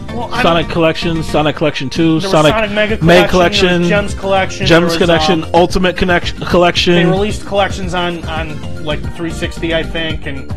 Well, 0.09 0.31
Sonic 0.43 0.69
Collection, 0.69 1.23
Sonic 1.23 1.57
Collection 1.57 1.91
Two, 1.91 2.21
Sonic, 2.21 2.53
Sonic 2.53 2.71
Mega 2.71 2.97
Collection, 2.97 3.29
Collection, 3.31 3.83
Gems 3.85 4.15
Collection, 4.15 4.67
Gems 4.67 4.85
was, 4.85 4.97
Collection, 4.97 5.45
um, 5.45 5.51
Ultimate 5.55 5.97
Connection 5.97 6.39
Collection. 6.41 6.95
They 6.95 7.05
released 7.05 7.47
collections 7.47 7.95
on 7.95 8.25
on 8.25 8.85
like 8.85 9.01
the 9.03 9.09
360, 9.09 9.75
I 9.75 9.83
think, 9.83 10.27
and 10.27 10.51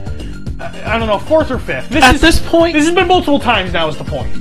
I, 0.61 0.95
I 0.95 0.97
don't 0.97 1.07
know, 1.07 1.19
fourth 1.19 1.51
or 1.51 1.59
fifth. 1.59 1.89
This 1.89 2.03
At 2.03 2.15
is, 2.15 2.21
this 2.21 2.39
point- 2.47 2.73
this 2.73 2.85
has 2.85 2.95
been 2.95 3.07
multiple 3.07 3.39
times 3.39 3.73
now. 3.73 3.87
Is 3.87 3.97
the 3.97 4.03
point? 4.03 4.31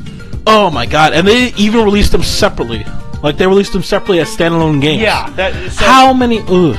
Oh 0.46 0.70
my 0.70 0.86
god! 0.86 1.12
And 1.12 1.26
they 1.26 1.52
even 1.54 1.84
released 1.84 2.12
them 2.12 2.22
separately. 2.22 2.84
Like 3.24 3.38
they 3.38 3.46
released 3.46 3.72
them 3.72 3.82
separately 3.82 4.20
as 4.20 4.28
standalone 4.28 4.82
games. 4.82 5.00
Yeah. 5.00 5.30
That, 5.30 5.72
so, 5.72 5.86
How 5.86 6.12
many? 6.12 6.40
Ugh. 6.40 6.76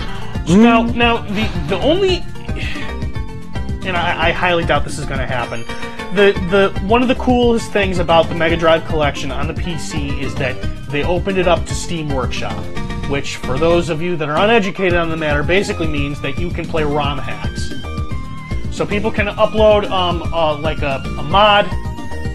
Now, 0.47 0.83
now 0.83 1.23
the 1.23 1.49
the 1.67 1.79
only, 1.79 2.17
and 3.83 3.97
I, 3.97 4.27
I 4.27 4.31
highly 4.31 4.63
doubt 4.63 4.83
this 4.83 4.99
is 4.99 5.07
going 5.07 5.19
to 5.19 5.25
happen. 5.25 5.61
The 6.15 6.33
the 6.51 6.79
one 6.85 7.01
of 7.01 7.07
the 7.07 7.15
coolest 7.15 7.71
things 7.71 7.97
about 7.97 8.29
the 8.29 8.35
Mega 8.35 8.55
Drive 8.55 8.85
collection 8.85 9.31
on 9.31 9.47
the 9.47 9.55
PC 9.55 10.21
is 10.21 10.35
that 10.35 10.55
they 10.91 11.03
opened 11.03 11.39
it 11.39 11.47
up 11.47 11.65
to 11.65 11.73
Steam 11.73 12.09
Workshop, 12.09 12.63
which, 13.09 13.37
for 13.37 13.57
those 13.57 13.89
of 13.89 13.99
you 13.99 14.15
that 14.15 14.29
are 14.29 14.37
uneducated 14.37 14.93
on 14.93 15.09
the 15.09 15.17
matter, 15.17 15.41
basically 15.41 15.87
means 15.87 16.21
that 16.21 16.37
you 16.37 16.51
can 16.51 16.67
play 16.67 16.83
ROM 16.83 17.17
hacks. 17.17 17.73
So 18.69 18.85
people 18.85 19.09
can 19.09 19.25
upload 19.29 19.89
um, 19.89 20.21
uh, 20.31 20.59
like 20.59 20.83
a, 20.83 21.01
a 21.17 21.23
mod 21.23 21.67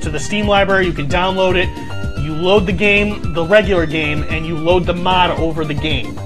to 0.02 0.10
the 0.10 0.18
Steam 0.18 0.48
library. 0.48 0.86
You 0.86 0.92
can 0.92 1.06
download 1.06 1.54
it. 1.54 1.68
You 2.20 2.34
load 2.34 2.66
the 2.66 2.72
game, 2.72 3.32
the 3.34 3.44
regular 3.44 3.86
game, 3.86 4.24
and 4.28 4.46
you 4.46 4.56
load 4.56 4.84
the 4.86 4.94
mod 4.94 5.30
over 5.38 5.64
the 5.64 5.74
game. 5.74 6.16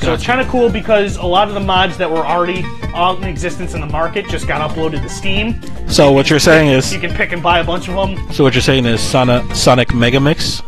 So 0.00 0.14
it's 0.14 0.24
kind 0.24 0.40
of 0.40 0.46
cool 0.48 0.68
because 0.70 1.16
a 1.16 1.26
lot 1.26 1.48
of 1.48 1.54
the 1.54 1.60
mods 1.60 1.96
that 1.98 2.08
were 2.10 2.24
already 2.24 2.64
in 2.94 3.24
existence 3.24 3.74
in 3.74 3.80
the 3.80 3.86
market 3.86 4.26
just 4.28 4.46
got 4.46 4.68
uploaded 4.68 5.02
to 5.02 5.08
Steam. 5.08 5.60
So 5.88 6.12
what 6.12 6.30
you're 6.30 6.38
saying 6.38 6.68
is, 6.68 6.92
You 6.94 7.00
can 7.00 7.12
pick 7.14 7.32
and 7.32 7.42
buy 7.42 7.58
a 7.58 7.64
bunch 7.64 7.88
of 7.88 7.94
them. 7.96 8.32
so 8.32 8.44
what 8.44 8.54
you're 8.54 8.62
saying 8.62 8.86
is 8.86 9.00
Sonic 9.00 9.54
Sonic 9.54 9.94
Mega 9.94 10.20
Mix. 10.20 10.62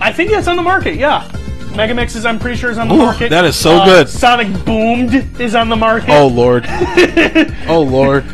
I 0.00 0.12
think 0.12 0.30
that's 0.30 0.46
on 0.48 0.56
the 0.56 0.62
market. 0.62 0.94
Yeah, 0.96 1.28
Megamix 1.72 2.16
is 2.16 2.24
I'm 2.24 2.38
pretty 2.38 2.56
sure 2.56 2.70
is 2.70 2.78
on 2.78 2.88
the 2.88 2.94
Ooh, 2.94 2.98
market. 2.98 3.28
that 3.30 3.44
is 3.44 3.54
so 3.56 3.76
Uh, 3.78 3.84
good. 3.84 4.08
Sonic 4.08 4.64
Boomed 4.64 5.40
is 5.40 5.54
on 5.54 5.68
the 5.68 5.76
market. 5.76 6.10
Oh 6.10 6.26
lord. 6.28 6.64
oh 7.68 7.82
lord. 7.82 8.24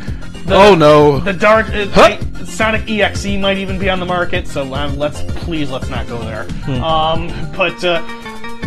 Oh 0.49 0.75
no. 0.75 1.21
The 1.21 1.33
dark 1.33 1.69
uh, 1.69 1.87
Huh? 1.89 2.03
I- 2.03 2.45
Sonic 2.45 2.89
EXE 2.89 3.39
might 3.39 3.57
even 3.59 3.79
be 3.79 3.89
on 3.91 3.99
the 4.01 4.07
market, 4.07 4.47
so 4.47 4.73
um, 4.75 4.99
let's 4.99 5.23
please 5.43 5.71
let's 5.71 5.89
not 5.89 6.07
go 6.07 6.19
there. 6.21 6.45
Hmm. 6.45 6.83
Um, 6.83 7.53
but 7.57 7.83
uh, 7.85 8.03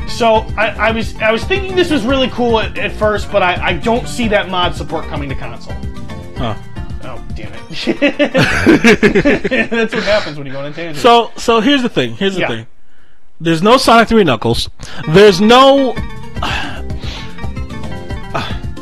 so 0.08 0.46
I, 0.58 0.70
I 0.88 0.92
was 0.92 1.16
I 1.18 1.32
was 1.32 1.44
thinking 1.44 1.76
this 1.76 1.92
was 1.92 2.04
really 2.04 2.28
cool 2.30 2.60
at, 2.60 2.78
at 2.78 2.92
first, 2.94 3.32
but 3.32 3.44
I, 3.44 3.68
I 3.68 3.74
don't 3.74 4.08
see 4.08 4.28
that 4.30 4.50
mod 4.50 4.76
support 4.76 5.06
coming 5.06 5.30
to 5.30 5.36
console. 5.36 5.74
Huh. 6.38 6.56
Oh 7.04 7.24
damn 7.36 7.54
it! 7.54 8.00
That's 9.70 9.94
what 9.94 10.04
happens 10.04 10.38
when 10.38 10.48
you 10.48 10.54
go 10.54 10.60
on 10.60 10.66
a 10.66 10.74
tangent. 10.74 10.98
So 10.98 11.32
so 11.38 11.60
here's 11.62 11.84
the 11.84 11.90
thing. 11.90 12.16
Here's 12.16 12.34
the 12.36 12.42
Yeah. 12.42 12.48
thing. 12.48 12.68
There's 13.40 13.62
no 13.62 13.78
Sonic 13.78 14.08
3 14.10 14.24
Knuckles. 14.24 14.68
There's 15.10 15.40
no. 15.40 15.94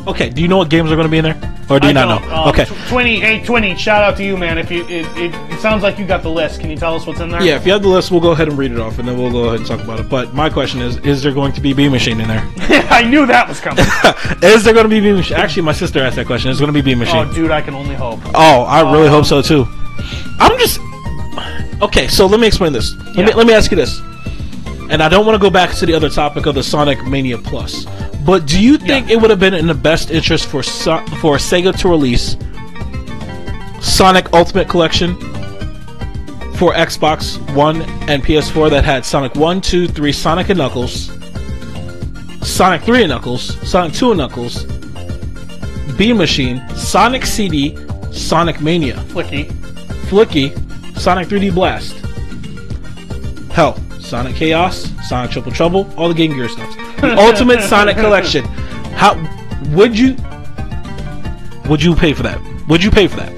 Okay. 0.06 0.30
Do 0.30 0.40
you 0.42 0.48
know 0.48 0.58
what 0.58 0.70
games 0.70 0.90
are 0.92 0.96
going 0.96 1.06
to 1.06 1.10
be 1.10 1.18
in 1.18 1.24
there, 1.24 1.34
or 1.68 1.80
do 1.80 1.86
you 1.88 1.90
I 1.90 1.92
not 1.92 2.22
know? 2.22 2.32
um, 2.34 2.48
okay. 2.50 2.64
tw- 2.64 2.88
Twenty, 2.88 3.18
hey, 3.18 3.44
twenty. 3.44 3.74
Shout 3.76 4.04
out 4.04 4.16
to 4.18 4.24
you, 4.24 4.36
man. 4.36 4.56
If 4.56 4.70
you, 4.70 4.84
it, 4.84 5.04
it, 5.18 5.34
it 5.52 5.60
sounds 5.60 5.82
like 5.82 5.98
you 5.98 6.06
got 6.06 6.22
the 6.22 6.30
list. 6.30 6.60
Can 6.60 6.70
you 6.70 6.76
tell 6.76 6.94
us 6.94 7.06
what's 7.06 7.18
in 7.20 7.28
there? 7.28 7.42
Yeah, 7.42 7.56
if 7.56 7.66
you 7.66 7.72
have 7.72 7.82
the 7.82 7.88
list, 7.88 8.10
we'll 8.12 8.20
go 8.20 8.30
ahead 8.30 8.46
and 8.48 8.56
read 8.56 8.70
it 8.70 8.78
off, 8.78 8.98
and 9.00 9.08
then 9.08 9.18
we'll 9.18 9.32
go 9.32 9.46
ahead 9.46 9.58
and 9.58 9.66
talk 9.66 9.80
about 9.80 9.98
it. 9.98 10.08
But 10.08 10.32
my 10.32 10.48
question 10.48 10.80
is: 10.80 10.96
Is 10.98 11.22
there 11.24 11.32
going 11.34 11.52
to 11.54 11.60
be 11.60 11.72
Bean 11.72 11.90
Machine 11.90 12.20
in 12.20 12.28
there? 12.28 12.48
I 12.90 13.02
knew 13.02 13.26
that 13.26 13.48
was 13.48 13.58
coming. 13.60 13.84
is 14.42 14.62
there 14.62 14.72
going 14.74 14.84
to 14.84 14.88
be 14.90 15.00
Bean 15.00 15.16
Machine? 15.16 15.36
Actually, 15.36 15.62
my 15.62 15.72
sister 15.72 16.00
asked 16.00 16.16
that 16.16 16.26
question. 16.26 16.50
Is 16.52 16.60
going 16.60 16.72
to 16.72 16.72
be 16.72 16.82
Bean 16.82 16.98
Machine? 16.98 17.26
oh, 17.28 17.34
dude, 17.34 17.50
I 17.50 17.60
can 17.60 17.74
only 17.74 17.94
hope. 17.96 18.20
Oh, 18.34 18.62
I 18.62 18.80
really 18.92 19.08
Um, 19.08 19.14
hope 19.14 19.24
so 19.24 19.42
too. 19.42 19.66
I'm 20.38 20.56
just 20.58 20.78
okay. 21.82 22.06
So 22.08 22.26
let 22.26 22.38
me 22.40 22.46
explain 22.46 22.72
this. 22.72 22.94
Let 23.16 23.26
me 23.26 23.32
let 23.32 23.46
me 23.46 23.54
ask 23.54 23.70
you 23.72 23.76
this. 23.76 24.00
And 24.88 25.02
I 25.02 25.08
don't 25.08 25.26
want 25.26 25.34
to 25.34 25.40
go 25.44 25.50
back 25.50 25.74
to 25.78 25.86
the 25.86 25.94
other 25.94 26.08
topic 26.08 26.46
of 26.46 26.54
the 26.54 26.62
Sonic 26.62 27.04
Mania 27.08 27.38
Plus, 27.38 27.86
but 28.26 28.44
do 28.46 28.60
you 28.60 28.76
think 28.76 29.06
Yeah. 29.08 29.14
it 29.14 29.20
would 29.20 29.30
have 29.30 29.40
been 29.40 29.54
in 29.54 29.66
the 29.66 29.74
best 29.74 30.10
interest 30.10 30.46
for 30.46 30.62
so- 30.62 31.02
for 31.20 31.36
Sega 31.36 31.74
to 31.80 31.88
release 31.88 32.36
Sonic 33.80 34.26
Ultimate 34.32 34.68
Collection 34.68 35.14
for 36.56 36.72
Xbox 36.74 37.38
One 37.54 37.82
and 38.08 38.22
PS4 38.24 38.70
that 38.70 38.84
had 38.84 39.04
Sonic 39.04 39.34
1, 39.36 39.60
2, 39.60 39.86
3, 39.88 40.12
Sonic 40.12 40.48
and 40.48 40.58
Knuckles, 40.58 41.10
Sonic 42.42 42.82
3 42.82 43.02
and 43.02 43.10
Knuckles, 43.10 43.56
Sonic 43.68 43.92
2 43.92 44.10
and 44.12 44.18
Knuckles, 44.18 44.64
Bean 45.96 46.16
Machine, 46.16 46.62
Sonic 46.74 47.24
CD, 47.26 47.76
Sonic 48.10 48.60
Mania, 48.60 48.94
Flicky. 49.08 49.50
Flicky, 50.08 50.52
Sonic 50.98 51.28
3D 51.28 51.50
Blast. 51.54 51.94
Hell, 53.52 53.78
Sonic 54.00 54.36
Chaos, 54.36 54.88
Sonic 55.08 55.30
Triple 55.30 55.52
Trouble, 55.52 55.86
all 55.96 56.08
the 56.08 56.14
Game 56.14 56.34
Gear 56.34 56.48
stuff. 56.48 56.74
The 57.00 57.16
Ultimate 57.18 57.62
Sonic 57.62 57.96
Collection. 57.96 58.44
How 58.94 59.14
would 59.74 59.98
you 59.98 60.16
would 61.68 61.82
you 61.82 61.94
pay 61.94 62.12
for 62.12 62.22
that? 62.22 62.40
Would 62.68 62.82
you 62.82 62.90
pay 62.90 63.06
for 63.06 63.16
that? 63.16 63.32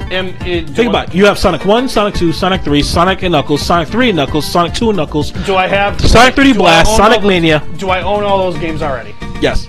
It, 0.47 0.68
Think 0.70 0.89
about 0.89 1.09
it. 1.09 1.14
You 1.14 1.26
have 1.26 1.39
Sonic 1.39 1.64
1, 1.66 1.89
Sonic 1.89 2.14
2, 2.14 2.32
Sonic 2.32 2.62
3, 2.62 2.82
Sonic 2.82 3.22
and 3.22 3.32
Knuckles, 3.32 3.60
Sonic 3.60 3.89
3 3.89 4.09
and 4.10 4.16
Knuckles, 4.16 4.47
Sonic 4.51 4.72
2 4.72 4.89
and 4.90 4.97
Knuckles. 4.97 5.32
Do 5.32 5.55
I 5.56 5.66
have 5.66 6.01
Sonic 6.01 6.35
3D 6.35 6.56
Blast, 6.56 6.97
Sonic 6.97 7.20
those- 7.20 7.28
Mania. 7.28 7.62
Do 7.76 7.90
I 7.90 8.01
own 8.02 8.22
all 8.24 8.51
those 8.51 8.59
games 8.60 8.80
already? 8.82 9.14
Yes. 9.43 9.66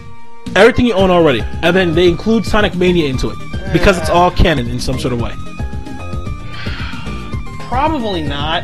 Everything 0.56 0.86
you 0.86 0.94
own 0.94 1.12
already. 1.12 1.42
And 1.62 1.76
then 1.76 1.94
they 1.94 2.08
include 2.08 2.46
Sonic 2.46 2.76
Mania 2.76 3.08
into 3.10 3.30
it. 3.30 3.38
Because 3.74 3.98
it's 3.98 4.10
all 4.10 4.32
canon 4.32 4.68
in 4.70 4.80
some 4.80 4.98
sort 4.98 5.14
of 5.14 5.22
way. 5.22 5.32
Probably 7.68 8.24
not. 8.24 8.64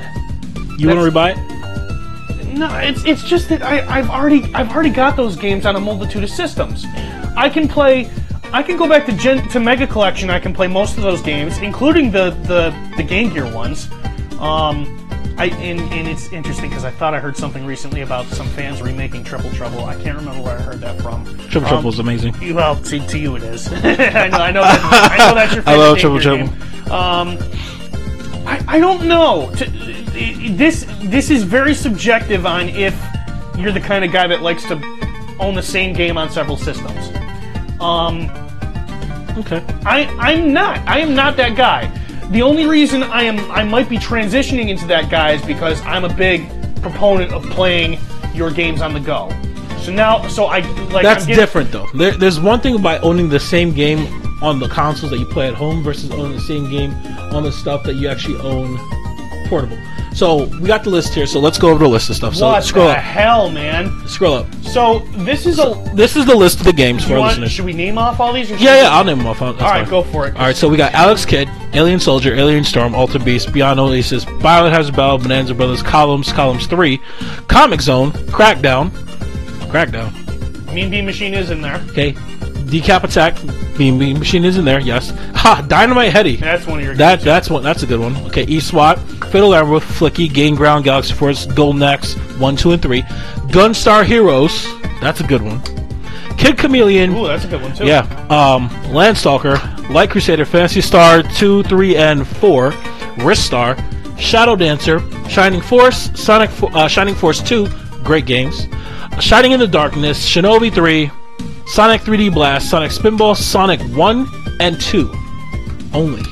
You 0.77 0.87
want 0.87 0.99
to 0.99 1.11
rebuy 1.11 1.35
it? 1.37 1.54
No, 2.55 2.73
it's 2.77 3.03
it's 3.05 3.23
just 3.23 3.49
that 3.49 3.61
I, 3.61 3.85
I've 3.87 4.09
already 4.09 4.53
I've 4.53 4.71
already 4.71 4.89
got 4.89 5.15
those 5.15 5.35
games 5.35 5.65
on 5.65 5.75
a 5.75 5.79
multitude 5.79 6.23
of 6.23 6.29
systems. 6.29 6.85
I 7.35 7.49
can 7.49 7.67
play. 7.67 8.09
I 8.53 8.63
can 8.63 8.77
go 8.77 8.87
back 8.87 9.05
to 9.07 9.11
Gen, 9.13 9.47
to 9.49 9.59
Mega 9.59 9.85
Collection. 9.87 10.29
I 10.29 10.39
can 10.39 10.53
play 10.53 10.67
most 10.67 10.95
of 10.97 11.03
those 11.03 11.21
games, 11.21 11.57
including 11.57 12.11
the 12.11 12.29
the, 12.43 12.73
the 12.95 13.03
Game 13.03 13.33
Gear 13.33 13.51
ones. 13.53 13.89
Um, 14.39 15.01
I 15.37 15.47
and, 15.47 15.81
and 15.91 16.07
it's 16.07 16.31
interesting 16.31 16.69
because 16.69 16.85
I 16.85 16.91
thought 16.91 17.13
I 17.13 17.19
heard 17.19 17.35
something 17.35 17.65
recently 17.65 18.01
about 18.01 18.25
some 18.27 18.47
fans 18.49 18.81
remaking 18.81 19.25
Triple 19.25 19.51
Trouble. 19.51 19.83
I 19.83 19.95
can't 20.01 20.17
remember 20.17 20.41
where 20.41 20.57
I 20.57 20.61
heard 20.61 20.79
that 20.79 21.01
from. 21.01 21.25
Triple 21.49 21.63
Um, 21.63 21.67
Trouble 21.67 21.89
is 21.89 21.99
amazing. 21.99 22.55
Well, 22.55 22.77
to, 22.83 23.05
to 23.05 23.19
you 23.19 23.35
it 23.35 23.43
is. 23.43 23.67
I 23.73 24.29
know. 24.29 24.37
I 24.37 24.51
know. 24.51 24.61
That, 24.61 25.09
I 25.11 25.17
know 25.27 25.35
that's 25.35 25.53
your. 25.53 25.63
I 25.67 25.73
Favorite 25.73 25.77
love 25.83 25.97
Game 25.97 26.01
Triple 26.01 26.19
Gear 26.19 26.47
Trouble. 26.47 26.47
game. 26.47 26.91
Um, 26.91 27.37
I, 28.45 28.63
I 28.67 28.79
don't 28.79 29.07
know. 29.07 29.49
This 29.51 30.85
this 31.03 31.29
is 31.29 31.43
very 31.43 31.73
subjective 31.73 32.45
on 32.45 32.69
if 32.69 32.95
you're 33.57 33.71
the 33.71 33.79
kind 33.81 34.05
of 34.05 34.11
guy 34.11 34.27
that 34.27 34.41
likes 34.41 34.63
to 34.65 34.75
own 35.39 35.55
the 35.55 35.63
same 35.63 35.93
game 35.93 36.17
on 36.17 36.29
several 36.29 36.57
systems. 36.57 37.09
Um, 37.81 38.29
Okay. 39.37 39.61
I 39.85 40.05
I'm 40.17 40.53
not. 40.53 40.77
I 40.87 40.99
am 40.99 41.13
not 41.13 41.35
that 41.35 41.57
guy. 41.57 41.87
The 42.31 42.41
only 42.41 42.65
reason 42.67 43.03
I 43.03 43.23
am 43.23 43.51
I 43.51 43.63
might 43.65 43.89
be 43.89 43.97
transitioning 43.97 44.69
into 44.69 44.87
that 44.87 45.09
guy 45.11 45.31
is 45.33 45.41
because 45.41 45.81
I'm 45.81 46.05
a 46.05 46.13
big 46.13 46.47
proponent 46.81 47.33
of 47.33 47.43
playing 47.49 47.99
your 48.33 48.49
games 48.49 48.81
on 48.81 48.93
the 48.93 48.99
go. 49.01 49.29
So 49.81 49.91
now, 49.91 50.25
so 50.29 50.45
I 50.45 50.59
like 50.91 51.03
That's 51.03 51.25
getting- 51.25 51.35
different 51.41 51.71
though. 51.73 51.85
There, 51.93 52.11
there's 52.11 52.39
one 52.39 52.61
thing 52.61 52.75
about 52.75 53.03
owning 53.03 53.27
the 53.27 53.39
same 53.39 53.73
game 53.73 54.07
on 54.41 54.59
the 54.59 54.67
consoles 54.67 55.11
that 55.11 55.19
you 55.19 55.25
play 55.25 55.47
at 55.47 55.53
home 55.53 55.81
versus 55.83 56.11
owning 56.11 56.33
the 56.33 56.41
same 56.41 56.69
game 56.69 56.91
on 57.33 57.43
the 57.43 57.51
stuff 57.51 57.83
that 57.83 57.93
you 57.95 58.07
actually 58.09 58.37
own 58.41 58.77
portable. 59.47 59.77
So 60.13 60.45
we 60.61 60.67
got 60.67 60.85
the 60.85 60.89
list 60.89 61.13
here. 61.13 61.25
So 61.27 61.41
let's 61.41 61.57
go 61.59 61.69
over 61.71 61.83
the 61.83 61.89
list 61.89 62.09
of 62.09 62.15
stuff. 62.15 62.35
So 62.35 62.47
What 62.47 62.63
scroll 62.63 62.85
the 62.87 62.93
up. 62.93 62.97
hell, 62.99 63.49
man? 63.49 63.91
Scroll 64.07 64.33
up. 64.35 64.47
So 64.63 64.99
this 65.17 65.45
is 65.45 65.59
a. 65.59 65.73
This 65.93 66.15
is 66.15 66.25
the 66.25 66.35
list 66.35 66.59
of 66.59 66.65
the 66.65 66.71
games 66.73 67.03
for 67.03 67.17
want, 67.17 67.31
listeners. 67.31 67.51
should 67.51 67.65
we 67.65 67.73
name 67.73 67.97
off 67.97 68.21
all 68.21 68.31
these? 68.31 68.49
Or 68.49 68.55
Yeah, 68.55 68.83
yeah, 68.83 68.89
I'll 68.91 69.03
name 69.03 69.17
them 69.17 69.27
off. 69.27 69.39
That's 69.39 69.61
All 69.61 69.69
right, 69.69 69.81
fine. 69.81 69.89
go 69.89 70.03
for 70.03 70.25
it. 70.27 70.35
All 70.37 70.43
right, 70.43 70.55
so 70.55 70.69
we 70.69 70.77
got 70.77 70.93
Alex 70.93 71.25
Kidd, 71.25 71.49
Alien 71.73 71.99
Soldier, 71.99 72.33
Alien 72.33 72.63
Storm, 72.63 72.95
Alter 72.95 73.19
Beast, 73.19 73.51
Beyond 73.51 73.77
Oasis, 73.79 74.23
Biohazard 74.25 74.95
Battle, 74.95 75.17
Bonanza 75.17 75.53
Brothers, 75.53 75.83
Columns, 75.83 76.31
Columns 76.31 76.65
3, 76.67 76.97
Comic 77.49 77.81
Zone, 77.81 78.11
Crackdown, 78.11 78.91
Crackdown, 79.69 80.13
Mean 80.73 80.89
Bean 80.89 81.05
Machine 81.05 81.33
is 81.33 81.49
in 81.51 81.61
there. 81.61 81.75
okay, 81.89 82.13
Decap 82.13 83.03
Attack, 83.03 83.35
Bean 83.77 83.97
Machine 84.17 84.45
is 84.45 84.57
in 84.57 84.65
there, 84.65 84.79
yes. 84.79 85.11
Ha, 85.35 85.63
Dynamite 85.67 86.11
Headdy. 86.11 86.37
That's 86.37 86.65
one 86.65 86.79
of 86.79 86.85
your. 86.85 86.95
That 86.95 87.17
games. 87.17 87.25
that's 87.25 87.49
one. 87.49 87.61
That's 87.61 87.83
a 87.83 87.85
good 87.85 87.99
one. 87.99 88.15
Okay, 88.27 88.43
E 88.45 88.59
SWAT, 88.59 88.97
Fatal 89.31 89.53
Ambush, 89.53 89.83
Flicky, 89.83 90.33
Gain 90.33 90.55
Ground, 90.55 90.85
Galaxy 90.85 91.13
Force, 91.13 91.45
Golden 91.45 91.83
Axe, 91.83 92.15
one, 92.39 92.55
two, 92.55 92.71
and 92.71 92.81
three. 92.81 93.03
Gunstar 93.51 94.03
Heroes. 94.03 94.65
That's 95.01 95.19
a 95.19 95.23
good 95.23 95.41
one. 95.43 95.61
Kid 96.37 96.57
Chameleon. 96.57 97.15
Ooh, 97.15 97.27
that's 97.27 97.45
a 97.45 97.47
good 97.47 97.61
one 97.61 97.75
too. 97.75 97.85
Yeah. 97.85 98.01
Um, 98.29 98.69
Landstalker, 98.91 99.89
Light 99.89 100.09
Crusader, 100.09 100.45
Phantasy 100.45 100.81
Star 100.81 101.23
2, 101.23 101.63
3, 101.63 101.95
and 101.95 102.27
4, 102.27 102.71
Ristar, 103.17 104.19
Shadow 104.19 104.55
Dancer, 104.55 104.99
Shining 105.29 105.61
Force, 105.61 106.09
Sonic 106.19 106.49
uh, 106.63 106.87
Shining 106.87 107.15
Force 107.15 107.41
2, 107.41 107.67
great 108.03 108.25
games, 108.25 108.67
Shining 109.19 109.53
in 109.53 109.59
the 109.59 109.67
Darkness, 109.67 110.27
Shinobi 110.27 110.73
3, 110.73 111.09
Sonic 111.67 112.01
3D 112.01 112.33
Blast, 112.33 112.69
Sonic 112.69 112.91
Spinball, 112.91 113.35
Sonic 113.35 113.81
1 113.95 114.27
and 114.59 114.79
2 114.79 115.11
only. 115.93 116.23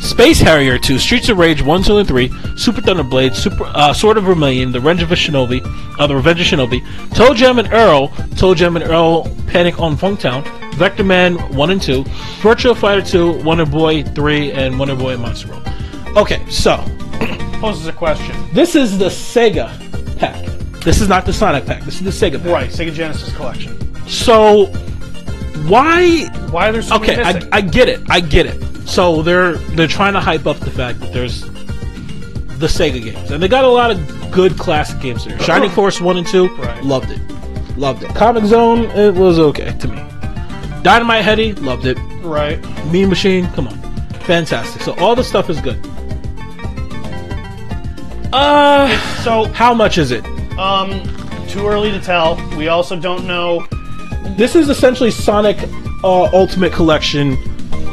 Space 0.00 0.40
Harrier 0.40 0.78
2, 0.78 0.98
Streets 0.98 1.28
of 1.28 1.38
Rage 1.38 1.62
1, 1.62 1.84
2, 1.84 1.98
and 1.98 2.08
3, 2.08 2.32
Super 2.56 2.80
Thunder 2.80 3.02
Blade, 3.04 3.34
Super 3.34 3.64
uh, 3.66 3.94
Sword 3.94 4.18
of 4.18 4.24
Vermilion, 4.24 4.72
The 4.72 4.80
Revenge 4.80 5.02
of 5.02 5.08
Shinobi, 5.10 5.62
uh, 5.98 6.06
The 6.06 6.16
Revenge 6.16 6.40
of 6.40 6.46
Shinobi, 6.46 6.80
ToeJam 7.10 7.58
and 7.60 7.72
Earl, 7.72 8.08
ToeJam 8.08 8.76
and 8.76 8.84
Earl 8.90 9.24
Panic 9.46 9.80
on 9.80 9.96
Funktown, 9.96 10.42
Vectorman 10.72 11.54
1 11.54 11.70
and 11.70 11.80
2, 11.80 12.04
Virtual 12.40 12.74
Fighter 12.74 13.00
2, 13.00 13.42
Wonder 13.42 13.64
Boy 13.64 14.02
3, 14.02 14.52
and 14.52 14.78
Wonder 14.78 14.96
Boy 14.96 15.16
Monster 15.16 15.48
World. 15.48 15.68
Okay, 16.16 16.44
so 16.50 16.76
Poses 17.60 17.86
a 17.86 17.92
question. 17.92 18.36
this 18.52 18.74
is 18.74 18.98
the 18.98 19.06
Sega 19.06 19.70
pack. 20.18 20.51
This 20.84 21.00
is 21.00 21.08
not 21.08 21.24
the 21.26 21.32
Sonic 21.32 21.64
pack. 21.66 21.82
This 21.84 22.00
is 22.00 22.02
the 22.02 22.10
Sega 22.30 22.38
pack. 22.42 22.50
Right, 22.52 22.70
Sega 22.70 22.92
Genesis 22.92 23.34
collection. 23.36 23.78
So 24.08 24.66
why 25.68 26.26
Why 26.50 26.68
are 26.68 26.72
there 26.72 26.82
so 26.82 26.96
okay, 26.96 27.16
many 27.16 27.46
I? 27.52 27.58
I 27.58 27.60
get 27.60 27.88
it. 27.88 28.00
I 28.10 28.20
get 28.20 28.46
it. 28.46 28.60
So 28.88 29.22
they're 29.22 29.54
they're 29.76 29.86
trying 29.88 30.12
to 30.14 30.20
hype 30.20 30.46
up 30.46 30.58
the 30.58 30.70
fact 30.70 30.98
that 31.00 31.12
there's 31.12 31.42
the 32.58 32.66
Sega 32.68 33.02
games, 33.02 33.30
and 33.30 33.42
they 33.42 33.48
got 33.48 33.64
a 33.64 33.68
lot 33.68 33.90
of 33.90 34.30
good 34.32 34.58
classic 34.58 35.00
games 35.00 35.24
there. 35.24 35.38
Shining 35.40 35.70
Force 35.70 36.00
one 36.00 36.16
and 36.16 36.26
two, 36.26 36.48
Right. 36.56 36.82
loved 36.84 37.10
it, 37.10 37.20
loved 37.76 38.02
it. 38.02 38.10
Comix 38.10 38.46
Zone, 38.46 38.84
it 38.90 39.14
was 39.14 39.38
okay 39.38 39.72
to 39.78 39.88
me. 39.88 40.02
Dynamite 40.82 41.24
Headdy, 41.24 41.52
loved 41.54 41.86
it. 41.86 41.96
right. 42.22 42.58
Mean 42.92 43.08
Machine, 43.08 43.46
come 43.52 43.66
on, 43.68 43.78
fantastic. 44.26 44.82
So 44.82 44.94
all 44.98 45.14
the 45.16 45.24
stuff 45.24 45.48
is 45.50 45.60
good. 45.60 45.78
Uh, 48.32 48.88
So, 49.22 49.44
how 49.52 49.74
much 49.74 49.98
is 49.98 50.10
it? 50.10 50.24
Um, 50.58 51.02
too 51.48 51.66
early 51.66 51.90
to 51.90 52.00
tell. 52.00 52.36
We 52.56 52.68
also 52.68 52.98
don't 52.98 53.26
know. 53.26 53.66
This 54.36 54.54
is 54.54 54.68
essentially 54.68 55.10
Sonic 55.10 55.58
uh, 56.04 56.24
Ultimate 56.32 56.72
Collection. 56.72 57.36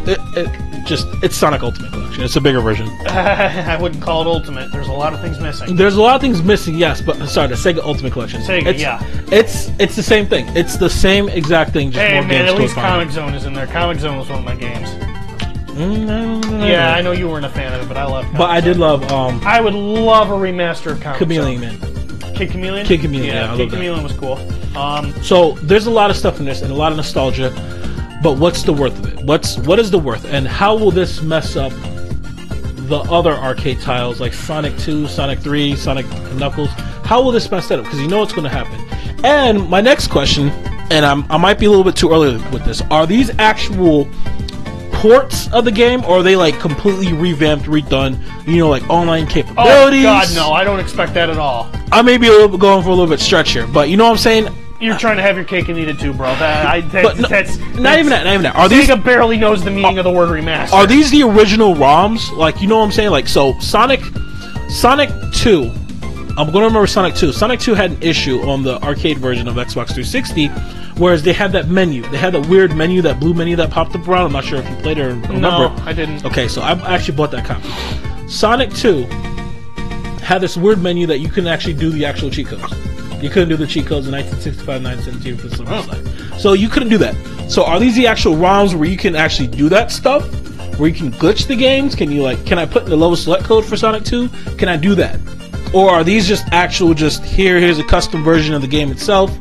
It, 0.08 0.20
it 0.38 0.86
just 0.86 1.08
it's 1.24 1.36
Sonic 1.36 1.62
Ultimate 1.64 1.92
Collection. 1.92 2.24
It's 2.24 2.36
a 2.36 2.42
bigger 2.42 2.62
version. 2.62 2.88
I 3.08 3.78
wouldn't 3.80 4.02
call 4.02 4.22
it 4.22 4.28
ultimate. 4.28 4.72
There's 4.72 4.88
a 4.88 4.94
lot 4.94 5.14
of 5.14 5.22
things 5.22 5.40
missing. 5.40 5.76
There's 5.76 5.96
a 5.96 6.02
lot 6.02 6.16
of 6.16 6.22
things 6.22 6.42
missing, 6.42 6.76
yes, 6.76 7.02
but 7.02 7.28
sorry, 7.28 7.48
the 7.48 7.56
Sega 7.56 7.80
Ultimate 7.80 8.14
Collection. 8.14 8.42
Sega, 8.42 8.68
it's, 8.68 8.82
yeah. 8.82 9.00
It's 9.32 9.70
it's 9.80 9.96
the 9.96 10.04
same 10.04 10.26
thing. 10.28 10.46
It's 10.56 10.78
the 10.78 10.90
same 10.90 11.30
exact 11.30 11.72
thing. 11.72 11.92
Just 11.92 12.06
Hey 12.06 12.14
more 12.16 12.24
man, 12.24 12.46
games 12.46 12.50
at 12.52 12.58
least. 12.58 12.76
Comix 12.76 13.12
Zone 13.12 13.34
is 13.34 13.46
in 13.46 13.54
there. 13.54 13.68
Comix 13.68 14.00
Zone 14.00 14.18
was 14.18 14.30
one 14.30 14.40
of 14.40 14.46
my 14.46 14.56
games. 14.56 14.90
Mm, 15.80 16.68
Yeah. 16.68 16.94
I 16.94 17.02
know 17.02 17.12
you 17.12 17.28
weren't 17.30 17.46
a 17.46 17.50
fan 17.50 17.74
of 17.74 17.82
it, 17.82 17.88
but 17.88 17.96
I 17.98 18.04
love. 18.06 18.26
But 18.34 18.50
I 18.50 18.60
did 18.60 18.78
love 18.78 19.10
um, 19.12 19.42
I 19.46 19.62
would 19.62 19.74
love 19.74 20.30
a 20.30 20.34
remaster 20.34 20.92
of 20.92 21.00
Comix 21.00 21.18
Chameleon 21.18 21.62
Zone. 21.80 21.94
Man. 21.94 21.99
Kid 22.40 22.52
Chameleon. 22.52 22.86
Kid 22.86 23.02
Chameleon, 23.02 23.36
yeah, 23.36 23.52
I 23.54 23.58
Kid 23.58 23.64
love 23.64 23.72
that. 23.72 23.76
Chameleon 23.76 24.02
was 24.04 24.14
cool. 24.14 24.38
Um, 24.78 25.14
So 25.24 25.52
there's 25.64 25.88
a 25.88 25.92
lot 25.92 26.10
of 26.10 26.16
stuff 26.16 26.40
in 26.40 26.46
this 26.46 26.62
and 26.62 26.72
a 26.72 26.76
lot 26.76 26.94
of 26.94 26.96
nostalgia. 26.96 27.50
But 28.24 28.38
what's 28.38 28.64
the 28.64 28.72
worth 28.72 28.98
of 28.98 29.14
it? 29.14 29.26
What's 29.26 29.58
what 29.58 29.78
is 29.78 29.92
the 29.92 30.00
worth? 30.00 30.24
And 30.26 30.48
how 30.48 30.78
will 30.78 30.92
this 30.92 31.22
mess 31.22 31.58
up 31.58 31.74
the 32.88 33.00
other 33.12 33.34
arcade 33.34 33.82
titles 33.82 34.22
like 34.22 34.32
Sonic 34.34 34.78
2, 34.78 35.08
Sonic 35.08 35.40
3, 35.40 35.76
Sonic 35.76 36.06
Knuckles? 36.36 36.70
How 37.04 37.22
will 37.22 37.32
this 37.32 37.52
mess 37.52 37.68
that 37.68 37.80
up? 37.80 37.84
Because 37.86 38.00
you 38.00 38.08
know 38.08 38.20
what's 38.20 38.32
going 38.34 38.44
to 38.44 38.50
happen. 38.50 38.80
And 39.26 39.70
my 39.70 39.82
next 39.82 40.08
question, 40.08 40.48
and 40.92 41.06
I'm, 41.06 41.30
I 41.30 41.36
might 41.36 41.60
be 41.60 41.66
a 41.66 41.70
little 41.70 41.84
bit 41.84 41.98
too 41.98 42.10
early 42.10 42.38
with 42.52 42.64
this, 42.64 42.82
are 42.90 43.06
these 43.06 43.32
actual 43.38 44.06
ports 45.00 45.52
of 45.54 45.64
the 45.64 45.72
game, 45.72 46.04
or 46.04 46.20
are 46.20 46.24
they 46.24 46.36
like 46.36 46.60
completely 46.60 47.14
revamped, 47.14 47.66
redone? 47.66 48.20
You 48.46 48.58
know, 48.58 48.70
like 48.70 48.88
online 48.90 49.28
capabilities. 49.28 50.02
oh. 50.02 50.04
God, 50.04 50.36
no! 50.36 50.52
I 50.52 50.64
don't 50.64 50.80
expect 50.80 51.14
that 51.14 51.30
at 51.30 51.38
all. 51.38 51.70
I 51.92 52.02
may 52.02 52.18
be 52.18 52.28
a 52.28 52.32
little 52.32 52.50
bit 52.50 52.60
going 52.60 52.84
for 52.84 52.90
a 52.90 52.94
little 52.94 53.08
bit 53.08 53.20
stretch 53.20 53.52
here, 53.52 53.66
but 53.66 53.90
you 53.90 53.98
know 53.98 54.06
what 54.06 54.12
I'm 54.12 54.18
saying. 54.18 54.48
You're 54.82 54.98
trying 54.98 55.18
to 55.18 55.24
have 55.24 55.36
your 55.36 55.44
cake 55.46 55.68
and 55.68 55.78
eat 55.78 55.90
it 55.90 56.00
too, 56.00 56.14
bro. 56.14 56.28
That, 56.36 56.66
I, 56.66 56.80
that, 56.82 57.04
But 57.04 57.20
no, 57.20 57.28
that's 57.28 57.58
not 57.58 58.00
even 58.00 58.12
that. 58.12 58.24
Not 58.24 58.34
even 58.34 58.44
that. 58.44 58.56
Are 58.56 58.70
these 58.70 58.88
Sega 58.88 59.04
barely 59.04 59.38
knows 59.38 59.62
the 59.62 59.72
meaning 59.72 59.98
of 59.98 60.06
the 60.06 60.12
word 60.12 60.30
remaster. 60.30 60.72
Are 60.72 60.88
these 60.88 61.12
the 61.12 61.24
original 61.24 61.76
ROMs? 61.76 62.36
Like, 62.38 62.62
you 62.62 62.68
know 62.68 62.78
what 62.80 62.86
I'm 62.86 62.92
saying? 62.94 63.10
Like, 63.10 63.28
so 63.28 63.60
Sonic, 63.60 64.00
Sonic 64.70 65.10
Two. 65.34 65.72
I'm 66.38 66.52
going 66.52 66.62
to 66.62 66.68
remember 66.68 66.88
Sonic 66.88 67.14
Two. 67.16 67.34
Sonic 67.34 67.60
Two 67.60 67.74
had 67.74 67.92
an 67.92 68.02
issue 68.02 68.40
on 68.50 68.64
the 68.64 68.82
arcade 68.82 69.18
version 69.18 69.50
of 69.50 69.56
Xbox 69.56 69.88
360, 69.88 70.48
whereas 71.00 71.24
they 71.24 71.34
had 71.34 71.52
that 71.54 71.68
menu. 71.68 72.04
They 72.10 72.18
had 72.18 72.34
that 72.34 72.48
weird 72.48 72.76
menu, 72.76 73.02
that 73.02 73.20
blue 73.20 73.34
menu 73.34 73.56
that 73.56 73.72
popped 73.72 73.96
up 73.96 74.08
around. 74.08 74.28
I'm 74.28 74.34
not 74.34 74.44
sure 74.44 74.60
if 74.60 74.70
you 74.70 74.76
played 74.78 74.98
it 74.98 75.06
or 75.06 75.16
remember. 75.16 75.40
No, 75.40 75.76
I 75.86 75.94
didn't. 75.94 76.26
Okay, 76.26 76.48
so 76.48 76.62
I 76.62 76.72
actually 76.94 77.16
bought 77.16 77.32
that 77.32 77.46
copy. 77.46 77.68
Sonic 78.30 78.72
2 78.74 79.06
had 80.22 80.40
this 80.42 80.56
weird 80.56 80.82
menu 80.82 81.08
that 81.08 81.18
you 81.18 81.30
couldn't 81.30 81.48
actually 81.48 81.74
do 81.74 81.90
the 81.90 82.06
actual 82.06 82.30
cheat 82.30 82.48
codes. 82.48 82.72
You 83.24 83.30
couldn't 83.30 83.50
do 83.50 83.58
the 83.58 83.68
cheat 83.68 83.88
codes 83.88 84.08
in 84.08 84.14
1965, 84.14 84.84
1917 84.84 85.38
for 85.38 85.50
some 85.56 85.66
reason. 85.66 86.32
Oh. 86.34 86.38
So 86.38 86.54
you 86.54 86.70
couldn't 86.70 86.90
do 86.90 86.98
that. 87.00 87.16
So 87.50 87.66
are 87.66 87.80
these 87.80 87.96
the 87.96 88.06
actual 88.08 88.36
ROMs 88.36 88.76
where 88.76 88.88
you 88.88 88.98
can 88.98 89.16
actually 89.16 89.48
do 89.48 89.70
that 89.70 89.92
stuff? 89.92 90.24
Where 90.78 90.88
you 90.88 90.96
can 90.96 91.12
glitch 91.12 91.48
the 91.48 91.56
games? 91.56 91.96
Can 91.96 92.12
you 92.12 92.22
like? 92.22 92.46
Can 92.46 92.58
I 92.60 92.66
put 92.66 92.84
in 92.84 92.90
the 92.90 92.96
low 92.96 93.16
select 93.16 93.44
code 93.44 93.66
for 93.66 93.76
Sonic 93.76 94.04
2? 94.04 94.30
Can 94.58 94.70
I 94.70 94.78
do 94.78 94.96
that? 94.96 95.20
Or 95.74 95.90
are 95.90 96.04
these 96.04 96.28
just 96.28 96.46
actual? 96.52 96.94
Just 96.94 97.24
here, 97.24 97.60
here's 97.60 97.80
a 97.80 97.84
custom 97.84 98.24
version 98.24 98.54
of 98.54 98.62
the 98.62 98.68
game 98.68 98.92
itself. 98.92 99.36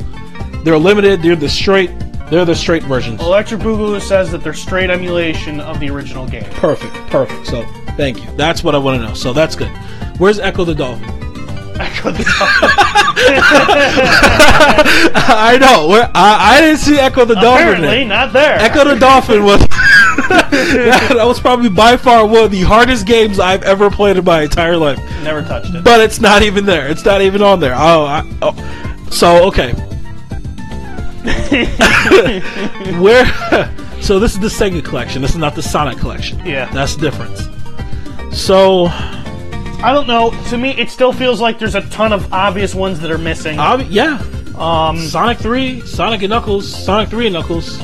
They're 0.65 0.79
limited. 0.79 1.23
They're 1.23 1.37
the 1.37 1.49
straight. 1.49 1.91
They're 2.31 2.45
the 2.45 2.55
straight 2.55 2.83
versions. 2.83 3.21
Electric 3.21 3.61
Boogaloo 3.61 4.01
says 4.01 4.31
that 4.33 4.43
they're 4.43 4.53
straight 4.53 4.91
emulation 4.91 5.61
of 5.61 5.81
the 5.81 5.89
original 5.89 6.27
game. 6.27 6.45
Perfect, 6.45 6.95
perfect. 7.11 7.47
So 7.47 7.65
thank 7.97 8.23
you. 8.23 8.31
That's 8.37 8.63
what 8.63 8.75
I 8.75 8.79
want 8.79 9.01
to 9.01 9.09
know. 9.09 9.15
So 9.15 9.33
that's 9.33 9.57
good. 9.57 9.71
Where's 10.19 10.39
Ecco 10.39 10.65
the 10.67 10.75
Dolphin? 10.75 11.05
Ecco 11.81 12.11
the 12.11 12.25
Dolphin. 12.25 12.69
I 15.31 15.59
know. 15.61 15.89
Where 15.89 16.11
I, 16.15 16.57
I 16.57 16.61
didn't 16.61 16.81
see 16.81 16.99
Ecco 16.99 17.25
the 17.25 17.35
Dolphin. 17.35 17.69
Apparently, 17.69 17.89
there. 17.89 18.07
not 18.09 18.33
there. 18.33 18.59
Ecco 18.59 18.85
the 18.85 18.99
Dolphin 18.99 19.45
was 19.45 19.61
that, 20.29 21.13
that 21.15 21.25
was 21.25 21.41
probably 21.41 21.69
by 21.69 21.97
far 21.97 22.27
one 22.27 22.45
of 22.45 22.51
the 22.51 22.61
hardest 22.61 23.07
games 23.07 23.39
I've 23.39 23.63
ever 23.63 23.91
played 23.91 24.17
in 24.17 24.25
my 24.25 24.43
entire 24.43 24.77
life. 24.77 24.99
Never 25.23 25.43
touched 25.43 25.75
it. 25.75 25.85
But 25.85 26.01
it's 26.01 26.21
not 26.21 26.43
even 26.43 26.67
there. 26.67 26.89
It's 26.89 27.05
not 27.05 27.23
even 27.23 27.41
on 27.41 27.61
there. 27.61 27.75
Oh, 27.75 28.05
I, 28.05 28.29
oh. 28.43 29.09
so 29.11 29.47
okay. 29.49 29.73
Where? 33.01 33.27
So 34.01 34.19
this 34.19 34.35
is 34.35 34.41
the 34.41 34.49
Sega 34.49 34.85
collection. 34.85 35.23
This 35.23 35.33
is 35.33 35.37
not 35.37 35.55
the 35.55 35.63
Sonic 35.63 35.99
collection. 35.99 36.39
Yeah. 36.47 36.71
that's 36.73 36.97
the 36.97 37.11
difference. 37.11 37.49
So 38.37 38.87
I 38.87 39.93
don't 39.93 40.07
know. 40.07 40.31
To 40.49 40.59
me, 40.59 40.71
it 40.71 40.91
still 40.91 41.13
feels 41.13 41.41
like 41.41 41.59
there's 41.59 41.75
a 41.75 41.83
ton 41.91 42.13
of 42.13 42.33
obvious 42.33 42.75
ones 42.75 43.01
that 43.01 43.11
are 43.11 43.19
missing. 43.19 43.59
Obvi- 43.59 43.87
yeah. 43.91 44.23
Um, 44.57 44.99
Sonic 44.99 45.39
3, 45.39 45.81
Sonic 45.83 46.23
and 46.23 46.31
Knuckles, 46.31 46.67
Sonic 46.85 47.09
3 47.11 47.27
and 47.27 47.35
Knuckles. 47.35 47.79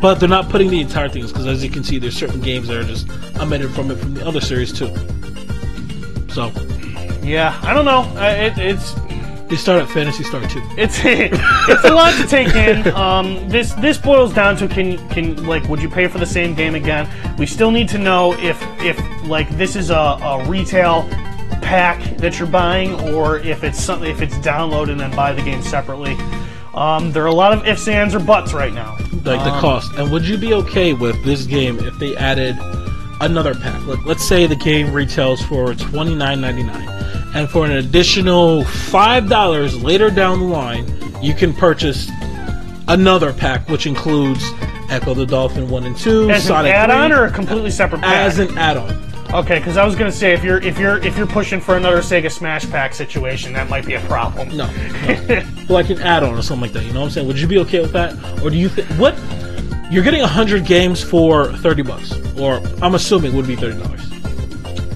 But 0.00 0.16
they're 0.16 0.28
not 0.28 0.48
putting 0.50 0.70
the 0.70 0.80
entire 0.80 1.08
things 1.08 1.32
because, 1.32 1.46
as 1.46 1.64
you 1.64 1.70
can 1.70 1.82
see, 1.84 1.98
there's 1.98 2.16
certain 2.16 2.40
games 2.40 2.68
that 2.68 2.76
are 2.76 2.84
just 2.84 3.08
omitted 3.38 3.70
from 3.72 3.90
it 3.90 3.96
from 3.96 4.14
the 4.14 4.26
other 4.26 4.40
series 4.40 4.72
too. 4.72 4.88
So 6.28 6.50
yeah, 7.22 7.58
I 7.62 7.72
don't 7.72 7.84
know. 7.86 8.02
Uh, 8.20 8.34
it, 8.36 8.58
it's 8.58 8.92
You 9.48 9.56
start 9.56 9.80
at 9.80 9.88
Phantasy 9.88 10.24
Star 10.24 10.40
2. 10.46 10.60
It's 10.76 10.98
it's 11.04 11.84
a 11.84 11.94
lot 11.94 12.14
to 12.20 12.26
take 12.26 12.54
in. 12.54 12.88
Um, 12.94 13.48
this 13.48 13.72
this 13.74 13.96
boils 13.96 14.34
down 14.34 14.56
to 14.56 14.66
can 14.66 14.96
can 15.10 15.46
like 15.46 15.68
would 15.68 15.80
you 15.80 15.88
pay 15.88 16.08
for 16.08 16.18
the 16.18 16.26
same 16.26 16.54
game 16.54 16.74
again? 16.74 17.08
We 17.38 17.46
still 17.46 17.70
need 17.70 17.88
to 17.90 17.98
know 17.98 18.32
if 18.34 18.60
if 18.80 18.98
like 19.24 19.48
this 19.50 19.76
is 19.76 19.90
a, 19.90 19.94
a 19.94 20.44
retail 20.48 21.08
pack 21.62 22.00
that 22.18 22.38
you're 22.38 22.48
buying 22.48 22.94
or 23.12 23.38
if 23.38 23.62
it's 23.62 23.80
something 23.82 24.10
if 24.10 24.20
it's 24.20 24.34
download 24.36 24.90
and 24.90 24.98
then 24.98 25.14
buy 25.14 25.32
the 25.32 25.42
game 25.42 25.62
separately. 25.62 26.16
Um, 26.74 27.10
there 27.12 27.22
are 27.22 27.28
a 27.28 27.34
lot 27.34 27.52
of 27.54 27.66
ifs, 27.66 27.88
ands, 27.88 28.14
or 28.14 28.20
buts 28.20 28.52
right 28.52 28.72
now. 28.72 28.96
like 29.24 29.42
the 29.44 29.58
cost. 29.60 29.92
And 29.94 30.10
would 30.12 30.26
you 30.26 30.36
be 30.36 30.52
okay 30.54 30.92
with 30.92 31.22
this 31.24 31.46
game 31.46 31.78
if 31.78 31.98
they 31.98 32.14
added 32.16 32.54
another 33.20 33.54
pack? 33.54 33.84
Like, 33.86 34.04
let's 34.04 34.22
say 34.26 34.46
the 34.46 34.56
game 34.56 34.92
retails 34.92 35.40
for 35.42 35.74
twenty 35.74 36.14
nine 36.14 36.40
ninety 36.40 36.62
nine, 36.62 36.86
and 37.36 37.50
for 37.50 37.66
an 37.66 37.72
additional 37.72 38.64
five 38.64 39.28
dollars 39.28 39.82
later 39.82 40.10
down 40.10 40.40
the 40.40 40.46
line, 40.46 40.86
you 41.22 41.34
can 41.34 41.52
purchase 41.52 42.10
another 42.88 43.32
pack, 43.32 43.68
which 43.68 43.86
includes 43.86 44.42
Ecco 44.88 45.14
the 45.14 45.26
Dolphin 45.26 45.68
one 45.68 45.84
and 45.84 45.96
two, 45.96 46.30
As 46.30 46.44
Sonic 46.44 46.70
an 46.72 46.90
add-on 46.90 47.10
3, 47.10 47.18
or 47.18 47.24
a 47.26 47.30
completely 47.30 47.70
separate 47.70 48.00
pack? 48.00 48.14
as 48.26 48.38
an 48.38 48.56
add-on. 48.56 49.04
Okay, 49.34 49.58
because 49.58 49.76
I 49.76 49.84
was 49.84 49.94
gonna 49.96 50.12
say 50.12 50.32
if 50.32 50.42
you're 50.42 50.62
if 50.62 50.78
you're 50.78 50.98
if 51.04 51.18
you're 51.18 51.26
pushing 51.26 51.60
for 51.60 51.76
another 51.76 51.98
Sega 51.98 52.30
Smash 52.30 52.70
Pack 52.70 52.94
situation, 52.94 53.52
that 53.52 53.68
might 53.68 53.84
be 53.84 53.94
a 53.94 54.00
problem. 54.02 54.56
No, 54.56 54.70
no. 54.70 55.42
like 55.68 55.90
an 55.90 56.00
add-on 56.00 56.38
or 56.38 56.42
something 56.42 56.62
like 56.62 56.72
that. 56.72 56.84
You 56.84 56.92
know 56.92 57.00
what 57.00 57.06
I'm 57.06 57.12
saying? 57.12 57.26
Would 57.26 57.38
you 57.38 57.48
be 57.48 57.58
okay 57.58 57.80
with 57.80 57.92
that, 57.92 58.14
or 58.42 58.48
do 58.48 58.56
you 58.56 58.68
think 58.70 58.88
what? 58.98 59.14
You're 59.90 60.04
getting 60.04 60.22
hundred 60.22 60.64
games 60.64 61.02
for 61.02 61.52
thirty 61.58 61.82
bucks, 61.82 62.14
or 62.38 62.62
I'm 62.80 62.94
assuming 62.94 63.36
would 63.36 63.46
be 63.46 63.56
thirty 63.56 63.78
dollars. 63.78 64.00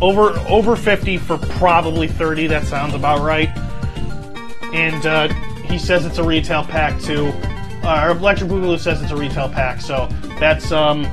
Over 0.01 0.31
over 0.48 0.77
50 0.77 1.19
for 1.19 1.39
probably 1.39 2.09
30 2.09 2.47
that 2.48 2.65
sounds 2.65 2.94
about 2.94 3.20
right. 3.20 3.48
And 4.73 5.05
uh, 5.05 5.28
he 5.65 5.78
says 5.78 6.07
it's 6.07 6.19
a 6.19 6.24
retail 6.24 6.65
pack 6.65 7.01
too. 7.01 7.32
Uh, 7.82 8.05
or 8.05 8.11
electric 8.11 8.51
boogaloo 8.51 8.78
says 8.78 9.01
it's 9.02 9.11
a 9.11 9.16
retail 9.16 9.48
pack 9.48 9.81
so 9.81 10.07
that's 10.39 10.70
um 10.70 11.05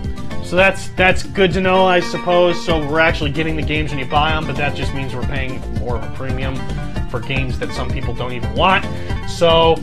so 0.44 0.58
that's 0.58 0.90
that's 0.90 1.24
good 1.24 1.54
to 1.54 1.62
know 1.62 1.86
i 1.86 2.00
suppose. 2.00 2.64
So 2.66 2.80
we're 2.90 3.00
actually 3.00 3.32
getting 3.32 3.56
the 3.56 3.62
games 3.62 3.92
when 3.92 4.00
you 4.00 4.06
buy 4.06 4.32
them 4.32 4.46
but 4.46 4.58
that 4.58 4.76
just 4.76 4.94
means 4.94 5.16
we're 5.16 5.22
paying 5.24 5.62
more 5.76 5.96
of 5.96 6.04
a 6.04 6.16
premium 6.16 6.56
for 7.10 7.20
games 7.20 7.58
that 7.60 7.72
some 7.72 7.90
people 7.90 8.14
don't 8.14 8.34
even 8.34 8.54
want. 8.54 8.86
So 9.30 9.76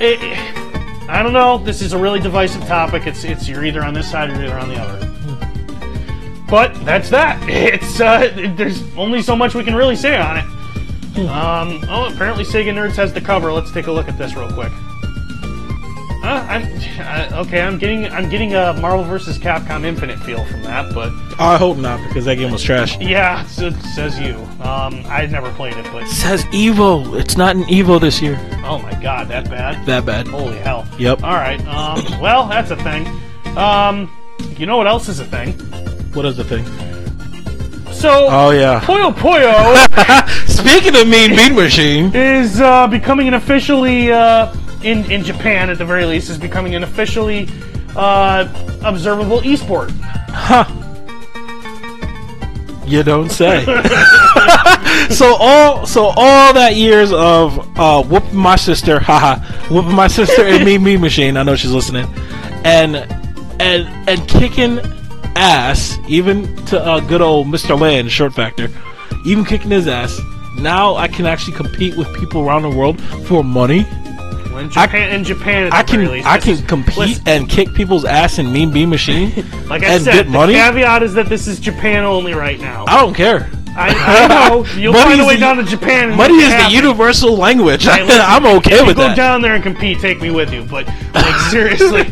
it, 0.00 0.18
i 1.08 1.22
don't 1.22 1.32
know. 1.32 1.58
This 1.58 1.82
is 1.82 1.92
a 1.92 1.98
really 1.98 2.20
divisive 2.20 2.62
topic. 2.64 3.06
It's 3.06 3.24
it's 3.24 3.48
you're 3.48 3.64
either 3.64 3.82
on 3.82 3.94
this 3.94 4.10
side 4.10 4.30
or 4.30 4.34
you're 4.34 4.44
either 4.44 4.58
on 4.58 4.68
the 4.68 4.76
other 4.76 5.07
but 6.48 6.74
that's 6.84 7.10
that. 7.10 7.38
It's 7.48 8.00
uh, 8.00 8.52
there's 8.56 8.82
only 8.96 9.22
so 9.22 9.36
much 9.36 9.54
we 9.54 9.64
can 9.64 9.74
really 9.74 9.96
say 9.96 10.16
on 10.16 10.38
it. 10.38 10.44
Um, 11.28 11.84
oh, 11.88 12.12
apparently 12.12 12.44
Sega 12.44 12.72
Nerds 12.72 12.96
has 12.96 13.12
the 13.12 13.20
cover. 13.20 13.52
Let's 13.52 13.72
take 13.72 13.88
a 13.88 13.92
look 13.92 14.08
at 14.08 14.16
this 14.16 14.34
real 14.36 14.50
quick. 14.52 14.72
Uh, 16.22 16.44
I'm 16.48 16.64
uh, 17.00 17.42
okay. 17.46 17.60
I'm 17.60 17.78
getting 17.78 18.06
I'm 18.06 18.28
getting 18.28 18.54
a 18.54 18.72
Marvel 18.74 19.04
vs. 19.04 19.38
Capcom 19.38 19.84
Infinite 19.84 20.18
feel 20.20 20.44
from 20.46 20.62
that, 20.62 20.92
but 20.92 21.12
I 21.38 21.56
hope 21.56 21.78
not 21.78 22.06
because 22.06 22.24
that 22.24 22.36
game 22.36 22.52
was 22.52 22.62
trash. 22.62 22.98
yeah, 22.98 23.44
so 23.46 23.68
it 23.68 23.74
says 23.94 24.18
you. 24.18 24.34
Um, 24.60 25.02
I've 25.06 25.30
never 25.30 25.50
played 25.52 25.74
it, 25.74 25.86
but 25.92 26.06
says 26.08 26.44
Evo. 26.46 27.18
It's 27.18 27.36
not 27.36 27.56
an 27.56 27.62
Evo 27.64 28.00
this 28.00 28.20
year. 28.20 28.36
oh 28.64 28.78
my 28.78 29.00
god, 29.00 29.28
that 29.28 29.48
bad. 29.48 29.86
That 29.86 30.04
bad. 30.04 30.28
Holy 30.28 30.58
hell. 30.58 30.86
Yep. 30.98 31.22
All 31.22 31.34
right. 31.34 31.60
Um, 31.66 32.20
well, 32.20 32.46
that's 32.48 32.70
a 32.70 32.76
thing. 32.76 33.06
Um, 33.56 34.10
you 34.56 34.66
know 34.66 34.76
what 34.76 34.86
else 34.86 35.08
is 35.08 35.20
a 35.20 35.24
thing? 35.24 35.54
What 36.14 36.24
is 36.26 36.36
the 36.36 36.44
thing? 36.44 36.64
So, 37.92 38.28
Oh 38.30 38.50
yeah. 38.50 38.80
Puyo 38.80 39.12
Puyo. 39.12 39.76
Speaking 40.48 40.94
of 40.96 41.08
Mean 41.08 41.34
Bean 41.34 41.54
Machine, 41.54 42.14
is 42.14 42.60
uh, 42.60 42.86
becoming 42.86 43.28
an 43.28 43.34
officially 43.34 44.12
uh, 44.12 44.54
in 44.82 45.10
in 45.10 45.24
Japan 45.24 45.70
at 45.70 45.78
the 45.78 45.84
very 45.84 46.04
least 46.04 46.30
is 46.30 46.38
becoming 46.38 46.74
an 46.74 46.82
officially 46.82 47.48
uh, 47.96 48.46
observable 48.84 49.40
esport. 49.40 49.90
Huh. 50.30 50.64
You 52.86 53.02
don't 53.02 53.30
say. 53.30 53.64
so 55.10 55.34
all 55.38 55.84
so 55.86 56.12
all 56.16 56.54
that 56.54 56.74
years 56.74 57.12
of 57.12 57.58
uh, 57.78 58.02
whooping 58.02 58.36
my 58.36 58.56
sister, 58.56 58.98
haha, 59.00 59.40
whooping 59.72 59.94
my 59.94 60.08
sister 60.08 60.46
in 60.46 60.64
Mean 60.64 60.84
Bean 60.84 61.00
Machine. 61.00 61.36
I 61.36 61.42
know 61.42 61.56
she's 61.56 61.72
listening, 61.72 62.06
and 62.64 62.96
and 63.60 64.08
and 64.08 64.28
kicking 64.28 64.80
ass, 65.38 65.98
even 66.08 66.54
to 66.66 66.80
uh, 66.84 67.00
good 67.00 67.20
old 67.22 67.46
Mr. 67.46 67.78
Land, 67.78 68.10
Short 68.10 68.34
Factor, 68.34 68.68
even 69.24 69.44
kicking 69.44 69.70
his 69.70 69.86
ass. 69.86 70.18
Now 70.58 70.96
I 70.96 71.06
can 71.08 71.24
actually 71.26 71.56
compete 71.56 71.96
with 71.96 72.12
people 72.18 72.42
around 72.42 72.62
the 72.62 72.70
world 72.70 73.00
for 73.26 73.44
money. 73.44 73.84
Well, 74.50 74.58
In 74.58 74.70
Japan, 74.70 75.14
in 75.14 75.22
Japan 75.24 75.72
I 75.72 75.82
the 75.82 75.88
can 75.92 76.10
least, 76.10 76.26
I 76.26 76.38
can 76.38 76.52
is- 76.54 76.60
compete 76.62 76.96
listen, 76.96 77.28
and 77.28 77.48
kick 77.48 77.72
people's 77.74 78.04
ass 78.04 78.38
in 78.38 78.52
Mean 78.52 78.72
Bean 78.72 78.88
Machine 78.88 79.30
like 79.68 79.84
I 79.84 79.98
said, 79.98 80.12
get 80.12 80.28
money. 80.28 80.54
the 80.54 80.58
caveat 80.58 81.02
is 81.04 81.14
that 81.14 81.28
this 81.28 81.46
is 81.46 81.60
Japan 81.60 82.02
only 82.04 82.34
right 82.34 82.58
now. 82.58 82.84
I 82.88 83.00
don't 83.00 83.14
care. 83.14 83.48
I, 83.76 83.90
I 83.90 84.48
know 84.48 84.64
you'll 84.76 84.92
Money 84.92 85.10
find 85.10 85.20
a 85.20 85.24
way 85.26 85.34
the- 85.36 85.40
down 85.40 85.56
to 85.58 85.62
Japan. 85.62 86.08
And 86.08 86.16
Money 86.16 86.38
is 86.38 86.50
the 86.52 86.70
universal 86.72 87.36
language. 87.36 87.84
Hey, 87.84 88.02
listen, 88.02 88.20
I'm 88.24 88.44
okay 88.56 88.74
if 88.74 88.80
you 88.80 88.86
with 88.88 88.96
go 88.96 89.02
that. 89.08 89.16
down 89.16 89.40
there 89.42 89.54
and 89.54 89.62
compete, 89.62 90.00
take 90.00 90.20
me 90.20 90.30
with 90.32 90.52
you. 90.52 90.64
But 90.64 90.88
like 91.14 91.36
seriously, 91.50 92.02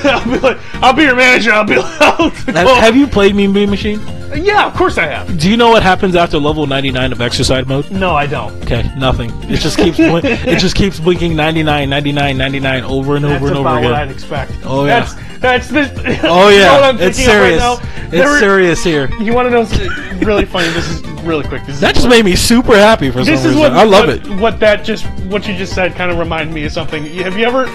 I'll 0.04 0.24
be 0.24 0.38
like, 0.38 0.58
I'll 0.82 0.92
be 0.92 1.02
your 1.02 1.16
manager. 1.16 1.52
I'll 1.52 1.64
be. 1.64 1.76
I'll 1.78 2.30
Have, 2.30 2.68
have 2.78 2.96
you 2.96 3.06
played 3.06 3.34
Mean 3.34 3.52
Bean 3.52 3.70
Machine? 3.70 4.00
Yeah, 4.34 4.66
of 4.66 4.74
course 4.74 4.98
I 4.98 5.06
have. 5.06 5.38
Do 5.38 5.48
you 5.48 5.56
know 5.56 5.68
what 5.68 5.82
happens 5.82 6.16
after 6.16 6.38
level 6.38 6.66
99 6.66 7.12
of 7.12 7.20
exercise 7.20 7.66
mode? 7.66 7.88
No, 7.90 8.14
I 8.16 8.26
don't. 8.26 8.52
Okay, 8.64 8.90
nothing. 8.96 9.30
It 9.44 9.60
just 9.60 9.78
keeps 9.78 9.96
it 10.00 10.58
just 10.58 10.74
keeps 10.74 10.98
blinking 10.98 11.36
99, 11.36 11.88
99, 11.88 12.36
99 12.36 12.84
over 12.84 13.16
and 13.16 13.24
That's 13.24 13.36
over 13.36 13.46
and 13.48 13.56
over 13.56 13.68
about 13.68 13.82
what 13.84 13.92
I'd 13.92 14.10
expect. 14.10 14.52
Oh, 14.64 14.86
yeah. 14.86 15.00
That's 15.00 15.14
that's 15.44 15.68
the. 15.68 16.20
Oh 16.26 16.48
you 16.48 16.60
know 16.60 16.80
what 16.80 16.98
yeah, 16.98 17.06
it's 17.06 17.18
serious. 17.18 17.60
Right 17.60 18.08
it's 18.12 18.38
serious 18.40 18.82
here. 18.82 19.10
You 19.20 19.34
want 19.34 19.46
to 19.46 19.50
know? 19.50 19.64
something 19.64 20.20
really 20.20 20.46
funny. 20.46 20.68
This 20.70 20.88
is 20.88 21.02
really 21.22 21.46
quick. 21.46 21.66
This 21.66 21.76
is 21.76 21.80
That 21.80 21.94
just 21.94 22.08
made 22.08 22.24
me 22.24 22.34
super 22.34 22.74
happy 22.76 23.10
for 23.10 23.24
some 23.24 23.26
This 23.26 23.40
is 23.44 23.54
reason. 23.54 23.60
what 23.60 23.72
I 23.72 23.84
love 23.84 24.06
what, 24.06 24.26
it. 24.26 24.40
What 24.40 24.60
that 24.60 24.84
just 24.84 25.04
what 25.24 25.46
you 25.46 25.54
just 25.54 25.74
said 25.74 25.94
kind 25.94 26.10
of 26.10 26.18
reminded 26.18 26.54
me 26.54 26.64
of 26.64 26.72
something. 26.72 27.04
Have 27.04 27.36
you 27.36 27.44
ever? 27.44 27.66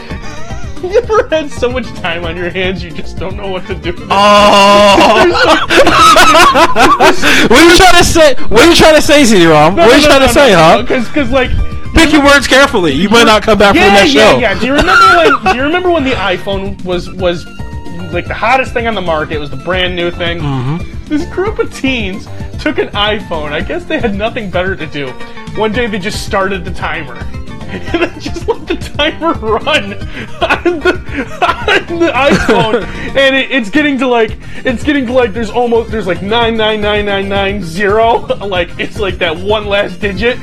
You 0.82 0.98
ever 0.98 1.28
had 1.28 1.52
so 1.52 1.70
much 1.70 1.88
time 1.96 2.24
on 2.24 2.38
your 2.38 2.50
hands 2.50 2.82
you 2.84 2.90
just 2.90 3.18
don't 3.18 3.36
know 3.36 3.50
what 3.50 3.68
to 3.68 3.76
do? 3.76 3.94
Oh! 3.98 4.08
what 7.50 7.60
are 7.60 7.70
you 7.70 7.76
trying 7.76 7.98
to 7.98 8.04
say? 8.04 8.36
What 8.46 8.62
are 8.62 8.70
you 8.70 8.76
trying 8.76 8.96
to 8.96 9.02
say, 9.02 9.26
CD-ROM? 9.26 9.76
what 9.76 9.92
are 9.92 9.98
you 9.98 10.06
trying 10.06 10.26
to 10.26 10.34
say, 10.34 10.54
huh? 10.54 10.82
Because, 10.82 11.06
because 11.08 11.30
like, 11.32 11.52
Pick 11.94 12.14
your 12.14 12.24
words 12.24 12.48
carefully. 12.48 12.94
You 12.94 13.10
might 13.10 13.26
not 13.26 13.42
come 13.42 13.58
back 13.58 13.76
for 13.76 13.82
the 13.82 13.88
yeah, 13.88 13.94
next 13.94 14.14
yeah, 14.14 14.32
show. 14.32 14.40
yeah. 14.40 14.60
Do 14.60 14.68
you 14.68 14.74
remember 14.74 15.06
when? 15.18 15.54
do 15.54 15.58
you 15.58 15.64
remember 15.64 15.92
when 15.92 16.04
the 16.04 16.12
iPhone 16.12 16.84
was 16.86 17.12
was 17.14 17.46
like 18.14 18.28
the 18.28 18.34
hottest 18.34 18.74
thing 18.74 18.88
on 18.88 18.96
the 18.96 19.02
market? 19.02 19.36
It 19.36 19.40
was 19.40 19.50
the 19.50 19.58
brand 19.58 19.96
new 19.96 20.12
thing. 20.12 20.40
Mm-hmm. 20.40 21.06
This 21.06 21.26
group 21.34 21.60
of 21.60 21.74
teens 21.76 22.26
took 22.62 22.78
an 22.78 22.90
iPhone. 22.90 23.52
I 23.52 23.62
guess 23.62 23.86
they 23.86 24.00
had 24.00 24.16
nothing 24.16 24.52
better 24.52 24.76
to 24.76 24.86
do. 24.86 25.10
One 25.58 25.72
day 25.72 25.88
they 25.88 26.00
just 26.00 26.26
started 26.26 26.64
the 26.64 26.72
timer. 26.72 27.16
And 27.70 28.04
then 28.04 28.20
just 28.20 28.48
let 28.48 28.68
the 28.68 28.76
timer 28.76 29.34
run 29.34 29.94
on 29.94 30.80
the, 30.80 30.92
on 30.92 32.00
the 32.00 32.12
iPhone, 32.12 32.84
and 32.84 33.36
it, 33.36 33.52
it's 33.52 33.70
getting 33.70 33.98
to 34.00 34.08
like 34.08 34.38
it's 34.66 34.84
getting 34.84 35.06
to 35.06 35.14
like 35.14 35.34
there's 35.34 35.52
almost 35.52 35.92
there's 35.92 36.08
like 36.08 36.22
nine 36.22 36.58
nine 36.58 36.82
nine 36.82 37.06
nine 37.06 37.30
nine 37.30 37.64
zero, 37.64 38.26
like 38.46 38.70
it's 38.80 39.00
like 39.00 39.20
that 39.20 39.38
one 39.38 39.68
last 39.68 40.00
digit, 40.00 40.38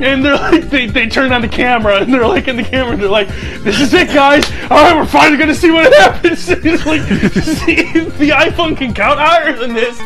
and 0.00 0.24
they're 0.24 0.36
like, 0.36 0.68
they, 0.70 0.86
they 0.86 1.06
turn 1.08 1.32
on 1.32 1.40
the 1.42 1.48
camera, 1.48 2.00
and 2.00 2.12
they're 2.12 2.26
like 2.26 2.48
in 2.48 2.56
the 2.56 2.62
camera, 2.62 2.92
and 2.92 3.02
they're 3.02 3.08
like, 3.08 3.28
this 3.62 3.80
is 3.80 3.92
it, 3.94 4.08
guys. 4.08 4.50
All 4.70 4.78
right, 4.78 4.94
we're 4.96 5.06
finally 5.06 5.38
gonna 5.38 5.54
see 5.54 5.70
what 5.70 5.92
happens. 5.94 6.48
It's 6.68 6.84
like, 6.84 7.02
see, 7.02 7.82
the 8.18 8.30
iPhone 8.30 8.76
can 8.76 8.92
count 8.92 9.18
higher 9.18 9.56
than 9.56 9.72
this. 9.74 9.96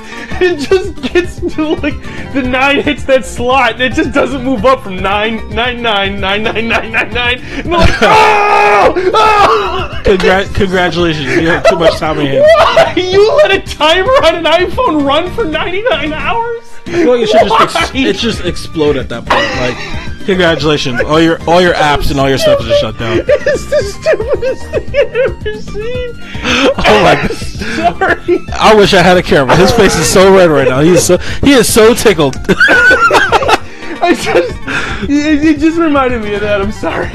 It 0.40 0.68
just 0.68 1.12
gets 1.12 1.40
to 1.54 1.74
like 1.76 1.94
the 2.32 2.42
nine 2.42 2.82
hits 2.82 3.04
that 3.04 3.24
slot, 3.24 3.80
it 3.80 3.92
just 3.94 4.12
doesn't 4.12 4.42
move 4.44 4.64
up 4.64 4.82
from 4.82 4.96
nine, 4.96 5.48
nine, 5.50 5.82
nine, 5.82 6.20
nine, 6.20 6.42
nine, 6.42 6.68
nine, 6.68 6.92
nine, 6.92 7.10
nine. 7.10 7.38
And 7.40 7.66
they're 7.66 7.78
like, 7.78 7.90
oh, 8.02 8.94
oh! 9.14 10.02
Congra- 10.04 10.54
congratulations, 10.54 11.26
you 11.26 11.48
have 11.48 11.68
too 11.68 11.76
much 11.76 11.98
time 11.98 12.18
in 12.20 12.26
hand. 12.26 12.98
You 12.98 13.34
let 13.36 13.50
a 13.50 13.60
timer 13.60 14.10
on 14.24 14.34
an 14.36 14.44
iPhone 14.44 15.06
run 15.06 15.30
for 15.34 15.44
ninety 15.44 15.82
nine 15.82 16.12
hours? 16.12 16.62
I 16.86 16.92
feel 16.92 17.12
like 17.12 17.20
it 17.22 17.28
should 17.28 17.48
Why? 17.50 17.64
just 17.64 17.76
ex- 17.76 17.90
it 17.94 18.16
just 18.16 18.44
explode 18.44 18.96
at 18.96 19.08
that 19.08 19.24
point, 19.24 19.50
like 19.60 19.76
congratulations, 20.24 21.00
all 21.02 21.20
your 21.20 21.42
all 21.48 21.60
your 21.60 21.74
apps 21.74 22.10
and 22.10 22.18
all 22.20 22.28
your 22.28 22.38
stuff 22.38 22.60
is 22.60 22.66
just 22.66 22.80
shut 22.80 22.98
down. 22.98 23.18
It's 23.28 23.66
the 23.66 23.82
stupidest 23.82 24.66
thing 24.70 24.88
I've 24.96 25.46
ever 25.46 25.60
seen. 25.60 26.28
Oh 26.84 27.02
my! 27.04 27.26
Sorry. 27.28 28.40
I 28.52 28.74
wish 28.74 28.94
I 28.94 29.02
had 29.02 29.16
a 29.16 29.22
camera. 29.22 29.54
His 29.56 29.70
face 29.70 29.94
is 29.94 30.10
so 30.12 30.34
red 30.34 30.50
right 30.50 30.68
now. 30.68 30.80
He 30.80 30.90
is 30.90 31.06
so 31.06 31.18
he 31.18 31.52
is 31.52 31.72
so 31.72 31.94
tickled. 31.94 32.34
I 32.48 34.14
just 34.14 35.08
it, 35.08 35.44
it 35.44 35.58
just 35.60 35.78
reminded 35.78 36.22
me 36.22 36.34
of 36.34 36.40
that. 36.40 36.60
I'm 36.60 36.72
sorry. 36.72 37.10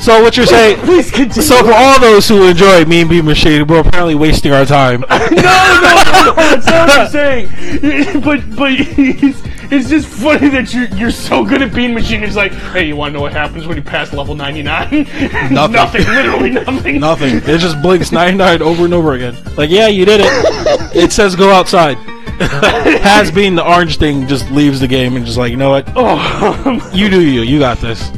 so 0.00 0.22
what 0.22 0.36
you're 0.36 0.46
saying? 0.46 0.78
Please 0.80 1.10
continue. 1.10 1.42
So 1.42 1.62
for 1.64 1.72
all 1.74 2.00
those 2.00 2.26
who 2.28 2.48
enjoy 2.48 2.84
Mean 2.86 3.08
Bean 3.08 3.24
Machine, 3.26 3.66
we're 3.66 3.80
apparently 3.80 4.14
wasting 4.14 4.52
our 4.52 4.64
time. 4.64 5.02
no, 5.10 5.18
no, 5.18 5.26
no, 5.26 5.32
no, 5.36 6.34
that's 6.34 6.66
not 6.66 6.88
what 6.88 7.00
I'm 7.00 7.08
saying. 7.10 8.20
But 8.22 8.56
but 8.56 8.72
he's 8.72 9.42
it's 9.70 9.88
just 9.88 10.06
funny 10.08 10.48
that 10.48 10.72
you're 10.72 10.88
you're 10.96 11.10
so 11.10 11.44
good 11.44 11.62
at 11.62 11.74
Bean 11.74 11.94
Machine. 11.94 12.22
It's 12.22 12.36
like, 12.36 12.52
hey, 12.52 12.86
you 12.86 12.96
want 12.96 13.12
to 13.12 13.14
know 13.14 13.22
what 13.22 13.32
happens 13.32 13.66
when 13.66 13.76
you 13.76 13.82
pass 13.82 14.12
level 14.12 14.34
99? 14.34 14.90
Nothing. 15.52 16.04
Literally 16.04 16.50
nothing. 16.50 17.00
Nothing. 17.00 17.36
It 17.36 17.58
just 17.58 17.80
blinks 17.82 18.12
99 18.12 18.62
over 18.62 18.84
and 18.84 18.94
over 18.94 19.14
again. 19.14 19.36
Like, 19.56 19.70
yeah, 19.70 19.88
you 19.88 20.04
did 20.04 20.20
it. 20.22 20.92
It 20.96 21.12
says 21.12 21.36
go 21.36 21.50
outside. 21.50 21.98
Has 22.38 23.30
been 23.30 23.54
the 23.54 23.66
orange 23.66 23.98
thing 23.98 24.26
just 24.26 24.50
leaves 24.50 24.80
the 24.80 24.88
game 24.88 25.14
and 25.14 25.26
just 25.26 25.36
like, 25.36 25.50
you 25.50 25.56
know 25.56 25.70
what? 25.70 25.86
Oh. 25.94 26.90
You 26.94 27.10
do 27.10 27.20
you. 27.20 27.42
You 27.42 27.58
got 27.58 27.78
this. 27.78 28.10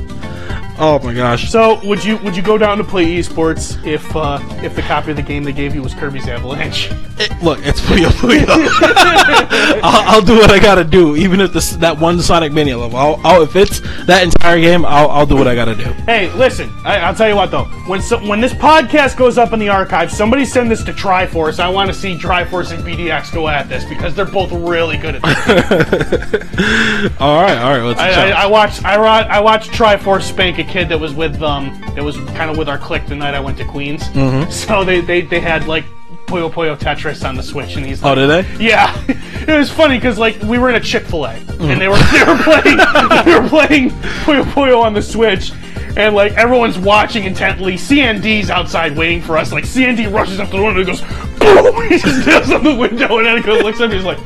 Oh 0.80 0.98
my 1.02 1.12
gosh. 1.12 1.50
so 1.50 1.84
would 1.84 2.04
you 2.04 2.18
would 2.18 2.36
you 2.36 2.42
go 2.42 2.56
down 2.56 2.78
to 2.78 2.84
play 2.84 3.04
esports 3.18 3.84
if 3.86 4.14
uh, 4.14 4.38
if 4.62 4.76
the 4.76 4.82
copy 4.82 5.10
of 5.10 5.16
the 5.16 5.22
game 5.22 5.42
they 5.44 5.52
gave 5.52 5.74
you 5.74 5.82
was 5.82 5.92
Kirby's 5.94 6.28
Avalanche? 6.28 6.90
It- 7.18 7.42
look, 7.42 7.58
it's 7.64 7.80
Puyo 7.80 8.08
Puyo. 8.10 8.46
I'll, 9.82 10.16
I'll 10.16 10.22
do 10.22 10.36
what 10.36 10.50
I 10.50 10.58
gotta 10.60 10.84
do, 10.84 11.16
even 11.16 11.40
if 11.40 11.52
this 11.52 11.72
that 11.76 11.98
one 11.98 12.20
Sonic 12.20 12.52
Mania 12.52 12.78
level. 12.78 12.96
I'll, 12.98 13.20
I'll 13.24 13.42
if 13.42 13.56
it's 13.56 13.80
that 14.06 14.22
entire 14.22 14.60
game, 14.60 14.84
I'll, 14.84 15.10
I'll 15.10 15.26
do 15.26 15.36
what 15.36 15.48
I 15.48 15.54
gotta 15.54 15.74
do. 15.74 15.84
Hey, 16.06 16.32
listen. 16.34 16.70
I, 16.84 16.98
I'll 17.00 17.14
tell 17.14 17.28
you 17.28 17.34
what 17.36 17.50
though. 17.50 17.64
When 17.86 18.00
so, 18.00 18.18
when 18.28 18.40
this 18.40 18.52
podcast 18.54 19.16
goes 19.16 19.36
up 19.38 19.52
in 19.52 19.58
the 19.58 19.68
archive, 19.68 20.12
somebody 20.12 20.44
send 20.44 20.70
this 20.70 20.84
to 20.84 20.92
Triforce. 20.92 21.58
I 21.58 21.68
want 21.68 21.88
to 21.88 21.94
see 21.94 22.16
Triforce 22.16 22.72
and 22.72 22.84
BDX 22.84 23.32
go 23.34 23.48
at 23.48 23.68
this 23.68 23.84
because 23.84 24.14
they're 24.14 24.24
both 24.24 24.52
really 24.52 24.96
good 24.96 25.16
at 25.16 25.22
this. 25.22 26.50
All 27.20 27.42
right, 27.42 27.56
all 27.58 27.70
right. 27.70 27.82
Let's 27.82 28.00
I, 28.00 28.30
I, 28.30 28.42
I 28.42 28.46
watched 28.46 28.84
I, 28.84 28.94
I 28.96 29.40
watched 29.40 29.70
Triforce 29.70 30.22
spank 30.22 30.58
a 30.58 30.64
kid 30.68 30.88
that 30.90 31.00
was 31.00 31.14
with 31.14 31.42
um 31.42 31.80
that 31.94 32.04
was 32.04 32.16
kind 32.36 32.50
of 32.50 32.56
with 32.58 32.68
our 32.68 32.78
clique 32.78 33.06
the 33.06 33.14
night 33.16 33.34
I 33.34 33.40
went 33.40 33.58
to 33.58 33.64
Queens. 33.64 34.04
Mm-hmm. 34.10 34.50
So 34.68 34.84
they, 34.84 35.00
they 35.00 35.22
they 35.22 35.40
had 35.40 35.66
like 35.66 35.84
Puyo 36.26 36.50
Puyo 36.52 36.76
Tetris 36.76 37.26
on 37.26 37.36
the 37.36 37.42
Switch, 37.42 37.76
and 37.76 37.84
he's 37.86 38.02
like, 38.02 38.12
oh, 38.12 38.14
did 38.14 38.26
they? 38.28 38.64
yeah, 38.64 38.94
it 39.08 39.58
was 39.58 39.70
funny 39.70 39.96
because 39.96 40.18
like 40.18 40.40
we 40.42 40.58
were 40.58 40.68
in 40.68 40.74
a 40.76 40.80
Chick 40.80 41.04
Fil 41.04 41.24
A 41.26 41.30
and 41.30 41.80
they 41.80 41.88
were 41.88 41.96
they 42.12 42.24
were 42.24 42.38
playing 42.42 42.76
they 43.24 43.38
were 43.38 43.48
playing 43.48 43.90
Puyo 44.24 44.42
Puyo 44.52 44.82
on 44.82 44.92
the 44.94 45.02
Switch, 45.02 45.52
and 45.96 46.14
like 46.14 46.32
everyone's 46.32 46.78
watching 46.78 47.24
intently. 47.24 47.74
CND's 47.74 48.50
outside 48.50 48.96
waiting 48.96 49.22
for 49.22 49.36
us. 49.38 49.52
Like 49.52 49.64
CND 49.64 50.12
rushes 50.12 50.38
up 50.38 50.50
to 50.50 50.56
the 50.58 50.62
window 50.62 50.80
and 50.80 50.86
goes 50.86 51.00
boom. 51.38 51.88
He 51.88 51.98
just 51.98 52.22
steps 52.22 52.50
on 52.50 52.62
the 52.62 52.74
window 52.74 53.18
and 53.18 53.26
then 53.26 53.36
he 53.38 53.42
goes 53.42 53.62
looks 53.62 53.80
up. 53.80 53.84
and 53.90 53.94
He's 53.94 54.04
like, 54.04 54.18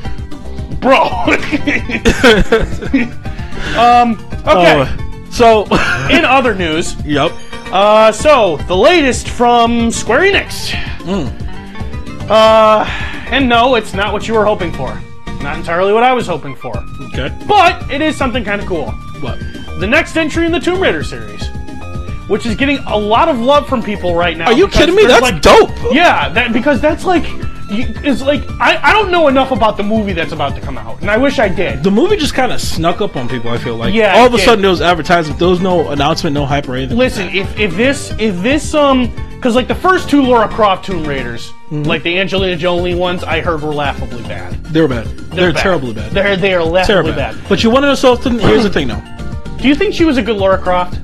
bro. 0.81 1.05
um. 3.79 4.15
Okay. 4.45 4.75
Oh, 4.85 5.09
so, 5.33 5.63
In 6.11 6.25
other 6.25 6.55
news, 6.55 6.95
yep. 7.05 7.33
uh, 7.73 8.13
so 8.13 8.57
the 8.69 8.77
latest 8.77 9.29
from 9.29 9.91
Square 9.91 10.33
Enix. 10.33 10.75
Uh, 12.29 12.85
and 13.31 13.49
no, 13.49 13.75
it's 13.75 13.95
not 13.95 14.13
what 14.13 14.29
you 14.29 14.35
were 14.35 14.45
hoping 14.45 14.73
for. 14.73 15.01
Not 15.43 15.57
entirely 15.57 15.93
what 15.93 16.03
I 16.03 16.13
was 16.13 16.27
hoping 16.27 16.55
for. 16.55 16.77
Okay. 17.09 17.37
But 17.49 17.91
it 17.91 18.01
is 18.01 18.17
something 18.17 18.45
kind 18.45 18.61
of 18.61 18.67
cool. 18.69 18.91
What? 19.21 19.39
The 19.81 19.87
next 19.87 20.17
entry 20.17 20.47
in 20.47 20.53
the 20.53 20.61
Tomb 20.61 20.81
Raider 20.81 21.03
series, 21.03 21.49
which 22.29 22.47
is 22.47 22.55
getting 22.55 22.79
a 22.87 22.97
lot 22.97 23.29
of 23.29 23.41
love 23.41 23.67
from 23.69 23.83
people 23.83 24.15
right 24.15 24.37
now. 24.37 24.47
Are 24.47 24.53
you 24.53 24.69
kidding 24.69 24.95
me? 24.95 25.07
That's 25.07 25.23
like- 25.23 25.43
dope. 25.43 25.71
Yeah, 25.93 26.29
that 26.31 26.53
because 26.53 26.81
that's 26.81 27.05
like, 27.05 27.25
it's 27.73 28.23
like 28.23 28.43
I, 28.61 28.79
I 28.83 28.93
don't 28.93 29.11
know 29.11 29.29
enough 29.29 29.51
about 29.51 29.77
the 29.77 29.83
movie 29.83 30.13
that's 30.13 30.33
about 30.33 30.55
to 30.57 30.61
come 30.61 30.77
out, 30.79 31.01
and 31.01 31.11
I 31.11 31.17
wish 31.17 31.39
I 31.39 31.49
did. 31.49 31.83
The 31.83 31.91
movie 31.91 32.17
just 32.17 32.35
kind 32.35 32.53
of 32.53 32.61
snuck 32.61 33.01
up 33.01 33.17
on 33.17 33.29
people. 33.29 33.51
I 33.51 33.59
feel 33.59 33.77
like. 33.77 33.95
Yeah, 33.95 34.15
All 34.17 34.27
of 34.27 34.35
a 34.35 34.37
did. 34.37 34.45
sudden, 34.45 34.63
there 34.63 34.71
was 34.71 34.81
advertisement. 34.81 35.39
There 35.39 35.49
was 35.49 35.61
no 35.61 35.89
announcement, 35.91 36.35
no 36.35 36.45
hype 36.47 36.69
or 36.69 36.77
anything. 36.77 36.97
Listen, 36.99 37.29
if 37.31 37.59
if 37.59 37.77
this 37.77 38.13
if 38.19 38.37
this 38.43 38.75
um 38.75 39.11
because 39.37 39.55
like 39.57 39.67
the 39.69 39.75
first 39.75 40.09
two 40.09 40.23
Laura 40.23 40.49
Croft 40.49 40.85
Tomb 40.85 41.05
Raiders, 41.05 41.53
Mm-hmm. 41.73 41.85
like 41.85 42.03
the 42.03 42.19
Angelina 42.19 42.55
Jolie 42.55 42.95
ones, 42.95 43.25
I 43.25 43.41
heard 43.41 43.63
were 43.63 43.73
laughably 43.73 44.23
bad. 44.25 44.53
They 44.65 44.83
were 44.83 44.89
bad. 44.89 45.07
They're, 45.07 45.55
bad. 45.55 45.63
terribly 45.63 45.95
bad. 45.95 46.13
They're 46.13 46.37
they 46.37 46.53
are 46.53 46.59
Terribly 46.61 46.73
laughably 46.73 47.13
bad. 47.13 47.35
bad. 47.37 47.49
But 47.49 47.65
you 47.65 47.71
want 47.71 47.85
to 47.85 47.87
know 47.89 47.95
something? 47.95 48.39
Here's 48.39 48.63
the 48.63 48.69
thing, 48.69 48.89
though. 48.89 49.03
Do 49.57 49.69
you 49.69 49.75
think 49.75 49.95
she 49.95 50.05
was 50.05 50.19
a 50.19 50.23
good 50.23 50.37
Laura 50.37 50.59
Croft? 50.59 51.01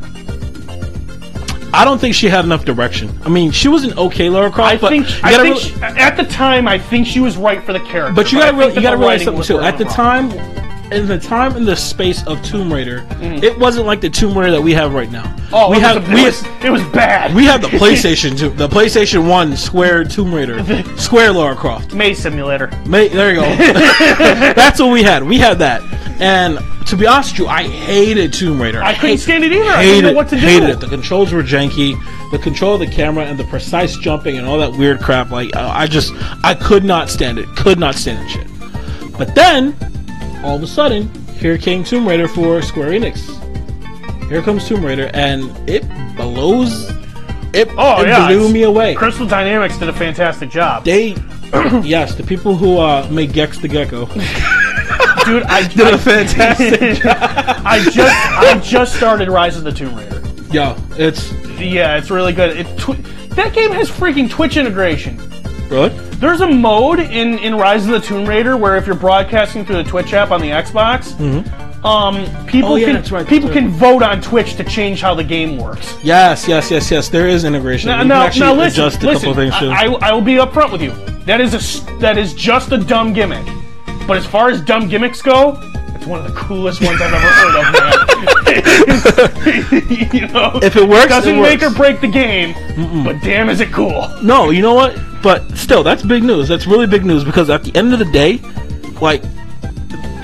I 1.78 1.84
don't 1.84 2.00
think 2.00 2.14
she 2.16 2.28
had 2.28 2.44
enough 2.44 2.64
direction. 2.64 3.16
I 3.24 3.28
mean, 3.28 3.52
she 3.52 3.68
was 3.68 3.84
an 3.84 3.96
okay 3.96 4.28
Lara 4.28 4.50
Croft, 4.50 4.72
I 4.72 4.76
but 4.76 4.88
think 4.90 5.06
I 5.24 5.36
think 5.36 5.44
real- 5.44 5.58
she, 5.58 5.74
at 5.80 6.16
the 6.16 6.24
time 6.24 6.66
I 6.66 6.76
think 6.76 7.06
she 7.06 7.20
was 7.20 7.36
right 7.36 7.62
for 7.62 7.72
the 7.72 7.78
character. 7.80 8.12
But 8.14 8.32
you 8.32 8.38
gotta 8.40 8.50
think 8.50 8.60
real, 8.60 8.74
you 8.74 8.82
gotta 8.82 8.96
realize 8.96 9.22
something 9.22 9.44
too. 9.44 9.60
At 9.60 9.78
the 9.78 9.84
time, 9.84 10.32
in 10.90 11.06
the 11.06 11.18
time 11.18 11.56
in 11.56 11.64
the 11.64 11.76
space 11.76 12.26
of 12.26 12.42
Tomb 12.42 12.72
Raider, 12.72 13.02
mm-hmm. 13.02 13.44
it 13.44 13.56
wasn't 13.58 13.86
like 13.86 14.00
the 14.00 14.10
Tomb 14.10 14.36
Raider 14.36 14.50
that 14.52 14.62
we 14.62 14.72
have 14.72 14.92
right 14.92 15.10
now. 15.12 15.34
Oh, 15.52 15.70
we 15.70 15.76
it, 15.76 15.82
have 15.82 16.08
was, 16.08 16.08
a- 16.08 16.14
we 16.14 16.20
it, 16.20 16.24
was, 16.24 16.64
it 16.64 16.70
was 16.70 16.82
bad. 16.94 17.32
we 17.34 17.44
have 17.44 17.62
the 17.62 17.68
PlayStation 17.78 18.36
2, 18.36 18.50
the 18.50 18.68
PlayStation 18.68 19.28
One 19.28 19.56
Square 19.56 20.04
Tomb 20.06 20.34
Raider, 20.34 20.58
Square 20.96 21.32
Lara 21.34 21.54
Croft. 21.54 21.94
Maze 21.94 22.18
Simulator. 22.18 22.70
Mate, 22.86 23.12
there 23.12 23.30
you 23.34 23.40
go. 23.40 23.42
That's 23.56 24.80
what 24.80 24.90
we 24.90 25.04
had. 25.04 25.22
We 25.22 25.38
had 25.38 25.58
that. 25.60 25.82
And 26.20 26.58
to 26.86 26.96
be 26.96 27.06
honest 27.06 27.32
with 27.32 27.40
you, 27.40 27.46
I 27.46 27.62
hated 27.68 28.32
Tomb 28.32 28.60
Raider. 28.60 28.82
I 28.82 28.94
couldn't 28.94 29.10
hate- 29.10 29.20
stand 29.20 29.44
it 29.44 29.52
either. 29.52 29.70
I 29.70 29.82
didn't 29.84 30.04
know 30.04 30.12
what 30.14 30.28
to 30.30 30.34
do. 30.36 30.40
hated 30.40 30.70
it. 30.70 30.80
The 30.80 30.88
controls 30.88 31.32
were 31.32 31.42
janky. 31.42 31.96
The 32.32 32.38
control 32.38 32.74
of 32.74 32.80
the 32.80 32.86
camera 32.86 33.24
and 33.24 33.38
the 33.38 33.44
precise 33.44 33.96
jumping 33.96 34.36
and 34.36 34.46
all 34.46 34.58
that 34.58 34.72
weird 34.72 35.00
crap. 35.00 35.30
Like 35.30 35.54
I 35.56 35.82
I 35.82 35.86
just, 35.86 36.12
I 36.44 36.54
could 36.54 36.84
not 36.84 37.08
stand 37.08 37.38
it. 37.38 37.46
Could 37.56 37.78
not 37.78 37.94
stand 37.94 38.18
that 38.18 38.30
shit. 38.30 39.16
But 39.16 39.34
then, 39.34 39.74
all 40.44 40.56
of 40.56 40.62
a 40.62 40.66
sudden, 40.66 41.08
here 41.38 41.56
came 41.58 41.84
Tomb 41.84 42.06
Raider 42.06 42.28
for 42.28 42.60
Square 42.62 42.90
Enix. 42.90 43.18
Here 44.28 44.42
comes 44.42 44.66
Tomb 44.68 44.84
Raider, 44.84 45.10
and 45.14 45.50
it 45.68 45.84
blows. 46.16 46.90
It, 47.54 47.68
Oh, 47.78 48.02
it 48.02 48.08
yeah, 48.08 48.28
blew 48.28 48.52
me 48.52 48.64
away. 48.64 48.94
Crystal 48.94 49.26
Dynamics 49.26 49.78
did 49.78 49.88
a 49.88 49.92
fantastic 49.92 50.50
job. 50.50 50.84
They, 50.84 51.12
yes, 51.82 52.14
the 52.14 52.22
people 52.22 52.54
who 52.54 52.78
uh, 52.78 53.08
made 53.10 53.32
Gex 53.32 53.58
the 53.58 53.68
Gecko 53.68 54.04
Dude, 55.28 55.42
I 55.44 55.68
did 55.74 55.80
I, 55.86 55.90
a 55.90 55.98
fantastic 55.98 57.00
I 57.06 57.80
just 57.90 57.98
I 57.98 58.58
just 58.60 58.94
started 58.96 59.28
Rise 59.28 59.56
of 59.56 59.64
the 59.64 59.72
Tomb 59.72 59.94
Raider. 59.94 60.22
Yo, 60.52 60.74
it's 60.92 61.32
Yeah, 61.60 61.96
it's 61.98 62.10
really 62.10 62.32
good. 62.32 62.56
It 62.56 62.64
tw- 62.78 63.02
that 63.36 63.52
game 63.54 63.70
has 63.72 63.90
freaking 63.90 64.28
Twitch 64.30 64.56
integration. 64.56 65.16
really 65.68 65.90
There's 66.18 66.40
a 66.40 66.48
mode 66.48 66.98
in, 67.00 67.38
in 67.38 67.54
Rise 67.54 67.84
of 67.86 67.92
the 67.92 68.00
Tomb 68.00 68.26
Raider 68.26 68.56
where 68.56 68.76
if 68.76 68.86
you're 68.86 68.96
broadcasting 68.96 69.64
through 69.64 69.76
the 69.82 69.84
Twitch 69.84 70.12
app 70.14 70.30
on 70.30 70.40
the 70.40 70.48
Xbox, 70.48 71.14
um, 71.84 72.24
people 72.46 72.72
Oh, 72.72 72.76
yeah, 72.76 73.00
can 73.00 73.14
right, 73.14 73.26
people 73.28 73.48
can 73.50 73.68
vote 73.68 74.02
on 74.02 74.20
Twitch 74.20 74.56
to 74.56 74.64
change 74.64 75.00
how 75.00 75.14
the 75.14 75.22
game 75.22 75.58
works. 75.58 75.94
yes, 76.02 76.48
yes, 76.48 76.70
yes, 76.72 76.90
yes. 76.90 77.08
There 77.08 77.28
is 77.28 77.44
integration. 77.44 77.88
Now, 77.88 77.96
you 77.96 78.00
can 78.00 78.08
now, 78.08 78.22
actually 78.22 78.40
now 78.40 78.54
listen, 78.54 78.82
a 78.82 78.86
listen. 78.86 79.12
couple 79.12 79.34
things. 79.34 79.54
I, 79.54 79.84
I, 79.84 80.08
I 80.08 80.12
will 80.12 80.20
be 80.22 80.34
upfront 80.36 80.72
with 80.72 80.82
you. 80.82 80.90
That 81.26 81.40
is 81.40 81.54
a 81.54 81.84
that 81.98 82.16
is 82.18 82.34
just 82.34 82.72
a 82.72 82.78
dumb 82.78 83.12
gimmick. 83.12 83.46
But 84.08 84.16
as 84.16 84.24
far 84.24 84.48
as 84.48 84.62
dumb 84.62 84.88
gimmicks 84.88 85.20
go, 85.20 85.60
it's 85.94 86.06
one 86.06 86.24
of 86.24 86.26
the 86.26 86.40
coolest 86.40 86.82
ones 86.82 86.98
I've 87.02 87.12
ever 87.12 87.28
heard 87.28 87.56
of, 87.60 87.72
man. 87.74 87.92
you 90.12 90.26
know, 90.28 90.58
if 90.62 90.76
it 90.76 90.88
works, 90.88 91.08
doesn't 91.08 91.36
it 91.36 91.42
make 91.42 91.62
or 91.62 91.68
break 91.68 92.00
the 92.00 92.08
game, 92.08 92.54
but 93.04 93.20
damn, 93.20 93.50
is 93.50 93.60
it 93.60 93.70
cool? 93.70 94.08
No, 94.22 94.48
you 94.48 94.62
know 94.62 94.72
what? 94.72 94.98
But 95.22 95.54
still, 95.58 95.82
that's 95.82 96.02
big 96.02 96.22
news. 96.22 96.48
That's 96.48 96.66
really 96.66 96.86
big 96.86 97.04
news 97.04 97.22
because 97.22 97.50
at 97.50 97.64
the 97.64 97.76
end 97.76 97.92
of 97.92 97.98
the 97.98 98.06
day, 98.06 98.38
like, 99.02 99.22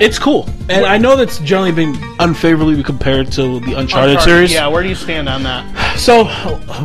it's 0.01 0.17
cool. 0.17 0.49
And 0.67 0.83
I 0.83 0.97
know 0.97 1.15
that's 1.15 1.37
generally 1.39 1.71
been 1.71 1.95
unfavorably 2.19 2.81
compared 2.81 3.31
to 3.33 3.59
the 3.59 3.73
Uncharted, 3.73 4.19
series. 4.21 4.51
Yeah, 4.51 4.67
where 4.67 4.81
do 4.81 4.89
you 4.89 4.95
stand 4.95 5.29
on 5.29 5.43
that? 5.43 5.99
So 5.99 6.23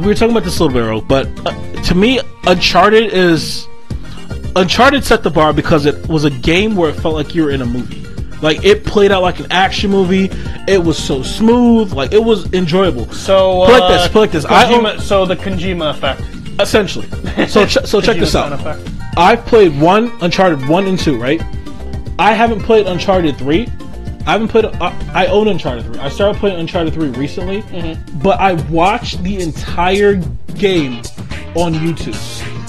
we 0.00 0.06
were 0.06 0.14
talking 0.14 0.32
about 0.32 0.44
this 0.44 0.60
a 0.60 0.64
little 0.64 1.00
bit 1.00 1.08
but 1.08 1.46
uh, 1.46 1.82
to 1.84 1.94
me, 1.94 2.20
Uncharted 2.46 3.12
is 3.12 3.66
Uncharted 4.56 5.04
set 5.04 5.22
the 5.22 5.30
bar 5.30 5.52
because 5.52 5.86
it 5.86 6.08
was 6.08 6.24
a 6.24 6.30
game 6.30 6.74
where 6.76 6.90
it 6.90 6.94
felt 6.94 7.14
like 7.14 7.34
you 7.34 7.44
were 7.44 7.50
in 7.50 7.62
a 7.62 7.66
movie. 7.66 8.04
Like 8.42 8.64
it 8.64 8.84
played 8.84 9.12
out 9.12 9.22
like 9.22 9.38
an 9.38 9.46
action 9.50 9.90
movie. 9.90 10.30
It 10.66 10.82
was 10.82 10.96
so 10.98 11.22
smooth. 11.22 11.92
Like 11.92 12.12
it 12.12 12.22
was 12.24 12.52
enjoyable. 12.52 13.10
So 13.12 13.66
Put 13.66 13.74
uh, 13.74 13.80
like 13.80 13.88
this, 14.00 14.08
put 14.08 14.18
like 14.20 14.30
this. 14.32 14.44
I 14.46 14.64
Kojima- 14.64 14.94
own- 14.94 15.00
so 15.00 15.26
the 15.26 15.36
Kojima 15.36 15.90
effect. 15.90 16.22
Essentially. 16.60 17.06
So 17.46 17.66
ch- 17.66 17.84
so 17.86 18.00
check 18.00 18.16
this 18.18 18.34
out. 18.34 18.52
effect. 18.52 18.80
I've 19.16 19.44
played 19.46 19.78
one 19.80 20.10
Uncharted 20.22 20.66
one 20.68 20.86
and 20.86 20.98
two, 20.98 21.18
right? 21.20 21.42
I 22.18 22.32
haven't 22.32 22.62
played 22.62 22.86
Uncharted 22.86 23.36
three. 23.36 23.68
I 24.26 24.32
haven't 24.32 24.48
played. 24.48 24.64
Uh, 24.66 24.92
I 25.14 25.26
own 25.26 25.48
Uncharted 25.48 25.84
three. 25.86 25.98
I 25.98 26.08
started 26.08 26.38
playing 26.38 26.58
Uncharted 26.60 26.92
three 26.94 27.08
recently, 27.10 27.62
Mm-hmm. 27.62 28.18
but 28.20 28.40
I 28.40 28.54
watched 28.70 29.22
the 29.22 29.40
entire 29.40 30.16
game 30.56 30.96
on 31.56 31.74
YouTube. 31.74 32.14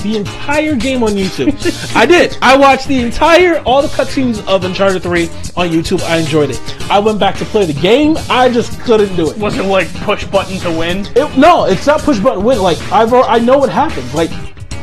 The 0.02 0.18
entire 0.18 0.76
game 0.76 1.03
on 1.03 1.11
YouTube. 1.11 1.95
I 1.95 2.06
did. 2.06 2.38
I 2.41 2.57
watched 2.57 2.88
the 2.88 2.99
entire 3.02 3.60
all 3.60 3.82
the 3.82 3.88
cutscenes 3.90 4.45
of 4.48 4.64
Uncharted 4.64 5.03
three 5.03 5.26
on 5.56 5.69
YouTube. 5.69 6.02
I 6.03 6.18
enjoyed 6.18 6.49
it. 6.49 6.60
I 6.90 6.99
went 6.99 7.19
back 7.19 7.38
to 7.38 7.45
play 7.45 7.65
the 7.65 7.80
game. 7.80 8.18
I 8.30 8.49
just 8.49 8.80
couldn't 8.82 9.15
do 9.15 9.30
it. 9.30 9.38
Was 9.38 9.57
it 9.57 9.64
like 9.64 9.94
push 10.02 10.26
button 10.26 10.57
to 10.60 10.72
win? 10.72 11.06
It, 11.15 11.38
no, 11.38 11.65
it's 11.65 11.86
not 11.86 12.02
push 12.02 12.19
button 12.19 12.44
win. 12.44 12.60
Like 12.60 12.80
I've 12.91 13.14
I 13.14 13.40
know 13.40 13.60
what 13.60 13.69
happens. 13.69 14.14
Like 14.14 14.32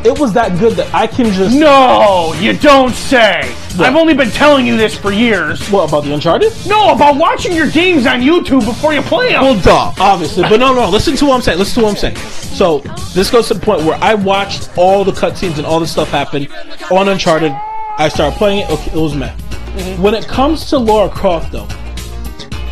it 0.09 0.19
was 0.19 0.33
that 0.33 0.59
good 0.59 0.73
that 0.75 0.93
I 0.95 1.07
can 1.07 1.33
just. 1.33 1.55
No, 1.55 2.35
you 2.41 2.55
don't 2.55 2.95
say. 2.95 3.43
What? 3.77 3.87
I've 3.87 3.97
only 3.97 4.15
been 4.15 4.31
telling 4.31 4.67
you 4.67 4.77
this 4.77 4.97
for 4.97 5.13
years. 5.13 5.69
What 5.71 5.89
about 5.89 6.05
the 6.05 6.15
Uncharted? 6.15 6.53
No, 6.67 6.93
about 6.95 7.17
watching 7.17 7.55
your 7.55 7.71
games 7.71 8.07
on 8.07 8.21
YouTube 8.21 8.65
before 8.65 8.95
you 8.95 9.03
play 9.03 9.33
them. 9.33 9.43
Well, 9.43 9.61
duh, 9.61 9.93
obviously, 9.99 10.43
but 10.45 10.57
no, 10.57 10.75
no. 10.75 10.89
Listen 10.89 11.15
to 11.17 11.27
what 11.27 11.35
I'm 11.35 11.43
saying. 11.43 11.59
Listen 11.59 11.83
to 11.83 11.87
what 11.87 11.91
I'm 11.91 11.97
saying. 11.97 12.17
So 12.17 12.79
this 13.15 13.31
goes 13.31 13.49
to 13.49 13.55
the 13.55 13.61
point 13.61 13.83
where 13.85 13.99
I 14.03 14.15
watched 14.15 14.71
all 14.77 15.05
the 15.05 15.13
cutscenes 15.13 15.59
and 15.59 15.67
all 15.67 15.79
the 15.79 15.87
stuff 15.87 16.09
happen 16.09 16.49
on 16.91 17.09
Uncharted. 17.09 17.53
I 17.99 18.09
started 18.09 18.37
playing 18.39 18.61
it. 18.61 18.71
Okay, 18.71 18.91
it 18.93 19.01
was 19.01 19.15
meh. 19.15 19.29
Mm-hmm. 19.29 20.03
When 20.03 20.15
it 20.15 20.27
comes 20.27 20.71
to 20.71 20.79
Laura 20.79 21.11
Croft, 21.11 21.53
though, 21.53 21.69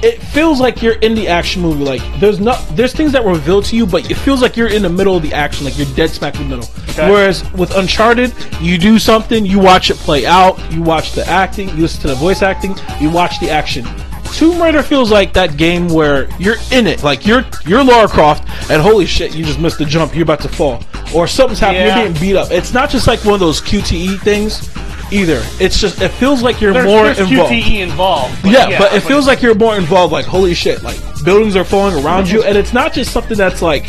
it 0.03 0.23
feels 0.23 0.61
like 0.61 0.83
you're 0.83 0.95
in 1.01 1.15
the 1.15 1.29
action 1.29 1.63
movie. 1.63 1.85
Like 1.85 2.03
there's 2.21 2.41
not 2.41 2.59
there's 2.77 2.93
things 2.93 3.13
that 3.13 3.25
were 3.25 3.33
revealed 3.33 3.65
to 3.67 3.77
you, 3.77 3.87
but 3.87 4.11
it 4.11 4.15
feels 4.17 4.43
like 4.43 4.57
you're 4.57 4.69
in 4.69 4.83
the 4.83 4.89
middle 4.89 5.17
of 5.17 5.23
the 5.23 5.33
action, 5.33 5.65
like 5.65 5.77
you're 5.79 5.93
dead 5.95 6.11
smack 6.11 6.37
in 6.37 6.49
the 6.49 6.57
middle. 6.57 6.71
Okay. 6.91 7.11
Whereas 7.11 7.51
with 7.53 7.75
Uncharted, 7.77 8.33
you 8.61 8.79
do 8.79 8.99
something, 8.99 9.45
you 9.45 9.59
watch 9.59 9.91
it 9.91 9.97
play 9.99 10.25
out, 10.27 10.59
you 10.73 10.83
watch 10.83 11.13
the 11.13 11.27
acting, 11.27 11.69
you 11.71 11.77
listen 11.83 12.01
to 12.03 12.09
the 12.09 12.15
voice 12.15 12.43
acting, 12.43 12.75
you 13.01 13.11
watch 13.11 13.39
the 13.41 13.51
action. 13.51 13.87
Tomb 14.33 14.61
Raider 14.61 14.83
feels 14.83 15.11
like 15.11 15.33
that 15.35 15.57
game 15.57 15.89
where 15.89 16.29
you're 16.39 16.57
in 16.73 16.87
it, 16.87 17.03
like 17.03 17.27
you're 17.27 17.45
you're 17.65 17.83
Lara 17.85 18.09
Croft, 18.09 18.49
and 18.71 18.83
holy 18.83 19.07
shit, 19.07 19.35
you 19.35 19.45
just 19.45 19.59
missed 19.59 19.79
the 19.79 19.85
jump, 19.85 20.15
you're 20.15 20.25
about 20.25 20.41
to 20.41 20.49
fall, 20.49 20.83
or 21.15 21.27
something's 21.27 21.59
happening, 21.61 21.87
Yeah. 21.87 22.03
you're 22.03 22.09
being 22.13 22.21
beat 22.21 22.37
up. 22.37 22.51
It's 22.51 22.73
not 22.75 22.91
just 22.91 23.07
like 23.07 23.25
one 23.25 23.35
of 23.35 23.41
those 23.41 23.61
QTE 23.61 24.19
things, 24.21 24.69
either. 25.13 25.41
It's 25.61 25.79
just 25.81 26.01
it 26.01 26.11
feels 26.11 26.43
like 26.43 26.61
you're 26.61 26.73
There's, 26.73 26.87
more 26.87 27.05
there's 27.05 27.19
involved. 27.19 27.53
QTE 27.53 27.81
involved. 27.81 28.43
but 28.43 28.51
Yeah, 28.53 28.79
but 28.79 28.93
it 28.95 29.01
feels 29.03 29.27
like 29.27 29.43
you're 29.43 29.55
more 29.55 29.77
involved. 29.77 30.13
Like, 30.13 30.27
holy 30.27 30.55
shit! 30.55 30.83
Like 30.83 30.99
buildings 31.25 31.57
are 31.57 31.65
falling 31.65 32.05
around 32.05 32.29
you, 32.29 32.43
and 32.43 32.57
it's 32.57 32.73
not 32.73 32.93
just 32.93 33.13
something 33.13 33.37
that's 33.37 33.63
like 33.63 33.85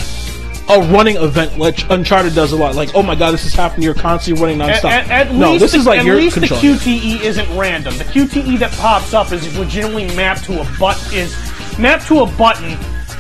a 0.69 0.81
running 0.91 1.15
event, 1.15 1.57
like 1.57 1.89
Uncharted 1.89 2.35
does 2.35 2.52
a 2.52 2.57
lot. 2.57 2.76
Like, 2.76 2.94
oh 2.94 3.02
my 3.02 3.15
god, 3.15 3.31
this 3.31 3.45
is 3.45 3.53
happening. 3.53 3.84
You're 3.84 3.94
constantly 3.94 4.41
running 4.44 4.61
At, 4.61 4.84
nonstop. 4.84 4.89
at, 4.91 5.10
at 5.27 5.34
no, 5.34 5.57
this 5.57 5.72
the, 5.72 5.77
is 5.77 5.85
like 5.85 5.99
at 5.99 6.06
you're 6.06 6.18
least 6.18 6.39
the 6.41 6.48
QTE 6.48 7.22
isn't 7.22 7.57
random. 7.57 7.98
The 7.98 8.03
QTE 8.03 8.60
that 8.60 8.72
pops 8.73 9.14
up 9.14 9.31
is 9.31 9.57
legitimately 9.57 10.14
mapped 10.15 10.44
to 10.45 10.60
a 10.61 10.68
but 10.80 10.98
is 11.14 11.34
mapped 11.80 12.07
to 12.07 12.19
a 12.19 12.26
button 12.38 12.77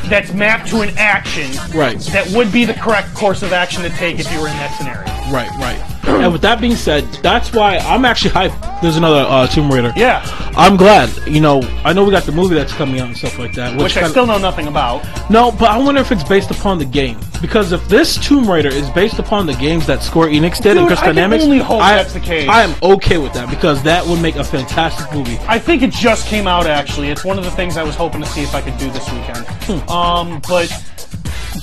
that's 0.09 0.33
mapped 0.33 0.67
to 0.69 0.81
an 0.81 0.89
action 0.97 1.49
Right. 1.77 1.97
that 2.11 2.27
would 2.31 2.51
be 2.51 2.63
the 2.65 2.73
correct 2.73 3.13
course 3.13 3.43
of 3.43 3.51
action 3.53 3.83
to 3.83 3.89
take 3.91 4.19
if 4.19 4.31
you 4.31 4.39
were 4.41 4.47
in 4.47 4.53
that 4.55 4.75
scenario. 4.77 5.05
Right, 5.33 5.49
right. 5.59 5.96
And 6.07 6.31
with 6.31 6.41
that 6.41 6.61
being 6.61 6.75
said, 6.75 7.03
that's 7.21 7.53
why 7.53 7.77
I'm 7.77 8.05
actually 8.05 8.31
hyped. 8.31 8.81
There's 8.81 8.97
another 8.97 9.25
uh, 9.27 9.47
Tomb 9.47 9.71
Raider. 9.71 9.93
Yeah, 9.95 10.23
I'm 10.55 10.77
glad. 10.77 11.09
You 11.27 11.41
know, 11.41 11.61
I 11.83 11.93
know 11.93 12.03
we 12.05 12.11
got 12.11 12.23
the 12.23 12.31
movie 12.31 12.55
that's 12.55 12.73
coming 12.73 12.99
out 12.99 13.07
and 13.07 13.17
stuff 13.17 13.37
like 13.37 13.53
that. 13.53 13.73
Which, 13.73 13.95
which 13.95 13.97
I 13.97 14.07
still 14.07 14.25
know 14.25 14.37
nothing 14.37 14.67
about. 14.67 15.05
No, 15.29 15.51
but 15.51 15.69
I 15.69 15.77
wonder 15.77 16.01
if 16.01 16.11
it's 16.11 16.23
based 16.23 16.51
upon 16.51 16.77
the 16.77 16.85
game. 16.85 17.19
Because 17.41 17.71
if 17.71 17.87
this 17.87 18.17
Tomb 18.17 18.49
Raider 18.49 18.69
is 18.69 18.89
based 18.91 19.19
upon 19.19 19.45
the 19.45 19.53
games 19.53 19.85
that 19.87 20.01
Square 20.01 20.29
Enix 20.29 20.61
did 20.61 20.77
and 20.77 20.87
Dude, 20.87 20.97
I 20.97 21.01
can 21.01 21.15
Dynamics, 21.15 21.43
only 21.43 21.59
hope 21.59 21.81
I, 21.81 21.95
that's 21.95 22.13
the 22.13 22.19
case. 22.19 22.49
I 22.49 22.63
am 22.63 22.75
okay 22.81 23.17
with 23.17 23.33
that 23.33 23.49
because 23.49 23.83
that 23.83 24.05
would 24.05 24.21
make 24.21 24.35
a 24.37 24.43
fantastic 24.43 25.13
movie. 25.13 25.37
I 25.47 25.59
think 25.59 25.83
it 25.83 25.91
just 25.91 26.27
came 26.27 26.47
out 26.47 26.65
actually. 26.65 27.09
It's 27.09 27.23
one 27.23 27.37
of 27.37 27.43
the 27.43 27.51
things 27.51 27.77
I 27.77 27.83
was 27.83 27.95
hoping 27.95 28.21
to 28.21 28.27
see 28.27 28.41
if 28.41 28.55
I 28.55 28.61
could 28.61 28.77
do 28.77 28.89
this 28.91 29.11
weekend. 29.11 29.45
Hmm. 29.47 29.89
Um, 29.89 30.41
but 30.47 30.69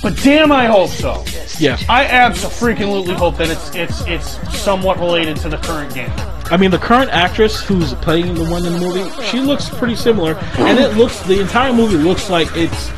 but 0.05 0.21
damn, 0.21 0.51
I 0.51 0.67
hope 0.67 0.91
so. 0.91 1.25
Yeah. 1.57 1.79
I 1.89 2.05
absolutely 2.05 2.85
freaking 2.85 3.15
hope 3.15 3.37
that 3.37 3.49
it's 3.49 3.73
it's 3.73 4.01
it's 4.01 4.55
somewhat 4.55 4.99
related 4.99 5.35
to 5.37 5.49
the 5.49 5.57
current 5.57 5.95
game. 5.95 6.11
I 6.51 6.57
mean, 6.57 6.69
the 6.69 6.77
current 6.77 7.09
actress 7.09 7.59
who's 7.63 7.95
playing 7.95 8.35
the 8.35 8.47
one 8.47 8.67
in 8.67 8.73
the 8.73 8.79
movie, 8.79 9.09
she 9.23 9.39
looks 9.39 9.67
pretty 9.67 9.95
similar, 9.95 10.35
and 10.59 10.77
it 10.77 10.95
looks 10.95 11.19
the 11.23 11.41
entire 11.41 11.73
movie 11.73 11.95
looks 11.95 12.29
like 12.29 12.47
it's 12.53 12.91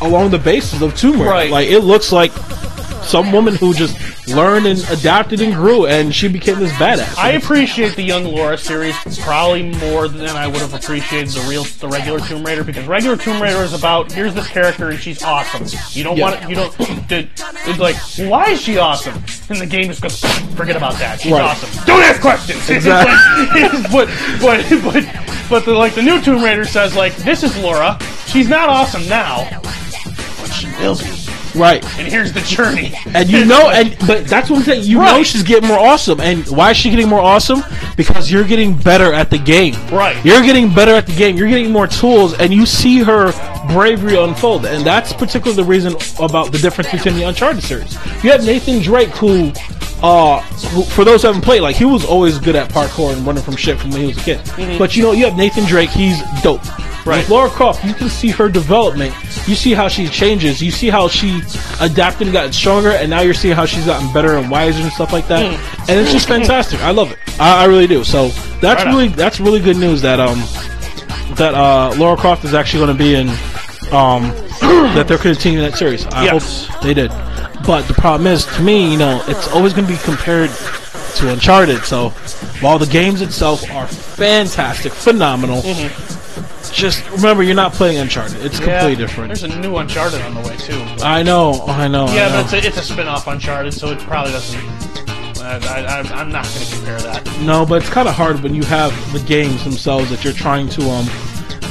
along 0.00 0.30
the 0.30 0.38
basis 0.38 0.82
of 0.82 0.96
Tomb 0.96 1.12
Raider. 1.12 1.30
Right. 1.30 1.50
Like 1.52 1.68
it 1.68 1.80
looks 1.80 2.10
like 2.10 2.32
some 3.04 3.30
woman 3.30 3.54
who 3.54 3.72
just 3.72 3.96
learned 4.34 4.66
and 4.66 4.78
adapted 4.90 5.40
and 5.40 5.54
grew, 5.54 5.86
and 5.86 6.14
she 6.14 6.28
became 6.28 6.58
this 6.58 6.72
badass. 6.72 7.16
I 7.18 7.32
appreciate 7.32 7.94
the 7.96 8.02
Young 8.02 8.24
Laura 8.24 8.56
series 8.58 8.96
probably 9.20 9.62
more 9.62 10.08
than 10.08 10.30
I 10.36 10.46
would 10.46 10.60
have 10.60 10.74
appreciated 10.74 11.28
the 11.30 11.46
real, 11.48 11.64
the 11.64 11.88
regular 11.88 12.20
Tomb 12.20 12.44
Raider 12.44 12.64
because 12.64 12.86
regular 12.86 13.16
Tomb 13.16 13.40
Raider 13.42 13.62
is 13.62 13.72
about 13.74 14.10
here's 14.12 14.34
this 14.34 14.48
character 14.48 14.90
and 14.90 14.98
she's 14.98 15.22
awesome. 15.22 15.66
You 15.92 16.04
don't 16.04 16.16
Yeah. 16.16 16.24
want 16.38 16.48
you 16.48 16.54
don't. 16.54 16.74
It's 17.10 17.78
like 17.78 17.96
why 18.30 18.50
is 18.50 18.60
she 18.60 18.78
awesome? 18.78 19.14
And 19.48 19.58
the 19.60 19.66
game 19.66 19.88
just 19.88 20.00
goes 20.02 20.20
forget 20.54 20.76
about 20.76 20.94
that. 20.98 21.20
She's 21.20 21.32
Right. 21.32 21.42
awesome. 21.42 21.84
Don't 21.86 22.02
ask 22.02 22.20
questions. 22.20 22.68
Exactly. 22.68 23.12
But 23.92 24.08
but 24.40 24.64
but 24.82 25.06
but 25.50 25.64
the, 25.64 25.72
like 25.74 25.94
the 25.94 26.02
new 26.02 26.20
Tomb 26.22 26.42
Raider 26.42 26.64
says 26.64 26.94
like 26.96 27.14
this 27.16 27.42
is 27.42 27.56
Laura. 27.58 27.98
She's 28.26 28.48
not 28.48 28.68
awesome 28.68 29.06
now, 29.08 29.48
but 29.62 30.46
she 30.52 30.66
will 30.80 30.96
be. 30.96 31.04
Right. 31.54 31.84
And 31.98 32.08
here's 32.08 32.32
the 32.32 32.40
journey. 32.40 32.94
And 33.14 33.30
you 33.30 33.44
know, 33.44 33.70
and 33.70 33.96
but 34.06 34.26
that's 34.26 34.50
what 34.50 34.58
I'm 34.58 34.64
saying. 34.64 34.84
You 34.84 34.98
know, 34.98 35.22
she's 35.22 35.42
getting 35.42 35.68
more 35.68 35.78
awesome. 35.78 36.20
And 36.20 36.46
why 36.48 36.70
is 36.70 36.76
she 36.76 36.90
getting 36.90 37.08
more 37.08 37.20
awesome? 37.20 37.62
Because 37.96 38.30
you're 38.30 38.44
getting 38.44 38.76
better 38.76 39.12
at 39.12 39.30
the 39.30 39.38
game. 39.38 39.74
Right. 39.90 40.22
You're 40.24 40.42
getting 40.42 40.72
better 40.72 40.92
at 40.92 41.06
the 41.06 41.14
game. 41.14 41.36
You're 41.36 41.48
getting 41.48 41.70
more 41.70 41.86
tools, 41.86 42.34
and 42.38 42.52
you 42.52 42.66
see 42.66 42.98
her 43.02 43.32
bravery 43.72 44.16
unfold. 44.16 44.66
And 44.66 44.84
that's 44.84 45.12
particularly 45.12 45.56
the 45.56 45.68
reason 45.68 45.94
about 46.20 46.52
the 46.52 46.58
difference 46.58 46.90
between 46.90 47.14
the 47.16 47.24
Uncharted 47.24 47.62
series. 47.62 47.94
You 48.24 48.30
have 48.30 48.44
Nathan 48.44 48.80
Drake, 48.82 49.10
who, 49.10 49.52
uh, 50.02 50.40
for 50.94 51.04
those 51.04 51.22
who 51.22 51.28
haven't 51.28 51.42
played, 51.42 51.60
like 51.60 51.76
he 51.76 51.84
was 51.84 52.04
always 52.04 52.38
good 52.38 52.56
at 52.56 52.70
parkour 52.70 53.12
and 53.12 53.26
running 53.26 53.42
from 53.42 53.56
shit 53.56 53.78
from 53.78 53.90
when 53.90 54.00
he 54.00 54.06
was 54.08 54.18
a 54.18 54.22
kid. 54.22 54.40
But 54.78 54.96
you 54.96 55.02
know, 55.02 55.12
you 55.12 55.24
have 55.24 55.36
Nathan 55.36 55.64
Drake. 55.64 55.90
He's 55.90 56.20
dope. 56.42 56.62
Mm-hmm. 57.02 57.10
Right. 57.10 57.18
With 57.18 57.30
Laura 57.30 57.50
Croft, 57.50 57.84
you 57.84 57.94
can 57.94 58.08
see 58.08 58.28
her 58.30 58.48
development. 58.48 59.12
You 59.48 59.54
see 59.56 59.72
how 59.74 59.88
she 59.88 60.06
changes. 60.08 60.62
You 60.62 60.70
see 60.70 60.88
how 60.88 61.08
she 61.08 61.40
adapted 61.80 62.28
and 62.28 62.32
gotten 62.32 62.52
stronger, 62.52 62.90
and 62.90 63.10
now 63.10 63.20
you're 63.22 63.34
seeing 63.34 63.54
how 63.56 63.66
she's 63.66 63.86
gotten 63.86 64.12
better 64.12 64.36
and 64.36 64.48
wiser 64.50 64.82
and 64.82 64.92
stuff 64.92 65.12
like 65.12 65.26
that. 65.28 65.42
And 65.88 65.98
it's 66.00 66.12
just 66.12 66.28
fantastic. 66.28 66.80
I 66.80 66.92
love 66.92 67.10
it. 67.10 67.18
I, 67.40 67.62
I 67.62 67.64
really 67.66 67.86
do. 67.88 68.04
So 68.04 68.28
that's 68.60 68.84
Right 68.84 68.86
on. 68.86 68.94
really 68.94 69.08
that's 69.08 69.40
really 69.40 69.60
good 69.60 69.76
news 69.78 70.00
that 70.02 70.20
um 70.20 70.38
that 71.36 71.54
uh 71.54 71.92
Laura 71.98 72.16
Croft 72.16 72.44
is 72.44 72.54
actually 72.54 72.86
going 72.86 72.96
to 72.96 73.02
be 73.04 73.14
in 73.16 73.28
um 73.92 74.30
that 74.94 75.06
they're 75.08 75.18
continuing 75.18 75.68
that 75.68 75.76
series. 75.76 76.06
I 76.06 76.24
Yes. 76.26 76.66
hope 76.66 76.82
they 76.82 76.94
did. 76.94 77.10
But 77.66 77.82
the 77.88 77.94
problem 77.94 78.26
is, 78.26 78.44
to 78.56 78.62
me, 78.62 78.90
you 78.92 78.98
know, 78.98 79.22
it's 79.28 79.48
always 79.48 79.72
going 79.72 79.86
to 79.86 79.92
be 79.92 79.98
compared 80.00 80.50
to 81.16 81.32
Uncharted. 81.32 81.82
So 81.84 82.10
while 82.60 82.78
the 82.78 82.86
games 82.86 83.22
itself 83.22 83.68
are 83.70 83.86
fantastic, 83.86 84.92
phenomenal, 84.92 85.62
just 86.72 87.08
remember 87.10 87.42
you're 87.42 87.54
not 87.54 87.72
playing 87.72 87.98
Uncharted. 87.98 88.44
It's 88.44 88.58
completely 88.58 88.96
different. 88.96 89.28
There's 89.28 89.42
a 89.42 89.60
new 89.60 89.76
Uncharted 89.76 90.20
on 90.22 90.34
the 90.34 90.40
way 90.48 90.56
too. 90.56 90.80
I 91.04 91.22
know, 91.22 91.64
I 91.66 91.88
know. 91.88 92.06
I 92.06 92.14
Yeah, 92.14 92.28
know. 92.28 92.42
but 92.42 92.52
it's 92.54 92.64
a, 92.64 92.68
it's 92.68 92.76
a 92.78 92.82
spin-off 92.92 93.26
Uncharted, 93.26 93.74
so 93.74 93.90
it 93.90 93.98
probably 94.00 94.32
doesn't. 94.32 94.60
I, 95.40 95.56
I, 95.58 95.80
I- 96.00 96.20
I'm 96.20 96.30
not 96.30 96.44
going 96.44 96.66
to 96.66 96.74
compare 96.76 97.00
that. 97.00 97.38
No, 97.42 97.66
but 97.66 97.82
it's 97.82 97.90
kind 97.90 98.08
of 98.08 98.14
hard 98.14 98.40
when 98.42 98.54
you 98.54 98.62
have 98.64 98.92
the 99.12 99.20
games 99.20 99.64
themselves 99.64 100.10
that 100.10 100.22
you're 100.24 100.32
trying 100.32 100.68
to 100.70 100.82
um 100.90 101.06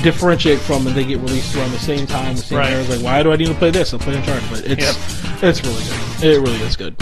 differentiate 0.04 0.60
from, 0.60 0.88
and 0.88 0.96
they 0.96 1.04
get 1.06 1.20
released 1.20 1.56
around 1.56 1.72
the 1.72 1.80
same 1.80 2.06
time. 2.08 2.36
The 2.36 2.42
same 2.42 2.58
Right. 2.58 2.72
era. 2.72 2.84
Like, 2.84 3.02
why 3.04 3.24
do 3.24 3.32
I 3.32 3.36
need 3.38 3.48
to 3.48 3.54
play 3.54 3.70
this? 3.72 3.94
I'll 3.94 4.00
play 4.00 4.16
Uncharted, 4.18 4.50
but 4.50 4.64
it's 4.66 4.98
it's 5.44 5.62
really 5.64 5.84
good. 5.84 6.24
It 6.24 6.40
really 6.42 6.62
is 6.62 6.76
good. 6.76 6.96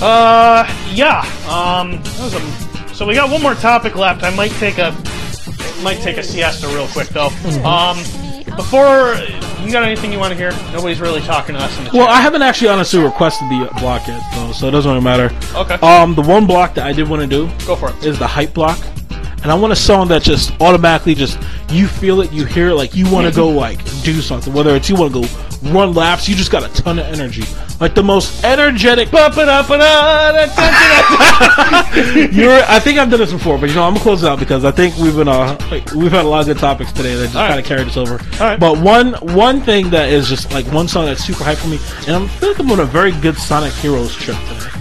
Uh, 0.00 0.66
yeah. 0.92 1.20
Um, 1.48 2.02
that 2.02 2.20
was 2.20 2.34
a, 2.34 2.94
so 2.94 3.06
we 3.06 3.14
got 3.14 3.30
one 3.30 3.42
more 3.42 3.54
topic 3.54 3.96
left. 3.96 4.22
I 4.22 4.30
might 4.34 4.50
take 4.52 4.78
a 4.78 4.92
might 5.82 5.98
take 6.00 6.16
a 6.16 6.22
siesta 6.22 6.66
real 6.68 6.86
quick 6.88 7.08
though. 7.08 7.28
Um, 7.64 7.96
before 8.56 9.14
you 9.64 9.72
got 9.72 9.82
anything 9.82 10.12
you 10.12 10.18
want 10.18 10.32
to 10.32 10.36
hear? 10.36 10.50
Nobody's 10.72 11.00
really 11.00 11.20
talking 11.20 11.54
to 11.54 11.60
us 11.60 11.76
in 11.78 11.84
the 11.84 11.90
Well, 11.92 12.06
chat. 12.06 12.16
I 12.16 12.20
haven't 12.20 12.42
actually 12.42 12.68
honestly 12.68 13.00
requested 13.02 13.48
the 13.48 13.68
block 13.80 14.06
yet, 14.06 14.22
though, 14.34 14.52
so 14.52 14.68
it 14.68 14.70
doesn't 14.70 14.90
really 14.90 15.02
matter. 15.04 15.30
Okay. 15.54 15.74
Um, 15.74 16.14
the 16.14 16.22
one 16.22 16.46
block 16.46 16.74
that 16.74 16.86
I 16.86 16.92
did 16.92 17.08
want 17.08 17.22
to 17.22 17.28
do 17.28 17.50
Go 17.66 17.76
for 17.76 17.90
it. 17.90 18.04
is 18.04 18.18
the 18.18 18.26
hype 18.26 18.54
block. 18.54 18.78
And 19.42 19.52
I 19.52 19.54
want 19.54 19.72
a 19.72 19.76
song 19.76 20.08
that 20.08 20.22
just 20.22 20.52
automatically 20.60 21.14
just 21.14 21.38
you 21.70 21.86
feel 21.86 22.20
it, 22.20 22.32
you 22.32 22.44
hear 22.44 22.70
it, 22.70 22.74
like 22.74 22.94
you 22.94 23.10
want 23.10 23.26
to 23.26 23.34
go 23.34 23.48
like 23.66 23.78
do 24.02 24.20
something. 24.20 24.52
Whether 24.52 24.74
it's 24.74 24.88
you 24.88 24.96
want 24.96 25.14
to 25.14 25.22
go 25.22 25.28
run 25.72 25.94
laps, 25.94 26.28
you 26.28 26.34
just 26.34 26.50
got 26.50 26.64
a 26.64 26.82
ton 26.82 26.98
of 26.98 27.06
energy, 27.06 27.44
like 27.80 27.94
the 27.94 28.02
most 28.02 28.44
energetic. 28.44 29.12
You're, 32.32 32.60
I 32.68 32.78
think 32.80 32.98
I've 32.98 33.10
done 33.10 33.20
this 33.20 33.32
before, 33.32 33.58
but 33.58 33.68
you 33.68 33.74
know 33.76 33.84
I'm 33.84 33.94
gonna 33.94 34.02
close 34.02 34.22
it 34.22 34.28
out 34.28 34.38
because 34.38 34.64
I 34.64 34.70
think 34.70 34.96
we've 34.96 35.16
been 35.16 35.28
uh 35.28 35.56
we've 35.94 36.12
had 36.12 36.24
a 36.24 36.28
lot 36.28 36.40
of 36.40 36.46
good 36.46 36.58
topics 36.58 36.92
today 36.92 37.14
that 37.14 37.24
just 37.24 37.34
right. 37.34 37.48
kind 37.48 37.60
of 37.60 37.66
carried 37.66 37.88
us 37.88 37.96
over. 37.96 38.16
right. 38.40 38.58
But 38.58 38.78
one 38.80 39.14
one 39.34 39.60
thing 39.60 39.90
that 39.90 40.10
is 40.10 40.28
just 40.28 40.52
like 40.52 40.66
one 40.72 40.88
song 40.88 41.06
that's 41.06 41.24
super 41.24 41.44
hype 41.44 41.58
for 41.58 41.68
me, 41.68 41.78
and 42.06 42.24
I 42.24 42.26
feel 42.28 42.50
like 42.50 42.58
I'm 42.58 42.70
on 42.70 42.80
a 42.80 42.84
very 42.84 43.12
good 43.12 43.36
Sonic 43.36 43.72
Heroes 43.74 44.14
trip 44.14 44.36
today. 44.48 44.75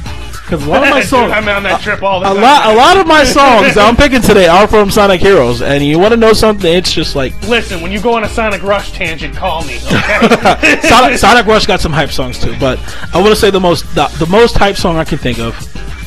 Because 0.45 0.63
a 0.63 0.69
lot 0.69 0.84
of 0.84 0.89
my 0.91 1.01
songs, 1.13 1.31
I'm 1.31 1.47
on 1.47 1.63
that 1.63 1.81
trip 1.81 2.03
all 2.03 2.19
the 2.19 2.27
a 2.30 2.34
time. 2.34 2.41
lot, 2.43 2.72
a 2.72 2.77
lot 2.77 2.97
of 2.97 3.07
my 3.07 3.23
songs 3.23 3.73
that 3.73 3.80
I'm 3.80 3.95
picking 3.95 4.22
today 4.22 4.45
are 4.47 4.67
from 4.67 4.91
Sonic 4.91 5.19
Heroes, 5.19 5.63
and 5.63 5.84
you 5.84 5.97
want 5.97 6.11
to 6.13 6.17
know 6.17 6.34
something? 6.34 6.72
It's 6.72 6.93
just 6.93 7.15
like 7.15 7.34
Listen, 7.47 7.81
when 7.81 7.91
you 7.91 7.99
go 7.99 8.13
on 8.13 8.23
a 8.23 8.30
Sonic 8.30 8.61
Rush 8.61 8.91
tangent, 8.91 9.35
call 9.35 9.63
me. 9.65 9.77
Okay. 9.77 10.80
Sonic, 10.88 11.17
Sonic 11.17 11.47
Rush 11.47 11.65
got 11.65 11.81
some 11.81 11.91
hype 11.91 12.11
songs 12.11 12.38
too. 12.38 12.55
But 12.59 12.77
I 13.11 13.17
want 13.17 13.30
to 13.30 13.35
say 13.35 13.49
the 13.49 13.59
most, 13.59 13.84
the, 13.95 14.05
the 14.19 14.27
most 14.27 14.55
hype 14.55 14.76
song 14.76 14.97
I 14.97 15.03
can 15.03 15.17
think 15.17 15.39
of 15.39 15.55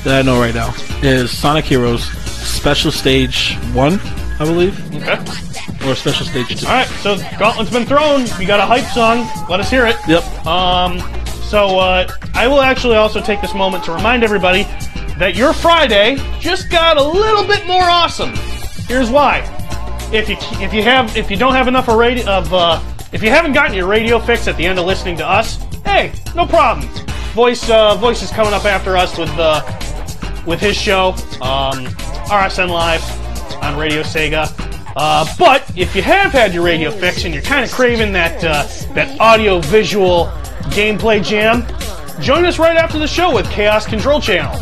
that 0.05 0.21
I 0.21 0.23
know 0.23 0.39
right 0.39 0.55
now 0.55 0.73
is 1.03 1.37
Sonic 1.37 1.65
Heroes 1.65 2.05
Special 2.05 2.93
Stage 2.93 3.57
One, 3.73 3.99
I 4.39 4.45
believe, 4.45 4.79
okay. 4.95 5.19
or 5.89 5.97
Special 5.97 6.27
Stage 6.27 6.61
Two. 6.61 6.67
All 6.69 6.75
right. 6.75 6.87
So 7.03 7.17
Gauntlet's 7.41 7.73
been 7.73 7.87
thrown. 7.87 8.25
We 8.39 8.47
got 8.47 8.61
a 8.61 8.67
hype 8.67 8.87
song. 8.95 9.29
Let 9.51 9.59
us 9.59 9.69
hear 9.69 9.85
it. 9.87 9.97
Yep. 10.07 10.47
Um, 10.47 10.99
so 11.49 11.79
uh, 11.79 12.07
I 12.35 12.47
will 12.47 12.61
actually 12.61 12.97
also 12.97 13.21
take 13.21 13.41
this 13.41 13.55
moment 13.55 13.83
to 13.85 13.93
remind 13.93 14.23
everybody 14.23 14.65
that 15.19 15.35
your 15.35 15.53
Friday 15.53 16.17
just 16.39 16.71
got 16.71 16.97
a 16.97 17.03
little 17.03 17.47
bit 17.47 17.67
more 17.67 17.83
awesome. 17.83 18.35
Here's 18.87 19.11
why: 19.11 19.41
if 20.13 20.29
you 20.29 20.37
if 20.63 20.75
you 20.75 20.83
have 20.83 21.17
if 21.17 21.31
you 21.31 21.37
don't 21.37 21.55
have 21.55 21.67
enough 21.67 21.89
of 21.89 21.97
radio 21.97 22.27
of 22.27 22.53
uh, 22.53 22.81
if 23.13 23.23
you 23.23 23.31
haven't 23.31 23.53
gotten 23.53 23.75
your 23.75 23.87
radio 23.87 24.19
fix 24.19 24.47
at 24.47 24.57
the 24.57 24.67
end 24.67 24.79
of 24.79 24.85
listening 24.85 25.17
to 25.17 25.27
us, 25.27 25.57
hey, 25.85 26.13
no 26.35 26.47
problem. 26.47 26.87
Voice 27.33 27.69
uh, 27.71 27.95
voice 27.95 28.23
is 28.23 28.31
coming 28.31 28.53
up 28.53 28.65
after 28.65 28.97
us 28.97 29.17
with 29.17 29.31
uh, 29.39 29.63
with 30.47 30.61
his 30.61 30.77
show, 30.77 31.13
um, 31.41 31.87
RSN 32.29 32.69
Live. 32.69 33.03
On 33.63 33.77
Radio 33.77 34.03
Sega. 34.03 34.47
Uh, 34.95 35.27
but 35.37 35.69
if 35.77 35.95
you 35.97 36.03
have 36.03 36.33
had 36.33 36.55
your 36.55 36.63
radio 36.63 36.91
fix 36.91 37.25
and 37.25 37.35
you're 37.35 37.43
kind 37.43 37.65
of 37.65 37.73
craving 37.73 38.13
that 38.13 38.43
uh, 38.45 38.67
that 38.95 39.19
audio 39.21 39.59
visual 39.61 40.33
gameplay 40.71 41.23
jam, 41.23 41.65
join 42.21 42.45
us 42.45 42.59
right 42.59 42.77
after 42.77 42.99
the 42.99 43.07
show 43.07 43.35
with 43.35 43.51
Chaos 43.51 43.87
Control 43.87 44.21
Channel. 44.21 44.59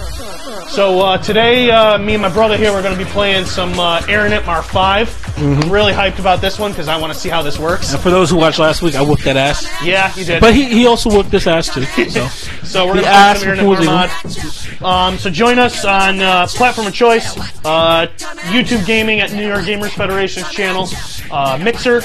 So 0.69 1.01
uh, 1.01 1.19
today, 1.19 1.71
uh, 1.71 1.97
me 1.97 2.15
and 2.15 2.23
my 2.23 2.29
brother 2.29 2.57
here, 2.57 2.73
we're 2.73 2.83
going 2.83 2.99
to 2.99 3.03
be 3.03 3.11
playing 3.11 3.47
some 3.47 3.79
uh, 3.79 4.03
Aaron 4.09 4.33
Itmar 4.33 4.63
5. 4.63 5.39
I'm 5.39 5.71
really 5.71 5.93
hyped 5.93 6.19
about 6.19 6.41
this 6.41 6.59
one 6.59 6.73
because 6.73 6.89
I 6.89 7.01
want 7.01 7.13
to 7.13 7.19
see 7.19 7.29
how 7.29 7.41
this 7.41 7.59
works. 7.59 7.93
And 7.93 8.03
for 8.03 8.11
those 8.11 8.29
who 8.29 8.37
watched 8.37 8.59
last 8.59 8.83
week, 8.83 8.95
I 8.95 9.01
whooped 9.01 9.25
that 9.25 9.37
ass. 9.37 9.67
Yeah, 9.83 10.15
you 10.17 10.25
did. 10.25 10.41
But 10.41 10.55
he, 10.55 10.65
he 10.65 10.87
also 10.87 11.09
whooped 11.09 11.31
this 11.31 11.47
ass 11.47 11.73
too. 11.73 11.85
So 12.11 12.27
So 12.67 12.87
we're 12.87 13.01
going 13.01 13.05
to 13.05 13.11
play 13.11 13.35
some 13.39 13.67
Itmar 13.67 14.83
mod. 14.83 15.13
Um, 15.13 15.19
so 15.19 15.31
join 15.31 15.59
us 15.59 15.85
on 15.85 16.21
uh, 16.21 16.47
platform 16.49 16.89
of 16.89 16.95
choice, 16.95 17.39
uh, 17.65 18.09
YouTube 18.51 18.85
Gaming 18.85 19.21
at 19.21 19.33
New 19.33 19.47
York 19.47 19.63
Gamers 19.65 19.93
Federation's 19.93 20.51
channel, 20.51 20.89
uh, 21.31 21.59
Mixer 21.63 22.03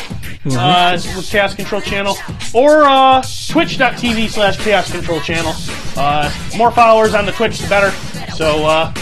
uh, 0.49 0.97
Chaos 1.23 1.53
Control 1.55 1.81
channel, 1.81 2.15
or 2.53 2.83
uh, 2.83 3.21
Twitch.tv 3.49 4.29
slash 4.29 4.57
Chaos 4.57 4.91
Control 4.91 5.19
channel. 5.21 5.53
Uh, 5.95 6.31
more 6.57 6.71
followers 6.71 7.13
on 7.13 7.25
the 7.25 7.31
Twitch, 7.31 7.59
the 7.59 7.67
better. 7.69 7.91
So 8.35 8.65
uh, 8.65 8.93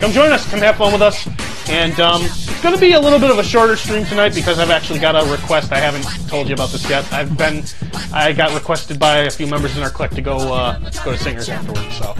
come 0.00 0.10
join 0.12 0.32
us, 0.32 0.48
come 0.50 0.60
have 0.60 0.76
fun 0.76 0.92
with 0.92 1.02
us. 1.02 1.28
And 1.68 1.98
um, 1.98 2.22
it's 2.22 2.62
going 2.62 2.74
to 2.76 2.80
be 2.80 2.92
a 2.92 3.00
little 3.00 3.18
bit 3.18 3.28
of 3.30 3.38
a 3.38 3.42
shorter 3.42 3.74
stream 3.76 4.04
tonight 4.04 4.34
because 4.34 4.60
I've 4.60 4.70
actually 4.70 5.00
got 5.00 5.16
a 5.16 5.28
request. 5.30 5.72
I 5.72 5.78
haven't 5.78 6.04
told 6.28 6.46
you 6.48 6.54
about 6.54 6.70
this 6.70 6.88
yet. 6.88 7.12
I've 7.12 7.36
been, 7.36 7.64
I 8.12 8.32
got 8.32 8.54
requested 8.54 9.00
by 9.00 9.18
a 9.18 9.30
few 9.30 9.48
members 9.48 9.76
in 9.76 9.82
our 9.82 9.90
clique 9.90 10.12
to 10.12 10.22
go 10.22 10.36
uh, 10.54 10.78
go 11.04 11.10
to 11.12 11.18
Singers 11.18 11.48
afterwards. 11.48 11.96
So, 11.98 12.14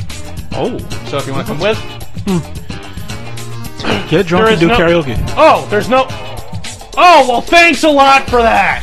oh, 0.52 0.78
so 1.08 1.18
if 1.18 1.26
you 1.28 1.32
want 1.32 1.46
to 1.46 1.52
come 1.52 1.60
with, 1.60 1.78
get 4.10 4.26
drunk 4.26 4.48
and 4.50 4.60
do 4.60 4.66
no- 4.66 4.76
karaoke. 4.76 5.16
oh, 5.36 5.66
there's 5.70 5.88
no. 5.88 6.08
Oh 6.96 7.26
well, 7.28 7.40
thanks 7.40 7.84
a 7.84 7.90
lot 7.90 8.28
for 8.28 8.42
that. 8.42 8.82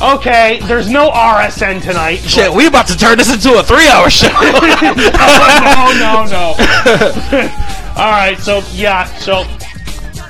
Okay, 0.00 0.60
there's 0.62 0.88
no 0.88 1.10
RSN 1.10 1.82
tonight. 1.82 2.16
Shit, 2.16 2.50
we 2.50 2.66
about 2.66 2.86
to 2.86 2.96
turn 2.96 3.18
this 3.18 3.32
into 3.32 3.58
a 3.58 3.62
three-hour 3.62 4.08
show. 4.08 4.28
no, 4.32 5.92
no, 6.00 6.24
no. 6.24 6.54
All 7.96 8.10
right, 8.10 8.36
so 8.38 8.62
yeah, 8.72 9.04
so 9.18 9.44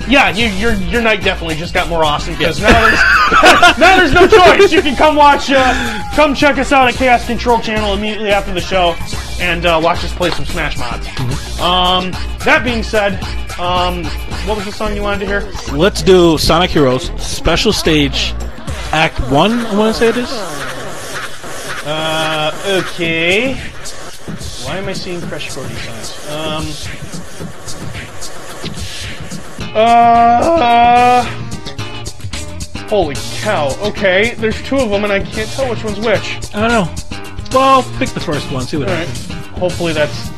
yeah, 0.07 0.29
you, 0.29 0.47
your 0.47 0.73
your 0.73 1.01
night 1.01 1.23
definitely 1.23 1.55
just 1.55 1.73
got 1.73 1.87
more 1.87 2.03
awesome 2.03 2.33
because 2.33 2.59
now 2.59 2.81
there's 2.81 2.99
now 3.79 3.97
there's 3.97 4.13
no 4.13 4.27
choice. 4.27 4.71
You 4.71 4.81
can 4.81 4.95
come 4.95 5.15
watch, 5.15 5.49
uh, 5.49 6.03
come 6.15 6.35
check 6.35 6.57
us 6.57 6.71
out 6.71 6.89
at 6.89 6.95
Chaos 6.95 7.25
Control 7.25 7.59
Channel 7.59 7.93
immediately 7.93 8.31
after 8.31 8.53
the 8.53 8.59
show, 8.61 8.95
and 9.41 9.65
uh, 9.65 9.79
watch 9.83 10.03
us 10.03 10.13
play 10.13 10.29
some 10.29 10.45
Smash 10.45 10.77
mods. 10.77 11.07
Um, 11.59 12.11
that 12.45 12.61
being 12.63 12.83
said, 12.83 13.13
um, 13.59 14.05
what 14.47 14.55
was 14.55 14.65
the 14.65 14.71
song 14.71 14.95
you 14.95 15.01
wanted 15.01 15.19
to 15.19 15.25
hear? 15.25 15.51
Let's 15.75 16.01
do 16.01 16.37
Sonic 16.37 16.69
Heroes 16.69 17.11
special 17.21 17.73
stage, 17.73 18.33
Act 18.91 19.19
One. 19.31 19.51
I 19.51 19.75
want 19.77 19.95
to 19.95 19.99
say 19.99 20.09
it 20.09 20.17
is. 20.17 20.31
Uh, 21.83 22.51
okay. 22.85 23.55
Why 24.63 24.77
am 24.77 24.87
I 24.87 24.93
seeing 24.93 25.19
Crush 25.21 25.49
40 25.49 25.73
signs? 25.73 26.29
Um. 26.29 26.65
Uh. 29.73 31.23
Holy 32.87 33.15
cow. 33.39 33.73
Okay, 33.81 34.35
there's 34.35 34.61
two 34.63 34.75
of 34.77 34.89
them 34.89 35.03
and 35.03 35.13
I 35.13 35.21
can't 35.21 35.49
tell 35.49 35.69
which 35.69 35.83
one's 35.83 35.99
which. 35.99 36.53
I 36.53 36.67
don't 36.67 36.69
know. 36.69 37.10
Well, 37.53 37.83
pick 37.97 38.09
the 38.09 38.19
first 38.19 38.51
one. 38.51 38.63
See 38.63 38.77
what 38.77 38.87
happens. 38.87 39.27
Hopefully 39.57 39.93
that's. 39.93 40.29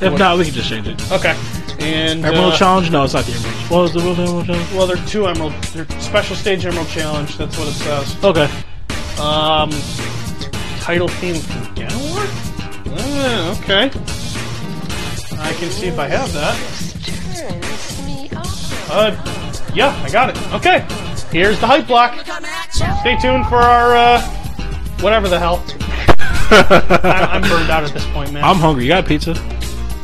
If 0.00 0.18
not, 0.18 0.38
we 0.38 0.44
can 0.44 0.54
just 0.54 0.68
change 0.68 0.88
it. 0.88 1.12
Okay. 1.12 1.36
And. 1.78 2.24
Emerald 2.24 2.54
uh, 2.54 2.56
Challenge? 2.56 2.90
No, 2.90 3.04
it's 3.04 3.14
not 3.14 3.24
the 3.24 3.32
Emerald. 3.32 3.70
What 3.70 3.82
was 3.82 3.92
the 3.92 4.00
real 4.00 4.12
Emerald 4.12 4.46
Challenge? 4.46 4.72
Well, 4.72 4.86
they're 4.86 5.06
two 5.06 5.26
Emerald. 5.26 5.52
They're 5.74 5.88
special 6.00 6.36
stage 6.36 6.64
Emerald 6.66 6.88
Challenge. 6.88 7.36
That's 7.36 7.58
what 7.58 7.68
it 7.68 7.72
says. 7.72 8.16
Okay. 8.24 8.48
Um. 9.20 9.70
Title 10.80 11.08
theme 11.08 11.36
from? 11.36 11.62
Uh, 12.94 13.56
okay. 13.60 13.84
I 15.38 15.52
can 15.54 15.70
see 15.70 15.86
if 15.86 15.98
I 15.98 16.08
have 16.08 16.32
that. 16.32 16.56
Uh, 18.90 19.70
yeah, 19.74 19.94
I 20.02 20.10
got 20.10 20.30
it. 20.30 20.52
Okay, 20.52 20.84
here's 21.30 21.58
the 21.60 21.66
hype 21.66 21.86
block. 21.86 22.14
Stay 22.70 23.16
tuned 23.18 23.46
for 23.46 23.56
our, 23.56 23.96
uh, 23.96 24.20
whatever 25.00 25.28
the 25.28 25.38
hell. 25.38 25.64
I'm 26.50 27.42
burned 27.42 27.70
out 27.70 27.84
at 27.84 27.90
this 27.92 28.06
point, 28.08 28.32
man. 28.32 28.44
I'm 28.44 28.56
hungry. 28.56 28.84
You 28.84 28.88
got 28.90 29.06
pizza? 29.06 29.32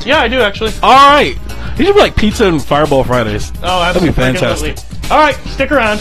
yeah, 0.06 0.20
I 0.20 0.28
do 0.28 0.40
actually. 0.40 0.72
All 0.82 0.92
right. 0.92 1.36
You 1.78 1.84
should 1.84 1.94
be 1.94 2.00
like 2.00 2.16
pizza 2.16 2.46
and 2.46 2.62
Fireball 2.62 3.04
Fridays. 3.04 3.52
Oh, 3.62 3.80
That'd 3.80 4.02
be 4.02 4.12
fantastic. 4.12 4.78
All 5.10 5.18
right, 5.18 5.34
stick 5.46 5.70
around. 5.72 6.00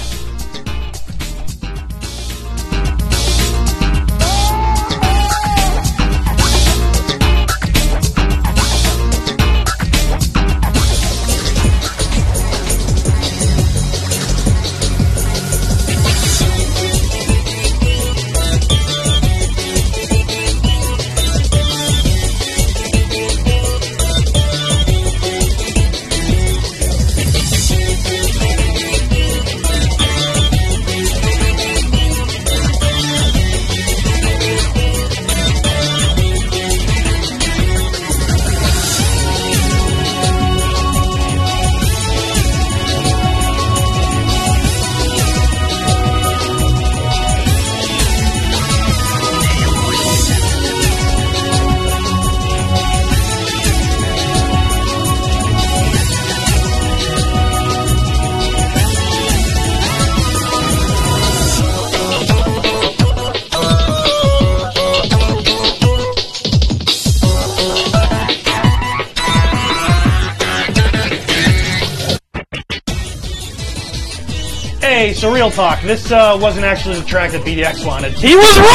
Real 75.47 75.55
talk. 75.55 75.81
This 75.81 76.11
uh, 76.11 76.37
wasn't 76.39 76.65
actually 76.65 76.99
the 76.99 77.05
track 77.05 77.31
that 77.31 77.41
BDX 77.41 77.83
wanted. 77.85 78.13
He 78.13 78.35
was 78.35 78.57
wrong! 78.59 78.67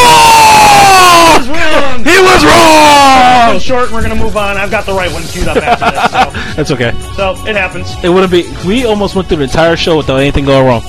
Wrong. 1.52 2.04
He 2.04 2.18
was 2.20 2.44
wrong! 2.44 3.58
short. 3.58 3.90
We're 3.92 4.02
gonna 4.02 4.14
move 4.14 4.36
on. 4.36 4.56
I've 4.56 4.70
got 4.70 4.86
the 4.86 4.92
right 4.92 5.10
one 5.12 5.22
queued 5.24 5.48
up 5.48 5.56
after 5.58 5.90
this, 5.90 6.10
So. 6.10 6.30
That's 6.56 6.70
okay. 6.70 6.92
so, 7.16 7.34
so 7.34 7.46
it 7.46 7.56
happens. 7.56 7.92
It 8.02 8.08
wouldn't 8.08 8.32
be. 8.32 8.44
We 8.66 8.86
almost 8.86 9.14
went 9.14 9.28
through 9.28 9.36
the 9.38 9.44
entire 9.44 9.76
show 9.76 9.96
without 9.98 10.16
anything 10.16 10.44
going 10.46 10.66
wrong. 10.66 10.82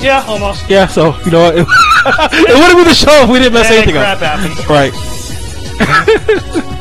Yeah, 0.00 0.24
almost. 0.26 0.68
Yeah, 0.68 0.86
so 0.86 1.16
you 1.24 1.30
know 1.30 1.42
what? 1.42 1.54
It, 2.02 2.48
it 2.48 2.54
wouldn't 2.54 2.78
be 2.78 2.84
the 2.84 2.94
show 2.94 3.12
if 3.24 3.28
we 3.28 3.38
didn't 3.40 3.52
mess 3.52 3.68
Hey, 3.68 3.76
anything 3.76 3.94
crap 3.96 4.22
up. 4.22 4.40
happens. 4.40 4.66
Right. 4.66 4.90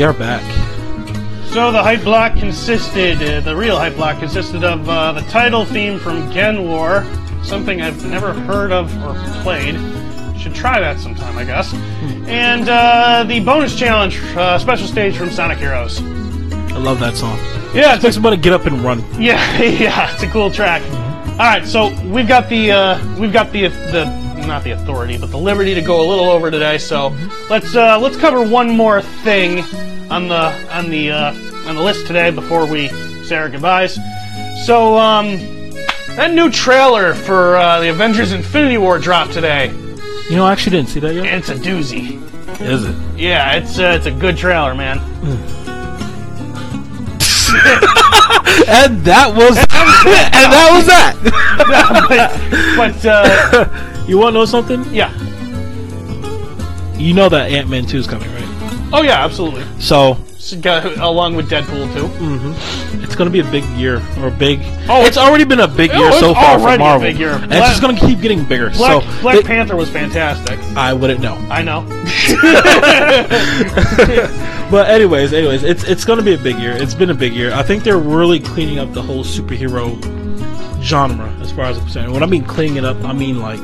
We 0.00 0.04
are 0.04 0.14
back. 0.14 0.40
So 1.52 1.70
the 1.70 1.82
hype 1.82 2.04
block 2.04 2.34
consisted, 2.38 3.22
uh, 3.22 3.40
the 3.40 3.54
real 3.54 3.76
hype 3.76 3.96
block 3.96 4.18
consisted 4.18 4.64
of 4.64 4.88
uh, 4.88 5.12
the 5.12 5.20
title 5.28 5.66
theme 5.66 5.98
from 5.98 6.32
Gen 6.32 6.64
War, 6.66 7.04
something 7.42 7.82
I've 7.82 8.02
never 8.06 8.32
heard 8.32 8.72
of 8.72 8.90
or 9.04 9.12
played. 9.42 9.74
Should 10.40 10.54
try 10.54 10.80
that 10.80 11.00
sometime, 11.00 11.36
I 11.36 11.44
guess. 11.44 11.74
And 12.26 12.66
uh, 12.66 13.24
the 13.28 13.40
bonus 13.40 13.78
challenge, 13.78 14.18
uh, 14.34 14.58
special 14.58 14.86
stage 14.88 15.18
from 15.18 15.28
Sonic 15.28 15.58
Heroes. 15.58 16.00
I 16.00 16.78
love 16.78 16.98
that 17.00 17.14
song. 17.14 17.36
Yeah, 17.74 17.92
It 17.92 17.96
it's 17.96 18.02
takes 18.04 18.14
somebody 18.14 18.38
to 18.38 18.42
get 18.42 18.54
up 18.54 18.64
and 18.64 18.80
run. 18.80 19.04
Yeah, 19.20 19.60
yeah, 19.60 20.14
it's 20.14 20.22
a 20.22 20.28
cool 20.28 20.50
track. 20.50 20.80
All 21.32 21.36
right, 21.40 21.66
so 21.66 21.90
we've 22.04 22.26
got 22.26 22.48
the 22.48 22.72
uh, 22.72 23.18
we've 23.20 23.34
got 23.34 23.52
the 23.52 23.68
the 23.68 24.06
not 24.46 24.64
the 24.64 24.70
authority, 24.70 25.18
but 25.18 25.30
the 25.30 25.36
liberty 25.36 25.74
to 25.74 25.82
go 25.82 26.04
a 26.04 26.06
little 26.08 26.30
over 26.30 26.50
today. 26.50 26.78
So 26.78 27.14
let's 27.48 27.76
uh, 27.76 27.98
let's 27.98 28.16
cover 28.16 28.42
one 28.42 28.74
more 28.74 29.02
thing 29.02 29.62
on 30.20 30.28
the 30.28 30.74
on 30.76 30.90
the 30.90 31.10
uh, 31.10 31.32
on 31.68 31.76
the 31.76 31.82
list 31.82 32.06
today 32.06 32.30
before 32.30 32.66
we 32.66 32.88
say 33.24 33.36
our 33.36 33.48
goodbyes. 33.48 33.98
So 34.66 34.96
um, 34.98 35.36
that 36.16 36.32
new 36.34 36.50
trailer 36.50 37.14
for 37.14 37.56
uh, 37.56 37.80
the 37.80 37.88
Avengers: 37.90 38.32
Infinity 38.32 38.78
War 38.78 38.98
dropped 38.98 39.32
today, 39.32 39.68
You 40.28 40.36
know, 40.36 40.44
I 40.44 40.52
actually 40.52 40.76
didn't 40.76 40.90
see 40.90 41.00
that 41.00 41.14
yet. 41.14 41.24
it's 41.26 41.48
a 41.48 41.54
doozy. 41.54 42.20
Is 42.60 42.84
it? 42.84 42.94
Yeah, 43.18 43.54
it's 43.56 43.78
uh, 43.78 43.94
it's 43.96 44.06
a 44.06 44.10
good 44.10 44.36
trailer, 44.36 44.74
man. 44.74 44.98
And 48.68 49.00
that 49.04 49.34
was 49.34 49.56
and 49.58 49.66
that 49.66 50.68
was 50.72 50.86
that. 50.90 51.16
But 52.76 53.04
uh, 53.06 54.04
you 54.06 54.18
want 54.18 54.34
to 54.34 54.38
know 54.40 54.44
something? 54.44 54.84
yeah, 54.92 55.10
You 56.96 57.14
know 57.14 57.28
that 57.28 57.50
Ant 57.50 57.68
Man 57.68 57.86
two 57.86 57.98
is 57.98 58.06
coming, 58.06 58.28
right? 58.29 58.29
Oh 58.92 59.02
yeah, 59.02 59.24
absolutely. 59.24 59.64
So 59.80 60.18
along 61.00 61.36
with 61.36 61.50
Deadpool 61.50 61.92
too. 61.94 62.08
Mm-hmm. 62.18 63.02
it's 63.04 63.14
going 63.14 63.30
to 63.30 63.32
be 63.32 63.40
a 63.40 63.50
big 63.50 63.62
year 63.78 64.02
or 64.18 64.28
a 64.28 64.30
big. 64.30 64.60
Oh, 64.88 65.04
it's 65.04 65.18
already 65.18 65.44
been 65.44 65.60
a 65.60 65.68
big 65.68 65.92
year 65.92 66.10
so 66.12 66.32
far 66.34 66.58
for 66.58 66.64
already 66.64 66.82
a 66.82 66.86
Marvel, 66.86 67.08
big 67.08 67.18
year. 67.18 67.32
and 67.32 67.48
Black- 67.48 67.60
it's 67.60 67.68
just 67.68 67.82
going 67.82 67.94
to 67.96 68.06
keep 68.06 68.20
getting 68.20 68.44
bigger. 68.44 68.70
Black, 68.70 69.02
so 69.02 69.20
Black 69.20 69.36
it- 69.36 69.44
Panther 69.46 69.76
was 69.76 69.90
fantastic. 69.90 70.58
I 70.76 70.92
wouldn't 70.92 71.20
know. 71.20 71.34
I 71.50 71.62
know. 71.62 71.86
But 74.70 74.88
anyways, 74.88 75.32
anyways, 75.32 75.64
it's 75.64 75.82
it's 75.82 76.04
going 76.04 76.20
to 76.20 76.24
be 76.24 76.34
a 76.34 76.38
big 76.38 76.56
year. 76.60 76.70
It's 76.70 76.94
been 76.94 77.10
a 77.10 77.14
big 77.14 77.32
year. 77.32 77.52
I 77.52 77.64
think 77.64 77.82
they're 77.82 77.98
really 77.98 78.38
cleaning 78.38 78.78
up 78.78 78.92
the 78.92 79.02
whole 79.02 79.24
superhero 79.24 80.00
genre 80.80 81.28
as 81.40 81.50
far 81.50 81.64
as 81.64 81.76
I'm 81.76 81.82
concerned. 81.82 82.12
When 82.12 82.22
I 82.22 82.26
mean 82.26 82.44
cleaning 82.44 82.76
it 82.76 82.84
up, 82.84 82.96
I 83.02 83.12
mean 83.12 83.40
like 83.40 83.58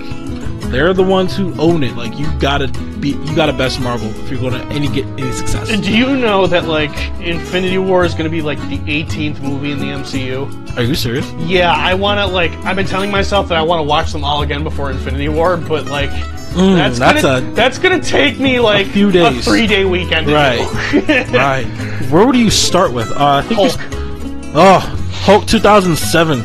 they're 0.70 0.92
the 0.94 1.02
ones 1.02 1.36
who 1.36 1.54
own 1.60 1.82
it. 1.82 1.96
Like 1.96 2.18
you 2.18 2.26
gotta 2.38 2.68
be, 3.00 3.10
you 3.10 3.34
gotta 3.36 3.52
best 3.52 3.80
Marvel 3.80 4.08
if 4.08 4.30
you're 4.30 4.40
gonna 4.40 4.62
any 4.70 4.88
get 4.88 5.06
any 5.18 5.30
success. 5.32 5.68
Do 5.80 5.96
you 5.96 6.16
know 6.16 6.46
that 6.46 6.64
like 6.66 6.90
Infinity 7.20 7.78
War 7.78 8.04
is 8.04 8.14
to 8.14 8.28
be 8.28 8.42
like 8.42 8.58
the 8.68 8.78
18th 8.78 9.40
movie 9.40 9.70
in 9.72 9.78
the 9.78 9.86
MCU? 9.86 10.76
Are 10.76 10.82
you 10.82 10.94
serious? 10.94 11.30
Yeah, 11.38 11.72
I 11.72 11.94
want 11.94 12.18
to 12.20 12.26
like. 12.26 12.52
I've 12.64 12.76
been 12.76 12.86
telling 12.86 13.10
myself 13.10 13.48
that 13.48 13.56
I 13.58 13.62
want 13.62 13.80
to 13.80 13.84
watch 13.84 14.12
them 14.12 14.24
all 14.24 14.42
again 14.42 14.62
before 14.64 14.90
Infinity 14.90 15.28
War, 15.28 15.56
but 15.56 15.86
like. 15.86 16.10
that's, 16.10 16.26
Mm, 16.56 16.98
that's 16.98 17.22
gonna, 17.22 17.48
a- 17.48 17.50
that's 17.54 17.78
gonna 17.78 18.00
take 18.02 18.38
me 18.40 18.60
like 18.60 18.86
few 18.86 19.10
days. 19.12 19.44
three 19.44 19.66
day 19.66 19.84
weekend. 19.84 20.26
Right. 20.28 20.60
right. 21.32 21.64
Where 22.10 22.30
do 22.32 22.38
you 22.38 22.50
start 22.50 22.92
with? 22.92 23.10
Uh, 23.12 23.16
I 23.36 23.42
think 23.42 23.60
Hulk. 23.60 24.52
Oh, 24.54 24.78
Hulk 25.24 25.46
2007. 25.46 26.38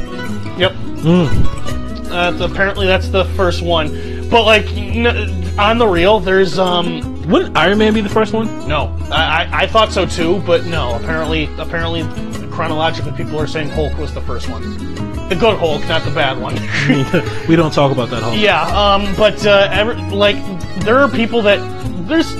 Yep. 0.60 0.72
Mm. 0.73 2.11
Uh, 2.11 2.43
apparently 2.43 2.85
that's 2.88 3.07
the 3.07 3.23
first 3.35 3.61
one, 3.61 3.88
but 4.32 4.44
like 4.45 4.66
n- 4.76 5.60
on 5.60 5.78
the 5.78 5.88
real, 5.88 6.20
there's 6.20 6.58
um 6.58 7.02
Wouldn't 7.30 7.56
Iron 7.58 7.78
Man 7.78 7.94
be 7.94 8.02
the 8.02 8.10
first 8.10 8.34
one? 8.34 8.48
No, 8.68 8.95
I, 9.12 9.44
I, 9.44 9.49
I 9.64 9.68
thought 9.68 9.91
so 9.91 10.06
too, 10.06 10.41
but 10.48 10.66
no. 10.66 10.95
Apparently, 10.95 11.49
apparently, 11.60 12.03
chronologically, 12.49 13.12
people 13.12 13.40
are 13.40 13.48
saying 13.48 13.70
Hulk 13.70 13.95
was 13.98 14.14
the 14.14 14.22
first 14.22 14.49
one, 14.49 14.62
the 15.30 15.36
good 15.36 15.58
Hulk, 15.60 15.82
not 15.88 16.03
the 16.03 16.12
bad 16.12 16.40
one. 16.41 16.56
we 17.48 17.56
don't 17.56 17.74
talk 17.74 17.91
about 17.91 18.10
that 18.10 18.24
Hulk. 18.24 18.38
yeah, 18.40 18.64
um, 18.95 19.14
but 19.16 19.45
uh, 19.45 19.68
ever, 19.72 19.94
like, 20.10 20.38
there 20.82 20.98
are 20.99 21.08
people 21.10 21.41
that 21.44 21.60
there's 22.08 22.34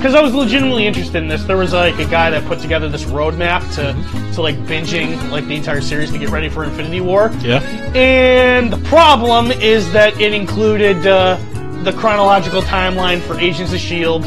because 0.00 0.14
I 0.14 0.22
was 0.22 0.32
legitimately 0.32 0.86
interested 0.86 1.18
in 1.22 1.28
this. 1.28 1.44
There 1.44 1.58
was 1.58 1.74
like 1.74 1.98
a 1.98 2.06
guy 2.06 2.30
that 2.30 2.46
put 2.46 2.58
together 2.58 2.88
this 2.88 3.04
roadmap 3.04 3.60
to 3.74 4.32
to 4.34 4.40
like 4.40 4.56
binging 4.64 5.30
like 5.30 5.46
the 5.46 5.54
entire 5.54 5.82
series 5.82 6.10
to 6.12 6.18
get 6.18 6.30
ready 6.30 6.48
for 6.48 6.64
Infinity 6.64 7.02
War. 7.02 7.30
Yeah. 7.40 7.60
And 7.94 8.72
the 8.72 8.78
problem 8.88 9.50
is 9.52 9.92
that 9.92 10.18
it 10.18 10.32
included 10.32 11.06
uh, 11.06 11.36
the 11.82 11.92
chronological 11.92 12.62
timeline 12.62 13.20
for 13.20 13.38
Agents 13.38 13.72
of 13.72 13.78
S.H.I.E.L.D., 13.78 14.26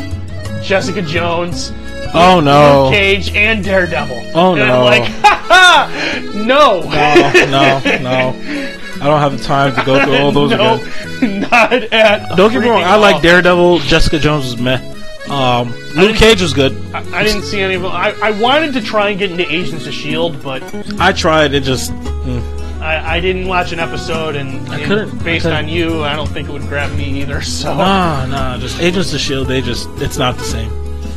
Jessica 0.62 1.02
Jones, 1.02 1.72
Oh 2.14 2.40
no. 2.40 2.84
Luke 2.84 2.94
Cage, 2.94 3.34
and 3.34 3.64
Daredevil. 3.64 4.32
Oh, 4.36 4.52
and 4.56 4.60
no. 4.68 4.86
I'm 4.86 5.00
like, 5.00 5.10
ha 5.10 5.46
ha! 5.48 6.32
No! 6.36 6.82
No, 6.82 7.32
no, 7.50 7.98
no. 8.04 8.70
I 9.02 9.08
don't 9.08 9.20
have 9.20 9.38
the 9.38 9.44
time 9.44 9.76
to 9.76 9.84
go 9.84 10.06
through 10.06 10.18
all 10.18 10.32
those 10.32 10.52
no, 10.58 10.76
again. 10.76 11.40
not 11.42 11.74
at 11.74 12.38
Don't 12.38 12.52
get 12.52 12.62
me 12.62 12.70
wrong. 12.70 12.84
I 12.84 12.96
like. 12.96 13.24
Daredevil. 13.24 13.80
Jessica 13.80 14.20
Jones 14.20 14.46
was 14.46 14.58
meh. 14.62 14.93
Um, 15.30 15.74
Luke 15.96 16.16
Cage 16.18 16.42
was 16.42 16.54
good. 16.54 16.74
I, 16.94 17.20
I 17.20 17.24
didn't 17.24 17.44
see 17.44 17.62
any 17.62 17.76
of 17.76 17.82
them. 17.84 17.92
I, 17.92 18.14
I 18.22 18.32
wanted 18.32 18.74
to 18.74 18.82
try 18.82 19.10
and 19.10 19.18
get 19.20 19.32
into 19.32 19.50
Agents 19.50 19.86
of 19.86 19.94
S.H.I.E.L.D., 19.94 20.40
but 20.44 20.62
I 21.00 21.14
tried. 21.14 21.54
It 21.54 21.64
just. 21.64 21.92
mm. 21.94 22.60
I, 22.82 23.16
I 23.16 23.20
didn't 23.22 23.48
watch 23.48 23.72
an 23.72 23.80
episode, 23.80 24.36
and, 24.36 24.68
and 24.68 24.84
couldn't- 24.84 25.22
I 25.22 25.24
based 25.24 25.44
couldn't. 25.44 25.58
on 25.66 25.70
you, 25.70 26.04
I 26.04 26.16
don't 26.18 26.28
think 26.28 26.50
it 26.50 26.52
would 26.52 26.64
grab 26.64 26.96
me 26.98 27.22
either, 27.22 27.42
so. 27.44 27.74
Nah, 27.74 28.26
nah. 28.26 28.58
Just 28.58 28.80
Agents 28.82 29.14
of 29.14 29.20
Shield. 29.22 29.48
They 29.48 29.62
just. 29.62 29.88
It's 30.02 30.18
not 30.18 30.36
the 30.38 30.44
same. 30.44 30.70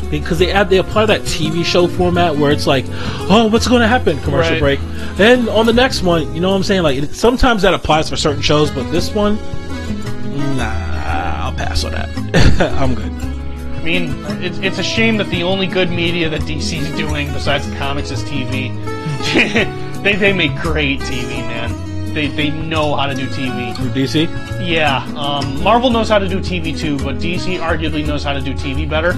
Because 0.08 0.38
they 0.38 0.52
add, 0.52 0.70
they 0.70 0.78
apply 0.78 1.06
that 1.06 1.22
TV 1.22 1.64
show 1.64 1.88
format 1.88 2.36
where 2.36 2.52
it's 2.52 2.68
like, 2.68 2.84
oh, 3.28 3.48
what's 3.50 3.66
going 3.66 3.80
to 3.82 3.88
happen? 3.88 4.20
Commercial 4.20 4.52
Right. 4.52 4.78
break. 4.78 4.80
Then 5.16 5.48
on 5.48 5.66
the 5.66 5.72
next 5.72 6.04
one, 6.04 6.32
you 6.32 6.40
know 6.40 6.50
what 6.50 6.56
I'm 6.56 6.62
saying? 6.62 6.84
Like, 6.84 6.96
it, 7.02 7.12
sometimes 7.16 7.62
that 7.62 7.74
applies 7.74 8.08
for 8.08 8.14
certain 8.16 8.40
shows, 8.40 8.70
but 8.70 8.88
this 8.92 9.12
one, 9.12 9.34
nah, 10.56 11.42
I'll 11.46 11.52
pass 11.54 11.82
on 11.82 11.90
that. 11.90 12.08
I'm 12.80 12.94
good. 12.94 13.12
I 13.86 13.88
mean, 13.88 14.42
it's, 14.42 14.58
it's 14.58 14.78
a 14.80 14.82
shame 14.82 15.16
that 15.18 15.28
the 15.28 15.44
only 15.44 15.68
good 15.68 15.90
media 15.90 16.28
that 16.28 16.40
DC's 16.40 16.90
doing 16.96 17.32
besides 17.32 17.68
comics 17.78 18.10
is 18.10 18.20
TV. 18.24 18.74
they, 20.02 20.16
they 20.16 20.32
make 20.32 20.56
great 20.56 20.98
TV, 20.98 21.38
man. 21.46 22.12
They, 22.12 22.26
they 22.26 22.50
know 22.50 22.96
how 22.96 23.06
to 23.06 23.14
do 23.14 23.28
TV. 23.28 23.72
DC? 23.94 24.68
Yeah, 24.68 25.04
um, 25.16 25.62
Marvel 25.62 25.90
knows 25.90 26.08
how 26.08 26.18
to 26.18 26.26
do 26.26 26.40
TV 26.40 26.76
too, 26.76 26.98
but 26.98 27.18
DC 27.18 27.60
arguably 27.60 28.04
knows 28.04 28.24
how 28.24 28.32
to 28.32 28.40
do 28.40 28.54
TV 28.54 28.90
better. 28.90 29.12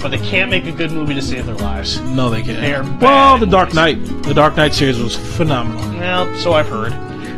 But 0.00 0.12
they 0.12 0.18
can't 0.18 0.50
make 0.50 0.66
a 0.66 0.72
good 0.72 0.92
movie 0.92 1.14
to 1.14 1.22
save 1.22 1.46
their 1.46 1.56
lives. 1.56 1.98
No, 2.02 2.30
they 2.30 2.42
can't. 2.44 2.60
They 2.60 2.74
are 2.74 2.84
well, 3.00 3.38
The 3.38 3.46
Dark 3.46 3.74
movies. 3.74 3.74
Knight. 3.74 4.22
The 4.22 4.34
Dark 4.34 4.56
Knight 4.56 4.72
series 4.72 5.00
was 5.00 5.16
phenomenal. 5.16 5.98
Well, 5.98 6.32
so 6.38 6.52
I've 6.52 6.68
heard. 6.68 6.92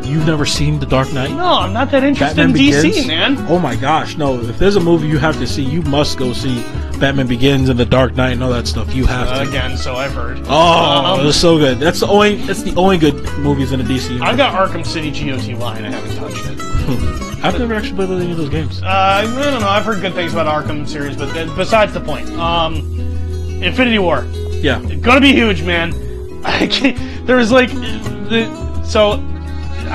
You've 0.04 0.26
never 0.26 0.44
seen 0.46 0.78
The 0.78 0.86
Dark 0.86 1.12
Knight? 1.12 1.30
No, 1.30 1.44
I'm 1.44 1.72
not 1.72 1.90
that 1.90 2.04
interested 2.04 2.36
Batman 2.36 2.56
in 2.56 2.62
DC, 2.72 2.82
Begins? 2.82 3.06
man. 3.06 3.36
Oh 3.48 3.58
my 3.58 3.74
gosh, 3.76 4.16
no. 4.16 4.38
If 4.40 4.58
there's 4.58 4.76
a 4.76 4.80
movie 4.80 5.08
you 5.08 5.18
have 5.18 5.36
to 5.38 5.46
see, 5.46 5.62
you 5.62 5.82
must 5.82 6.18
go 6.18 6.32
see 6.32 6.62
Batman 7.00 7.26
Begins 7.26 7.68
and 7.68 7.78
The 7.78 7.84
Dark 7.86 8.14
Knight 8.14 8.32
and 8.32 8.42
all 8.44 8.50
that 8.50 8.66
stuff. 8.66 8.94
You 8.94 9.06
have 9.06 9.28
to. 9.28 9.48
Again, 9.48 9.76
so 9.76 9.96
I've 9.96 10.12
heard. 10.12 10.40
Oh, 10.46 11.18
Um, 11.20 11.26
it's 11.26 11.36
so 11.38 11.58
good. 11.58 11.78
That's 11.78 12.00
the 12.00 12.06
only 12.06 12.36
that's 12.36 12.62
the 12.62 12.74
only 12.76 12.98
good 12.98 13.14
movies 13.38 13.72
in 13.72 13.78
the 13.80 13.84
DC. 13.84 14.10
universe. 14.10 14.28
I've 14.28 14.36
got 14.36 14.68
Arkham 14.68 14.84
City 14.86 15.10
GOTY 15.10 15.52
and 15.78 15.86
I 15.86 15.90
haven't 15.90 16.16
touched 16.16 16.46
it. 16.46 16.60
I've 17.44 17.58
never 17.58 17.74
actually 17.74 17.96
played 17.96 18.10
any 18.10 18.30
of 18.30 18.36
those 18.38 18.48
games. 18.50 18.82
Uh, 18.82 18.86
I 18.86 19.22
don't 19.22 19.60
know. 19.60 19.68
I've 19.68 19.84
heard 19.84 20.00
good 20.00 20.14
things 20.14 20.32
about 20.32 20.46
Arkham 20.46 20.86
series, 20.88 21.16
but 21.16 21.32
then, 21.34 21.54
besides 21.56 21.92
the 21.92 22.00
point. 22.00 22.28
Um, 22.38 22.76
Infinity 23.62 23.98
War, 23.98 24.26
Yeah. 24.60 24.80
gonna 25.00 25.20
be 25.20 25.32
huge, 25.32 25.62
man. 25.62 25.92
I 26.44 26.66
can't, 26.66 27.26
there 27.26 27.36
was 27.36 27.50
like 27.52 27.70
the 27.70 28.82
so. 28.84 29.16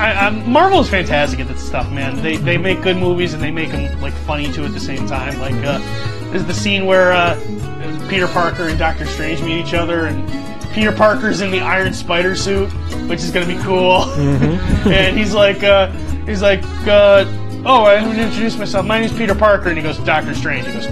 I, 0.00 0.26
I, 0.26 0.30
Marvel 0.30 0.80
is 0.80 0.88
fantastic 0.88 1.40
at 1.40 1.48
this 1.48 1.64
stuff, 1.64 1.90
man. 1.92 2.22
They 2.22 2.38
they 2.38 2.56
make 2.56 2.80
good 2.80 2.96
movies 2.96 3.34
and 3.34 3.42
they 3.42 3.50
make 3.50 3.70
them 3.70 4.00
like 4.00 4.14
funny 4.14 4.50
too 4.50 4.64
at 4.64 4.72
the 4.72 4.80
same 4.80 5.06
time. 5.06 5.38
Like 5.38 5.54
uh, 5.64 5.78
there's 6.30 6.46
the 6.46 6.54
scene 6.54 6.86
where 6.86 7.12
uh, 7.12 7.38
Peter 8.08 8.26
Parker 8.26 8.68
and 8.68 8.78
Doctor 8.78 9.04
Strange 9.04 9.42
meet 9.42 9.62
each 9.62 9.74
other, 9.74 10.06
and 10.06 10.26
Peter 10.72 10.90
Parker's 10.90 11.42
in 11.42 11.50
the 11.50 11.60
Iron 11.60 11.92
Spider 11.92 12.34
suit, 12.34 12.70
which 13.08 13.20
is 13.20 13.30
gonna 13.30 13.46
be 13.46 13.58
cool. 13.58 14.04
and 14.90 15.18
he's 15.18 15.34
like, 15.34 15.62
uh, 15.62 15.90
he's 16.24 16.40
like, 16.40 16.64
uh, 16.86 17.26
oh, 17.66 17.84
I 17.84 17.96
haven't 17.96 18.18
introduced 18.18 18.58
myself. 18.58 18.86
My 18.86 19.00
name's 19.00 19.12
Peter 19.12 19.34
Parker, 19.34 19.68
and 19.68 19.76
he 19.76 19.82
goes, 19.82 19.98
Doctor 19.98 20.34
Strange. 20.34 20.66
He 20.66 20.72
goes. 20.72 20.88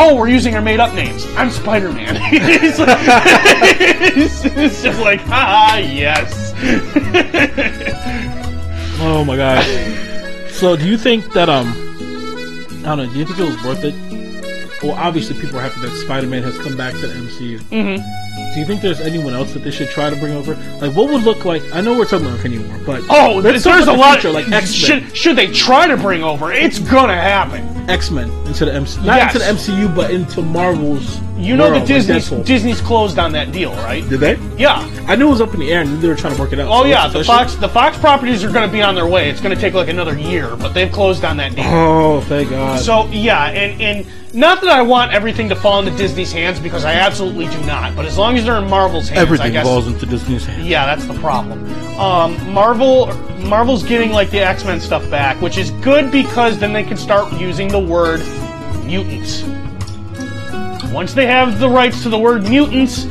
Oh, 0.00 0.14
we're 0.14 0.28
using 0.28 0.54
our 0.54 0.62
made-up 0.62 0.94
names. 0.94 1.26
I'm 1.34 1.50
Spider-Man. 1.50 2.16
it's, 2.32 2.78
like, 2.78 2.98
it's 4.56 4.80
just 4.80 5.00
like, 5.00 5.20
ah, 5.26 5.76
yes. 5.78 6.52
Oh 9.00 9.24
my 9.24 9.36
gosh. 9.36 9.66
so, 10.50 10.76
do 10.76 10.86
you 10.88 10.98
think 10.98 11.32
that 11.32 11.48
um, 11.48 11.68
I 12.84 12.96
don't 12.96 12.98
know. 12.98 13.12
Do 13.12 13.18
you 13.18 13.24
think 13.24 13.38
it 13.38 13.44
was 13.44 13.64
worth 13.64 13.84
it? 13.84 13.94
Well, 14.82 14.94
obviously, 14.94 15.40
people 15.40 15.58
are 15.58 15.62
happy 15.62 15.80
that 15.80 15.90
Spider-Man 16.04 16.42
has 16.42 16.56
come 16.58 16.76
back 16.76 16.92
to 16.94 17.06
the 17.06 17.14
MCU. 17.14 17.58
Mm-hmm. 17.58 18.37
Do 18.58 18.62
you 18.62 18.66
think 18.66 18.80
there's 18.82 19.00
anyone 19.00 19.34
else 19.34 19.52
that 19.54 19.60
they 19.60 19.70
should 19.70 19.88
try 19.88 20.10
to 20.10 20.16
bring 20.16 20.32
over? 20.32 20.56
Like, 20.80 20.92
what 20.96 21.08
would 21.12 21.22
look 21.22 21.44
like? 21.44 21.62
I 21.72 21.80
know 21.80 21.96
we're 21.96 22.06
talking 22.06 22.26
about 22.26 22.42
War, 22.42 22.80
but 22.84 23.04
Oh, 23.08 23.40
there's, 23.40 23.62
there's 23.62 23.84
a 23.86 23.92
the 23.92 23.96
lot. 23.96 24.14
future, 24.14 24.32
like 24.32 24.50
X-Men. 24.50 24.62
should 24.64 25.16
should 25.16 25.36
they 25.36 25.46
try 25.52 25.86
to 25.86 25.96
bring 25.96 26.24
over? 26.24 26.50
It's 26.50 26.80
gonna 26.80 27.14
happen. 27.14 27.64
X 27.88 28.10
Men 28.10 28.28
into 28.46 28.64
the 28.64 28.72
MCU, 28.72 29.04
not 29.04 29.16
Yes. 29.16 29.34
into 29.34 29.46
the 29.46 29.52
MCU, 29.84 29.94
but 29.94 30.10
into 30.10 30.42
Marvel's 30.42 31.20
You 31.38 31.56
know 31.56 31.70
World, 31.70 31.82
that 31.82 31.86
Disney's 31.86 32.28
Deadpool. 32.28 32.44
Disney's 32.44 32.80
closed 32.80 33.16
on 33.20 33.30
that 33.32 33.52
deal, 33.52 33.70
right? 33.76 34.06
Did 34.08 34.18
they? 34.18 34.36
Yeah. 34.58 34.84
I 35.06 35.14
knew 35.14 35.28
it 35.28 35.30
was 35.30 35.40
up 35.40 35.54
in 35.54 35.60
the 35.60 35.70
air, 35.72 35.82
and 35.82 36.02
they 36.02 36.08
were 36.08 36.16
trying 36.16 36.34
to 36.34 36.40
work 36.40 36.52
it 36.52 36.58
out. 36.58 36.66
Oh 36.68 36.82
So 36.82 36.88
yeah, 36.88 37.06
the? 37.06 37.22
Fox 37.22 37.54
the 37.54 37.68
Fox 37.68 37.96
properties 37.96 38.42
are 38.42 38.50
to 38.68 38.72
be 38.72 38.82
on 38.82 38.96
their 38.96 39.06
way. 39.06 39.30
It's 39.30 39.40
to 39.54 39.60
take 39.60 39.72
like 39.74 39.88
another 39.88 40.18
year, 40.18 40.56
but 40.56 40.74
they've 40.74 40.90
closed 40.90 41.24
on 41.24 41.36
that 41.36 41.54
deal. 41.54 41.64
Oh, 41.64 42.20
thank 42.22 42.50
God. 42.50 42.80
So 42.80 43.06
yeah, 43.06 43.44
and 43.50 43.80
and 43.80 44.06
not 44.34 44.60
that 44.60 44.68
I 44.68 44.82
want 44.82 45.12
everything 45.12 45.48
to 45.48 45.56
fall 45.56 45.78
into 45.80 45.96
Disney's 45.96 46.30
hands 46.32 46.60
because 46.60 46.84
I 46.84 46.92
absolutely 46.92 47.46
do 47.46 47.58
not. 47.64 47.96
But 47.96 48.04
as 48.04 48.18
long 48.18 48.36
as 48.36 48.44
they're 48.48 48.58
in 48.58 48.70
Marvel's 48.70 49.08
hands, 49.08 49.18
I 49.18 49.22
everything 49.22 49.62
falls 49.62 49.86
into 49.86 50.06
Disney's 50.06 50.46
hands. 50.46 50.66
Yeah, 50.66 50.86
that's 50.86 51.06
the 51.06 51.18
problem. 51.20 51.70
Um, 51.98 52.52
Marvel, 52.52 53.12
Marvel's 53.40 53.82
getting 53.82 54.10
like 54.10 54.30
the 54.30 54.40
X 54.40 54.64
Men 54.64 54.80
stuff 54.80 55.08
back, 55.10 55.40
which 55.42 55.58
is 55.58 55.70
good 55.82 56.10
because 56.10 56.58
then 56.58 56.72
they 56.72 56.82
can 56.82 56.96
start 56.96 57.30
using 57.34 57.68
the 57.68 57.78
word 57.78 58.20
mutants. 58.84 59.42
Once 60.90 61.12
they 61.12 61.26
have 61.26 61.60
the 61.60 61.68
rights 61.68 62.02
to 62.04 62.08
the 62.08 62.18
word 62.18 62.48
mutants, 62.48 63.04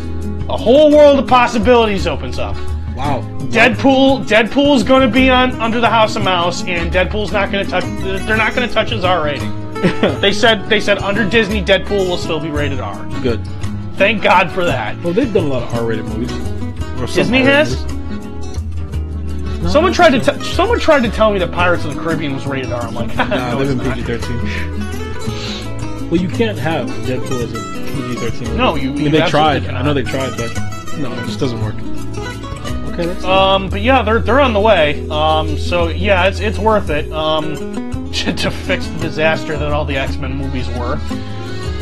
a 0.50 0.58
whole 0.58 0.92
world 0.92 1.20
of 1.20 1.28
possibilities 1.28 2.08
opens 2.08 2.40
up. 2.40 2.56
Wow. 2.96 3.22
Deadpool, 3.52 4.26
Deadpool's 4.26 4.82
going 4.82 5.08
to 5.08 5.14
be 5.14 5.30
on 5.30 5.52
under 5.62 5.80
the 5.80 5.90
House 5.90 6.16
of 6.16 6.24
Mouse, 6.24 6.64
and 6.64 6.92
Deadpool's 6.92 7.32
not 7.32 7.52
going 7.52 7.64
to 7.64 7.70
touch. 7.70 7.84
They're 8.02 8.38
not 8.38 8.56
going 8.56 8.68
to 8.68 8.74
touch 8.74 8.90
his 8.90 9.04
R 9.04 9.24
rating. 9.24 9.52
they 10.20 10.34
said 10.34 10.68
they 10.68 10.80
said 10.80 10.98
under 10.98 11.30
Disney, 11.30 11.64
Deadpool 11.64 12.10
will 12.10 12.18
still 12.18 12.40
be 12.40 12.50
rated 12.50 12.80
R. 12.80 13.06
Good. 13.22 13.48
Thank 13.98 14.22
God 14.24 14.52
for 14.52 14.64
that. 14.66 15.02
Well, 15.04 15.14
they've 15.14 15.32
done 15.34 15.46
a 15.46 15.48
lot 15.48 15.64
of 15.64 15.74
R-rated 15.76 16.06
movies. 16.06 16.32
Or 17.02 17.08
Disney 17.08 17.40
R-rated 17.40 17.54
has? 17.68 17.84
movies. 17.86 19.72
Someone 19.72 19.92
tried 19.92 20.12
to 20.12 20.20
t- 20.20 20.44
someone 20.44 20.80
tried 20.80 21.02
to 21.02 21.10
tell 21.10 21.32
me 21.34 21.40
that 21.40 21.52
Pirates 21.52 21.84
of 21.84 21.96
the 21.96 22.02
Caribbean 22.02 22.34
was 22.36 22.46
rated 22.46 22.72
R. 22.72 22.82
I'm 22.84 22.94
like, 22.94 23.14
Nah, 23.16 23.26
no, 23.52 23.64
they've 23.66 23.78
it's 24.10 24.28
been. 24.28 24.40
PG-13. 24.40 26.12
Well, 26.12 26.22
you 26.22 26.30
can't 26.30 26.58
have 26.58 26.88
Deadpool 26.88 27.44
as 27.44 27.52
a 27.54 27.56
PG-13. 27.58 28.56
No, 28.56 28.76
you- 28.76 28.92
I 28.92 28.94
mean, 28.94 29.04
you 29.06 29.10
they 29.10 29.28
tried. 29.28 29.64
cannot. 29.64 29.82
I 29.82 29.84
know 29.86 29.94
they 29.94 30.04
tried, 30.04 30.38
but 30.38 30.54
no, 31.00 31.12
it 31.12 31.26
just 31.26 31.40
doesn't 31.40 31.62
work. 31.62 31.76
Okay, 32.94 33.06
that's 33.08 33.24
Um, 33.26 33.70
but 33.70 33.82
yeah, 33.82 34.02
they're 34.04 34.20
they're 34.20 34.40
on 34.40 34.54
the 34.54 34.60
way. 34.62 35.06
Um, 35.10 35.58
so 35.58 35.88
yeah, 35.88 36.28
it's 36.28 36.40
it's 36.40 36.58
worth 36.60 36.90
it. 36.92 37.12
Um, 37.12 38.12
to, 38.14 38.34
to 38.34 38.50
fix 38.52 38.88
the 38.88 39.00
disaster 39.00 39.58
that 39.58 39.72
all 39.74 39.86
the 39.86 39.98
X 39.98 40.16
Men 40.18 40.36
movies 40.36 40.68
were. 40.70 40.98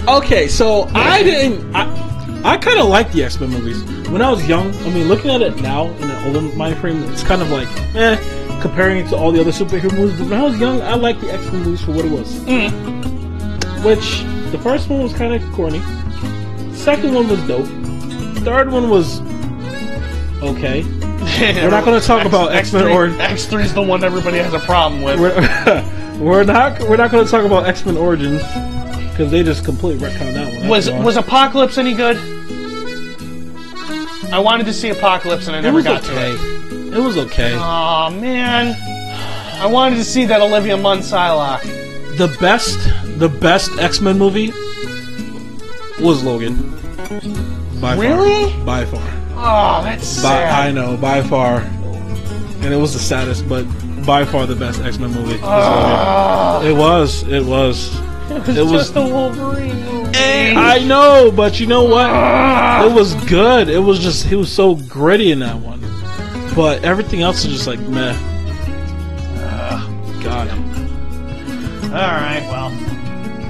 Okay, 0.08 0.48
so 0.48 0.84
I 0.94 1.24
didn't. 1.24 1.76
I, 1.76 1.84
I 2.44 2.58
kind 2.58 2.80
of 2.80 2.88
like 2.88 3.12
the 3.12 3.24
X 3.24 3.40
Men 3.40 3.50
movies 3.50 3.82
when 4.10 4.22
I 4.22 4.30
was 4.30 4.48
young. 4.48 4.72
I 4.86 4.90
mean, 4.92 5.08
looking 5.08 5.32
at 5.32 5.42
it 5.42 5.60
now 5.62 5.88
in 5.88 6.10
an 6.12 6.28
older 6.28 6.42
mind 6.56 6.78
frame, 6.78 7.04
it's 7.06 7.24
kind 7.24 7.42
of 7.42 7.50
like 7.50 7.68
eh, 7.96 8.16
comparing 8.62 9.04
it 9.04 9.10
to 9.10 9.18
all 9.18 9.32
the 9.32 9.42
other 9.42 9.52
superhero 9.52 9.92
movies. 9.94 10.20
But 10.20 10.30
when 10.30 10.40
I 10.40 10.44
was 10.44 10.60
young, 10.60 10.80
I 10.84 10.94
liked 10.94 11.22
the 11.22 11.34
X 11.34 11.52
Men 11.52 11.64
movies 11.64 11.84
for 11.84 11.92
what 11.92 12.06
it 12.06 12.12
was. 12.12 12.40
Which 13.84 14.22
the 14.52 14.60
first 14.62 14.90
one 14.90 15.02
was 15.02 15.12
kind 15.14 15.34
of 15.34 15.54
corny. 15.54 15.82
Second 16.76 17.16
one 17.16 17.28
was 17.28 17.42
dope. 17.48 17.66
Third 18.44 18.72
one 18.72 18.92
was 18.92 19.22
okay. 20.44 20.84
We're 21.40 21.72
not 21.72 21.84
gonna 21.84 22.00
talk 22.00 22.28
about 22.28 22.52
X-Men 22.52 22.88
or- 22.90 23.08
X 23.20 23.48
three 23.48 23.64
is 23.64 23.74
the 23.74 23.82
one 23.82 24.04
everybody 24.04 24.38
has 24.38 24.54
a 24.54 24.60
problem 24.60 25.02
with. 25.02 25.20
We're, 25.20 26.20
we're 26.20 26.44
not 26.44 26.80
we're 26.82 26.98
not 26.98 27.10
going 27.10 27.26
to 27.26 27.32
talk 27.32 27.44
about 27.44 27.66
X 27.66 27.86
Men 27.86 27.98
Origins 27.98 28.44
because 29.16 29.32
they 29.32 29.44
just 29.44 29.64
completely 29.64 30.06
retconned 30.06 30.34
that 30.34 30.60
one. 30.60 30.68
was 30.68 30.88
That's 30.88 31.06
was 31.06 31.16
Apocalypse 31.16 31.78
any 31.78 31.94
good? 31.94 32.18
I 34.34 34.40
wanted 34.40 34.66
to 34.66 34.74
see 34.74 34.90
Apocalypse 34.90 35.48
and 35.48 35.56
I 35.56 35.62
never 35.62 35.78
was 35.78 35.86
got 35.86 36.04
okay. 36.04 36.36
to 36.36 36.90
it. 36.90 36.94
It 36.98 37.00
was 37.00 37.18
okay. 37.18 37.54
Oh 37.56 38.10
man, 38.10 38.76
I 39.62 39.66
wanted 39.68 39.96
to 39.96 40.04
see 40.04 40.26
that 40.26 40.42
Olivia 40.42 40.76
Munn 40.76 41.00
Psylocke. 41.00 41.64
the 42.18 42.28
best 42.42 42.78
the 43.20 43.30
best 43.30 43.72
X 43.80 44.02
Men 44.02 44.18
movie 44.18 44.52
was 46.02 46.22
Logan. 46.22 46.72
By 47.80 47.96
Really? 47.96 48.52
Far. 48.52 48.66
By 48.66 48.86
far. 48.86 49.12
Oh, 49.38 49.84
that's 49.84 50.16
By, 50.18 50.30
sad. 50.30 50.68
I 50.68 50.72
know, 50.72 50.98
by 50.98 51.22
far. 51.22 51.60
And 51.60 52.74
it 52.74 52.78
was 52.78 52.94
the 52.94 53.00
saddest, 53.00 53.48
but 53.48 53.64
by 54.06 54.26
far 54.26 54.46
the 54.46 54.56
best 54.56 54.82
X 54.82 54.98
Men 54.98 55.12
movie. 55.12 55.38
Logan. 55.38 56.68
It 56.68 56.74
was. 56.76 57.24
It 57.24 57.46
was. 57.46 57.98
It 58.30 58.48
was 58.48 58.58
it 58.58 58.62
was- 58.64 58.72
just 58.72 58.94
the 58.94 59.02
Wolverine 59.06 59.86
movie. 59.86 59.96
I 60.18 60.80
know, 60.80 61.32
but 61.36 61.60
you 61.60 61.68
know 61.68 61.84
what? 61.84 62.10
It 62.90 62.94
was 62.94 63.16
good. 63.26 63.70
It 63.70 63.80
was 63.80 64.00
just 64.00 64.26
he 64.26 64.36
was 64.36 64.52
so 64.52 64.76
gritty 64.76 65.32
in 65.32 65.40
that 65.40 65.58
one. 65.60 65.82
But 66.56 66.84
everything 66.86 67.22
else 67.22 67.44
is 67.46 67.52
just 67.54 67.68
like 67.68 67.80
meh. 67.82 68.14
God, 70.24 70.50
All 70.50 71.92
right, 71.92 72.42
well, 72.50 72.72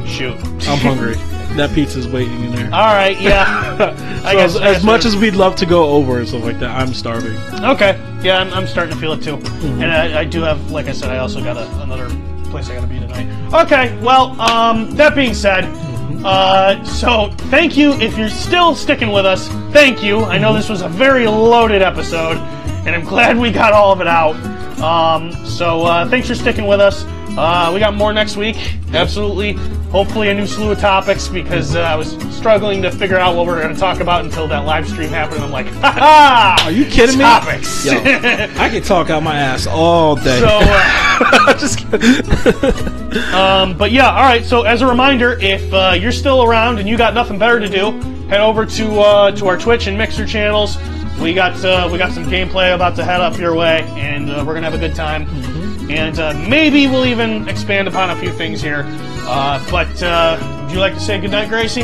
shoot. 0.05 0.35
I'm 0.67 0.77
hungry. 0.79 1.13
that 1.55 1.71
pizza's 1.73 2.05
waiting 2.07 2.43
in 2.43 2.51
there. 2.53 2.65
All 2.65 2.93
right, 2.93 3.17
yeah. 3.21 3.45
I 4.25 4.31
So 4.33 4.37
guess 4.37 4.55
as, 4.55 4.57
I 4.57 4.59
guess 4.65 4.77
as 4.77 4.83
much 4.83 5.03
we're- 5.05 5.15
as 5.15 5.21
we'd 5.21 5.35
love 5.35 5.55
to 5.57 5.65
go 5.65 5.85
over 5.85 6.19
and 6.19 6.27
stuff 6.27 6.43
like 6.43 6.59
that, 6.59 6.71
I'm 6.77 6.93
starving. 6.93 7.37
Okay. 7.63 7.97
Yeah, 8.23 8.39
I'm, 8.39 8.51
I'm 8.53 8.67
starting 8.67 8.93
to 8.93 8.99
feel 8.99 9.13
it 9.13 9.21
too. 9.23 9.37
Mm-hmm. 9.37 9.81
And 9.83 9.91
I, 9.91 10.21
I 10.21 10.23
do 10.25 10.41
have, 10.41 10.69
like 10.71 10.87
I 10.87 10.91
said, 10.91 11.11
I 11.11 11.19
also 11.19 11.41
got 11.41 11.55
a, 11.55 11.65
another 11.83 12.09
place 12.55 12.69
I 12.69 12.75
gotta 12.75 12.87
be 12.87 12.99
tonight. 12.99 13.27
Okay, 13.65 13.97
well, 14.01 14.39
um, 14.39 14.91
that 14.95 15.13
being 15.15 15.33
said, 15.33 15.65
Mm-hmm. 16.05 16.21
uh, 16.23 16.83
so 16.85 17.31
thank 17.49 17.75
you 17.75 17.93
if 17.93 18.15
you're 18.15 18.29
still 18.29 18.75
sticking 18.75 19.11
with 19.11 19.25
us. 19.25 19.47
Thank 19.73 20.03
you. 20.03 20.19
I 20.19 20.37
know 20.37 20.53
this 20.53 20.69
was 20.69 20.81
a 20.83 20.87
very 20.87 21.25
loaded 21.25 21.81
episode, 21.81 22.37
and 22.85 22.89
I'm 22.89 23.03
glad 23.03 23.37
we 23.39 23.51
got 23.51 23.73
all 23.73 23.91
of 23.91 24.01
it 24.01 24.07
out. 24.07 24.35
Um, 24.79 25.31
so 25.45 25.83
uh, 25.83 26.07
thanks 26.07 26.27
for 26.27 26.35
sticking 26.35 26.67
with 26.67 26.79
us. 26.79 27.05
Uh, 27.37 27.71
we 27.73 27.79
got 27.79 27.93
more 27.93 28.13
next 28.13 28.37
week. 28.37 28.55
Absolutely. 28.93 29.53
Hopefully, 29.91 30.29
a 30.29 30.33
new 30.33 30.47
slew 30.47 30.71
of 30.71 30.79
topics 30.79 31.27
because 31.27 31.75
uh, 31.75 31.81
I 31.81 31.95
was 31.95 32.17
struggling 32.35 32.81
to 32.81 32.91
figure 32.91 33.17
out 33.17 33.35
what 33.35 33.45
we 33.45 33.53
are 33.53 33.61
going 33.61 33.73
to 33.73 33.79
talk 33.79 33.99
about 33.99 34.25
until 34.25 34.47
that 34.47 34.65
live 34.65 34.87
stream 34.87 35.09
happened. 35.09 35.43
I'm 35.43 35.51
like, 35.51 35.67
ha 35.67 35.91
ha! 35.91 36.63
Are 36.65 36.71
you 36.71 36.85
kidding 36.85 37.17
me? 37.17 37.23
Topics. 37.23 37.87
I 37.89 38.69
can 38.69 38.81
talk 38.83 39.09
out 39.09 39.23
my 39.23 39.37
ass 39.37 39.67
all 39.67 40.15
day. 40.15 40.39
So, 40.39 40.59
uh, 40.61 41.53
just 41.57 41.79
kidding. 41.79 43.33
um, 43.33 43.77
but 43.77 43.91
yeah, 43.91 44.09
all 44.09 44.23
right. 44.23 44.43
So 44.45 44.63
as 44.63 44.81
a 44.81 44.87
reminder, 44.87 45.39
if 45.39 45.73
uh, 45.73 45.95
you're 45.99 46.11
still 46.11 46.43
around 46.43 46.79
and 46.79 46.87
you 46.87 46.97
got 46.97 47.13
nothing 47.13 47.39
better 47.39 47.59
to 47.59 47.69
do, 47.69 47.91
head 48.27 48.41
over 48.41 48.65
to 48.65 48.99
uh, 48.99 49.31
to 49.31 49.47
our 49.47 49.57
Twitch 49.57 49.87
and 49.87 49.97
Mixer 49.97 50.25
channels. 50.25 50.77
We 51.19 51.33
got 51.33 51.63
uh, 51.63 51.87
we 51.89 51.97
got 51.97 52.11
some 52.11 52.25
gameplay 52.25 52.75
about 52.75 52.95
to 52.97 53.05
head 53.05 53.21
up 53.21 53.37
your 53.37 53.55
way, 53.55 53.83
and 53.95 54.29
uh, 54.29 54.43
we're 54.45 54.53
gonna 54.53 54.69
have 54.69 54.73
a 54.73 54.77
good 54.77 54.95
time. 54.95 55.25
And 55.89 56.19
uh, 56.19 56.33
maybe 56.47 56.87
we'll 56.87 57.05
even 57.05 57.47
expand 57.47 57.87
upon 57.87 58.09
a 58.09 58.15
few 58.15 58.31
things 58.31 58.61
here. 58.61 58.83
Uh, 59.27 59.63
but 59.69 60.01
uh, 60.01 60.37
would 60.63 60.71
you 60.73 60.79
like 60.79 60.93
to 60.95 60.99
say 60.99 61.19
goodnight, 61.19 61.49
Gracie? 61.49 61.83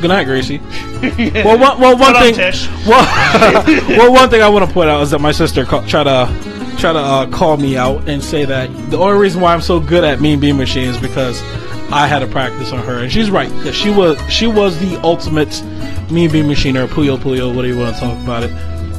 Good 0.00 0.08
night, 0.08 0.24
Gracie. 0.24 0.60
Well, 1.02 1.58
one, 1.58 1.80
well, 1.80 1.98
one 1.98 2.14
thing. 2.14 2.34
Tish. 2.34 2.68
Well, 2.86 3.64
well, 3.88 4.12
one 4.12 4.30
thing 4.30 4.40
I 4.42 4.48
want 4.48 4.64
to 4.66 4.72
point 4.72 4.88
out 4.88 5.02
is 5.02 5.10
that 5.10 5.18
my 5.20 5.32
sister 5.32 5.64
ca- 5.64 5.84
try 5.86 6.04
to 6.04 6.28
try 6.78 6.92
to 6.92 6.98
uh, 6.98 7.26
call 7.30 7.56
me 7.56 7.76
out 7.76 8.08
and 8.08 8.22
say 8.22 8.44
that 8.44 8.68
the 8.90 8.98
only 8.98 9.18
reason 9.18 9.40
why 9.40 9.52
I'm 9.52 9.60
so 9.60 9.78
good 9.80 10.04
at 10.04 10.20
Mean 10.20 10.38
Bean 10.40 10.56
Machine 10.56 10.88
is 10.88 10.98
because 10.98 11.40
I 11.92 12.06
had 12.06 12.20
to 12.20 12.26
practice 12.28 12.72
on 12.72 12.78
her, 12.84 12.98
and 13.00 13.10
she's 13.12 13.30
right. 13.30 13.48
That 13.64 13.74
she 13.74 13.90
was 13.90 14.16
she 14.32 14.46
was 14.46 14.78
the 14.78 15.00
ultimate 15.02 15.60
Mean 16.10 16.30
Bean 16.30 16.46
Machine 16.46 16.76
or 16.76 16.86
Puyo 16.86 17.16
Puyo, 17.18 17.48
whatever 17.54 17.74
you 17.74 17.78
want 17.78 17.94
to 17.96 18.00
talk 18.00 18.16
about 18.22 18.44
it. 18.44 18.50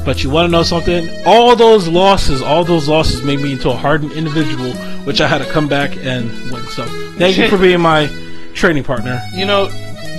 But 0.04 0.22
you 0.22 0.30
want 0.30 0.46
to 0.46 0.50
know 0.52 0.62
something? 0.62 1.08
All 1.24 1.56
those 1.56 1.88
losses, 1.88 2.42
all 2.42 2.64
those 2.64 2.88
losses 2.88 3.22
made 3.22 3.40
me 3.40 3.52
into 3.52 3.70
a 3.70 3.74
hardened 3.74 4.12
individual, 4.12 4.72
which 5.04 5.20
I 5.20 5.26
had 5.28 5.38
to 5.38 5.50
come 5.50 5.66
back 5.68 5.96
and 5.96 6.30
win. 6.52 6.64
So 6.66 6.84
thank 7.16 7.38
you 7.38 7.48
for 7.48 7.56
being 7.58 7.80
my 7.80 8.06
training 8.54 8.84
partner. 8.84 9.22
You 9.32 9.46
know, 9.46 9.68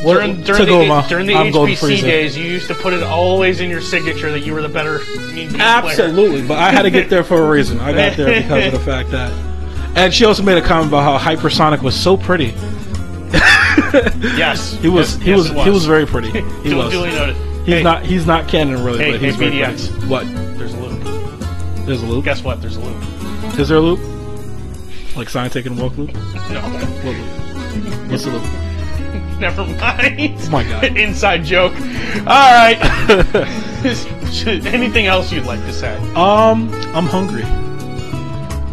during, 0.04 0.42
during, 0.42 0.66
the, 0.66 1.06
during 1.08 1.26
the 1.28 1.36
I'm 1.36 1.52
Golden 1.52 1.76
HBC 1.76 1.98
Frieza. 1.98 2.02
days, 2.02 2.38
you 2.38 2.46
used 2.46 2.68
to 2.68 2.76
put 2.76 2.94
it 2.94 3.04
always 3.04 3.60
in 3.60 3.70
your 3.70 3.82
signature 3.82 4.32
that 4.32 4.42
you 4.42 4.54
were 4.54 4.62
the 4.62 4.70
better 4.70 5.00
Mean 5.18 5.36
Bean 5.36 5.50
player. 5.50 5.62
Absolutely, 5.62 6.48
but 6.48 6.58
I 6.58 6.72
had 6.72 6.84
to 6.84 6.92
get 6.92 7.10
there 7.10 7.24
for 7.24 7.44
a 7.44 7.50
reason. 7.50 7.80
I 7.80 7.92
got 7.94 8.18
there 8.18 8.42
because 8.42 8.66
of 8.68 8.72
the 8.74 8.80
fact 8.86 9.12
that. 9.12 9.32
And 9.96 10.14
she 10.14 10.26
also 10.26 10.44
made 10.44 10.58
a 10.58 10.62
comment 10.62 10.90
about 10.90 11.22
how 11.22 11.36
Hypersonic 11.36 11.82
was 11.82 11.96
so 11.96 12.18
pretty. 12.18 12.48
Yes, 14.36 14.74
He 14.82 14.90
was 14.90 15.16
Yes, 15.16 15.24
he 15.24 15.30
yes, 15.30 15.38
was, 15.38 15.52
it 15.52 15.58
he 15.64 15.70
was 15.70 15.86
very 15.86 16.06
pretty. 16.06 16.28
He 16.32 16.42
Duly, 16.42 16.76
was. 16.76 16.92
duly 16.92 17.12
noted. 17.12 17.38
He's 17.66 17.76
Hey, 17.76 17.84
not 17.84 18.06
he's 18.06 18.26
not 18.28 18.48
canon 18.48 18.84
really, 18.84 19.00
Hey, 19.00 19.12
but 19.12 19.22
he's 19.22 19.36
hey, 19.36 19.52
BDX. 19.52 20.08
What? 20.08 20.26
There's 20.58 20.74
a 20.74 20.78
loop. 20.78 21.86
There's 21.86 22.02
a 22.02 22.06
loop. 22.06 22.26
Guess 22.26 22.44
what? 22.44 22.62
There's 22.62 22.76
a 22.78 22.80
loop. 22.80 23.04
Is 23.60 23.70
there 23.70 23.78
a 23.78 23.82
loop? 23.82 24.00
Like 25.16 25.30
scientific 25.30 25.72
and 25.72 25.80
walk 25.82 25.98
loop? 25.98 26.14
No, 26.14 26.20
What 26.62 27.16
loop? 27.16 28.12
What's 28.12 28.26
the 28.26 28.32
loop? 28.32 28.44
never 29.40 29.66
mind. 29.66 30.36
Oh 30.42 30.50
my 30.50 30.64
God. 30.64 30.84
Inside 30.98 31.44
joke. 31.44 31.74
All 31.74 32.54
right. 32.54 32.78
Anything 34.66 35.06
else 35.08 35.32
you'd 35.32 35.46
like 35.46 35.60
to 35.62 35.74
say? 35.74 35.96
Um, 36.16 36.70
I'm 36.96 37.06
hungry. 37.06 37.44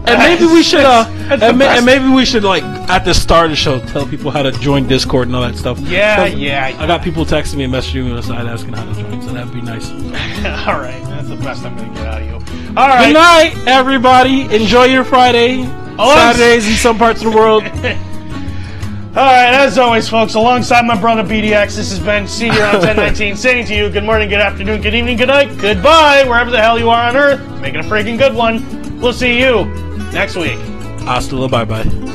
And 0.04 0.18
maybe 0.18 0.46
we 0.52 0.62
should 0.62 0.80
uh, 0.84 1.04
and, 1.30 1.58
ma- 1.58 1.64
and 1.66 1.86
maybe 1.86 2.08
we 2.08 2.24
should 2.24 2.42
like 2.44 2.64
at 2.88 3.04
the 3.04 3.14
start 3.14 3.46
of 3.46 3.50
the 3.52 3.56
show 3.56 3.78
tell 3.80 4.06
people 4.06 4.30
how 4.30 4.42
to 4.42 4.52
join 4.52 4.86
Discord 4.86 5.28
and 5.28 5.36
all 5.36 5.42
that 5.42 5.56
stuff. 5.56 5.78
Yeah, 5.80 6.26
yeah. 6.26 6.74
I 6.78 6.86
got 6.86 7.02
people 7.02 7.24
texting 7.24 7.56
me 7.56 7.64
and 7.64 7.72
messaging 7.72 8.04
me 8.04 8.10
on 8.10 8.16
the 8.16 8.22
side 8.22 8.46
asking 8.46 8.74
how 8.74 8.84
to 8.84 8.94
join, 9.00 9.22
so 9.22 9.32
that'd 9.32 9.52
be 9.52 9.60
nice. 9.62 9.88
All 10.66 10.78
right. 10.80 11.02
That's 11.04 11.28
the 11.28 11.36
best 11.36 11.64
I'm 11.64 11.76
going 11.76 11.92
to 11.92 11.98
get 11.98 12.06
out 12.06 12.22
of 12.22 12.26
you. 12.28 12.34
All 12.76 12.88
right. 12.88 13.06
Good 13.06 13.14
night, 13.14 13.66
everybody. 13.68 14.42
Enjoy 14.54 14.84
your 14.84 15.04
Friday, 15.04 15.64
Oh, 15.98 16.14
Saturdays 16.14 16.66
in 16.68 16.74
some 16.74 16.98
parts 16.98 17.22
of 17.22 17.30
the 17.32 17.36
world. 17.36 17.62
All 19.14 19.18
right, 19.18 19.52
as 19.52 19.76
always, 19.76 20.08
folks, 20.08 20.32
alongside 20.34 20.86
my 20.86 20.98
brother 20.98 21.22
BDX, 21.22 21.76
this 21.76 21.90
has 21.90 21.98
been 22.00 22.26
Senior 22.26 22.62
on 22.64 22.72
1019 22.78 23.36
saying 23.36 23.66
to 23.66 23.74
you 23.74 23.90
good 23.90 24.04
morning, 24.04 24.30
good 24.30 24.40
afternoon, 24.40 24.80
good 24.80 24.94
evening, 24.94 25.18
good 25.18 25.28
night, 25.28 25.54
goodbye, 25.58 26.24
wherever 26.26 26.50
the 26.50 26.58
hell 26.58 26.78
you 26.78 26.88
are 26.88 27.08
on 27.08 27.14
Earth. 27.14 27.60
Make 27.60 27.74
it 27.74 27.80
a 27.80 27.82
freaking 27.82 28.16
good 28.16 28.32
one. 28.34 29.00
We'll 29.02 29.12
see 29.12 29.38
you 29.38 29.66
next 30.14 30.36
week. 30.36 30.58
Hasta 31.04 31.36
la 31.36 31.46
bye 31.48 31.66
bye. 31.66 32.11